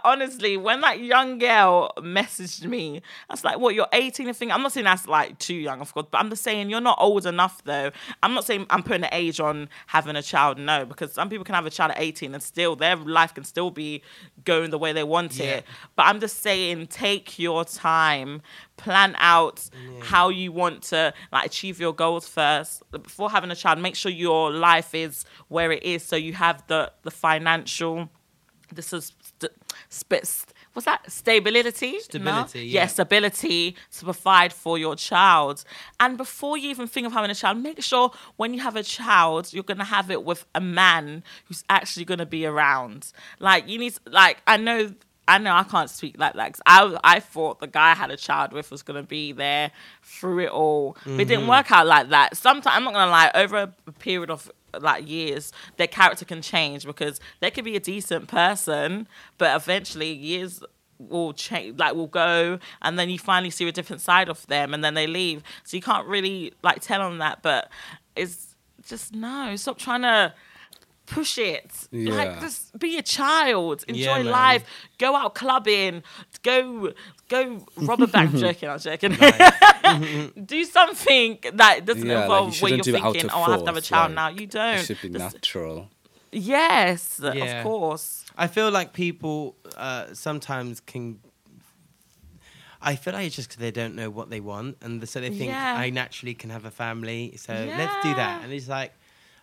honestly, 0.03 0.57
when 0.57 0.81
that 0.81 0.99
young 0.99 1.37
girl 1.39 1.91
messaged 1.97 2.65
me, 2.65 3.01
I 3.29 3.33
was 3.33 3.43
like, 3.43 3.59
"What? 3.59 3.75
You're 3.75 3.87
18?" 3.93 4.27
I 4.27 4.33
think 4.33 4.51
I'm 4.51 4.61
not 4.61 4.71
saying 4.71 4.83
that's 4.85 5.07
like 5.07 5.39
too 5.39 5.53
young, 5.55 5.79
of 5.81 5.93
course, 5.93 6.07
but 6.11 6.17
I'm 6.19 6.29
just 6.29 6.43
saying 6.43 6.69
you're 6.69 6.81
not 6.81 6.97
old 6.99 7.25
enough 7.25 7.63
though. 7.63 7.91
I'm 8.21 8.33
not 8.33 8.45
saying 8.45 8.65
I'm 8.69 8.83
putting 8.83 9.03
an 9.03 9.09
age 9.13 9.39
on 9.39 9.69
having 9.87 10.15
a 10.15 10.21
child, 10.21 10.57
no, 10.57 10.85
because 10.85 11.13
some 11.13 11.29
people 11.29 11.45
can 11.45 11.55
have 11.55 11.65
a 11.65 11.69
child 11.69 11.91
at 11.91 11.99
18 12.01 12.33
and 12.33 12.43
still 12.43 12.75
their 12.75 12.95
life 12.95 13.33
can 13.33 13.43
still 13.43 13.71
be 13.71 14.01
going 14.43 14.69
the 14.69 14.77
way 14.77 14.91
they 14.93 15.03
want 15.03 15.35
Yeah. 15.37 15.45
it. 15.45 15.65
But 15.95 16.03
I'm 16.07 16.19
just 16.19 16.41
saying, 16.41 16.87
take 16.87 17.39
your 17.39 17.63
time, 17.65 18.41
plan 18.77 19.15
out 19.17 19.69
how 20.01 20.29
you 20.29 20.51
want 20.51 20.83
to 20.83 21.13
like 21.31 21.45
achieve 21.45 21.79
your 21.79 21.93
goals 21.93 22.27
first 22.27 22.83
before 22.91 23.29
having 23.31 23.49
a 23.51 23.55
child. 23.55 23.79
Make 23.79 23.95
sure 23.95 24.11
your 24.11 24.51
life 24.51 24.93
is 24.93 25.25
where 25.47 25.71
it 25.71 25.83
is, 25.83 26.03
so 26.03 26.15
you 26.15 26.33
have 26.33 26.63
the 26.67 26.91
the 27.03 27.11
financial. 27.11 28.09
This 28.73 28.91
is 28.91 29.11
sp- 29.93 30.49
what's 30.73 30.85
that 30.85 31.09
stability? 31.11 31.93
No? 31.93 31.99
Stability, 31.99 32.59
yeah, 32.59 32.81
yeah. 32.81 32.87
stability 32.87 33.75
to 33.97 34.03
provide 34.05 34.51
for 34.51 34.77
your 34.77 34.95
child. 34.95 35.63
And 35.99 36.17
before 36.17 36.57
you 36.57 36.69
even 36.69 36.87
think 36.87 37.07
of 37.07 37.13
having 37.13 37.31
a 37.31 37.35
child, 37.35 37.59
make 37.59 37.81
sure 37.81 38.11
when 38.37 38.53
you 38.53 38.61
have 38.61 38.75
a 38.75 38.83
child, 38.83 39.53
you're 39.53 39.63
gonna 39.63 39.83
have 39.83 40.09
it 40.11 40.23
with 40.23 40.45
a 40.55 40.61
man 40.61 41.23
who's 41.45 41.63
actually 41.69 42.05
gonna 42.05 42.25
be 42.25 42.45
around. 42.45 43.11
Like 43.39 43.69
you 43.69 43.77
need, 43.77 43.95
like 44.07 44.41
I 44.47 44.57
know. 44.57 44.93
I 45.25 45.37
know 45.37 45.53
I 45.53 45.63
can't 45.63 45.89
speak 45.89 46.19
like 46.19 46.33
that 46.33 46.59
I 46.65 46.97
I 47.01 47.21
thought 47.21 47.61
the 47.61 47.67
guy 47.67 47.91
I 47.91 47.95
had 47.95 48.11
a 48.11 48.17
child 48.17 48.51
with 48.51 48.69
was 48.71 48.83
gonna 48.83 49.03
be 49.03 49.31
there 49.31 49.71
through 50.01 50.39
it 50.39 50.49
all, 50.49 50.97
but 51.05 51.13
it 51.13 51.17
didn't 51.29 51.43
mm-hmm. 51.43 51.49
work 51.49 51.71
out 51.71 51.87
like 51.87 52.09
that. 52.09 52.35
Sometimes 52.35 52.75
I'm 52.75 52.83
not 52.83 52.91
gonna 52.91 53.09
lie. 53.09 53.31
Over 53.33 53.71
a 53.87 53.91
period 53.93 54.29
of 54.29 54.51
like 54.81 55.07
years, 55.07 55.51
their 55.77 55.87
character 55.87 56.25
can 56.25 56.41
change 56.41 56.85
because 56.85 57.19
they 57.39 57.51
could 57.51 57.65
be 57.65 57.75
a 57.75 57.79
decent 57.79 58.27
person, 58.27 59.07
but 59.37 59.55
eventually 59.55 60.11
years 60.11 60.63
will 60.99 61.33
change 61.33 61.77
like 61.79 61.95
will 61.95 62.07
go 62.07 62.59
and 62.81 62.97
then 62.97 63.09
you 63.09 63.19
finally 63.19 63.49
see 63.49 63.67
a 63.67 63.71
different 63.71 64.01
side 64.01 64.29
of 64.29 64.45
them 64.47 64.73
and 64.73 64.83
then 64.83 64.93
they 64.93 65.07
leave. 65.07 65.43
So 65.63 65.75
you 65.75 65.83
can't 65.83 66.07
really 66.07 66.53
like 66.61 66.81
tell 66.81 67.01
on 67.01 67.17
that 67.17 67.41
but 67.41 67.69
it's 68.15 68.55
just 68.85 69.13
no 69.13 69.55
stop 69.55 69.77
trying 69.77 70.03
to 70.03 70.33
push 71.05 71.37
it. 71.37 71.87
Yeah. 71.91 72.15
like 72.15 72.39
just 72.39 72.77
be 72.79 72.97
a 72.97 73.01
child. 73.01 73.83
Enjoy 73.87 74.17
Yeah, 74.19 74.31
life. 74.31 74.63
Go 74.97 75.15
out 75.15 75.35
clubbing. 75.35 76.03
Go 76.43 76.93
go 77.29 77.65
rob 77.77 78.01
a 78.01 78.07
bank 78.07 78.33
I'm 78.33 78.39
joking 78.39 78.69
I'm 78.69 78.79
joking 78.79 79.11
do 80.45 80.63
something 80.65 81.39
that 81.53 81.85
doesn't 81.85 82.05
Yeah, 82.05 82.27
like, 82.27 82.29
you 82.29 82.33
involve 82.35 82.61
where 82.61 82.71
you're 82.73 82.79
do 82.81 82.95
it 82.95 83.01
out 83.01 83.13
thinking 83.13 83.29
of 83.31 83.37
oh 83.37 83.43
I 83.43 83.51
have 83.51 83.59
to 83.61 83.65
have 83.67 83.77
a 83.77 83.81
child 83.81 84.11
like, 84.11 84.15
now 84.15 84.29
you 84.29 84.47
don't 84.47 84.75
It 84.79 84.85
should 84.85 85.01
be 85.01 85.09
Just- 85.09 85.35
natural. 85.35 85.89
yes 86.31 87.19
Yeah. 87.23 87.31
of 87.59 87.63
course 87.63 88.25
I 88.35 88.47
feel 88.47 88.71
like 88.71 88.93
people 88.93 89.55
uh, 89.77 90.07
sometimes 90.13 90.79
can. 90.79 91.19
I 92.81 92.95
feel 92.95 93.13
like 93.13 93.27
it's 93.27 93.35
just 93.35 93.47
because 93.49 93.61
they 93.61 93.71
don't 93.71 93.95
know 93.95 94.09
what 94.09 94.29
they 94.29 94.39
want, 94.41 94.77
and 94.81 95.07
so 95.07 95.21
they 95.21 95.29
think 95.29 95.51
Yeah. 95.51 95.75
I 95.77 95.89
naturally 95.89 96.33
can 96.33 96.49
have 96.49 96.65
a 96.65 96.71
family, 96.71 97.35
so 97.37 97.53
let's 97.53 97.95
do 98.03 98.13
that. 98.15 98.43
And 98.43 98.51
it's 98.51 98.67
like, 98.67 98.91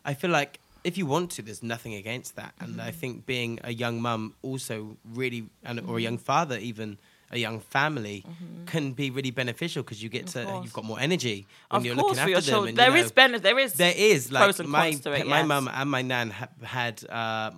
I 0.05 0.12
feel 0.14 0.31
like 0.31 0.59
if 0.85 0.99
you 0.99 1.07
want 1.07 1.31
to, 1.33 1.43
there's 1.43 1.62
nothing 1.62 1.95
against 1.95 2.37
that. 2.37 2.53
And 2.61 2.70
Mm-hmm. 2.72 2.81
I 2.89 2.91
think 2.91 3.26
being 3.26 3.61
a 3.64 3.72
young 3.72 4.03
mum 4.03 4.35
also 4.43 4.97
really, 5.14 5.47
and 5.64 5.81
or 5.89 5.99
a 5.99 6.01
young 6.03 6.18
father, 6.18 6.59
even 6.59 6.99
a 7.31 7.39
young 7.39 7.61
family, 7.61 8.24
can 8.66 8.93
be 8.93 9.11
really 9.11 9.31
beneficial 9.31 9.83
because 9.83 10.03
you 10.03 10.09
get 10.09 10.26
to, 10.28 10.39
Mm-hmm. 10.41 10.51
course. 10.51 10.64
you've 10.64 10.72
got 10.72 10.85
more 10.85 11.01
energy 11.01 11.47
when 11.70 11.78
of 11.81 11.87
you're 11.87 11.95
looking 11.95 12.18
after 12.18 12.31
your 12.31 12.41
them. 12.41 12.51
children 12.51 12.68
and, 12.70 12.78
there 12.78 12.91
you 12.97 13.05
is 13.05 13.11
know, 13.11 13.14
benefit 13.14 13.43
there 13.43 13.59
is 13.59 13.72
there 13.74 13.95
is 13.97 14.33
like 14.33 14.59
and 14.59 14.68
my 14.68 14.87
it, 14.89 15.05
my 15.07 15.39
yes. 15.41 15.47
mum 15.47 15.70
and 15.72 15.91
my 15.91 16.03
nan 16.03 16.31
ha- 16.31 16.49
had 16.64 17.05
uh, 17.09 17.51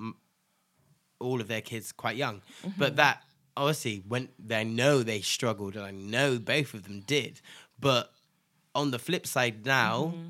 all 1.21 1.41
of 1.41 1.49
their 1.49 1.61
kids 1.61 1.93
quite 1.93 2.17
young, 2.17 2.37
Mm-hmm. 2.65 2.79
but 2.79 2.97
that 2.97 3.23
obviously 3.57 4.03
when 4.09 4.29
they 4.39 4.65
know 4.65 5.03
they 5.03 5.21
struggled, 5.21 5.77
and 5.77 5.85
I 5.85 5.91
know 5.91 6.39
both 6.39 6.75
of 6.75 6.83
them 6.85 7.01
did. 7.01 7.41
But 7.79 8.13
on 8.75 8.91
the 8.91 8.99
flip 8.99 9.27
side 9.27 9.65
now, 9.67 10.13
Mm-hmm. 10.15 10.29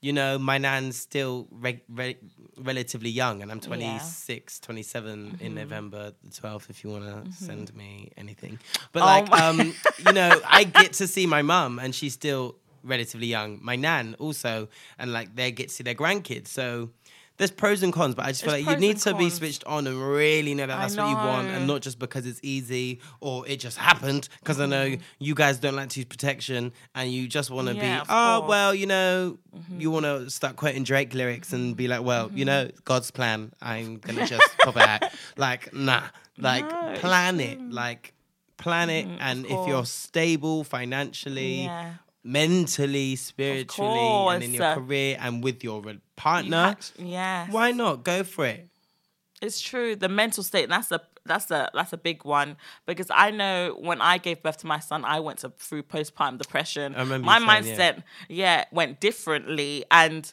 You 0.00 0.12
know, 0.12 0.38
my 0.38 0.58
nan's 0.58 0.98
still 0.98 1.46
re- 1.50 1.82
re- 1.88 2.16
relatively 2.56 3.10
young, 3.10 3.42
and 3.42 3.50
I'm 3.52 3.60
26, 3.60 4.60
27 4.60 5.18
Mm-hmm. 5.32 5.44
in 5.44 5.54
November 5.54 6.12
the 6.24 6.30
12th. 6.30 6.70
If 6.70 6.82
you 6.84 6.90
want 6.90 7.04
to 7.26 7.32
send 7.32 7.74
me 7.74 8.10
anything, 8.16 8.58
but 8.92 9.02
Oh 9.02 9.06
like, 9.06 9.30
um, 9.32 9.74
you 10.06 10.12
know, 10.12 10.40
I 10.46 10.64
get 10.64 10.94
to 10.94 11.06
see 11.06 11.26
my 11.26 11.42
mum, 11.42 11.78
and 11.78 11.94
she's 11.94 12.14
still 12.14 12.56
relatively 12.82 13.26
young. 13.26 13.58
My 13.62 13.76
nan 13.76 14.16
also, 14.18 14.68
and 14.98 15.12
like 15.12 15.34
they 15.36 15.52
get 15.52 15.68
to 15.68 15.74
see 15.74 15.84
their 15.84 15.94
grandkids. 15.94 16.48
So 16.48 16.90
there's 17.40 17.50
pros 17.50 17.82
and 17.82 17.90
cons, 17.90 18.14
but 18.14 18.26
I 18.26 18.28
just 18.28 18.42
feel 18.44 18.52
There's 18.52 18.66
like 18.66 18.76
you 18.76 18.80
need 18.80 18.98
to 18.98 19.14
be 19.14 19.30
switched 19.30 19.64
on 19.64 19.86
and 19.86 19.98
really 19.98 20.52
know 20.52 20.66
that 20.66 20.78
that's 20.78 20.94
what 20.94 21.08
you 21.08 21.14
want, 21.16 21.48
and 21.48 21.66
not 21.66 21.80
just 21.80 21.98
because 21.98 22.26
it's 22.26 22.38
easy 22.42 23.00
or 23.20 23.48
it 23.48 23.56
just 23.60 23.78
happened. 23.78 24.28
Because 24.40 24.60
I 24.60 24.66
know 24.66 24.94
you 25.18 25.34
guys 25.34 25.58
don't 25.58 25.74
like 25.74 25.88
to 25.88 26.00
use 26.00 26.04
protection, 26.04 26.72
and 26.94 27.10
you 27.10 27.26
just 27.28 27.50
want 27.50 27.68
to 27.68 27.74
Yeah, 27.74 27.80
be, 27.80 28.00
oh 28.02 28.04
course. 28.04 28.40
Mm-hmm. 28.40 28.48
well, 28.48 28.74
you 28.74 28.86
know, 28.86 29.38
you 29.78 29.90
want 29.90 30.04
to 30.04 30.28
start 30.28 30.56
quoting 30.56 30.84
Drake 30.84 31.14
lyrics 31.14 31.54
and 31.54 31.74
be 31.74 31.88
like, 31.88 32.02
well, 32.02 32.30
you 32.34 32.44
know, 32.44 32.68
God's 32.84 33.10
plan. 33.10 33.52
I'm 33.62 33.96
gonna 33.96 34.26
just 34.26 34.58
pop 34.58 34.76
it 34.76 34.82
out. 34.86 35.04
Like, 35.38 35.72
nah, 35.72 36.02
like 36.36 36.70
No, 36.70 36.92
plan 36.96 37.40
it, 37.40 37.58
like 37.70 38.12
plan 38.58 38.90
it, 38.90 39.08
and 39.18 39.46
if 39.46 39.66
you're 39.66 39.86
stable 39.86 40.62
financially. 40.64 41.62
Yeah. 41.64 41.94
Mentally, 42.22 43.16
spiritually, 43.16 44.34
and 44.34 44.44
in 44.44 44.52
your 44.52 44.62
uh, 44.62 44.74
career 44.74 45.16
and 45.18 45.42
with 45.42 45.64
your 45.64 45.82
partner, 46.16 46.76
yeah. 46.98 47.46
why 47.50 47.72
not 47.72 48.04
go 48.04 48.24
for 48.24 48.44
it? 48.44 48.68
It's 49.40 49.60
true. 49.60 49.96
The 49.96 50.08
mental 50.10 50.42
state 50.42 50.68
that's 50.68 50.92
a 50.92 51.00
that's 51.24 51.50
a 51.50 51.70
that's 51.72 51.92
a 51.92 51.96
big 51.96 52.24
one 52.24 52.56
because 52.86 53.06
I 53.10 53.30
know 53.30 53.76
when 53.78 54.00
I 54.00 54.18
gave 54.18 54.42
birth 54.42 54.58
to 54.58 54.66
my 54.66 54.80
son, 54.80 55.04
I 55.04 55.20
went 55.20 55.38
to, 55.40 55.52
through 55.58 55.84
postpartum 55.84 56.38
depression. 56.38 56.92
My 56.92 57.02
you 57.02 57.08
saying, 57.08 57.22
yeah. 57.22 57.38
mindset, 57.38 58.02
yeah. 58.28 58.64
went 58.70 59.00
differently, 59.00 59.84
and 59.90 60.30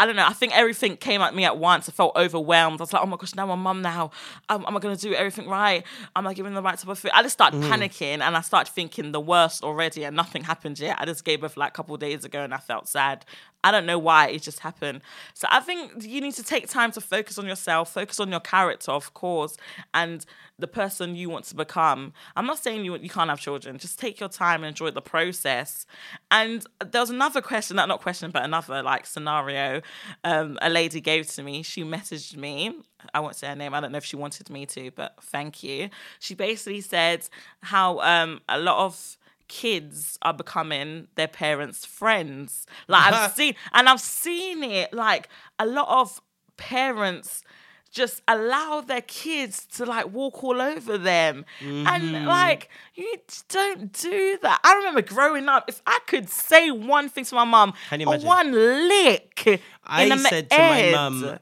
I 0.00 0.06
don't 0.06 0.16
know. 0.16 0.26
I 0.26 0.32
think 0.32 0.56
everything 0.56 0.96
came 0.96 1.20
at 1.20 1.34
me 1.36 1.44
at 1.44 1.56
once. 1.56 1.88
I 1.88 1.92
felt 1.92 2.16
overwhelmed. 2.16 2.80
I 2.80 2.82
was 2.82 2.92
like, 2.92 3.02
oh 3.02 3.06
my 3.06 3.16
gosh, 3.16 3.34
now 3.36 3.44
I'm 3.44 3.50
a 3.50 3.56
mum 3.56 3.80
now. 3.80 4.10
Um, 4.48 4.64
am 4.66 4.76
I 4.76 4.80
going 4.80 4.96
to 4.96 5.00
do 5.00 5.14
everything 5.14 5.48
right? 5.48 5.84
Am 6.16 6.26
I 6.26 6.34
giving 6.34 6.52
the 6.54 6.62
right 6.62 6.76
type 6.76 6.88
of 6.88 6.98
food? 6.98 7.12
I 7.14 7.22
just 7.22 7.34
started 7.34 7.60
panicking 7.62 8.20
and 8.20 8.36
I 8.36 8.40
started 8.40 8.72
thinking 8.72 9.12
the 9.12 9.20
worst 9.20 9.62
already 9.62 10.04
and 10.04 10.16
nothing 10.16 10.42
happened 10.42 10.80
yet. 10.80 10.96
I 10.98 11.04
just 11.04 11.24
gave 11.24 11.42
birth 11.42 11.56
like 11.56 11.68
a 11.68 11.72
couple 11.72 11.94
of 11.94 12.00
days 12.00 12.24
ago 12.24 12.40
and 12.42 12.52
I 12.52 12.58
felt 12.58 12.88
sad. 12.88 13.24
I 13.64 13.70
don't 13.70 13.86
know 13.86 13.98
why, 13.98 14.28
it 14.28 14.42
just 14.42 14.60
happened. 14.60 15.00
So 15.32 15.48
I 15.50 15.60
think 15.60 16.04
you 16.04 16.20
need 16.20 16.34
to 16.34 16.44
take 16.44 16.68
time 16.68 16.92
to 16.92 17.00
focus 17.00 17.38
on 17.38 17.46
yourself, 17.46 17.92
focus 17.92 18.20
on 18.20 18.30
your 18.30 18.40
character, 18.40 18.92
of 18.92 19.14
course, 19.14 19.56
and 19.94 20.24
the 20.58 20.68
person 20.68 21.16
you 21.16 21.30
want 21.30 21.46
to 21.46 21.56
become. 21.56 22.12
I'm 22.36 22.46
not 22.46 22.58
saying 22.58 22.84
you 22.84 22.94
you 22.96 23.08
can't 23.08 23.30
have 23.30 23.40
children. 23.40 23.78
Just 23.78 23.98
take 23.98 24.20
your 24.20 24.28
time 24.28 24.62
and 24.62 24.68
enjoy 24.68 24.90
the 24.90 25.00
process. 25.00 25.86
And 26.30 26.64
there 26.84 27.00
was 27.00 27.10
another 27.10 27.40
question, 27.40 27.76
not 27.76 27.88
not 27.88 28.02
question, 28.02 28.30
but 28.30 28.44
another 28.44 28.82
like 28.82 29.06
scenario. 29.06 29.80
Um, 30.22 30.58
a 30.60 30.68
lady 30.68 31.00
gave 31.00 31.26
to 31.28 31.42
me. 31.42 31.62
She 31.62 31.82
messaged 31.82 32.36
me. 32.36 32.74
I 33.14 33.20
won't 33.20 33.34
say 33.34 33.48
her 33.48 33.56
name. 33.56 33.72
I 33.72 33.80
don't 33.80 33.92
know 33.92 33.98
if 33.98 34.04
she 34.04 34.16
wanted 34.16 34.50
me 34.50 34.66
to, 34.66 34.90
but 34.90 35.14
thank 35.22 35.62
you. 35.62 35.88
She 36.18 36.34
basically 36.34 36.82
said 36.82 37.26
how 37.62 38.00
um, 38.00 38.42
a 38.48 38.58
lot 38.58 38.84
of 38.84 39.16
kids 39.62 40.18
are 40.22 40.34
becoming 40.34 41.08
their 41.14 41.28
parents' 41.28 41.84
friends. 41.86 42.66
Like 42.88 43.12
I've 43.12 43.32
seen, 43.32 43.54
and 43.72 43.88
I've 43.90 44.00
seen 44.00 44.62
it. 44.64 44.92
Like 44.92 45.28
a 45.58 45.66
lot 45.66 45.88
of 46.00 46.20
parents 46.56 47.42
just 47.90 48.22
allow 48.26 48.80
their 48.80 49.02
kids 49.02 49.66
to 49.76 49.84
like 49.86 50.06
walk 50.12 50.42
all 50.42 50.60
over 50.60 50.98
them, 50.98 51.44
Mm-hmm. 51.60 51.86
and 51.86 52.26
like 52.26 52.68
you 52.96 53.14
don't 53.48 53.92
do 53.92 54.36
that. 54.42 54.58
I 54.64 54.74
remember 54.78 55.02
growing 55.02 55.48
up. 55.48 55.62
If 55.68 55.80
I 55.86 55.98
could 56.10 56.28
say 56.28 56.72
one 56.72 57.08
thing 57.08 57.24
to 57.26 57.34
my 57.36 57.44
mom, 57.44 57.72
Can 57.90 58.00
you 58.00 58.06
or 58.08 58.14
imagine? 58.14 58.26
one 58.26 58.50
lick. 58.88 59.60
I 59.84 60.08
said 60.16 60.50
to 60.50 60.58
my 60.58 60.90
mum 60.90 61.24
uh, 61.24 61.36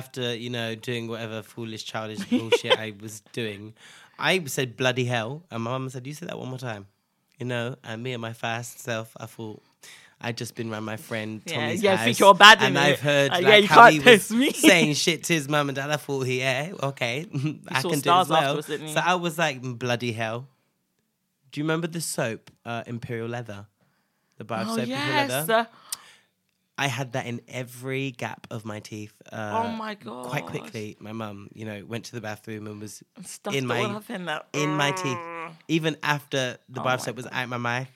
after 0.00 0.34
you 0.44 0.50
know 0.50 0.76
doing 0.76 1.08
whatever 1.08 1.42
foolish 1.42 1.84
childish 1.84 2.24
bullshit 2.30 2.78
I 2.78 2.92
was 3.00 3.22
doing, 3.32 3.74
I 4.16 4.44
said 4.44 4.76
bloody 4.76 5.06
hell, 5.06 5.42
and 5.50 5.64
my 5.64 5.72
mum 5.72 5.88
said, 5.88 6.06
"You 6.06 6.14
say 6.14 6.26
that 6.26 6.38
one 6.38 6.48
more 6.50 6.58
time," 6.72 6.86
you 7.38 7.46
know. 7.46 7.76
And 7.84 8.02
me 8.02 8.12
and 8.12 8.20
my 8.22 8.32
fast 8.32 8.80
self, 8.80 9.12
I 9.18 9.26
thought. 9.26 9.62
I'd 10.18 10.38
just 10.38 10.54
been 10.54 10.72
around 10.72 10.84
my 10.84 10.96
friend 10.96 11.42
Yeah, 11.44 11.54
Tommy's 11.56 11.82
yeah, 11.82 11.96
house, 11.96 12.04
think 12.06 12.18
you're 12.20 12.32
bad, 12.34 12.62
and? 12.62 12.78
I've 12.78 13.00
heard 13.00 13.32
Uh, 13.32 13.34
like 13.34 13.42
yeah, 13.44 13.56
you 13.56 13.68
how 13.68 13.82
can't 13.90 13.92
he 13.92 14.00
was 14.00 14.30
me. 14.30 14.50
saying 14.70 14.94
shit 14.94 15.24
to 15.24 15.34
his 15.34 15.46
mum 15.46 15.68
and 15.68 15.76
dad. 15.76 15.90
I 15.90 15.96
thought, 15.96 16.26
yeah, 16.26 16.72
okay, 16.84 17.26
I 17.68 17.82
can 17.82 18.00
do 18.00 18.10
as 18.10 18.28
well. 18.30 18.32
afterwards, 18.38 18.66
didn't 18.66 18.88
you? 18.88 18.94
So 18.94 19.00
I 19.04 19.14
was 19.16 19.36
like, 19.36 19.60
bloody 19.62 20.12
hell. 20.12 20.48
Do 21.52 21.60
you 21.60 21.64
remember 21.64 21.86
the 21.86 22.00
soap, 22.00 22.50
uh, 22.64 22.82
Imperial 22.86 23.28
Leather, 23.28 23.66
the 24.38 24.44
bar 24.44 24.60
of 24.62 24.68
Oh 24.70 24.76
soap, 24.76 24.88
Imperial. 24.88 25.16
Leather? 25.28 25.52
uh, 25.52 25.64
I 26.78 26.88
had 26.88 27.12
that 27.12 27.26
in 27.26 27.40
every 27.48 28.10
gap 28.10 28.46
of 28.50 28.64
my 28.66 28.80
teeth. 28.80 29.14
Uh, 29.32 29.62
Oh 29.64 29.68
my 29.76 29.94
god! 29.94 30.26
Quite 30.26 30.44
quickly, 30.46 30.96
my 31.00 31.12
mum, 31.12 31.48
you 31.54 31.64
know, 31.64 31.84
went 31.86 32.04
to 32.06 32.12
the 32.12 32.20
bathroom 32.20 32.66
and 32.66 32.80
was 32.80 33.02
Stuffed 33.24 33.56
in 33.56 33.66
my 33.66 33.82
all 33.84 34.02
in 34.08 34.24
that. 34.26 34.48
in 34.52 34.76
my 34.76 34.90
teeth. 34.92 35.18
Even 35.68 35.96
after 36.02 36.58
the 36.68 36.80
Oh 36.80 36.84
bar 36.84 36.98
soap 36.98 37.16
was 37.16 37.26
out 37.32 37.48
my 37.48 37.56
mouth, 37.56 37.88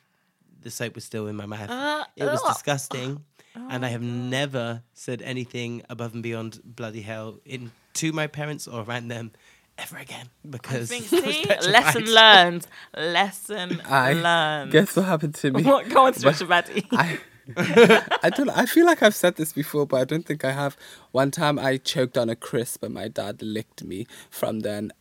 the 0.62 0.70
soap 0.70 0.94
was 0.94 1.04
still 1.04 1.26
in 1.26 1.36
my 1.36 1.46
mouth. 1.46 1.68
Uh, 1.68 2.04
it 2.16 2.24
was 2.24 2.40
ugh. 2.44 2.54
disgusting, 2.54 3.24
and 3.54 3.84
I 3.84 3.88
Oh 3.88 3.92
have 3.92 4.02
never 4.02 4.82
said 4.94 5.20
anything 5.22 5.82
above 5.90 6.14
and 6.14 6.22
beyond 6.22 6.60
bloody 6.64 7.02
hell 7.02 7.40
in 7.44 7.72
to 7.94 8.12
my 8.12 8.28
parents 8.28 8.66
or 8.66 8.82
around 8.82 9.08
them 9.08 9.32
ever 9.76 9.96
again 9.98 10.28
because 10.48 10.88
think, 10.88 11.12
I 11.12 11.26
was 11.26 11.34
see, 11.64 11.70
lesson 11.70 12.04
learned. 12.06 12.66
Lesson 12.96 13.82
I 13.84 14.12
learned. 14.14 14.72
guess 14.72 14.96
what 14.96 15.06
happened 15.06 15.34
to 15.36 15.50
me. 15.50 15.62
What? 15.64 15.88
Go 15.94 16.06
on, 16.06 16.12
But 16.22 16.34
Trisha 16.34 16.48
Batty. 16.48 16.86
I, 16.92 17.18
I 17.56 18.30
don't. 18.34 18.50
I 18.50 18.66
feel 18.66 18.86
like 18.86 19.02
I've 19.02 19.14
said 19.14 19.36
this 19.36 19.52
before, 19.52 19.86
but 19.86 20.00
I 20.00 20.04
don't 20.04 20.24
think 20.26 20.44
I 20.44 20.52
have. 20.52 20.76
One 21.12 21.30
time 21.30 21.58
I 21.58 21.76
choked 21.78 22.16
on 22.18 22.28
a 22.30 22.36
crisp, 22.36 22.82
and 22.82 22.94
my 22.94 23.08
dad 23.08 23.42
licked 23.42 23.84
me. 23.84 24.06
From 24.30 24.60
then, 24.60 24.92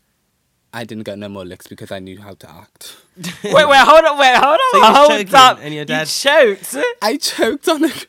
I 0.73 0.84
didn't 0.84 1.03
get 1.03 1.17
no 1.19 1.30
more 1.30 1.45
licks 1.45 1.67
because 1.67 1.91
I 1.91 1.99
knew 1.99 2.19
how 2.21 2.34
to 2.35 2.49
act. 2.51 2.97
wait, 3.43 3.53
wait, 3.53 3.77
hold 3.80 4.05
on, 4.05 4.17
wait, 4.17 4.35
hold 4.35 4.59
on, 4.59 4.71
So 4.71 4.77
you 4.77 4.84
was 4.84 4.97
hold 5.31 5.34
up. 5.35 5.59
and 5.61 5.73
your 5.73 5.81
You 5.81 5.85
dad- 5.85 6.07
choked. 6.07 6.76
I 7.01 7.17
choked 7.17 7.67
on 7.69 7.85
a. 7.85 7.89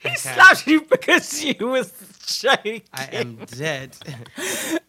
He 0.00 0.16
slapped 0.16 0.66
you 0.66 0.80
because 0.82 1.44
you 1.44 1.54
was 1.68 1.92
shaking. 2.24 2.82
I 2.94 3.04
am 3.12 3.36
dead. 3.46 3.94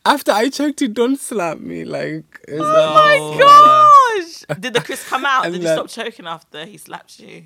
After 0.06 0.32
I 0.32 0.50
choked, 0.50 0.80
he 0.80 0.88
don't 0.88 1.20
slap 1.20 1.60
me 1.60 1.84
like. 1.84 2.40
Oh 2.50 2.60
Oh, 2.62 2.94
my 2.94 4.18
gosh! 4.48 4.60
Did 4.60 4.74
the 4.74 4.82
crisp 4.82 5.08
come 5.08 5.26
out? 5.26 5.46
And 5.46 5.54
Did 5.54 5.64
you 5.64 5.68
stop 5.68 5.90
choking 5.90 6.28
after 6.28 6.66
he 6.66 6.78
slapped 6.78 7.20
you? 7.20 7.44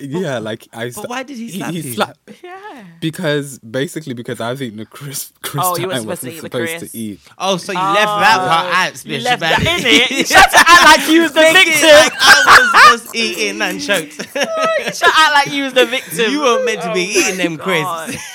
Yeah, 0.00 0.38
like 0.38 0.66
I. 0.72 0.90
But 0.94 1.08
why 1.08 1.22
did 1.22 1.36
he 1.36 1.50
slap 1.50 1.70
he, 1.72 1.80
you? 1.80 1.92
slapped 1.94 2.18
Yeah. 2.42 2.84
because 3.00 3.58
basically 3.58 4.14
because 4.14 4.40
I 4.40 4.50
was 4.50 4.62
eating 4.62 4.80
a 4.80 4.86
crisp. 4.86 5.36
crisp 5.42 5.66
Oh, 5.66 5.76
you 5.76 5.86
that 5.88 5.96
I 5.96 6.00
weren't 6.00 6.02
supposed 6.02 6.20
to 6.22 6.26
wasn't 6.28 6.32
eat 6.32 6.36
the 6.36 6.40
supposed 6.48 6.78
crisp. 6.78 6.92
to 6.92 6.98
eat. 6.98 7.20
Oh, 7.38 7.56
so 7.56 7.72
you 7.72 7.78
left 7.78 7.94
that 7.94 8.38
oh. 8.40 8.48
part 8.48 8.74
out, 8.74 8.90
You 8.92 8.96
Splish 8.98 9.24
left 9.24 9.40
that 9.40 9.64
Batty. 9.64 9.88
in 9.88 9.94
it. 10.02 10.10
You 10.10 10.24
tried 10.24 10.50
to 10.50 10.58
act 10.58 10.98
like 10.98 11.08
you 11.10 11.22
was 11.22 11.32
the 11.32 11.40
Thinking 11.42 11.72
victim. 11.72 11.90
Like 11.90 12.12
I 12.14 12.88
was 12.92 13.02
just 13.02 13.14
eating 13.14 13.62
and 13.62 13.80
choked. 13.80 14.18
You 14.18 14.32
tried 14.32 14.92
to 14.94 15.06
act 15.06 15.32
like 15.34 15.52
you 15.54 15.64
was 15.64 15.72
the 15.74 15.86
victim. 15.86 16.30
you 16.32 16.40
weren't 16.40 16.64
meant 16.64 16.82
to 16.82 16.92
be 16.92 17.12
Oh 17.14 17.18
eating 17.20 17.36
my 17.38 17.42
them 17.42 17.56
God. 17.56 18.08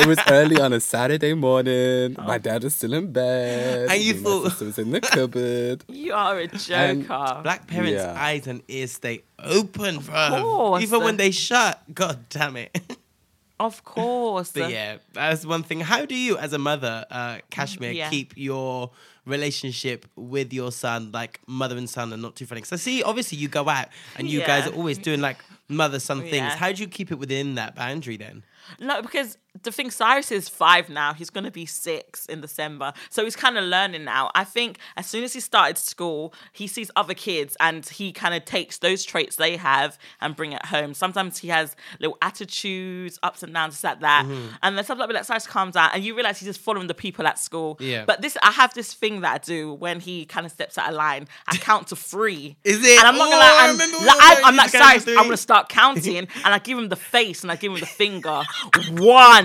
It 0.00 0.06
was 0.06 0.18
early 0.28 0.60
on 0.60 0.72
a 0.72 0.80
Saturday 0.80 1.34
morning. 1.34 2.16
Oh. 2.18 2.22
My 2.24 2.38
dad 2.38 2.62
was 2.64 2.74
still 2.74 2.94
in 2.94 3.12
bed. 3.12 3.88
And 3.90 4.00
you 4.02 4.14
my 4.14 4.20
thought- 4.20 4.44
sister 4.50 4.64
was 4.66 4.78
in 4.78 4.90
the 4.90 5.00
cupboard. 5.00 5.84
You 6.04 6.12
are 6.12 6.38
a 6.38 6.42
And 6.42 7.02
joker. 7.02 7.40
Black 7.42 7.66
parents' 7.66 7.92
Yeah. 8.02 8.14
eyes 8.16 8.46
and 8.46 8.62
ears 8.68 8.92
stay 8.92 9.22
open, 9.38 9.98
bro. 9.98 10.40
course. 10.42 10.82
Even 10.82 11.02
when 11.02 11.16
they 11.16 11.30
shut. 11.30 11.82
God 11.92 12.18
damn 12.28 12.56
it. 12.56 12.76
of 13.60 13.84
course. 13.84 14.52
But 14.52 14.70
yeah, 14.70 14.98
that's 15.12 15.44
one 15.46 15.62
thing. 15.62 15.80
How 15.80 16.04
do 16.04 16.14
you, 16.14 16.36
as 16.38 16.52
a 16.52 16.58
mother, 16.58 17.04
uh, 17.10 17.38
Kashmir, 17.50 17.92
Yeah. 17.92 18.10
keep 18.10 18.32
your 18.36 18.90
relationship 19.26 20.06
with 20.16 20.52
your 20.52 20.70
son, 20.70 21.10
like 21.12 21.40
mother 21.46 21.76
and 21.76 21.88
son, 21.88 22.12
and 22.12 22.20
not 22.22 22.36
too 22.36 22.46
funny? 22.46 22.60
Because 22.60 22.72
I 22.72 22.82
see, 22.82 23.02
obviously, 23.02 23.38
you 23.38 23.48
go 23.48 23.68
out 23.68 23.88
and 24.16 24.28
you 24.28 24.40
guys 24.40 24.64
Yeah. 24.66 24.72
are 24.72 24.74
always 24.74 24.98
doing 24.98 25.20
like 25.20 25.38
mother 25.68 25.98
son 26.00 26.20
things. 26.22 26.34
Yeah. 26.34 26.56
How 26.56 26.72
do 26.72 26.82
you 26.82 26.88
keep 26.88 27.10
it 27.10 27.16
within 27.18 27.54
that 27.56 27.74
boundary 27.74 28.16
then? 28.16 28.44
No, 28.80 29.02
because 29.02 29.36
the 29.62 29.70
thing, 29.70 29.90
Cyrus 29.90 30.32
is 30.32 30.48
five 30.48 30.88
now. 30.88 31.14
He's 31.14 31.30
going 31.30 31.44
to 31.44 31.50
be 31.50 31.64
six 31.66 32.26
in 32.26 32.40
December. 32.40 32.92
So 33.08 33.24
he's 33.24 33.36
kind 33.36 33.56
of 33.56 33.64
learning 33.64 34.04
now. 34.04 34.30
I 34.34 34.44
think 34.44 34.78
as 34.96 35.06
soon 35.06 35.22
as 35.24 35.32
he 35.32 35.40
started 35.40 35.78
school, 35.78 36.34
he 36.52 36.66
sees 36.66 36.90
other 36.96 37.14
kids 37.14 37.56
and 37.60 37.86
he 37.86 38.12
kind 38.12 38.34
of 38.34 38.44
takes 38.44 38.78
those 38.78 39.04
traits 39.04 39.36
they 39.36 39.56
have 39.56 39.96
and 40.20 40.34
bring 40.34 40.52
it 40.52 40.66
home. 40.66 40.92
Sometimes 40.94 41.38
he 41.38 41.48
has 41.48 41.76
little 42.00 42.18
attitudes, 42.20 43.18
ups 43.22 43.42
and 43.42 43.54
downs, 43.54 43.74
just 43.74 43.84
like 43.84 44.00
that. 44.00 44.24
Mm-hmm. 44.26 44.46
And 44.62 44.76
then 44.76 44.84
sometimes 44.84 45.12
like 45.12 45.24
Cyrus 45.24 45.46
calms 45.46 45.74
down 45.74 45.90
and 45.94 46.02
you 46.04 46.14
realize 46.14 46.38
he's 46.40 46.48
just 46.48 46.60
following 46.60 46.86
the 46.88 46.94
people 46.94 47.26
at 47.26 47.38
school. 47.38 47.76
Yeah. 47.80 48.04
But 48.04 48.22
this, 48.22 48.36
I 48.42 48.50
have 48.50 48.74
this 48.74 48.92
thing 48.92 49.20
that 49.20 49.34
I 49.34 49.38
do 49.38 49.72
when 49.74 50.00
he 50.00 50.24
kind 50.26 50.46
of 50.46 50.52
steps 50.52 50.78
out 50.78 50.88
of 50.88 50.94
line. 50.94 51.28
I 51.46 51.56
count 51.58 51.88
to 51.88 51.96
three. 51.96 52.56
Is 52.64 52.84
it? 52.84 52.98
And 52.98 53.08
I'm 53.08 53.16
not 53.16 53.28
Oh, 53.28 53.30
gonna 53.30 53.42
I 53.42 53.48
lie. 53.48 53.64
I'm, 53.68 53.72
remember 53.72 53.96
when 53.98 54.06
like, 54.06 54.16
I, 54.20 54.40
I'm 54.44 54.56
like 54.56 54.70
to 54.72 54.78
count 54.78 54.94
to 54.94 55.00
Cyrus. 55.00 55.18
I'm 55.18 55.24
gonna 55.24 55.36
start 55.36 55.68
counting, 55.68 56.16
and 56.44 56.54
I 56.54 56.58
give 56.58 56.76
him 56.78 56.88
the 56.88 56.96
face, 56.96 57.42
and 57.42 57.50
I 57.50 57.56
give 57.56 57.72
him 57.72 57.80
the 57.80 57.86
finger. 57.86 58.42
One, 58.90 59.43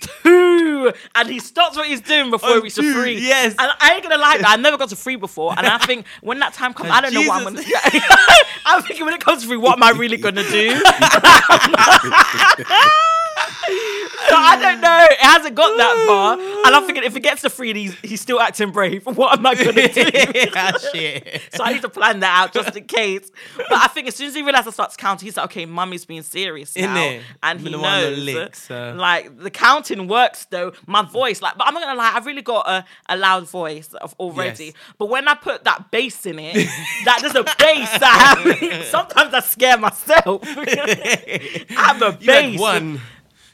two, 0.00 0.92
and 1.14 1.28
he 1.28 1.38
stops 1.38 1.76
what 1.76 1.86
he's 1.86 2.00
doing 2.00 2.30
before 2.30 2.50
oh, 2.50 2.52
he 2.52 2.58
On 2.58 2.62
reaches 2.64 2.94
three. 2.94 3.18
yes. 3.18 3.54
and 3.58 3.70
I 3.80 3.94
ain't 3.94 4.02
gonna 4.02 4.18
lie, 4.18 4.40
I 4.44 4.56
never 4.56 4.76
got 4.76 4.88
to 4.90 4.96
three 4.96 5.16
before, 5.16 5.54
and 5.56 5.66
I 5.66 5.78
think 5.78 6.06
when 6.20 6.38
that 6.40 6.54
time 6.54 6.74
comes, 6.74 6.90
I 6.90 7.00
don't 7.00 7.14
know 7.14 7.22
what 7.22 7.38
I'm 7.38 7.44
gonna. 7.44 7.62
Jesus. 7.62 7.80
I'm 8.66 8.82
thinking 8.82 9.04
when 9.04 9.14
it 9.14 9.20
comes 9.20 9.42
to 9.42 9.48
three, 9.48 9.56
what 9.56 9.76
am 9.76 9.82
I 9.82 9.90
really 9.90 10.16
gonna 10.16 10.42
do? 10.42 10.68
So 13.36 14.34
I 14.34 14.58
don't 14.60 14.80
know. 14.80 15.06
It 15.10 15.18
hasn't 15.20 15.54
got 15.54 15.76
that 15.76 16.04
far, 16.06 16.32
and 16.40 16.74
I'm 16.74 16.84
thinking 16.86 17.04
if 17.04 17.14
it 17.16 17.20
gets 17.20 17.42
to 17.42 17.50
three, 17.50 17.70
and 17.70 17.78
he's 17.78 17.94
he's 18.00 18.20
still 18.20 18.40
acting 18.40 18.70
brave. 18.72 19.06
What 19.16 19.38
am 19.38 19.46
I 19.46 19.54
gonna 19.54 19.88
do? 19.88 20.04
ah, 20.56 20.72
shit. 20.92 21.42
So 21.54 21.64
I 21.64 21.72
need 21.72 21.82
to 21.82 21.88
plan 21.88 22.20
that 22.20 22.42
out 22.42 22.52
just 22.52 22.76
in 22.76 22.84
case. 22.84 23.30
But 23.56 23.72
I 23.72 23.86
think 23.88 24.08
as 24.08 24.16
soon 24.16 24.28
as 24.28 24.34
he 24.34 24.42
realizes 24.42 24.68
I 24.68 24.70
starts 24.72 24.96
counting, 24.96 25.26
he's 25.26 25.36
like, 25.36 25.46
okay, 25.46 25.64
mummy's 25.64 26.04
being 26.04 26.22
serious 26.22 26.76
now. 26.76 26.94
Innit? 26.96 27.22
And 27.42 27.60
he 27.60 27.70
the 27.70 27.78
knows. 27.78 28.18
licks, 28.18 28.70
uh. 28.70 28.94
Like 28.96 29.38
the 29.38 29.50
counting 29.50 30.06
works 30.08 30.46
though. 30.46 30.72
My 30.86 31.02
voice, 31.02 31.40
like, 31.40 31.56
but 31.56 31.66
I'm 31.66 31.74
not 31.74 31.82
gonna 31.82 31.98
lie, 31.98 32.12
I've 32.14 32.26
really 32.26 32.42
got 32.42 32.68
a, 32.68 32.84
a 33.08 33.16
loud 33.16 33.48
voice 33.48 33.92
of 33.94 34.14
already. 34.18 34.66
Yes. 34.66 34.74
But 34.98 35.06
when 35.06 35.28
I 35.28 35.34
put 35.34 35.64
that 35.64 35.90
bass 35.90 36.26
in 36.26 36.38
it, 36.38 36.54
that 37.04 37.18
there's 37.20 37.34
a 37.36 37.44
bass 37.44 37.98
that 37.98 38.44
happens. 38.44 38.86
Sometimes 38.88 39.32
I 39.34 39.40
scare 39.40 39.78
myself. 39.78 40.42
I'm 41.76 42.02
a 42.02 42.12
bass. 42.12 42.58
one, 42.58 43.00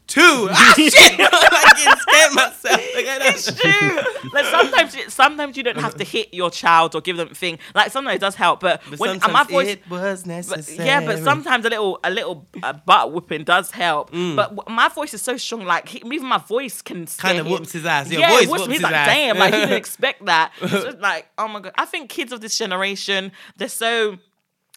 two. 0.07 0.21
Ah, 0.51 0.75
shit! 0.77 0.93
I 1.21 1.73
get 1.77 1.99
scared 1.99 2.35
myself. 2.35 2.95
Like, 2.95 3.07
it's 3.35 3.53
true. 3.61 4.31
Like 4.33 4.45
sometimes, 4.47 4.97
you- 4.97 5.11
sometimes 5.11 5.57
you 5.57 5.63
don't 5.63 5.79
have 5.79 5.97
to 5.97 6.05
hit 6.05 6.33
your 6.35 6.51
child 6.51 6.95
or 6.95 7.01
give 7.01 7.17
them 7.17 7.29
a 7.31 7.35
thing. 7.35 7.59
Like 7.75 7.91
sometimes 7.91 8.17
it 8.17 8.21
does 8.21 8.35
help, 8.35 8.61
but, 8.61 8.83
But 8.91 8.99
when 8.99 9.19
my 9.31 9.45
voice, 9.45 9.69
it 9.69 9.89
was 9.91 10.23
but, 10.25 10.69
yeah, 10.77 11.05
but 11.05 11.19
sometimes 11.23 11.65
a 11.65 11.71
little, 11.71 11.99
a 12.05 12.11
little 12.11 12.47
uh, 12.63 12.73
butt 12.73 13.13
whipping 13.13 13.45
does 13.45 13.71
help. 13.71 14.11
Mm. 14.11 14.37
But 14.37 14.69
my 14.69 14.89
voice 14.89 15.15
is 15.15 15.23
so 15.23 15.37
strong, 15.37 15.65
like 15.65 15.89
he, 15.89 16.03
even 16.05 16.27
my 16.27 16.39
voice 16.39 16.83
can 16.83 17.07
Kinda 17.07 17.43
him. 17.45 17.51
whoops 17.51 17.73
his 17.73 17.87
ass. 17.87 18.11
Your 18.11 18.21
yeah, 18.21 18.31
voice 18.31 18.49
whoops 18.49 18.51
whoops 18.61 18.69
me. 18.69 18.73
He's 18.75 18.79
his 18.81 18.83
like, 18.85 18.95
ass. 18.95 19.07
damn, 19.09 19.39
like 19.39 19.55
he 19.55 19.61
didn't 19.61 19.77
expect 19.77 20.25
that. 20.27 20.53
So 20.61 20.89
it's 20.89 21.01
like, 21.01 21.29
oh 21.39 21.49
my 21.49 21.61
god, 21.61 21.73
I 21.77 21.85
think 21.85 22.11
kids 22.11 22.33
of 22.33 22.41
this 22.41 22.57
generation, 22.59 23.33
they're 23.57 23.69
so 23.69 24.19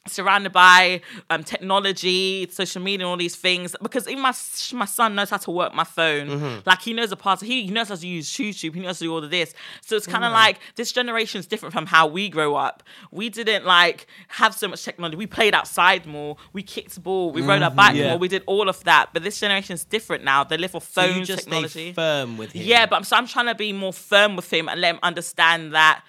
surrounded 0.07 0.52
by 0.52 1.02
um, 1.30 1.44
technology, 1.44 2.48
social 2.52 2.82
media, 2.82 3.06
and 3.06 3.10
all 3.10 3.18
these 3.18 3.36
things. 3.36 3.76
Because 3.82 4.07
even 4.07 4.22
my 4.22 4.34
my 4.73 4.86
son 4.86 5.15
knows 5.15 5.30
how 5.30 5.38
to 5.38 5.52
work 5.52 5.73
my 5.73 5.84
phone. 5.84 6.27
Mm-hmm. 6.27 6.60
Like 6.65 6.82
he 6.82 6.94
knows 6.94 7.11
a 7.11 7.15
part. 7.15 7.41
He, 7.41 7.64
he 7.65 7.72
knows 7.72 7.90
how 7.90 7.95
to 7.95 8.07
use 8.07 8.30
YouTube. 8.30 8.73
He 8.76 8.80
knows 8.82 8.88
how 8.88 8.94
to 8.94 9.03
do 9.06 9.14
all 9.14 9.23
of 9.23 9.32
this. 9.32 9.53
So 9.82 9.95
it's 9.95 10.07
kind 10.07 10.23
of 10.23 10.32
like 10.32 10.60
this 10.76 10.91
generation 10.91 11.40
is 11.40 11.48
different 11.48 11.73
from 11.73 11.86
how 11.86 12.07
we 12.07 12.30
grow 12.30 12.56
up. 12.56 12.84
We 13.11 13.30
didn't 13.30 13.65
like 13.65 14.07
have 14.30 14.53
so 14.56 14.68
much 14.68 14.84
technology. 14.84 15.18
We 15.18 15.27
played 15.27 15.53
outside 15.53 16.06
more. 16.06 16.38
We 16.53 16.64
kicked 16.64 17.02
ball. 17.02 17.32
We 17.32 17.41
rode 17.41 17.61
our 17.61 17.72
bike 17.72 17.86
Mm-hmm. 17.86 17.98
Yeah. 18.03 18.10
more. 18.10 18.18
We 18.18 18.27
did 18.27 18.44
all 18.48 18.68
of 18.68 18.84
that. 18.86 19.10
But 19.14 19.23
this 19.23 19.40
generation 19.40 19.76
is 19.76 19.84
different 19.86 20.23
now. 20.23 20.44
They 20.44 20.57
live 20.57 20.76
off 20.76 20.91
So 20.91 21.02
phone 21.07 21.23
just 21.23 21.44
technology. 21.44 21.94
firm 21.94 22.38
with 22.38 22.52
him. 22.52 22.64
Yeah, 22.65 22.86
but 22.88 22.95
I'm, 22.98 23.03
so 23.03 23.15
I'm 23.15 23.27
trying 23.27 23.45
to 23.45 23.56
be 23.56 23.72
more 23.73 23.94
firm 23.94 24.36
with 24.36 24.52
him 24.52 24.68
and 24.68 24.82
let 24.82 24.95
him 24.95 24.99
understand 25.03 25.73
that 25.73 26.03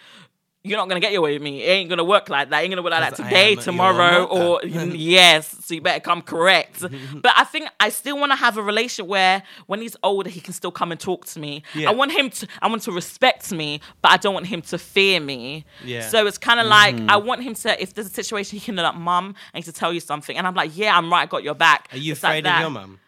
you're 0.67 0.79
not 0.79 0.89
gonna 0.89 1.01
get 1.01 1.13
your 1.13 1.23
way 1.23 1.35
with 1.35 1.43
me. 1.43 1.63
It 1.63 1.71
ain't 1.71 1.89
gonna 1.89 2.05
work 2.05 2.29
like 2.29 2.51
that. 2.51 2.61
It 2.61 2.65
ain't 2.65 2.73
gonna 2.73 2.83
work 2.83 2.91
like 2.91 3.11
that 3.11 3.23
today, 3.23 3.55
tomorrow, 3.55 4.25
or 4.25 4.61
yes. 4.65 5.65
So 5.65 5.75
you 5.75 5.81
better 5.81 6.01
come 6.01 6.23
correct. 6.23 6.81
but 7.15 7.33
I 7.37 7.45
think 7.45 7.69
I 7.79 7.89
still 7.89 8.19
want 8.19 8.33
to 8.33 8.37
have 8.37 8.57
a 8.57 8.63
relationship 8.63 9.07
where 9.07 9.43
when 9.67 9.81
he's 9.81 9.97
older, 10.03 10.29
he 10.29 10.41
can 10.41 10.53
still 10.53 10.71
come 10.71 10.91
and 10.91 11.01
talk 11.01 11.25
to 11.27 11.39
me. 11.39 11.63
Yeah. 11.75 11.91
I 11.91 11.93
want 11.93 12.13
him 12.13 12.31
to. 12.31 12.49
I 12.61 12.69
want 12.69 12.83
to 12.83 12.93
respect 12.93 13.53
me, 13.53 13.81
but 14.03 14.13
I 14.13 14.17
don't 14.17 14.35
want 14.35 14.47
him 14.47 14.63
to 14.63 14.79
fear 14.79 15.21
me. 15.21 15.65
Yeah. 15.85 16.09
So 16.09 16.27
it's 16.27 16.39
kind 16.39 16.61
of 16.61 16.67
like 16.67 16.97
mm-hmm. 16.97 17.11
I 17.11 17.17
want 17.17 17.43
him 17.43 17.55
to. 17.55 17.81
If 17.81 17.95
there's 17.95 18.09
a 18.09 18.15
situation, 18.15 18.59
he 18.59 18.65
can 18.65 18.75
know 18.75 18.83
that 18.83 18.97
mum, 18.97 19.35
I 19.55 19.59
need 19.59 19.65
to 19.65 19.73
tell 19.73 19.93
you 19.93 20.01
something, 20.01 20.37
and 20.37 20.47
I'm 20.47 20.55
like, 20.55 20.77
yeah, 20.77 20.97
I'm 20.97 21.11
right. 21.11 21.23
I 21.23 21.27
got 21.27 21.43
your 21.43 21.55
back. 21.55 21.89
Are 21.93 21.99
you 21.99 22.13
It's 22.13 22.23
afraid 22.23 22.45
that. 22.45 22.57
of 22.57 22.61
your 22.63 22.71
mum? 22.71 22.99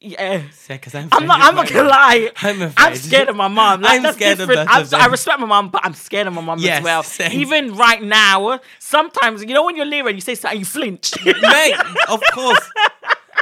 Yeah. 0.00 0.42
Because 0.68 0.94
I'm, 0.94 1.08
I'm 1.12 1.26
not. 1.26 1.40
I'm 1.40 1.54
not 1.56 1.68
gonna 1.68 1.88
lie. 1.88 2.30
I'm 2.42 2.72
I'm, 2.76 2.94
scared 2.94 3.28
of 3.28 3.36
my 3.36 3.48
mom. 3.48 3.80
Like, 3.80 4.04
I'm 4.04 4.12
scared 4.12 4.38
of 4.40 4.48
both 4.48 4.68
I'm 4.68 4.82
of 4.82 4.88
so- 4.88 4.98
I 4.98 5.06
respect 5.06 5.40
my 5.40 5.46
mom, 5.46 5.70
but 5.70 5.84
I'm 5.84 5.94
scared 5.94 6.26
of 6.28 6.34
my 6.34 6.40
mom 6.40 6.58
Yes, 6.60 6.78
as 6.78 6.84
well. 6.84 7.02
same. 7.02 7.32
Even 7.32 7.74
right 7.74 8.00
now, 8.02 8.60
sometimes 8.78 9.42
you 9.42 9.48
know 9.54 9.64
when 9.64 9.74
you're 9.76 9.86
and 10.06 10.16
you 10.16 10.20
say 10.20 10.34
something, 10.36 10.58
you 10.60 10.64
flinch. 10.66 11.12
Mate, 11.24 11.74
of 12.08 12.22
course. 12.32 12.70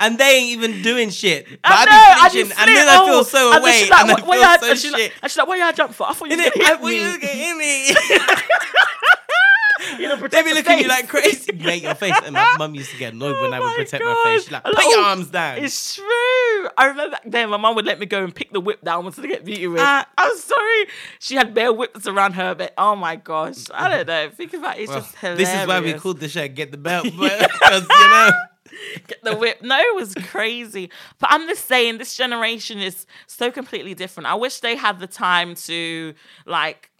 And 0.01 0.18
they 0.18 0.36
ain't 0.36 0.51
even 0.51 0.82
doing 0.82 1.10
shit. 1.10 1.47
But 1.62 1.73
I 1.73 1.82
I, 1.82 1.85
know, 1.85 1.90
be 1.90 2.40
and 2.40 2.48
flinching, 2.48 2.51
you 2.51 2.55
and 2.59 2.68
then. 2.77 2.89
I 2.89 2.97
Oh, 3.01 3.06
feel 3.06 3.24
so 3.24 3.52
and 3.52 3.60
away, 3.62 3.81
like, 3.90 4.01
and 4.01 4.10
I 4.10 4.12
"What- 4.14 4.27
what 4.27 4.39
feel 4.39 4.43
so 4.68 4.74
she's 4.77 4.93
like- 4.93 5.01
shit. 5.02 5.12
And 5.23 5.31
she's 5.31 5.39
like, 5.39 5.48
"Why 5.48 5.56
you 5.56 5.73
jump 5.73 5.94
for?" 5.94 6.06
I 6.09 6.12
thought 6.12 6.31
you 6.31 6.36
was 6.36 6.47
gonna 6.47 6.64
hit 6.66 6.81
were 6.82 7.59
me. 7.59 7.94
You 9.98 10.09
know, 10.09 10.16
They 10.16 10.43
be 10.43 10.53
looking 10.55 10.73
at 10.73 10.81
you 10.82 10.89
like 10.89 11.09
crazy. 11.09 11.53
Mate, 11.65 11.82
your 11.82 11.94
face. 11.94 12.15
And 12.24 12.32
my 12.35 12.57
mum 12.59 12.74
used 12.74 12.90
to 12.90 12.97
get 12.98 13.12
annoyed 13.15 13.40
when 13.40 13.53
I 13.55 13.61
would 13.61 13.66
Oh 13.66 13.70
my 13.70 13.85
protect 13.85 14.05
my 14.05 14.12
God. 14.12 14.24
face. 14.24 14.43
She's 14.44 14.53
like, 14.53 14.65
put 14.65 14.74
your 14.85 14.98
oh, 15.01 15.05
arms 15.05 15.31
down. 15.31 15.59
It's 15.65 15.94
true. 15.94 16.05
I 16.77 16.86
remember 16.86 17.11
back 17.12 17.23
then 17.27 17.51
my 17.51 17.57
mum 17.57 17.74
would 17.77 17.86
let 17.86 17.98
me 17.98 18.07
go 18.07 18.23
and 18.24 18.35
pick 18.35 18.53
the 18.53 18.61
whip 18.61 18.82
down 18.82 19.05
once 19.05 19.16
to 19.16 19.27
get 19.28 19.44
beaten 19.44 19.73
with. 19.73 19.81
Ah. 19.82 20.07
I'm 20.19 20.36
sorry. 20.36 20.86
She 21.19 21.35
had 21.36 21.55
bare 21.55 21.73
whips 21.73 22.07
around 22.07 22.32
her, 22.35 22.55
but 22.55 22.74
oh 22.78 22.97
my 22.97 23.16
gosh. 23.16 23.66
I 23.73 23.89
don't 23.89 24.07
know. 24.07 24.31
Think 24.31 24.55
about 24.55 24.78
it. 24.78 24.82
It's 24.82 24.90
Well, 24.90 25.01
just 25.01 25.16
hilarious. 25.16 25.48
this 25.48 25.61
is 25.61 25.66
why 25.66 25.81
we 25.81 25.93
called 25.94 26.20
the 26.20 26.28
show 26.28 26.47
Get 26.48 26.70
the 26.73 26.78
Belt. 26.78 27.07
Because, 27.16 27.82
you 27.82 28.09
know. 28.09 28.31
get 29.07 29.23
the 29.24 29.36
whip. 29.36 29.62
No, 29.62 29.78
it 29.78 29.94
was 29.94 30.15
crazy. 30.15 30.90
But 31.19 31.31
I'm 31.32 31.47
just 31.48 31.66
saying, 31.66 31.98
this 31.98 32.16
generation 32.16 32.78
is 32.78 33.07
so 33.27 33.51
completely 33.51 33.94
different. 33.94 34.27
I 34.27 34.35
wish 34.35 34.61
they 34.61 34.77
had 34.77 34.98
the 34.98 35.07
time 35.07 35.55
to 35.66 36.15
like. 36.47 36.90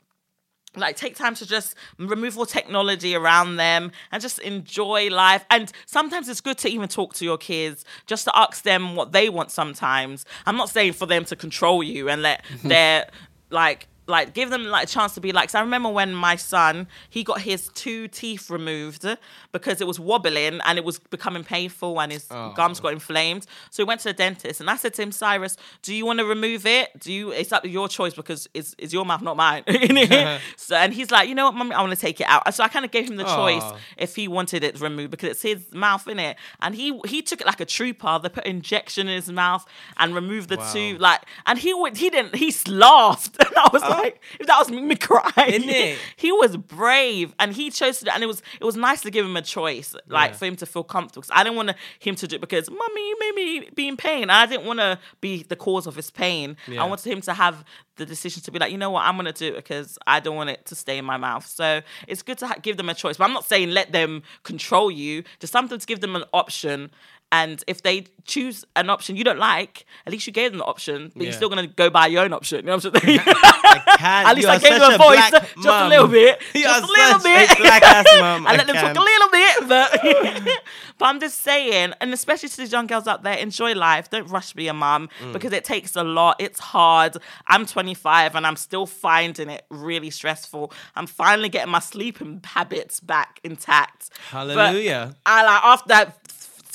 Like 0.77 0.97
take 0.97 1.17
time 1.17 1.35
to 1.37 1.47
just 1.47 1.75
remove 1.99 2.39
all 2.39 2.47
technology 2.47 3.15
around 3.15 3.57
them 3.57 3.93
and 4.13 4.23
just 4.23 4.39
enjoy 4.41 5.09
life. 5.09 5.45
And 5.51 5.73
sometimes 5.87 6.29
it's 6.29 6.41
good 6.41 6.59
to 6.59 6.69
even 6.69 6.89
talk 6.89 7.15
to 7.15 7.25
your 7.25 7.39
kids, 7.39 7.85
just 8.07 8.25
to 8.25 8.39
ask 8.39 8.63
them 8.63 8.97
what 8.97 9.13
they 9.13 9.29
want. 9.29 9.51
Sometimes 9.51 10.25
I'm 10.45 10.57
not 10.57 10.71
saying 10.71 10.95
for 10.95 11.07
them 11.07 11.25
to 11.27 11.37
control 11.37 11.83
you 11.83 12.09
and 12.09 12.23
let 12.23 12.45
their 12.65 13.09
like 13.51 13.89
like 14.07 14.35
give 14.35 14.51
them 14.51 14.65
like 14.65 14.85
a 14.85 14.87
chance 14.87 15.15
to 15.15 15.21
be 15.21 15.33
like. 15.33 15.51
So 15.51 15.59
I 15.59 15.63
remember 15.63 15.89
when 15.89 16.15
my 16.15 16.37
son 16.37 16.87
he 17.11 17.25
got 17.25 17.41
his 17.41 17.69
two 17.75 18.09
teeth 18.09 18.51
removed 18.51 19.07
because 19.53 19.81
it 19.81 19.87
was 19.87 19.99
wobbling 19.99 20.61
and 20.65 20.79
it 20.79 20.85
was 20.85 20.99
becoming 20.99 21.45
painful 21.45 22.01
and 22.01 22.13
his 22.13 22.27
oh. 22.31 22.53
gums 22.55 22.81
got 22.81 22.93
inflamed. 22.93 23.47
So 23.71 23.83
he 23.83 23.87
went 23.87 24.01
to 24.03 24.09
the 24.09 24.15
dentist 24.15 24.61
and 24.61 24.71
I 24.71 24.77
said 24.77 24.95
to 24.95 25.03
him, 25.03 25.13
Cyrus, 25.13 25.57
do 25.83 25.95
you 25.95 26.07
want 26.07 26.19
to 26.21 26.25
remove 26.25 26.67
it? 26.67 26.99
Do 27.01 27.13
you? 27.13 27.31
It's 27.31 27.53
up 27.53 27.63
to 27.63 27.69
your 27.69 27.89
choice 27.89 28.15
because 28.15 28.49
it's, 28.55 28.75
it's 28.79 28.93
your 28.93 29.05
mouth, 29.05 29.23
not 29.23 29.37
mine. 29.37 29.65
so 30.57 30.77
and 30.77 30.93
he's 30.93 31.11
like, 31.11 31.29
you 31.29 31.35
know 31.35 31.47
what, 31.47 31.55
mummy, 31.55 31.73
I 31.73 31.81
want 31.81 31.93
to 31.93 32.01
take 32.01 32.21
it 32.21 32.27
out. 32.29 32.53
So 32.55 32.63
I 32.63 32.69
kind 32.69 32.85
of 32.85 32.91
gave 32.91 33.09
him 33.09 33.17
the 33.17 33.25
choice 33.25 33.65
if 33.97 34.17
he 34.17 34.29
wanted 34.29 34.63
it 34.65 34.81
removed 34.81 35.11
because 35.11 35.31
it's 35.31 35.43
his 35.43 35.73
mouth 35.73 36.07
in 36.09 36.19
it, 36.19 36.37
and 36.61 36.75
he 36.75 36.99
he 37.07 37.23
took 37.23 37.41
it 37.41 37.47
like 37.47 37.61
a 37.61 37.65
trooper. 37.65 38.19
They 38.23 38.29
put 38.29 38.47
injection 38.47 39.09
in 39.09 39.15
his 39.15 39.31
mouth 39.31 39.67
and 39.99 40.15
removed 40.15 40.49
the 40.49 40.57
Wow. 40.57 40.73
tooth, 40.73 41.01
like, 41.01 41.21
and 41.47 41.59
he 41.59 41.75
would 41.75 41.97
he 41.97 42.11
didn't 42.11 42.35
he 42.37 42.55
laughed, 42.69 43.37
and 43.45 43.55
I 43.57 43.69
was 43.73 43.83
like, 43.83 43.96
if 44.41 44.47
that 44.47 44.59
was 44.59 44.71
me, 44.71 44.81
me 44.81 44.97
crying, 44.97 45.55
Isn't 45.55 45.69
it? 45.69 45.99
he 46.17 46.33
was 46.33 46.57
brave, 46.57 47.35
and 47.39 47.53
he 47.55 47.71
chose 47.71 47.99
to 47.99 48.05
do, 48.07 48.11
and 48.13 48.23
it 48.23 48.27
was 48.27 48.43
it 48.61 48.65
was 48.65 48.77
nice 48.77 49.01
to 49.03 49.11
give 49.11 49.25
him 49.27 49.37
a 49.37 49.43
choice, 49.43 49.95
like 50.09 50.33
Yeah. 50.33 50.37
for 50.37 50.45
him 50.47 50.57
to 50.57 50.67
feel 50.67 50.85
comfortable. 50.85 51.23
Because 51.23 51.37
I 51.39 51.45
didn't 51.45 51.57
want 51.57 51.73
him 51.99 52.15
to 52.17 52.27
do 52.27 52.37
it 52.37 52.41
because 52.41 52.71
mummy, 52.71 53.09
you 53.09 53.17
made 53.21 53.35
me 53.35 53.71
be 53.75 53.89
in 53.89 53.97
pain, 53.97 54.31
I 54.31 54.47
didn't 54.47 54.67
want 54.67 54.81
to 54.81 54.99
be 55.21 55.43
the 55.43 55.57
cause 55.57 55.87
of 55.87 55.97
his 55.97 56.11
pain. 56.11 56.57
Yeah. 56.69 56.83
I 56.83 56.87
wanted 56.87 57.11
him 57.11 57.21
to 57.23 57.33
have 57.35 57.65
the 57.97 58.05
decision 58.07 58.43
to 58.43 58.51
be 58.51 58.59
like, 58.59 58.71
you 58.73 58.77
know 58.79 58.91
what, 58.91 59.05
I'm 59.07 59.17
gonna 59.17 59.33
do 59.33 59.47
it 59.49 59.57
because 59.57 59.99
I 60.07 60.21
don't 60.21 60.37
want 60.37 60.51
it 60.51 60.67
to 60.67 60.75
stay 60.75 60.99
in 60.99 61.05
my 61.05 61.17
mouth. 61.17 61.47
So 61.47 61.81
it's 62.07 62.23
good 62.23 62.37
to 62.39 62.47
ha- 62.47 62.57
give 62.61 62.77
them 62.77 62.89
a 62.91 62.95
choice, 62.95 63.17
but 63.17 63.25
I'm 63.25 63.33
not 63.33 63.45
saying 63.47 63.71
let 63.71 63.93
them 63.93 64.23
control 64.43 64.91
you. 64.91 65.23
Just 65.41 65.53
sometimes 65.53 65.87
give 65.87 66.01
them 66.01 66.15
an 66.15 66.25
option. 66.35 66.91
And 67.33 67.63
if 67.67 67.83
they 67.83 68.07
choose 68.25 68.65
an 68.77 68.89
option 68.91 69.15
you 69.17 69.23
don't 69.25 69.39
like, 69.39 69.85
at 70.07 70.13
least 70.13 70.27
you 70.27 70.33
gave 70.33 70.51
them 70.53 70.59
the 70.59 70.65
option, 70.65 71.13
but 71.15 71.25
you're 71.25 71.33
still 71.33 71.49
gonna 71.49 71.67
go 71.67 71.91
buy 71.91 72.07
your 72.07 72.23
own 72.25 72.33
option. 72.33 72.59
You 72.59 72.67
know 72.67 72.77
what 72.77 72.85
I'm 72.87 73.01
saying? 73.01 73.21
At 73.99 74.35
least 74.35 74.49
I 74.49 74.59
gave 74.59 74.79
them 74.81 74.93
a 74.95 74.99
voice, 74.99 75.31
just 75.63 75.67
a 75.67 75.89
little 75.89 76.09
bit, 76.09 76.41
You 76.55 76.63
just 76.63 76.85
a 76.89 76.93
little 76.93 77.19
bit. 77.21 77.51
A 77.53 77.57
black 77.57 77.83
ass 77.83 78.07
mum. 78.21 78.47
I 78.47 78.57
let 78.57 78.67
them 78.67 78.77
talk 78.77 78.97
a 78.97 79.01
little 79.01 79.31
bit, 79.31 79.69
but 79.69 80.63
but 80.99 81.07
I'm 81.07 81.21
just 81.21 81.43
saying, 81.43 81.93
and 82.01 82.13
especially 82.13 82.49
to 82.49 82.57
these 82.57 82.73
young 82.73 82.87
girls 82.87 83.07
out 83.07 83.23
there, 83.23 83.37
enjoy 83.37 83.75
life. 83.75 84.09
Don't 84.11 84.29
rush 84.29 84.53
be 84.53 84.69
a 84.69 84.73
mum 84.75 85.09
Mm. 85.21 85.33
because 85.33 85.53
it 85.53 85.65
takes 85.65 85.95
a 85.97 86.03
lot. 86.05 86.37
It's 86.41 86.59
hard. 86.61 87.17
I'm 87.47 87.65
25 87.67 88.35
and 88.35 88.47
I'm 88.47 88.57
still 88.57 88.87
finding 88.87 89.49
it 89.51 89.65
really 89.71 90.11
stressful. 90.11 90.73
I'm 90.95 91.07
finally 91.07 91.49
getting 91.49 91.71
my 91.71 91.79
sleeping 91.81 92.41
habits 92.45 93.01
back 93.01 93.41
intact. 93.45 94.11
But 94.33 94.39
Hallelujah. 94.39 95.15
I 95.25 95.45
like 95.45 95.65
after 95.65 95.89
that 95.89 96.19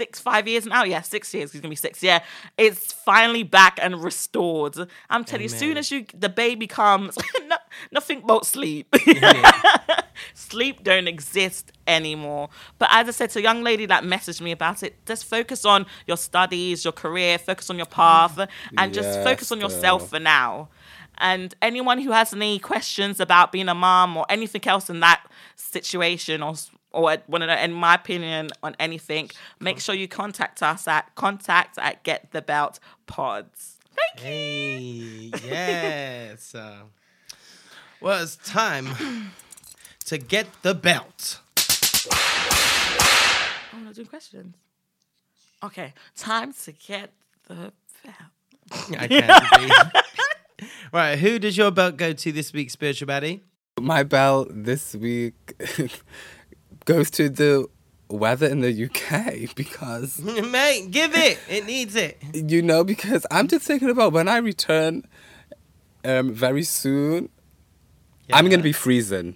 six, 0.01 0.19
five 0.19 0.47
years 0.47 0.65
now. 0.65 0.83
Yeah, 0.83 1.01
six 1.01 1.31
years. 1.31 1.51
He's 1.51 1.61
gonna 1.61 1.69
be 1.69 1.75
six. 1.75 2.01
Yeah, 2.01 2.23
it's 2.57 2.91
finally 2.91 3.43
back 3.43 3.77
and 3.79 4.03
restored. 4.03 4.75
I'm 5.11 5.23
telling 5.23 5.43
you, 5.43 5.53
as 5.53 5.59
soon 5.59 5.77
as 5.77 5.91
you 5.91 6.07
the 6.15 6.27
baby 6.27 6.65
comes, 6.65 7.19
no, 7.47 7.57
nothing 7.91 8.23
but 8.25 8.43
sleep. 8.47 8.95
sleep 10.33 10.83
don't 10.83 11.07
exist 11.07 11.71
anymore. 11.85 12.49
But 12.79 12.89
as 12.91 13.09
I 13.09 13.11
said 13.11 13.29
to 13.31 13.39
a 13.39 13.41
young 13.43 13.61
lady 13.61 13.85
that 13.85 14.03
messaged 14.03 14.41
me 14.41 14.51
about 14.51 14.81
it, 14.81 15.05
just 15.05 15.25
focus 15.25 15.65
on 15.65 15.85
your 16.07 16.17
studies, 16.17 16.83
your 16.83 16.93
career, 16.93 17.37
focus 17.37 17.69
on 17.69 17.77
your 17.77 17.85
path, 17.85 18.39
and 18.75 18.93
just 18.93 19.21
focus 19.23 19.51
on 19.51 19.61
yourself 19.61 20.09
for 20.09 20.19
now. 20.19 20.69
And 21.19 21.53
anyone 21.61 21.99
who 22.01 22.11
has 22.11 22.33
any 22.33 22.57
questions 22.57 23.19
about 23.19 23.51
being 23.51 23.69
a 23.69 23.75
mom 23.75 24.17
or 24.17 24.25
anything 24.29 24.67
else 24.67 24.89
in 24.89 25.01
that 25.01 25.21
situation 25.55 26.41
or 26.41 26.55
or 26.93 27.03
want 27.03 27.41
to 27.41 27.47
know, 27.47 27.57
in 27.57 27.73
my 27.73 27.95
opinion, 27.95 28.49
on 28.63 28.75
anything, 28.79 29.29
make 29.59 29.79
sure 29.79 29.95
you 29.95 30.07
contact 30.07 30.61
us 30.61 30.87
at 30.87 31.13
contact 31.15 31.77
at 31.77 32.03
get 32.03 32.31
the 32.31 32.41
belt 32.41 32.79
pods. 33.07 33.77
Thank 34.15 34.25
you. 34.25 34.31
Hey, 34.31 35.31
yes. 35.45 36.55
Uh, 36.55 36.83
well, 37.99 38.23
it's 38.23 38.35
time 38.37 38.87
to 40.05 40.17
get 40.17 40.47
the 40.63 40.73
belt. 40.73 41.39
Oh, 42.11 43.77
I'm 43.77 43.85
not 43.85 43.93
doing 43.93 44.07
questions. 44.07 44.55
Okay, 45.63 45.93
time 46.17 46.53
to 46.53 46.71
get 46.71 47.11
the 47.47 47.71
belt. 48.03 48.97
I 48.97 49.07
can't 49.07 49.93
right, 50.93 51.19
who 51.19 51.39
does 51.39 51.57
your 51.57 51.71
belt 51.71 51.97
go 51.97 52.13
to 52.13 52.31
this 52.31 52.53
week, 52.53 52.69
Spiritual 52.71 53.07
Baddie? 53.07 53.41
My 53.79 54.03
belt 54.03 54.49
this 54.51 54.95
week 54.95 55.53
goes 56.91 57.09
to 57.11 57.29
the 57.29 57.67
weather 58.09 58.47
in 58.47 58.59
the 58.61 58.85
UK 58.85 59.55
because 59.55 60.19
Mate, 60.55 60.91
give 60.91 61.15
it. 61.15 61.39
It 61.49 61.65
needs 61.65 61.95
it. 61.95 62.17
you 62.33 62.61
know 62.61 62.83
because 62.83 63.25
I'm 63.31 63.47
just 63.47 63.65
thinking 63.65 63.89
about 63.89 64.11
when 64.13 64.27
I 64.27 64.37
return 64.37 65.05
um 66.03 66.31
very 66.33 66.63
soon 66.63 67.29
I'm 68.33 68.49
gonna 68.49 68.63
be 68.63 68.71
freezing. 68.73 69.35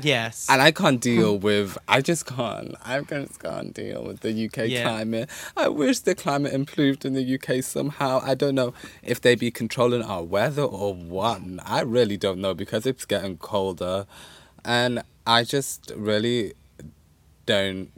Yes. 0.00 0.46
And 0.50 0.60
I 0.62 0.72
can't 0.72 1.00
deal 1.12 1.38
with, 1.38 1.76
I 1.86 2.00
just 2.00 2.26
can't. 2.26 2.74
I 2.84 3.00
just 3.02 3.38
can't 3.40 3.72
deal 3.74 4.02
with 4.02 4.20
the 4.20 4.32
UK 4.46 4.58
Yeah. 4.68 4.82
climate. 4.82 5.28
I 5.56 5.68
wish 5.68 6.00
the 6.00 6.14
climate 6.14 6.52
improved 6.54 7.04
in 7.04 7.12
the 7.12 7.22
UK 7.34 7.62
somehow. 7.62 8.20
I 8.24 8.34
don't 8.34 8.54
know 8.54 8.72
if 9.02 9.20
they 9.20 9.34
be 9.34 9.50
controlling 9.50 10.02
our 10.02 10.22
weather 10.22 10.62
or 10.62 10.94
what. 10.94 11.40
I 11.64 11.82
really 11.82 12.16
don't 12.16 12.40
know 12.40 12.54
because 12.54 12.86
it's 12.86 13.04
getting 13.04 13.36
colder. 13.36 14.06
And 14.64 15.02
I 15.26 15.44
just 15.44 15.92
really 15.94 16.54
don't 17.46 17.90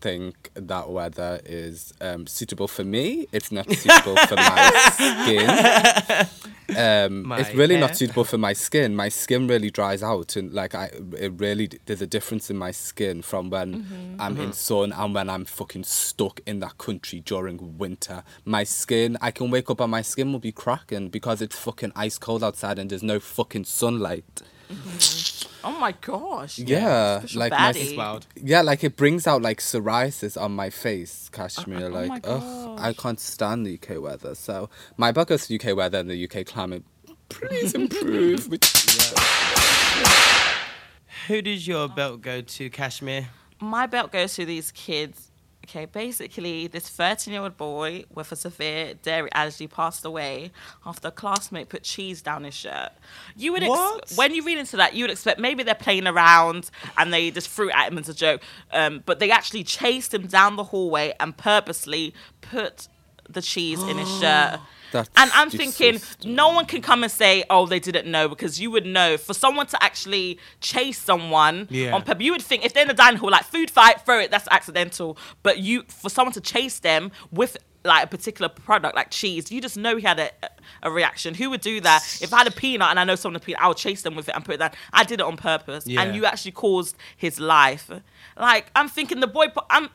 think 0.00 0.50
that 0.54 0.90
weather 0.90 1.40
is 1.46 1.92
um, 2.00 2.26
suitable 2.26 2.66
for 2.66 2.82
me. 2.82 3.28
It's 3.30 3.52
not 3.52 3.70
suitable 3.70 4.16
for 4.16 4.34
my 4.34 6.26
skin. 6.26 6.28
Um, 6.76 7.26
My 7.28 7.38
it's 7.38 7.54
really 7.54 7.74
hair. 7.74 7.82
not 7.86 7.96
suitable 7.96 8.24
for 8.24 8.38
my 8.38 8.52
skin. 8.52 8.96
My 8.96 9.08
skin 9.10 9.46
really 9.46 9.70
dries 9.70 10.02
out, 10.02 10.36
and 10.36 10.52
like 10.54 10.74
I, 10.74 10.90
it 11.18 11.32
really 11.36 11.68
there's 11.86 12.00
a 12.02 12.06
difference 12.06 12.50
in 12.50 12.56
my 12.56 12.70
skin 12.70 13.20
from 13.22 13.50
when 13.50 14.16
I'm 14.18 14.40
in 14.40 14.52
sun 14.54 14.92
and 14.92 15.14
when 15.14 15.28
I'm 15.28 15.44
fucking 15.44 15.84
stuck 15.84 16.40
in 16.46 16.60
that 16.60 16.78
country 16.78 17.20
during 17.20 17.76
winter. 17.78 18.24
My 18.44 18.64
skin, 18.64 19.18
I 19.20 19.30
can 19.32 19.50
wake 19.50 19.68
up 19.70 19.80
and 19.80 19.90
my 19.90 20.02
skin 20.02 20.32
will 20.32 20.40
be 20.40 20.52
cracking 20.52 21.10
because 21.10 21.42
it's 21.42 21.58
fucking 21.58 21.92
ice 21.94 22.16
cold 22.18 22.42
outside 22.42 22.78
and 22.78 22.88
there's 22.90 23.02
no 23.02 23.20
fucking 23.20 23.64
sunlight. 23.64 24.42
Mm-hmm. 24.72 25.48
Oh 25.64 25.78
my 25.78 25.92
gosh. 25.92 26.58
Yeah, 26.58 27.20
Special 27.20 27.38
like 27.40 27.52
my 27.52 27.56
baddie. 27.72 27.76
It's 27.90 27.96
wild. 27.96 28.26
yeah, 28.36 28.62
like 28.62 28.82
it 28.82 28.96
brings 28.96 29.26
out 29.26 29.42
like 29.42 29.60
psoriasis 29.60 30.40
on 30.40 30.52
my 30.52 30.70
face, 30.70 31.28
Kashmir. 31.32 31.78
Uh, 31.86 31.88
oh 31.88 31.88
like, 31.88 32.08
my 32.08 32.20
ugh, 32.24 32.78
I 32.80 32.92
can't 32.92 33.20
stand 33.20 33.66
the 33.66 33.74
UK 33.80 34.00
weather. 34.02 34.34
So 34.34 34.70
my 34.96 35.12
bucket's 35.12 35.50
UK 35.50 35.76
weather 35.76 35.98
and 35.98 36.10
the 36.10 36.24
UK 36.28 36.46
climate. 36.46 36.84
Please 37.28 37.74
improve. 37.74 38.48
Which- 38.50 38.72
Who 41.28 41.40
does 41.42 41.66
your 41.68 41.88
belt 41.88 42.20
go 42.22 42.40
to, 42.40 42.70
Kashmir? 42.70 43.28
my 43.60 43.86
belt 43.86 44.10
goes 44.10 44.34
to 44.34 44.44
these 44.44 44.72
kids. 44.72 45.30
Okay, 45.64 45.84
basically, 45.86 46.66
this 46.66 46.88
13 46.88 47.32
year 47.32 47.42
old 47.42 47.56
boy 47.56 48.04
with 48.12 48.32
a 48.32 48.36
severe 48.36 48.94
dairy 48.94 49.30
allergy 49.32 49.68
passed 49.68 50.04
away 50.04 50.50
after 50.84 51.08
a 51.08 51.10
classmate 51.10 51.68
put 51.68 51.84
cheese 51.84 52.20
down 52.20 52.44
his 52.44 52.54
shirt. 52.54 52.90
You 53.36 53.52
would, 53.52 53.62
ex- 53.62 54.16
when 54.16 54.34
you 54.34 54.44
read 54.44 54.58
into 54.58 54.76
that, 54.78 54.94
you 54.94 55.04
would 55.04 55.10
expect 55.10 55.38
maybe 55.38 55.62
they're 55.62 55.74
playing 55.74 56.08
around 56.08 56.70
and 56.98 57.12
they 57.12 57.30
just 57.30 57.48
threw 57.48 57.68
it 57.68 57.76
at 57.76 57.92
him 57.92 57.98
as 57.98 58.08
a 58.08 58.14
joke, 58.14 58.42
um, 58.72 59.02
but 59.06 59.20
they 59.20 59.30
actually 59.30 59.62
chased 59.62 60.12
him 60.12 60.26
down 60.26 60.56
the 60.56 60.64
hallway 60.64 61.14
and 61.20 61.36
purposely 61.36 62.12
put 62.40 62.88
the 63.30 63.40
cheese 63.40 63.82
in 63.82 63.98
his 63.98 64.20
shirt. 64.20 64.58
That's 64.92 65.10
And 65.16 65.30
I'm 65.34 65.50
thinking, 65.50 66.00
no 66.24 66.50
one 66.50 66.66
can 66.66 66.80
come 66.82 67.02
and 67.02 67.10
say, 67.10 67.44
"Oh, 67.50 67.66
they 67.66 67.80
didn't 67.80 68.06
know," 68.10 68.28
because 68.28 68.60
you 68.60 68.70
would 68.70 68.86
know. 68.86 69.16
For 69.16 69.34
someone 69.34 69.66
to 69.68 69.82
actually 69.82 70.38
chase 70.60 71.00
someone 71.00 71.66
Yeah. 71.70 71.92
on 71.94 72.02
purpose, 72.02 72.24
you 72.24 72.32
would 72.32 72.42
think 72.42 72.64
if 72.64 72.72
they're 72.74 72.82
in 72.82 72.88
the 72.88 72.94
dining 72.94 73.18
hall, 73.18 73.30
like 73.30 73.44
food 73.44 73.70
fight, 73.70 74.02
throw 74.06 74.20
it, 74.20 74.30
that's 74.30 74.46
accidental. 74.50 75.18
But 75.42 75.58
you, 75.58 75.82
for 75.88 76.08
someone 76.10 76.32
to 76.34 76.40
chase 76.40 76.78
them 76.78 77.10
with 77.32 77.56
like 77.84 78.04
a 78.04 78.06
particular 78.06 78.48
product, 78.48 78.94
like 78.94 79.10
cheese, 79.10 79.50
you 79.50 79.60
just 79.60 79.76
know 79.76 79.96
he 79.96 80.02
had 80.02 80.20
a, 80.20 80.30
a 80.84 80.90
reaction. 80.90 81.34
Who 81.34 81.50
would 81.50 81.62
do 81.62 81.80
that? 81.80 82.00
If 82.20 82.32
I 82.32 82.38
had 82.38 82.46
a 82.46 82.52
peanut 82.52 82.90
and 82.90 83.00
I 83.00 83.02
know 83.02 83.16
someone 83.16 83.34
had 83.34 83.42
a 83.42 83.46
peanut, 83.46 83.60
I 83.62 83.66
would 83.68 83.76
chase 83.76 84.02
them 84.02 84.14
with 84.14 84.28
it 84.28 84.36
and 84.36 84.44
put 84.44 84.54
it 84.54 84.58
down. 84.58 84.70
I 84.92 85.02
did 85.02 85.18
it 85.18 85.26
on 85.26 85.36
purpose, 85.36 85.84
Yeah. 85.86 86.00
and 86.02 86.14
you 86.14 86.24
actually 86.24 86.52
caused 86.52 86.96
his 87.16 87.40
life. 87.40 87.90
Like 88.38 88.70
I'm 88.76 88.88
thinking, 88.88 89.18
the 89.20 89.26
boy, 89.26 89.46
I'm. 89.68 89.88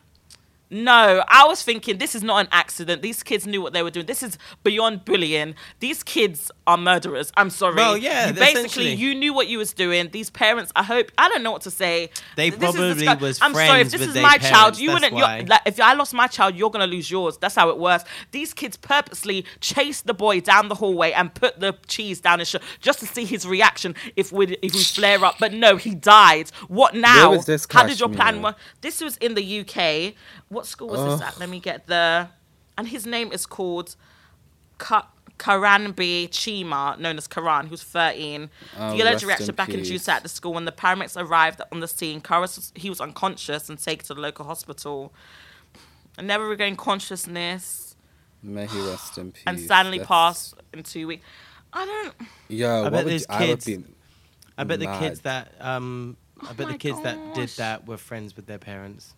No, 0.70 1.24
I 1.28 1.46
was 1.46 1.64
thinking 1.64 1.98
this 1.98 2.14
is 2.14 2.24
not 2.24 2.42
an 2.42 2.48
accident. 2.52 3.02
These 3.02 3.24
kids 3.24 3.48
knew 3.48 3.62
what 3.62 3.74
they 3.74 3.84
were 3.84 3.92
doing. 3.92 4.06
This 4.06 4.22
is 4.22 4.38
beyond 4.64 5.06
bullying. 5.06 5.56
These 5.80 6.04
kids 6.04 6.52
are 6.66 6.78
murderers. 6.78 7.32
I'm 7.38 7.50
sorry. 7.50 7.76
Well, 7.76 7.98
yeah, 7.98 8.28
You 8.28 8.34
basically 8.34 8.94
you 8.94 9.16
knew 9.16 9.34
what 9.34 9.48
you 9.48 9.58
was 9.58 9.74
doing. 9.74 10.10
These 10.12 10.30
parents, 10.30 10.72
I 10.76 10.84
hope, 10.84 11.12
I 11.18 11.30
don't 11.30 11.44
know 11.44 11.52
what 11.52 11.62
to 11.62 11.72
say. 11.72 12.10
They 12.36 12.50
This 12.50 12.76
is 12.76 12.76
probably 12.76 13.08
was 13.22 13.40
I'm 13.42 13.54
sorry 13.54 13.82
if 13.82 13.92
this 13.92 14.02
is 14.02 14.16
my 14.16 14.38
child. 14.38 14.78
You 14.78 14.92
wouldn't. 14.94 15.14
Like, 15.14 15.62
if 15.66 15.80
I 15.80 15.94
lost 15.94 16.14
my 16.14 16.28
child, 16.28 16.56
you're 16.56 16.70
gonna 16.70 16.88
lose 16.88 17.10
yours. 17.10 17.38
That's 17.38 17.56
how 17.56 17.70
it 17.70 17.78
works. 17.78 18.04
These 18.32 18.54
kids 18.54 18.76
purposely 18.76 19.46
chased 19.62 20.06
the 20.06 20.14
boy 20.14 20.42
down 20.42 20.68
the 20.68 20.76
hallway 20.76 21.12
and 21.12 21.34
put 21.34 21.60
the 21.60 21.78
cheese 21.88 22.20
down 22.20 22.40
his 22.40 22.50
shirt 22.50 22.64
just 22.82 23.00
to 23.00 23.06
see 23.06 23.24
his 23.24 23.48
reaction 23.48 23.96
if 24.16 24.32
we 24.32 24.58
if 24.62 24.74
we 24.74 24.84
flare 24.84 25.24
up. 25.24 25.36
But 25.40 25.54
no, 25.54 25.78
he 25.78 25.96
died. 25.96 26.50
What 26.68 26.94
now? 26.94 27.32
How 27.72 27.86
did 27.86 28.00
your 28.00 28.10
plan 28.10 28.42
work? 28.42 28.58
This 28.82 29.00
was 29.02 29.16
in 29.18 29.36
the 29.36 29.60
UK. 29.62 30.14
What 30.58 30.66
school 30.66 30.90
was 30.90 31.20
this 31.20 31.28
at? 31.28 31.40
Let 31.40 31.50
me 31.50 31.60
get 31.60 31.88
the. 31.88 32.28
And 32.78 32.88
his 32.88 33.06
name 33.06 33.32
is 33.32 33.46
called 33.46 33.96
Ka- 34.78 35.08
Karanbir 35.40 36.30
Cheema, 36.30 36.98
known 37.00 37.18
as 37.18 37.28
Karan, 37.28 37.68
who's 37.68 37.84
13. 37.84 38.50
Oh, 38.78 38.92
the 38.92 39.02
alleged 39.02 39.24
rest 39.24 39.26
reaction 39.26 39.50
in 39.50 39.56
back 39.56 39.70
in 39.70 39.76
peace. 39.80 39.90
Tuesday 39.90 40.12
at 40.12 40.24
the 40.24 40.30
school 40.30 40.54
when 40.54 40.66
the 40.66 40.72
paramedics 40.72 41.16
arrived 41.20 41.62
on 41.72 41.80
the 41.80 41.88
scene. 41.88 42.22
Karan, 42.22 42.42
was- 42.42 42.72
he 42.76 42.90
was 42.90 43.00
unconscious 43.02 43.70
and 43.70 43.78
taken 43.80 44.06
to 44.08 44.14
the 44.14 44.22
local 44.22 44.46
hospital. 44.46 45.14
And 46.18 46.28
never 46.28 46.48
regained 46.48 46.80
consciousness 46.80 47.96
May 48.42 48.66
he 48.68 48.80
rest 48.88 49.18
in 49.20 49.32
peace. 49.32 49.44
and 49.46 49.60
sadly 49.60 50.00
That's- 50.00 50.08
passed 50.08 50.54
in 50.74 50.82
two 50.84 51.06
weeks. 51.08 51.26
I 51.74 51.86
don't. 51.86 52.16
Yeah, 52.48 52.82
what 52.82 52.92
bet 52.94 53.06
would 53.06 53.12
there's 53.12 53.22
you- 53.22 53.28
I 53.36 53.40
would 53.50 53.64
kids- 53.64 53.88
I 54.58 54.64
bet 54.64 54.80
the 54.80 54.88
kids 55.00 55.22
that 55.22 55.54
um, 55.60 56.18
I 56.42 56.54
bet 56.54 56.66
my 56.68 56.72
the 56.74 56.78
kids 56.80 57.00
that 57.04 57.36
did 57.36 57.50
that 57.58 57.86
were 57.88 57.98
friends 57.98 58.36
with 58.36 58.48
their 58.48 58.58
parents. 58.58 59.14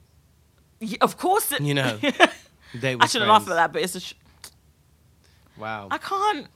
Yeah, 0.79 0.97
of 1.01 1.17
course. 1.17 1.51
It, 1.51 1.61
You 1.61 1.73
know, 1.73 1.97
they 2.73 2.95
were 2.95 3.03
I 3.03 3.07
shouldn't 3.07 3.29
laugh 3.29 3.43
friends. 3.43 3.59
at 3.59 3.63
that, 3.63 3.73
but 3.73 3.81
it's 3.81 3.95
a. 3.95 3.99
Sh- 3.99 4.13
Wow. 5.57 5.89
I 5.91 5.97
can't. 5.97 6.47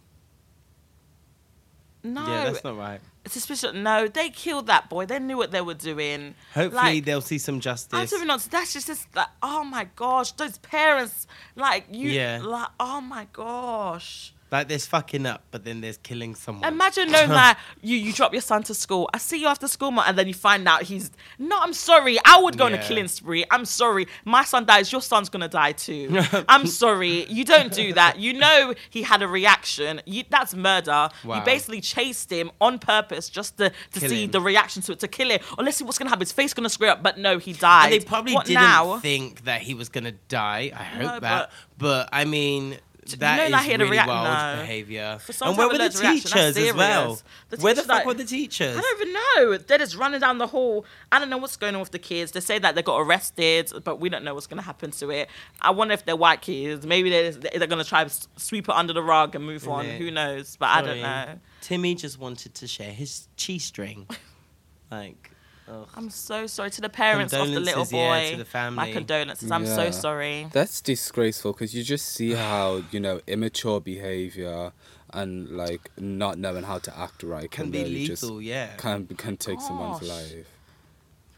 No. 2.03 2.25
yeah, 2.27 2.45
that's 2.45 2.63
not 2.63 2.77
right. 2.77 2.99
suspicious. 3.27 3.73
No, 3.73 4.07
they 4.07 4.29
killed 4.29 4.67
that 4.67 4.89
boy. 4.89 5.05
They 5.05 5.19
knew 5.19 5.37
what 5.37 5.51
they 5.51 5.61
were 5.61 5.73
doing. 5.73 6.35
Hopefully, 6.53 6.95
Like, 6.95 7.05
they'll 7.05 7.21
see 7.21 7.37
some 7.37 7.59
justice. 7.61 7.97
Absolutely 7.97 8.27
not. 8.27 8.41
That's 8.51 8.73
just, 8.73 8.87
just 8.87 9.13
like, 9.15 9.27
oh 9.41 9.63
my 9.63 9.87
gosh, 9.95 10.33
those 10.33 10.57
parents, 10.57 11.27
like 11.55 11.85
you, 11.91 12.09
Yeah. 12.09 12.41
like, 12.43 12.69
oh 12.79 12.99
my 12.99 13.27
gosh. 13.31 14.32
Like 14.53 14.67
there's 14.69 14.85
fucking 14.85 15.25
up, 15.25 15.43
but 15.51 15.65
then 15.65 15.81
there's 15.81 15.97
killing 15.97 16.35
someone. 16.35 16.71
Imagine 16.71 17.11
knowing 17.11 17.29
that 17.41 17.59
you 17.81 17.97
you 17.97 18.13
drop 18.13 18.31
your 18.33 18.41
son 18.43 18.61
to 18.63 18.73
school. 18.75 19.09
I 19.13 19.17
see 19.17 19.41
you 19.41 19.47
after 19.47 19.67
school, 19.67 19.89
ma, 19.91 20.03
and 20.07 20.17
then 20.17 20.27
you 20.27 20.33
find 20.35 20.67
out 20.67 20.83
he's 20.83 21.09
no. 21.39 21.57
I'm 21.59 21.73
sorry. 21.73 22.17
I 22.23 22.39
would 22.41 22.57
go 22.57 22.65
on 22.67 22.73
a 22.73 22.77
Yeah. 22.77 22.87
killing 22.87 23.07
spree. 23.07 23.43
I'm 23.49 23.65
sorry. 23.65 24.07
My 24.25 24.43
son 24.43 24.65
dies. 24.65 24.91
Your 24.91 25.01
son's 25.01 25.29
gonna 25.29 25.47
die 25.49 25.71
too. 25.71 26.21
I'm 26.47 26.67
sorry. 26.67 27.25
You 27.31 27.43
don't 27.45 27.73
do 27.73 27.93
that. 27.93 28.19
You 28.19 28.33
know 28.33 28.73
he 28.91 29.01
had 29.01 29.21
a 29.23 29.27
reaction. 29.27 30.01
You, 30.05 30.23
that's 30.29 30.53
murder. 30.53 31.09
You 31.23 31.41
basically 31.43 31.81
chased 31.81 32.31
him 32.31 32.51
on 32.61 32.77
purpose 32.77 33.29
just 33.29 33.57
to 33.57 33.71
to 33.93 33.99
Kill 33.99 34.09
see 34.09 34.23
him. 34.25 34.31
the 34.31 34.41
reaction 34.41 34.81
to 34.83 34.91
it 34.91 34.99
to 34.99 35.07
kill 35.07 35.29
him. 35.31 35.39
Or 35.57 35.63
let's 35.63 35.77
see 35.77 35.83
what's 35.83 35.97
gonna 35.97 36.09
happen. 36.11 36.21
His 36.27 36.31
face 36.31 36.53
gonna 36.53 36.69
screw 36.69 36.89
up, 36.89 37.01
but 37.01 37.17
no, 37.17 37.39
he 37.39 37.53
died. 37.53 37.91
And 37.91 37.93
they 38.01 38.05
probably 38.05 38.35
what 38.35 38.45
didn't 38.45 38.61
now? 38.61 38.99
think 38.99 39.45
that 39.45 39.61
he 39.63 39.73
was 39.73 39.89
gonna 39.89 40.11
die. 40.29 40.71
I 40.75 40.83
hope 40.83 41.01
No, 41.13 41.19
that. 41.21 41.51
But, 41.79 42.09
I 42.13 42.25
mean, 42.25 42.77
that 43.11 43.51
know 43.51 43.57
is 43.57 43.67
really 43.67 43.91
react- 43.91 44.07
wild 44.07 44.57
no. 44.57 44.61
behavior. 44.61 45.19
And 45.41 45.57
where 45.57 45.67
were 45.67 45.73
the 45.73 45.79
allergic 45.79 46.01
reaction, 46.01 46.31
that's 46.33 46.55
teachers 46.55 46.57
as 46.57 46.73
well? 46.75 47.21
The 47.49 47.57
where 47.57 47.73
the 47.73 47.81
fuck 47.81 47.89
like- 47.89 48.05
were 48.05 48.13
the 48.13 48.25
teachers? 48.25 48.77
I 48.77 48.81
don't 48.81 49.01
even 49.01 49.13
know. 49.13 49.57
They're 49.57 49.77
just 49.77 49.95
running 49.95 50.19
down 50.19 50.37
the 50.37 50.47
hall. 50.47 50.85
I 51.11 51.19
don't 51.19 51.29
know 51.29 51.37
what's 51.37 51.57
going 51.57 51.75
on 51.75 51.81
with 51.81 51.91
the 51.91 51.99
kids. 51.99 52.31
They 52.31 52.39
say 52.39 52.59
that 52.59 52.75
they 52.75 52.81
got 52.81 52.99
arrested, 52.99 53.71
but 53.83 53.99
we 53.99 54.09
don't 54.09 54.23
know 54.23 54.33
what's 54.33 54.47
going 54.47 54.57
to 54.59 54.65
happen 54.65 54.91
to 54.91 55.09
it. 55.11 55.29
I 55.61 55.71
wonder 55.71 55.93
if 55.93 56.05
they're 56.05 56.15
white 56.15 56.41
kids. 56.41 56.85
Maybe 56.85 57.09
they're, 57.09 57.31
they're 57.31 57.67
going 57.67 57.83
to 57.83 57.89
try 57.89 58.03
to 58.03 58.27
sweep 58.37 58.69
it 58.69 58.75
under 58.75 58.93
the 58.93 59.03
rug 59.03 59.35
and 59.35 59.45
move 59.45 59.67
on. 59.67 59.85
Innit? 59.85 59.97
Who 59.97 60.11
knows? 60.11 60.55
But 60.55 60.69
I 60.69 60.81
don't 60.81 61.01
know. 61.01 61.39
Timmy 61.61 61.95
just 61.95 62.19
wanted 62.19 62.53
to 62.55 62.67
share 62.67 62.91
his 62.91 63.27
cheese 63.37 63.63
string. 63.63 64.07
like, 64.91 65.31
ugh. 65.67 65.87
I'm 65.95 66.09
so 66.09 66.47
sorry 66.47 66.69
to 66.71 66.81
the 66.81 66.89
parents 66.89 67.33
of 67.33 67.49
the 67.51 67.59
little 67.59 67.85
boy. 67.85 67.97
yeah, 67.97 68.31
to 68.37 68.43
the 68.43 68.71
My 68.71 68.91
condolences. 68.91 69.51
I'm 69.51 69.65
so 69.65 69.91
sorry. 69.91 70.47
That's 70.51 70.81
disgraceful 70.81 71.53
because 71.53 71.73
you 71.73 71.83
just 71.83 72.07
see 72.07 72.31
how 72.49 72.83
you 72.91 72.99
know 72.99 73.21
immature 73.27 73.79
behavior 73.81 74.71
and 75.11 75.49
like 75.49 75.91
not 75.97 76.37
knowing 76.39 76.63
how 76.63 76.79
to 76.79 76.97
act 76.97 77.21
right 77.23 77.49
Can 77.51 77.65
can, 77.65 77.71
be 77.71 77.83
really 77.83 78.05
just 78.07 78.23
lethal, 78.23 78.41
yeah. 78.41 78.75
can 78.77 79.05
can 79.07 79.37
take 79.37 79.61
someone's 79.61 80.01
life. 80.07 80.47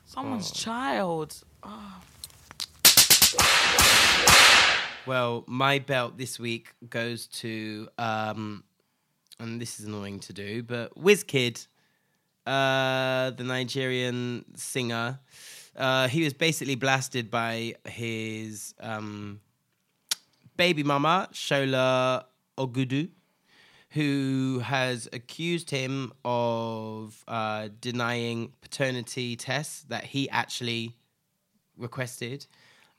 Someone's 0.06 0.52
Oh. 0.52 0.56
child. 0.56 1.44
Well, 5.06 5.44
my 5.46 5.78
belt 5.78 6.18
this 6.18 6.40
week 6.40 6.74
goes 6.90 7.28
to, 7.28 7.88
um, 8.00 8.64
and 9.40 9.62
this 9.62 9.80
is 9.80 9.86
annoying 9.86 10.20
to 10.22 10.34
do, 10.34 10.64
but 10.64 10.96
Wizkid, 11.00 11.68
uh, 12.46 13.32
the 13.32 13.44
Nigerian 13.44 14.46
singer. 14.56 15.20
Uh, 15.76 16.08
he 16.08 16.24
was 16.24 16.34
basically 16.34 16.76
blasted 16.76 17.30
by 17.30 17.76
his 17.86 18.74
um, 18.80 19.42
baby 20.56 20.84
mama, 20.84 21.28
Shola 21.34 22.26
Ogudu, 22.58 23.10
who 23.90 24.60
has 24.64 25.10
accused 25.12 25.70
him 25.70 26.14
of 26.24 27.24
uh, 27.28 27.70
denying 27.82 28.54
paternity 28.62 29.36
tests 29.36 29.84
that 29.90 30.06
he 30.06 30.30
actually 30.30 30.96
requested. 31.78 32.46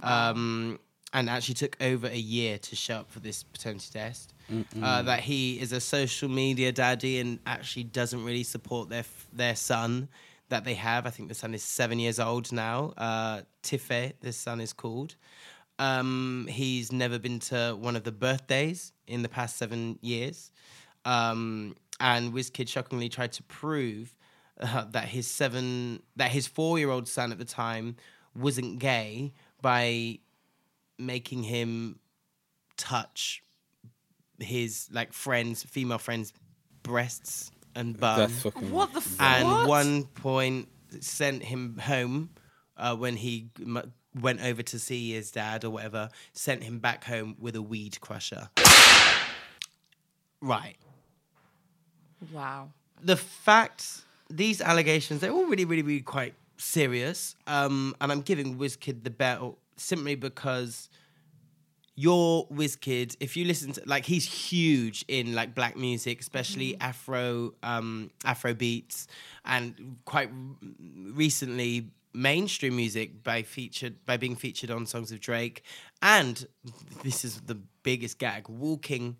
Um, 0.02 0.78
and 1.16 1.28
actually 1.30 1.54
took 1.54 1.76
over 1.80 2.06
a 2.06 2.22
year 2.36 2.58
to 2.58 2.76
show 2.76 2.96
up 3.00 3.10
for 3.10 3.20
this 3.20 3.42
paternity 3.42 3.88
test. 3.92 4.34
Uh, 4.80 5.02
that 5.02 5.20
he 5.20 5.58
is 5.58 5.72
a 5.72 5.80
social 5.80 6.28
media 6.28 6.70
daddy 6.70 7.18
and 7.18 7.40
actually 7.46 7.82
doesn't 7.84 8.22
really 8.24 8.44
support 8.44 8.88
their 8.88 9.00
f- 9.00 9.26
their 9.32 9.56
son. 9.56 10.08
that 10.48 10.62
they 10.64 10.74
have. 10.74 11.06
I 11.06 11.10
think 11.10 11.28
the 11.28 11.34
son 11.34 11.54
is 11.54 11.64
seven 11.64 11.98
years 11.98 12.20
old 12.20 12.52
now. 12.52 12.92
Uh, 12.96 13.40
Tife, 13.62 14.12
the 14.20 14.32
son 14.32 14.60
is 14.60 14.72
called. 14.72 15.16
Um, 15.80 16.46
he's 16.48 16.92
never 16.92 17.18
been 17.18 17.40
to 17.50 17.76
one 17.86 17.96
of 17.96 18.04
the 18.04 18.12
birthdays 18.12 18.92
in 19.08 19.22
the 19.22 19.28
past 19.28 19.56
seven 19.56 19.98
years. 20.02 20.52
Um, 21.04 21.74
and 21.98 22.32
WizKid 22.32 22.68
shockingly 22.68 23.08
tried 23.08 23.32
to 23.32 23.42
prove 23.44 24.14
uh, 24.60 24.84
that 24.92 25.08
his 25.08 25.26
seven, 25.28 26.00
that 26.14 26.30
his 26.30 26.46
four-year-old 26.46 27.08
son 27.08 27.32
at 27.32 27.38
the 27.38 27.44
time 27.44 27.96
wasn't 28.36 28.78
gay 28.78 29.32
by 29.60 30.20
making 30.98 31.42
him 31.42 31.98
touch 32.76 33.42
his 34.38 34.88
like 34.92 35.12
friends, 35.12 35.62
female 35.62 35.98
friends' 35.98 36.32
breasts 36.82 37.50
and 37.74 37.98
bum. 37.98 38.18
That's 38.18 38.42
fucking. 38.42 38.70
What 38.70 38.92
the 38.92 38.98
f- 38.98 39.20
and 39.20 39.48
what? 39.48 39.68
one 39.68 40.04
point 40.04 40.68
sent 41.00 41.42
him 41.42 41.78
home 41.78 42.30
uh, 42.76 42.96
when 42.96 43.16
he 43.16 43.50
m- 43.60 43.92
went 44.20 44.42
over 44.42 44.62
to 44.62 44.78
see 44.78 45.12
his 45.12 45.30
dad 45.30 45.64
or 45.64 45.70
whatever. 45.70 46.08
Sent 46.32 46.62
him 46.62 46.78
back 46.78 47.04
home 47.04 47.36
with 47.38 47.56
a 47.56 47.62
weed 47.62 48.00
crusher. 48.00 48.48
right. 50.40 50.76
Wow. 52.32 52.70
The 53.02 53.16
fact 53.16 54.02
these 54.28 54.60
allegations 54.60 55.20
they're 55.20 55.30
all 55.32 55.46
really, 55.46 55.64
really, 55.64 55.82
really 55.82 56.00
quite 56.00 56.34
serious. 56.56 57.36
Um, 57.46 57.94
and 58.00 58.10
I'm 58.10 58.22
giving 58.22 58.56
WizKid 58.58 59.04
the 59.04 59.10
belt 59.10 59.58
simply 59.76 60.14
because 60.14 60.88
your 61.94 62.46
WizKid, 62.48 63.16
if 63.20 63.36
you 63.36 63.46
listen 63.46 63.72
to 63.72 63.82
like 63.86 64.04
he's 64.04 64.24
huge 64.26 65.04
in 65.08 65.34
like 65.34 65.54
black 65.54 65.76
music, 65.76 66.20
especially 66.20 66.78
Afro 66.80 67.54
um 67.62 68.10
Afro 68.24 68.54
beats, 68.54 69.06
and 69.44 69.96
quite 70.04 70.30
recently 71.12 71.90
mainstream 72.12 72.76
music 72.76 73.22
by 73.22 73.42
featured 73.42 74.04
by 74.04 74.16
being 74.16 74.36
featured 74.36 74.70
on 74.70 74.86
songs 74.86 75.10
of 75.10 75.20
Drake, 75.20 75.62
and 76.02 76.46
this 77.02 77.24
is 77.24 77.40
the 77.42 77.58
biggest 77.82 78.18
gag, 78.18 78.48
walking 78.48 79.16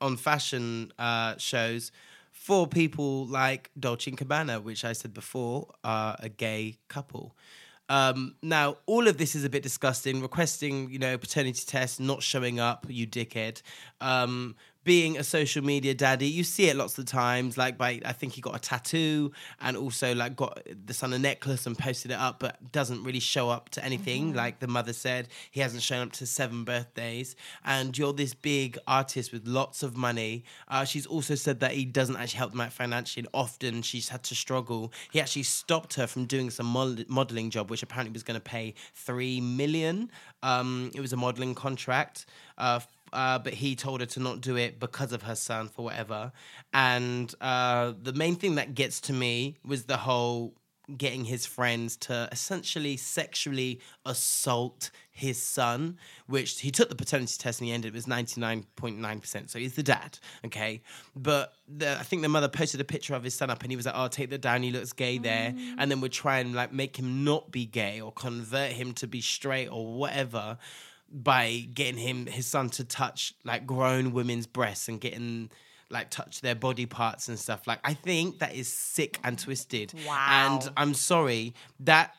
on 0.00 0.16
fashion 0.16 0.92
uh, 0.98 1.34
shows 1.38 1.90
for 2.30 2.66
people 2.66 3.26
like 3.26 3.70
Dolce 3.78 4.10
and 4.10 4.18
Gabbana, 4.18 4.62
which 4.62 4.84
I 4.84 4.92
said 4.92 5.12
before 5.12 5.68
are 5.82 6.16
a 6.20 6.28
gay 6.28 6.78
couple. 6.88 7.34
Um, 7.88 8.34
now, 8.42 8.76
all 8.86 9.08
of 9.08 9.18
this 9.18 9.34
is 9.34 9.44
a 9.44 9.50
bit 9.50 9.62
disgusting. 9.62 10.20
Requesting, 10.20 10.90
you 10.90 10.98
know, 10.98 11.16
paternity 11.16 11.62
test, 11.66 12.00
not 12.00 12.22
showing 12.22 12.60
up, 12.60 12.86
you 12.88 13.06
dickhead. 13.06 13.62
Um, 14.00 14.56
being 14.88 15.18
a 15.18 15.22
social 15.22 15.62
media 15.62 15.92
daddy, 15.92 16.26
you 16.26 16.42
see 16.42 16.70
it 16.70 16.74
lots 16.74 16.96
of 16.96 17.04
times. 17.04 17.58
Like, 17.58 17.76
by 17.76 18.00
I 18.06 18.12
think 18.14 18.32
he 18.32 18.40
got 18.40 18.56
a 18.56 18.58
tattoo 18.58 19.32
and 19.60 19.76
also 19.76 20.14
like 20.14 20.34
got 20.34 20.66
the 20.86 20.94
son 20.94 21.12
a 21.12 21.18
necklace 21.18 21.66
and 21.66 21.76
posted 21.76 22.10
it 22.10 22.18
up, 22.18 22.40
but 22.40 22.72
doesn't 22.72 23.04
really 23.04 23.20
show 23.20 23.50
up 23.50 23.68
to 23.70 23.84
anything. 23.84 24.32
Like 24.32 24.60
the 24.60 24.66
mother 24.66 24.94
said, 24.94 25.28
he 25.50 25.60
hasn't 25.60 25.82
shown 25.82 26.06
up 26.06 26.12
to 26.12 26.26
seven 26.26 26.64
birthdays. 26.64 27.36
And 27.66 27.98
you're 27.98 28.14
this 28.14 28.32
big 28.32 28.78
artist 28.86 29.30
with 29.30 29.46
lots 29.46 29.82
of 29.82 29.94
money. 29.94 30.44
Uh, 30.68 30.86
she's 30.86 31.04
also 31.04 31.34
said 31.34 31.60
that 31.60 31.72
he 31.72 31.84
doesn't 31.84 32.16
actually 32.16 32.38
help 32.38 32.52
them 32.52 32.62
out 32.62 32.72
financially. 32.72 33.26
And 33.26 33.28
often 33.34 33.82
she's 33.82 34.08
had 34.08 34.22
to 34.22 34.34
struggle. 34.34 34.90
He 35.10 35.20
actually 35.20 35.42
stopped 35.42 35.92
her 35.94 36.06
from 36.06 36.24
doing 36.24 36.48
some 36.48 36.64
mod- 36.64 37.04
modeling 37.08 37.50
job, 37.50 37.68
which 37.68 37.82
apparently 37.82 38.14
was 38.14 38.22
going 38.22 38.40
to 38.40 38.50
pay 38.56 38.72
three 38.94 39.38
million. 39.38 40.10
Um, 40.42 40.92
it 40.94 41.00
was 41.00 41.12
a 41.12 41.16
modeling 41.18 41.54
contract. 41.54 42.24
Uh, 42.56 42.80
uh, 43.12 43.38
but 43.38 43.54
he 43.54 43.76
told 43.76 44.00
her 44.00 44.06
to 44.06 44.20
not 44.20 44.40
do 44.40 44.56
it 44.56 44.78
because 44.78 45.12
of 45.12 45.22
her 45.22 45.34
son 45.34 45.68
for 45.68 45.84
whatever. 45.84 46.32
And 46.72 47.32
uh, 47.40 47.92
the 48.00 48.12
main 48.12 48.36
thing 48.36 48.56
that 48.56 48.74
gets 48.74 49.00
to 49.02 49.12
me 49.12 49.56
was 49.64 49.84
the 49.84 49.96
whole 49.96 50.54
getting 50.96 51.24
his 51.24 51.44
friends 51.44 51.96
to 51.96 52.28
essentially 52.32 52.96
sexually 52.96 53.80
assault 54.06 54.90
his 55.10 55.42
son, 55.42 55.98
which 56.26 56.60
he 56.60 56.70
took 56.70 56.88
the 56.88 56.94
paternity 56.94 57.34
test 57.36 57.60
and 57.60 57.68
he 57.68 57.74
ended 57.74 57.92
it 57.92 57.94
was 57.94 58.06
99.9%. 58.06 59.50
So 59.50 59.58
he's 59.58 59.74
the 59.74 59.82
dad, 59.82 60.18
okay? 60.46 60.80
But 61.14 61.52
the, 61.66 61.92
I 61.98 62.02
think 62.02 62.22
the 62.22 62.28
mother 62.28 62.48
posted 62.48 62.80
a 62.80 62.84
picture 62.84 63.14
of 63.14 63.22
his 63.22 63.34
son 63.34 63.50
up 63.50 63.62
and 63.62 63.70
he 63.70 63.76
was 63.76 63.84
like, 63.84 63.94
oh, 63.96 64.08
take 64.08 64.30
that 64.30 64.40
down, 64.40 64.62
he 64.62 64.70
looks 64.70 64.92
gay 64.92 65.18
there. 65.18 65.54
And 65.76 65.90
then 65.90 66.00
would 66.00 66.12
try 66.12 66.38
and 66.38 66.54
like 66.54 66.72
make 66.72 66.98
him 66.98 67.24
not 67.24 67.50
be 67.50 67.66
gay 67.66 68.00
or 68.00 68.12
convert 68.12 68.72
him 68.72 68.94
to 68.94 69.06
be 69.06 69.20
straight 69.20 69.68
or 69.68 69.94
whatever 69.94 70.56
by 71.10 71.66
getting 71.72 71.96
him 71.98 72.26
his 72.26 72.46
son 72.46 72.68
to 72.70 72.84
touch 72.84 73.32
like 73.44 73.66
grown 73.66 74.12
women's 74.12 74.46
breasts 74.46 74.88
and 74.88 75.00
getting 75.00 75.50
like 75.90 76.10
touch 76.10 76.42
their 76.42 76.54
body 76.54 76.84
parts 76.84 77.28
and 77.28 77.38
stuff 77.38 77.66
like 77.66 77.78
i 77.82 77.94
think 77.94 78.40
that 78.40 78.54
is 78.54 78.70
sick 78.70 79.18
and 79.24 79.38
twisted 79.38 79.92
Wow. 80.06 80.58
and 80.60 80.70
i'm 80.76 80.92
sorry 80.92 81.54
that 81.80 82.12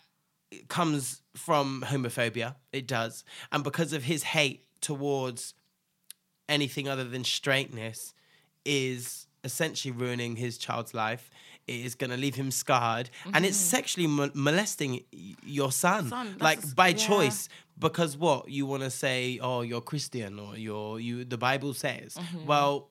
comes 0.69 1.21
from 1.35 1.83
homophobia 1.85 2.55
it 2.73 2.87
does 2.87 3.23
and 3.51 3.63
because 3.63 3.93
of 3.93 4.03
his 4.03 4.23
hate 4.23 4.65
towards 4.81 5.53
anything 6.47 6.87
other 6.87 7.03
than 7.03 7.23
straightness 7.23 8.13
is 8.65 9.27
essentially 9.43 9.91
ruining 9.91 10.35
his 10.35 10.57
child's 10.57 10.93
life. 10.93 11.29
It 11.69 11.85
is 11.85 11.95
going 11.95 12.09
to 12.09 12.17
leave 12.17 12.35
him 12.35 12.49
scarred, 12.49 13.09
and 13.33 13.45
it's 13.45 13.57
mm-hmm. 13.57 13.75
sexually 13.75 14.07
mo- 14.07 14.31
molesting 14.33 15.03
your 15.45 15.71
son, 15.71 16.09
Son, 16.09 16.35
like 16.39 16.63
a 16.63 16.67
by 16.67 16.87
yeah. 16.89 16.95
choice. 16.95 17.49
Because 17.77 18.17
what 18.17 18.49
you 18.49 18.65
want 18.65 18.83
to 18.83 18.89
say? 18.89 19.39
Oh, 19.41 19.61
you're 19.61 19.81
Christian, 19.81 20.39
or 20.39 20.57
you're 20.57 20.99
you. 20.99 21.23
The 21.23 21.37
Bible 21.37 21.73
says. 21.73 22.15
Mm-hmm. 22.15 22.45
Well, 22.45 22.89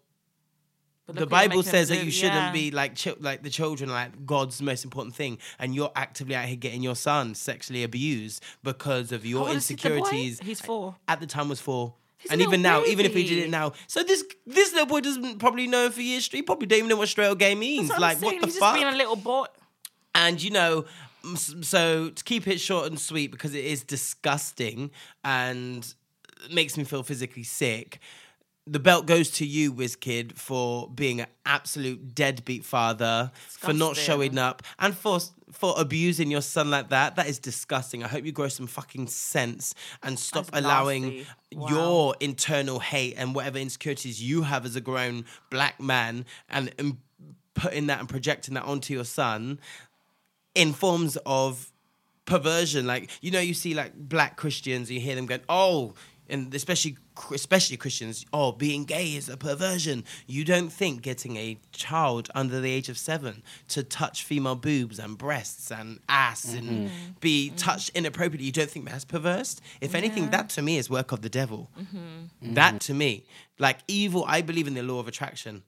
But 1.07 1.17
the 1.17 1.23
look 1.23 1.33
what 1.33 1.41
you're 1.43 1.49
Bible 1.49 1.63
says 1.63 1.89
them 1.89 1.99
that 1.99 2.05
you 2.05 2.11
shouldn't 2.11 2.37
yeah. 2.37 2.53
be 2.53 2.71
like 2.71 2.97
like 3.21 3.43
the 3.43 3.51
children 3.51 3.91
like 3.91 4.25
God's 4.25 4.63
most 4.63 4.85
important 4.85 5.15
thing, 5.15 5.39
and 5.59 5.75
you're 5.75 5.93
actively 5.97 6.37
out 6.37 6.47
here 6.47 6.57
getting 6.57 6.83
your 6.83 6.97
son 6.97 7.35
sexually 7.35 7.83
abused 7.83 8.43
because 8.63 9.11
of 9.13 9.27
your 9.27 9.49
old 9.49 9.57
is 9.57 9.69
he, 9.69 9.75
the 9.75 9.89
boy? 9.89 9.97
insecurities. 9.97 10.41
He's 10.41 10.61
four. 10.61 10.97
At 11.07 11.21
the 11.21 11.27
time, 11.27 11.49
was 11.49 11.61
four. 11.61 11.95
He's 12.19 12.33
and 12.33 12.41
even 12.41 12.63
now, 12.63 12.85
even 12.85 13.07
if 13.07 13.15
he 13.15 13.25
did 13.25 13.39
it 13.39 13.51
now, 13.51 13.73
so 13.87 14.03
this 14.03 14.25
this 14.47 14.73
little 14.73 14.87
boy 14.87 15.01
doesn't 15.01 15.39
probably 15.39 15.69
know 15.69 15.87
him 15.87 15.93
for 15.93 16.01
years. 16.03 16.29
He 16.29 16.43
probably 16.43 16.67
don't 16.67 16.79
even 16.79 16.89
know 16.89 16.97
what 16.97 17.09
straight 17.09 17.29
or 17.29 17.37
gay 17.37 17.55
means. 17.55 17.89
That's 17.89 18.01
like 18.01 18.21
what 18.21 18.41
the 18.41 18.47
he's 18.47 18.59
fuck? 18.59 18.75
just 18.75 18.83
being 18.83 18.93
a 18.93 18.97
little 18.97 19.17
boy. 19.17 19.47
And 20.15 20.43
you 20.43 20.51
know, 20.51 20.85
mm, 21.23 21.65
so 21.65 22.11
to 22.11 22.25
keep 22.25 22.49
it 22.49 22.59
short 22.59 22.87
and 22.87 22.99
sweet 22.99 23.31
because 23.31 23.55
it 23.55 23.65
is 23.65 23.85
disgusting 23.85 24.91
and 25.23 25.95
makes 26.53 26.77
me 26.77 26.85
feel 26.85 27.03
physically 27.05 27.45
sick. 27.45 28.01
The 28.71 28.79
belt 28.79 29.07
goes 29.07 29.31
to 29.33 29.47
you, 29.47 29.73
WizKid, 29.73 30.37
for 30.37 30.89
being 30.91 31.21
an 31.21 31.27
absolute 31.47 32.15
deadbeat 32.15 32.65
father, 32.65 33.31
for 33.49 33.73
not 33.73 33.97
showing 33.97 34.39
up, 34.39 34.63
and 34.79 34.97
for 34.97 35.21
for 35.53 35.75
abusing 35.79 36.31
your 36.31 36.43
son 36.43 36.71
like 36.71 36.91
that. 36.91 37.17
That 37.17 37.29
is 37.29 37.39
disgusting. 37.39 38.05
I 38.05 38.09
hope 38.09 38.25
you 38.25 38.33
grow 38.33 38.49
some 38.49 38.67
fucking 38.67 39.07
sense 39.07 39.75
and 40.03 40.19
stop 40.19 40.47
That's 40.47 40.65
allowing. 40.65 41.27
Wow. 41.51 41.69
your 41.71 42.15
internal 42.21 42.79
hate 42.79 43.15
and 43.17 43.35
whatever 43.35 43.57
insecurities 43.57 44.23
you 44.23 44.43
have 44.43 44.67
as 44.67 44.77
a 44.77 44.83
grown 44.83 45.25
black 45.49 45.81
man 45.81 46.27
and, 46.51 46.75
and 46.79 46.99
putting 47.55 47.87
that 47.87 48.01
and 48.01 48.09
projecting 48.09 48.53
that 48.53 48.65
onto 48.65 48.93
your 48.93 49.07
son 49.07 49.59
in 50.55 50.75
forms 50.75 51.17
of 51.25 51.73
perversion. 52.25 52.87
Like 52.87 53.11
you 53.21 53.31
know, 53.31 53.41
you 53.41 53.55
see 53.55 53.75
like 53.75 53.93
black 53.95 54.37
Christians, 54.37 54.91
you 54.91 55.01
hear 55.01 55.15
them 55.15 55.27
going, 55.27 55.41
"Oh," 55.49 55.95
and 56.29 56.55
especially 56.55 56.97
especially 57.33 57.77
Christians, 57.77 58.25
"Oh, 58.33 58.53
being 58.53 58.85
gay 58.85 59.15
is 59.15 59.29
a 59.29 59.37
perversion." 59.37 60.05
You 60.27 60.45
don't 60.45 60.71
think 60.71 61.03
getting 61.03 61.37
a 61.37 61.59
child 61.73 62.31
under 62.35 62.61
the 62.61 62.71
age 62.71 62.89
of 62.89 62.99
seven 62.99 63.43
to 63.69 63.83
touch 63.83 64.25
female 64.25 64.55
boobs 64.55 64.99
and 64.99 65.17
breasts 65.19 65.71
and 65.71 66.01
ass 66.09 66.53
and 66.53 66.69
mm-hmm. 66.69 66.87
Mm-hmm. 66.87 67.11
be 67.21 67.51
touched 67.51 67.91
inappropriately, 67.91 68.47
you 68.47 68.53
don't 68.53 68.71
think 68.71 68.89
that's 68.89 69.05
perverse? 69.05 69.61
If 69.81 69.95
anything, 69.95 70.31
that 70.31 70.49
to 70.51 70.63
me 70.63 70.79
is 70.79 70.89
work 70.89 71.13
of 71.13 71.23
the 71.23 71.29
devil. 71.29 71.71
Mm-hmm. 71.79 72.55
That 72.55 72.81
to 72.83 72.95
me, 72.95 73.25
like 73.59 73.79
evil, 73.89 74.25
I 74.27 74.43
believe 74.43 74.67
in 74.67 74.75
the 74.75 74.83
law 74.83 75.01
of 75.01 75.09
attraction, 75.09 75.63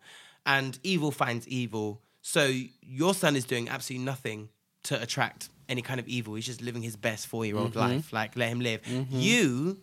and 0.47 0.78
evil 0.82 1.11
finds 1.11 1.47
evil. 1.49 2.01
So 2.23 2.53
your 2.82 3.15
son 3.15 3.37
is 3.37 3.45
doing 3.45 3.69
absolutely 3.69 4.05
nothing 4.05 4.49
to 4.85 5.01
attract 5.01 5.49
any 5.69 5.82
kind 5.82 6.01
of 6.01 6.09
evil. 6.09 6.35
He's 6.35 6.47
just 6.47 6.61
living 6.61 6.82
his 6.82 6.97
best 6.97 7.27
four-year-old 7.28 7.77
life. 7.77 8.12
Like 8.12 8.37
let 8.37 8.49
him 8.49 8.61
live. 8.61 8.81
You, 9.11 9.78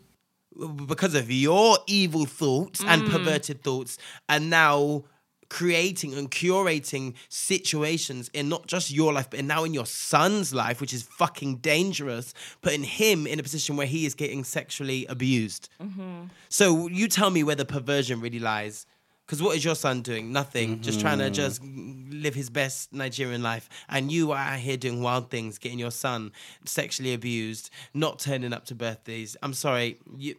because 0.85 1.15
of 1.15 1.31
your 1.31 1.77
evil 1.87 2.25
thoughts 2.25 2.83
and 2.83 3.03
mm. 3.03 3.09
perverted 3.09 3.63
thoughts, 3.63 3.97
are 4.29 4.39
now 4.39 5.03
creating 5.49 6.13
and 6.13 6.29
curating 6.29 7.13
situations 7.29 8.29
in 8.33 8.49
not 8.49 8.67
just 8.67 8.91
your 8.91 9.13
life, 9.13 9.29
but 9.29 9.43
now 9.43 9.63
in 9.63 9.73
your 9.73 9.85
son's 9.85 10.53
life, 10.53 10.81
which 10.81 10.93
is 10.93 11.03
fucking 11.03 11.57
dangerous, 11.57 12.33
putting 12.61 12.83
him 12.83 13.25
in 13.25 13.39
a 13.39 13.43
position 13.43 13.77
where 13.77 13.87
he 13.87 14.05
is 14.05 14.13
getting 14.13 14.43
sexually 14.43 15.05
abused. 15.05 15.69
Mm-hmm. 15.81 16.25
So 16.49 16.87
you 16.87 17.07
tell 17.07 17.29
me 17.29 17.43
where 17.43 17.55
the 17.55 17.65
perversion 17.65 18.19
really 18.19 18.39
lies. 18.39 18.85
Because 19.27 19.43
what 19.43 19.57
is 19.57 19.65
your 19.65 19.75
son 19.75 20.01
doing? 20.03 20.31
Nothing. 20.31 20.79
Just 20.79 21.01
trying 21.01 21.17
to 21.17 21.25
mm-hmm. 21.25 21.33
just 21.33 21.61
live 21.61 22.33
his 22.33 22.49
best 22.49 22.93
Nigerian 22.93 23.43
life. 23.43 23.67
And 23.89 24.09
you 24.09 24.31
are 24.31 24.37
out 24.37 24.59
here 24.59 24.77
doing 24.77 25.01
wild 25.01 25.29
things, 25.29 25.57
getting 25.57 25.79
your 25.79 25.91
son 25.91 26.31
sexually 26.63 27.13
abused, 27.13 27.69
not 27.93 28.19
turning 28.19 28.53
up 28.53 28.63
to 28.67 28.75
birthdays. 28.75 29.35
I'm 29.43 29.53
sorry. 29.53 29.99
You, 30.17 30.35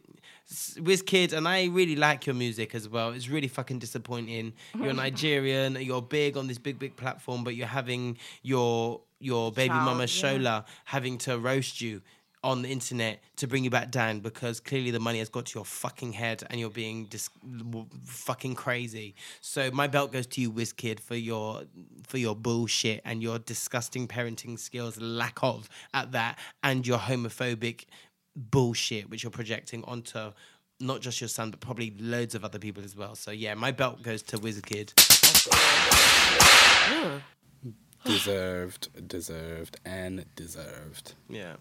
Wizkid, 0.51 1.35
and 1.35 1.47
I 1.47 1.66
really 1.66 1.97
like 1.97 2.24
your 2.24 2.35
music 2.35 2.74
as 2.74 2.89
well. 2.89 3.10
It's 3.10 3.28
really 3.28 3.48
fucking 3.48 3.78
disappointing. 3.78 4.55
You're 4.74 4.93
Nigerian, 4.94 5.74
you're 5.74 6.01
big 6.01 6.39
on 6.39 6.47
this 6.47 6.56
big, 6.56 6.78
big 6.78 6.97
platform, 6.97 7.44
but 7.44 7.55
you're 7.55 7.66
having 7.66 8.16
your 8.43 9.02
your 9.20 9.51
baby 9.52 9.70
Child, 9.70 9.85
mama 9.85 10.02
yeah. 10.02 10.06
Shola 10.06 10.65
having 10.85 11.19
to 11.19 11.39
roast 11.39 11.81
you 11.81 12.01
on 12.44 12.62
the 12.62 12.69
internet 12.69 13.20
to 13.36 13.47
bring 13.47 13.65
you 13.65 13.70
back 13.70 13.90
down 13.90 14.20
because 14.20 14.60
clearly 14.60 14.90
the 14.90 15.01
money 15.01 15.19
has 15.19 15.28
got 15.28 15.47
to 15.47 15.59
your 15.59 15.65
fucking 15.65 16.12
head 16.12 16.44
and 16.51 16.60
you're 16.60 16.70
being 16.70 17.06
dis- 17.06 17.31
fucking 18.05 18.55
crazy. 18.55 19.15
So 19.40 19.70
my 19.70 19.86
belt 19.86 20.12
goes 20.12 20.27
to 20.28 20.40
you, 20.40 20.52
Wizkid, 20.52 21.01
for 21.01 21.16
your 21.16 21.62
for 22.06 22.19
your 22.19 22.36
bullshit 22.36 23.02
and 23.05 23.23
your 23.23 23.39
disgusting 23.39 24.09
parenting 24.09 24.59
skills, 24.59 25.01
lack 25.01 25.39
of 25.43 25.69
at 25.93 26.12
that, 26.12 26.39
and 26.62 26.86
your 26.86 26.98
homophobic 26.98 27.86
bullshit 28.36 29.10
which 29.10 29.24
you're 29.24 29.31
projecting 29.32 29.82
onto 29.85 30.31
not 30.81 31.01
just 31.01 31.20
your 31.20 31.27
son 31.27 31.51
but 31.51 31.59
probably 31.59 31.93
loads 31.98 32.35
of 32.36 32.44
other 32.44 32.59
people 32.59 32.85
as 32.85 32.97
well. 32.97 33.15
So 33.15 33.31
yeah, 33.31 33.55
my 33.55 33.73
belt 33.73 34.02
goes 34.02 34.23
to 34.24 34.39
Wizkid. 34.39 34.94
Deserved, 38.05 39.09
deserved, 39.09 39.81
and 39.85 40.24
deserved. 40.36 41.15
Yeah. 41.28 41.56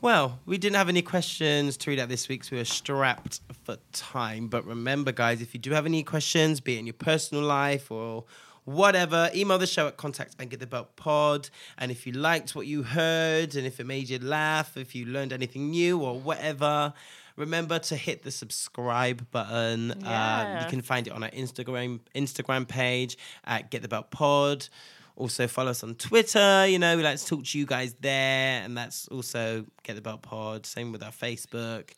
Well, 0.00 0.40
we 0.44 0.58
didn't 0.58 0.76
have 0.76 0.88
any 0.88 1.02
questions 1.02 1.76
to 1.78 1.90
read 1.90 1.98
out 1.98 2.08
this 2.08 2.28
week, 2.28 2.44
so 2.44 2.50
we 2.52 2.58
were 2.58 2.64
strapped 2.64 3.40
for 3.64 3.76
time. 3.92 4.46
But 4.48 4.64
remember, 4.66 5.10
guys, 5.10 5.40
if 5.40 5.54
you 5.54 5.60
do 5.60 5.70
have 5.72 5.86
any 5.86 6.02
questions, 6.02 6.60
be 6.60 6.76
it 6.76 6.80
in 6.80 6.86
your 6.86 6.92
personal 6.92 7.42
life 7.42 7.90
or 7.90 8.24
whatever, 8.64 9.30
email 9.34 9.58
the 9.58 9.66
show 9.66 9.86
at 9.88 9.96
contact 9.96 10.36
and 10.38 10.50
get 10.50 10.60
the 10.60 10.66
belt 10.66 10.94
pod. 10.96 11.48
And 11.78 11.90
if 11.90 12.06
you 12.06 12.12
liked 12.12 12.54
what 12.54 12.66
you 12.66 12.82
heard 12.82 13.54
and 13.54 13.66
if 13.66 13.80
it 13.80 13.86
made 13.86 14.08
you 14.10 14.18
laugh, 14.18 14.76
if 14.76 14.94
you 14.94 15.06
learned 15.06 15.32
anything 15.32 15.70
new 15.70 15.98
or 16.00 16.20
whatever, 16.20 16.92
remember 17.36 17.78
to 17.78 17.96
hit 17.96 18.22
the 18.22 18.30
subscribe 18.30 19.30
button. 19.30 19.92
Um, 19.92 19.98
Yeah. 20.02 20.64
you 20.64 20.70
can 20.70 20.82
find 20.82 21.06
it 21.06 21.12
on 21.12 21.22
our 21.22 21.30
Instagram 21.30 22.00
Instagram 22.14 22.68
page 22.68 23.16
at 23.44 23.70
Get 23.70 23.82
the 23.82 23.88
Belt 23.88 24.10
Pod. 24.10 24.68
Also 25.16 25.46
follow 25.48 25.70
us 25.70 25.82
on 25.82 25.94
Twitter. 25.94 26.66
You 26.66 26.78
know, 26.78 26.96
we 26.96 27.02
like 27.02 27.18
to 27.18 27.26
talk 27.26 27.44
to 27.44 27.58
you 27.58 27.64
guys 27.66 27.94
there, 28.00 28.62
and 28.62 28.76
that's 28.76 29.08
also 29.08 29.64
Get 29.82 29.96
the 29.96 30.02
Belt 30.02 30.22
Pod. 30.22 30.66
Same 30.66 30.92
with 30.92 31.02
our 31.02 31.10
Facebook. 31.10 31.90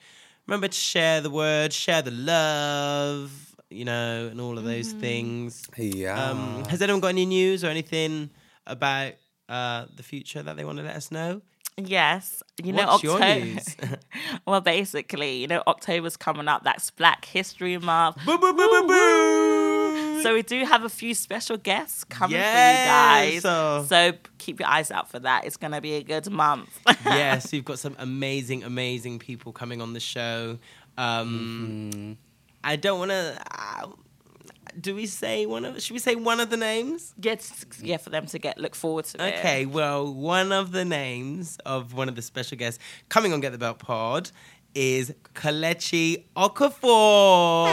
Remember 0.46 0.68
to 0.68 0.74
share 0.74 1.20
the 1.20 1.28
word, 1.30 1.72
share 1.72 2.00
the 2.00 2.12
love, 2.12 3.56
you 3.70 3.84
know, 3.84 4.28
and 4.30 4.40
all 4.40 4.56
of 4.56 4.64
those 4.64 4.92
things. 4.92 5.66
Yeah. 5.76 6.30
Um, 6.30 6.64
has 6.66 6.80
anyone 6.80 7.00
got 7.00 7.08
any 7.08 7.26
news 7.26 7.64
or 7.64 7.66
anything 7.68 8.30
about 8.66 9.14
uh, 9.48 9.86
the 9.96 10.02
future 10.02 10.42
that 10.42 10.56
they 10.56 10.64
want 10.64 10.78
to 10.78 10.84
let 10.84 10.96
us 10.96 11.10
know? 11.10 11.42
Yes, 11.76 12.42
you 12.62 12.72
know 12.72 12.86
What's 12.86 13.04
your 13.04 13.20
October. 13.22 13.44
news? 13.44 13.76
well, 14.46 14.60
basically, 14.60 15.36
you 15.36 15.46
know 15.46 15.62
October's 15.66 16.16
coming 16.16 16.48
up. 16.48 16.64
That's 16.64 16.90
Black 16.90 17.24
History 17.24 17.78
Month. 17.78 18.16
boo, 18.24 18.36
boo, 18.38 18.52
boo, 18.52 18.68
boo, 18.68 18.86
boo. 18.88 19.47
So 20.22 20.34
we 20.34 20.42
do 20.42 20.64
have 20.64 20.84
a 20.84 20.88
few 20.88 21.14
special 21.14 21.56
guests 21.56 22.04
coming 22.04 22.36
Yes, 22.36 23.30
for 23.30 23.34
you 23.34 23.40
guys. 23.40 23.88
So 23.88 24.12
keep 24.38 24.60
your 24.60 24.68
eyes 24.68 24.90
out 24.90 25.10
for 25.10 25.18
that. 25.20 25.44
It's 25.44 25.56
gonna 25.56 25.80
be 25.80 25.94
a 25.94 26.02
good 26.02 26.30
month. 26.30 26.78
yes, 27.04 27.52
we've 27.52 27.64
got 27.64 27.78
some 27.78 27.96
amazing, 27.98 28.64
amazing 28.64 29.18
people 29.18 29.52
coming 29.52 29.80
on 29.82 29.92
the 29.92 30.00
show. 30.00 30.58
Um, 30.96 32.18
I 32.64 32.76
don't 32.76 32.98
want 32.98 33.10
to. 33.12 33.40
Uh, 33.50 33.86
do 34.80 34.94
we 34.94 35.06
say 35.06 35.46
one 35.46 35.64
of? 35.64 35.80
Should 35.82 35.92
we 35.94 35.98
say 35.98 36.14
one 36.14 36.40
of 36.40 36.50
the 36.50 36.56
names? 36.56 37.14
Yes, 37.20 37.64
yeah, 37.80 37.96
for 37.96 38.10
them 38.10 38.26
to 38.26 38.38
get 38.38 38.58
look 38.58 38.74
forward 38.74 39.06
to 39.06 39.24
it. 39.26 39.38
Okay, 39.38 39.66
well, 39.66 40.12
one 40.12 40.52
of 40.52 40.72
the 40.72 40.84
names 40.84 41.58
of 41.64 41.94
one 41.94 42.08
of 42.08 42.16
the 42.16 42.22
special 42.22 42.58
guests 42.58 42.78
coming 43.08 43.32
on 43.32 43.40
Get 43.40 43.52
the 43.52 43.58
Belt 43.58 43.78
Pod 43.78 44.30
is 44.74 45.12
Kelechi 45.34 46.24
Okafor. 46.36 47.68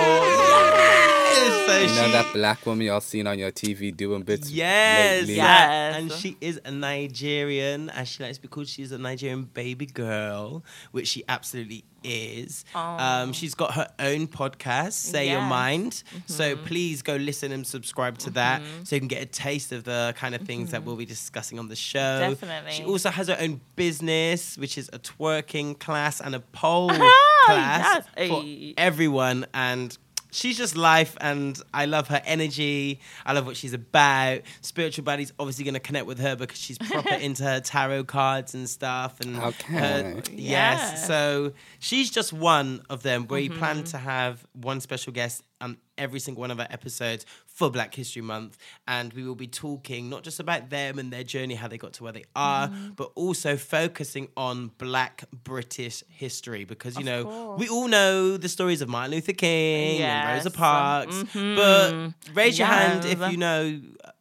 Yes! 1.36 1.66
So 1.66 1.80
you 1.80 1.88
know 1.88 2.06
she- 2.06 2.12
that 2.12 2.34
black 2.34 2.66
woman 2.66 2.86
y'all 2.88 3.02
seen 3.02 3.28
on 3.28 3.40
your 3.40 3.52
TV 3.52 3.95
doing 3.95 4.24
bits 4.24 4.49
Yes, 4.49 5.22
lately? 5.22 5.36
yeah. 5.36 5.90
Yes. 5.90 5.95
And 5.98 6.12
she 6.12 6.38
is 6.41 6.60
a 6.64 6.72
Nigerian, 6.72 7.90
as 7.90 8.07
she 8.07 8.24
likes 8.24 8.38
to 8.38 8.41
be 8.41 8.48
called. 8.48 8.68
She's 8.68 8.91
a 8.91 8.98
Nigerian 8.98 9.44
baby 9.44 9.86
girl, 9.86 10.64
which 10.91 11.07
she 11.07 11.24
absolutely 11.28 11.84
is. 12.03 12.66
Um, 12.74 13.34
she's 13.34 13.56
got 13.56 13.74
her 13.74 13.90
own 13.99 14.28
podcast, 14.28 14.94
Say 14.94 15.30
Your 15.30 15.40
Yes. 15.40 15.49
Mind. 15.49 16.03
So 16.28 16.56
mm-hmm. 16.56 16.66
please 16.66 17.02
go 17.02 17.16
listen 17.16 17.52
and 17.52 17.66
subscribe 17.66 18.18
to 18.20 18.30
that 18.32 18.62
mm-hmm. 18.62 18.84
so 18.84 18.95
you 18.95 18.99
can 18.99 19.07
get 19.07 19.24
a 19.24 19.26
taste 19.26 19.72
of 19.72 19.84
the 19.84 20.14
kind 20.18 20.36
of 20.36 20.41
things 20.41 20.72
that 20.72 20.78
mm-hmm. 20.78 20.88
we'll 20.88 20.95
be 20.98 21.06
discussing 21.06 21.60
on 21.60 21.68
the 21.68 21.76
show. 21.76 22.20
Definitely. 22.30 22.72
She 22.72 22.84
also 22.84 23.10
has 23.10 23.28
her 23.28 23.38
own 23.40 23.62
business, 23.76 24.57
which 24.57 24.78
is 24.78 24.90
a 24.94 24.99
twerking 24.99 25.78
class 25.80 26.22
and 26.22 26.36
a 26.36 26.40
pole 26.40 26.90
class 26.90 28.06
yes. 28.18 28.30
for 28.30 28.41
Ay. 28.41 28.74
everyone 28.78 29.45
and 29.53 29.98
she's 30.36 30.57
just 30.57 30.76
life 30.76 31.16
and 31.22 31.60
I 31.74 31.86
love 31.86 32.07
her 32.10 32.22
energy. 32.26 32.99
I 33.26 33.34
love 33.34 33.45
what 33.45 33.57
she's 33.57 33.74
about. 33.74 34.41
Spiritual 34.62 35.03
Buddy's 35.06 35.32
obviously 35.40 35.64
going 35.64 35.74
to 35.76 35.80
connect 35.80 36.06
with 36.06 36.20
her 36.20 36.36
because 36.36 36.60
she's 36.60 36.78
proper 36.78 37.14
into 37.28 37.44
her 37.44 37.60
tarot 37.62 38.03
cards 38.06 38.53
and 38.53 38.70
stuff 38.70 39.20
and 39.22 39.38
Okay. 39.38 39.74
her- 39.74 40.22
yes. 40.32 40.38
Yeah. 40.38 40.95
So 40.95 41.53
she's 41.80 42.12
just 42.12 42.34
one 42.34 42.82
of 42.90 43.02
them 43.03 43.28
we 43.28 43.49
Mm-hmm. 43.49 43.57
plan 43.60 43.84
to 43.86 43.98
have 43.98 44.45
one 44.53 44.82
special 44.82 45.14
guest 45.14 45.41
on 45.62 45.78
every 45.97 46.19
single 46.19 46.41
one 46.41 46.51
of 46.51 46.59
our 46.59 46.67
episodes 46.69 47.26
for 47.45 47.69
Black 47.72 47.95
History 47.95 48.22
Month 48.22 48.57
and 48.88 49.13
we 49.13 49.23
will 49.23 49.35
be 49.35 49.47
talking 49.47 50.09
not 50.09 50.23
just 50.23 50.39
about 50.39 50.69
them 50.69 50.99
and 50.99 51.11
their 51.13 51.23
journey 51.23 51.55
how 51.55 51.67
they 51.67 51.77
got 51.77 51.93
to 51.93 52.03
where 52.03 52.11
they 52.11 52.26
are 52.35 52.67
Mm-hmm. 52.67 52.89
but 52.97 53.11
also 53.15 53.55
focusing 53.57 54.27
on 54.35 54.72
black 54.77 55.23
British 55.43 56.03
history 56.09 56.65
because 56.65 56.97
you 56.97 57.03
know 57.05 57.55
we 57.57 57.69
all 57.69 57.88
know 57.88 58.35
the 58.38 58.49
stories 58.49 58.81
of 58.81 58.89
Martin 58.89 59.11
Luther 59.15 59.34
King 59.34 60.01
and 60.01 60.35
Rosa 60.35 60.49
Yes. 60.49 60.55
Parks 60.57 61.15
Mhm. 61.15 61.55
but 61.55 62.35
raise 62.35 62.57
your 62.59 62.67
hand 62.67 63.05
if 63.05 63.19
you 63.31 63.38
know 63.38 63.80
uh, 64.03 64.11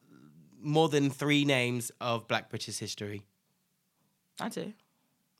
more 0.62 0.88
than 0.88 1.10
3 1.10 1.44
names 1.44 1.90
of 2.00 2.26
black 2.28 2.50
British 2.50 2.78
history 2.78 3.22
I 4.40 4.48
do. 4.48 4.72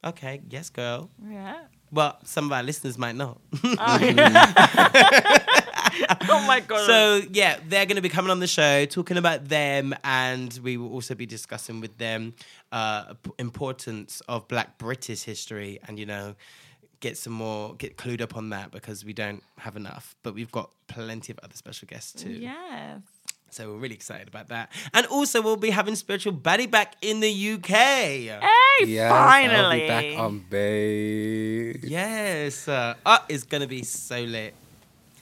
okay 0.04 0.40
yes 0.50 0.68
girl 0.70 1.10
Yeah. 1.30 1.60
well 1.90 2.18
some 2.24 2.46
of 2.46 2.52
our 2.52 2.62
listeners 2.62 2.98
might 2.98 3.14
not 3.16 3.40
Oh 3.64 3.98
my 6.46 6.60
god. 6.66 6.86
So 6.86 7.20
yeah, 7.30 7.58
they're 7.68 7.86
going 7.86 7.96
to 7.96 8.02
be 8.02 8.08
coming 8.08 8.30
on 8.30 8.40
the 8.40 8.46
show 8.46 8.84
talking 8.86 9.16
about 9.16 9.48
them, 9.48 9.94
and 10.04 10.58
we 10.62 10.76
will 10.76 10.92
also 10.92 11.14
be 11.14 11.26
discussing 11.26 11.80
with 11.80 11.96
them 11.98 12.34
uh, 12.72 13.14
importance 13.38 14.22
of 14.28 14.48
Black 14.48 14.78
British 14.78 15.22
history, 15.22 15.78
and 15.86 15.98
you 15.98 16.06
know, 16.06 16.34
get 17.00 17.16
some 17.16 17.32
more 17.32 17.74
get 17.74 17.96
clued 17.96 18.20
up 18.20 18.36
on 18.36 18.50
that 18.50 18.70
because 18.70 19.04
we 19.04 19.12
don't 19.12 19.42
have 19.58 19.76
enough, 19.76 20.14
but 20.22 20.34
we've 20.34 20.52
got 20.52 20.70
plenty 20.86 21.32
of 21.32 21.38
other 21.42 21.54
special 21.54 21.86
guests 21.86 22.22
too. 22.22 22.30
yes. 22.30 23.00
So 23.50 23.70
we're 23.70 23.78
really 23.78 23.94
excited 23.94 24.26
about 24.26 24.48
that, 24.48 24.72
and 24.92 25.06
also 25.06 25.40
we'll 25.40 25.54
be 25.54 25.70
having 25.70 25.94
spiritual 25.94 26.32
Buddy 26.32 26.66
back 26.66 26.96
in 27.02 27.20
the 27.20 27.52
UK. 27.52 27.68
Hey, 27.68 28.40
Yes, 28.84 29.08
finally. 29.08 29.88
I'll 29.88 30.00
be 30.02 30.10
back 30.10 30.18
on 30.18 30.44
base. 30.50 31.84
Yes, 31.84 32.66
uh, 32.66 32.94
uh, 33.06 33.18
it's 33.28 33.44
gonna 33.44 33.68
be 33.68 33.84
so 33.84 34.20
lit. 34.22 34.54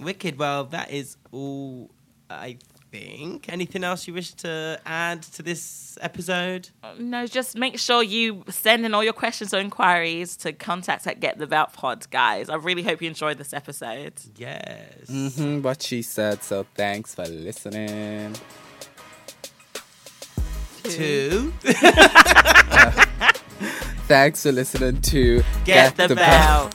Wicked. 0.00 0.38
Well, 0.38 0.64
that 0.64 0.90
is 0.90 1.16
all 1.30 1.90
I 2.30 2.58
think. 2.90 3.50
Anything 3.52 3.84
else 3.84 4.06
you 4.06 4.14
wish 4.14 4.32
to 4.34 4.80
add 4.84 5.22
to 5.22 5.42
this 5.42 5.96
episode? 6.00 6.68
No, 6.98 7.26
just 7.26 7.56
make 7.56 7.78
sure 7.78 8.02
you 8.02 8.44
send 8.48 8.84
in 8.84 8.94
all 8.94 9.02
your 9.02 9.12
questions 9.12 9.54
or 9.54 9.58
inquiries 9.58 10.36
to 10.38 10.52
contact 10.52 11.06
at 11.06 11.20
Get 11.20 11.38
the 11.38 11.46
Belt 11.46 11.72
Pod, 11.72 12.08
guys. 12.10 12.48
I 12.48 12.56
really 12.56 12.82
hope 12.82 13.00
you 13.02 13.08
enjoyed 13.08 13.38
this 13.38 13.52
episode. 13.52 14.14
Yes. 14.36 15.08
hmm 15.08 15.62
what 15.62 15.82
she 15.82 16.02
said. 16.02 16.42
So 16.42 16.66
thanks 16.74 17.14
for 17.14 17.24
listening. 17.26 18.36
Two. 20.84 21.52
Thanks 24.08 24.42
for 24.42 24.52
listening 24.52 25.00
to 25.00 25.42
Get, 25.64 25.96
the, 25.96 26.14
Belt. 26.14 26.74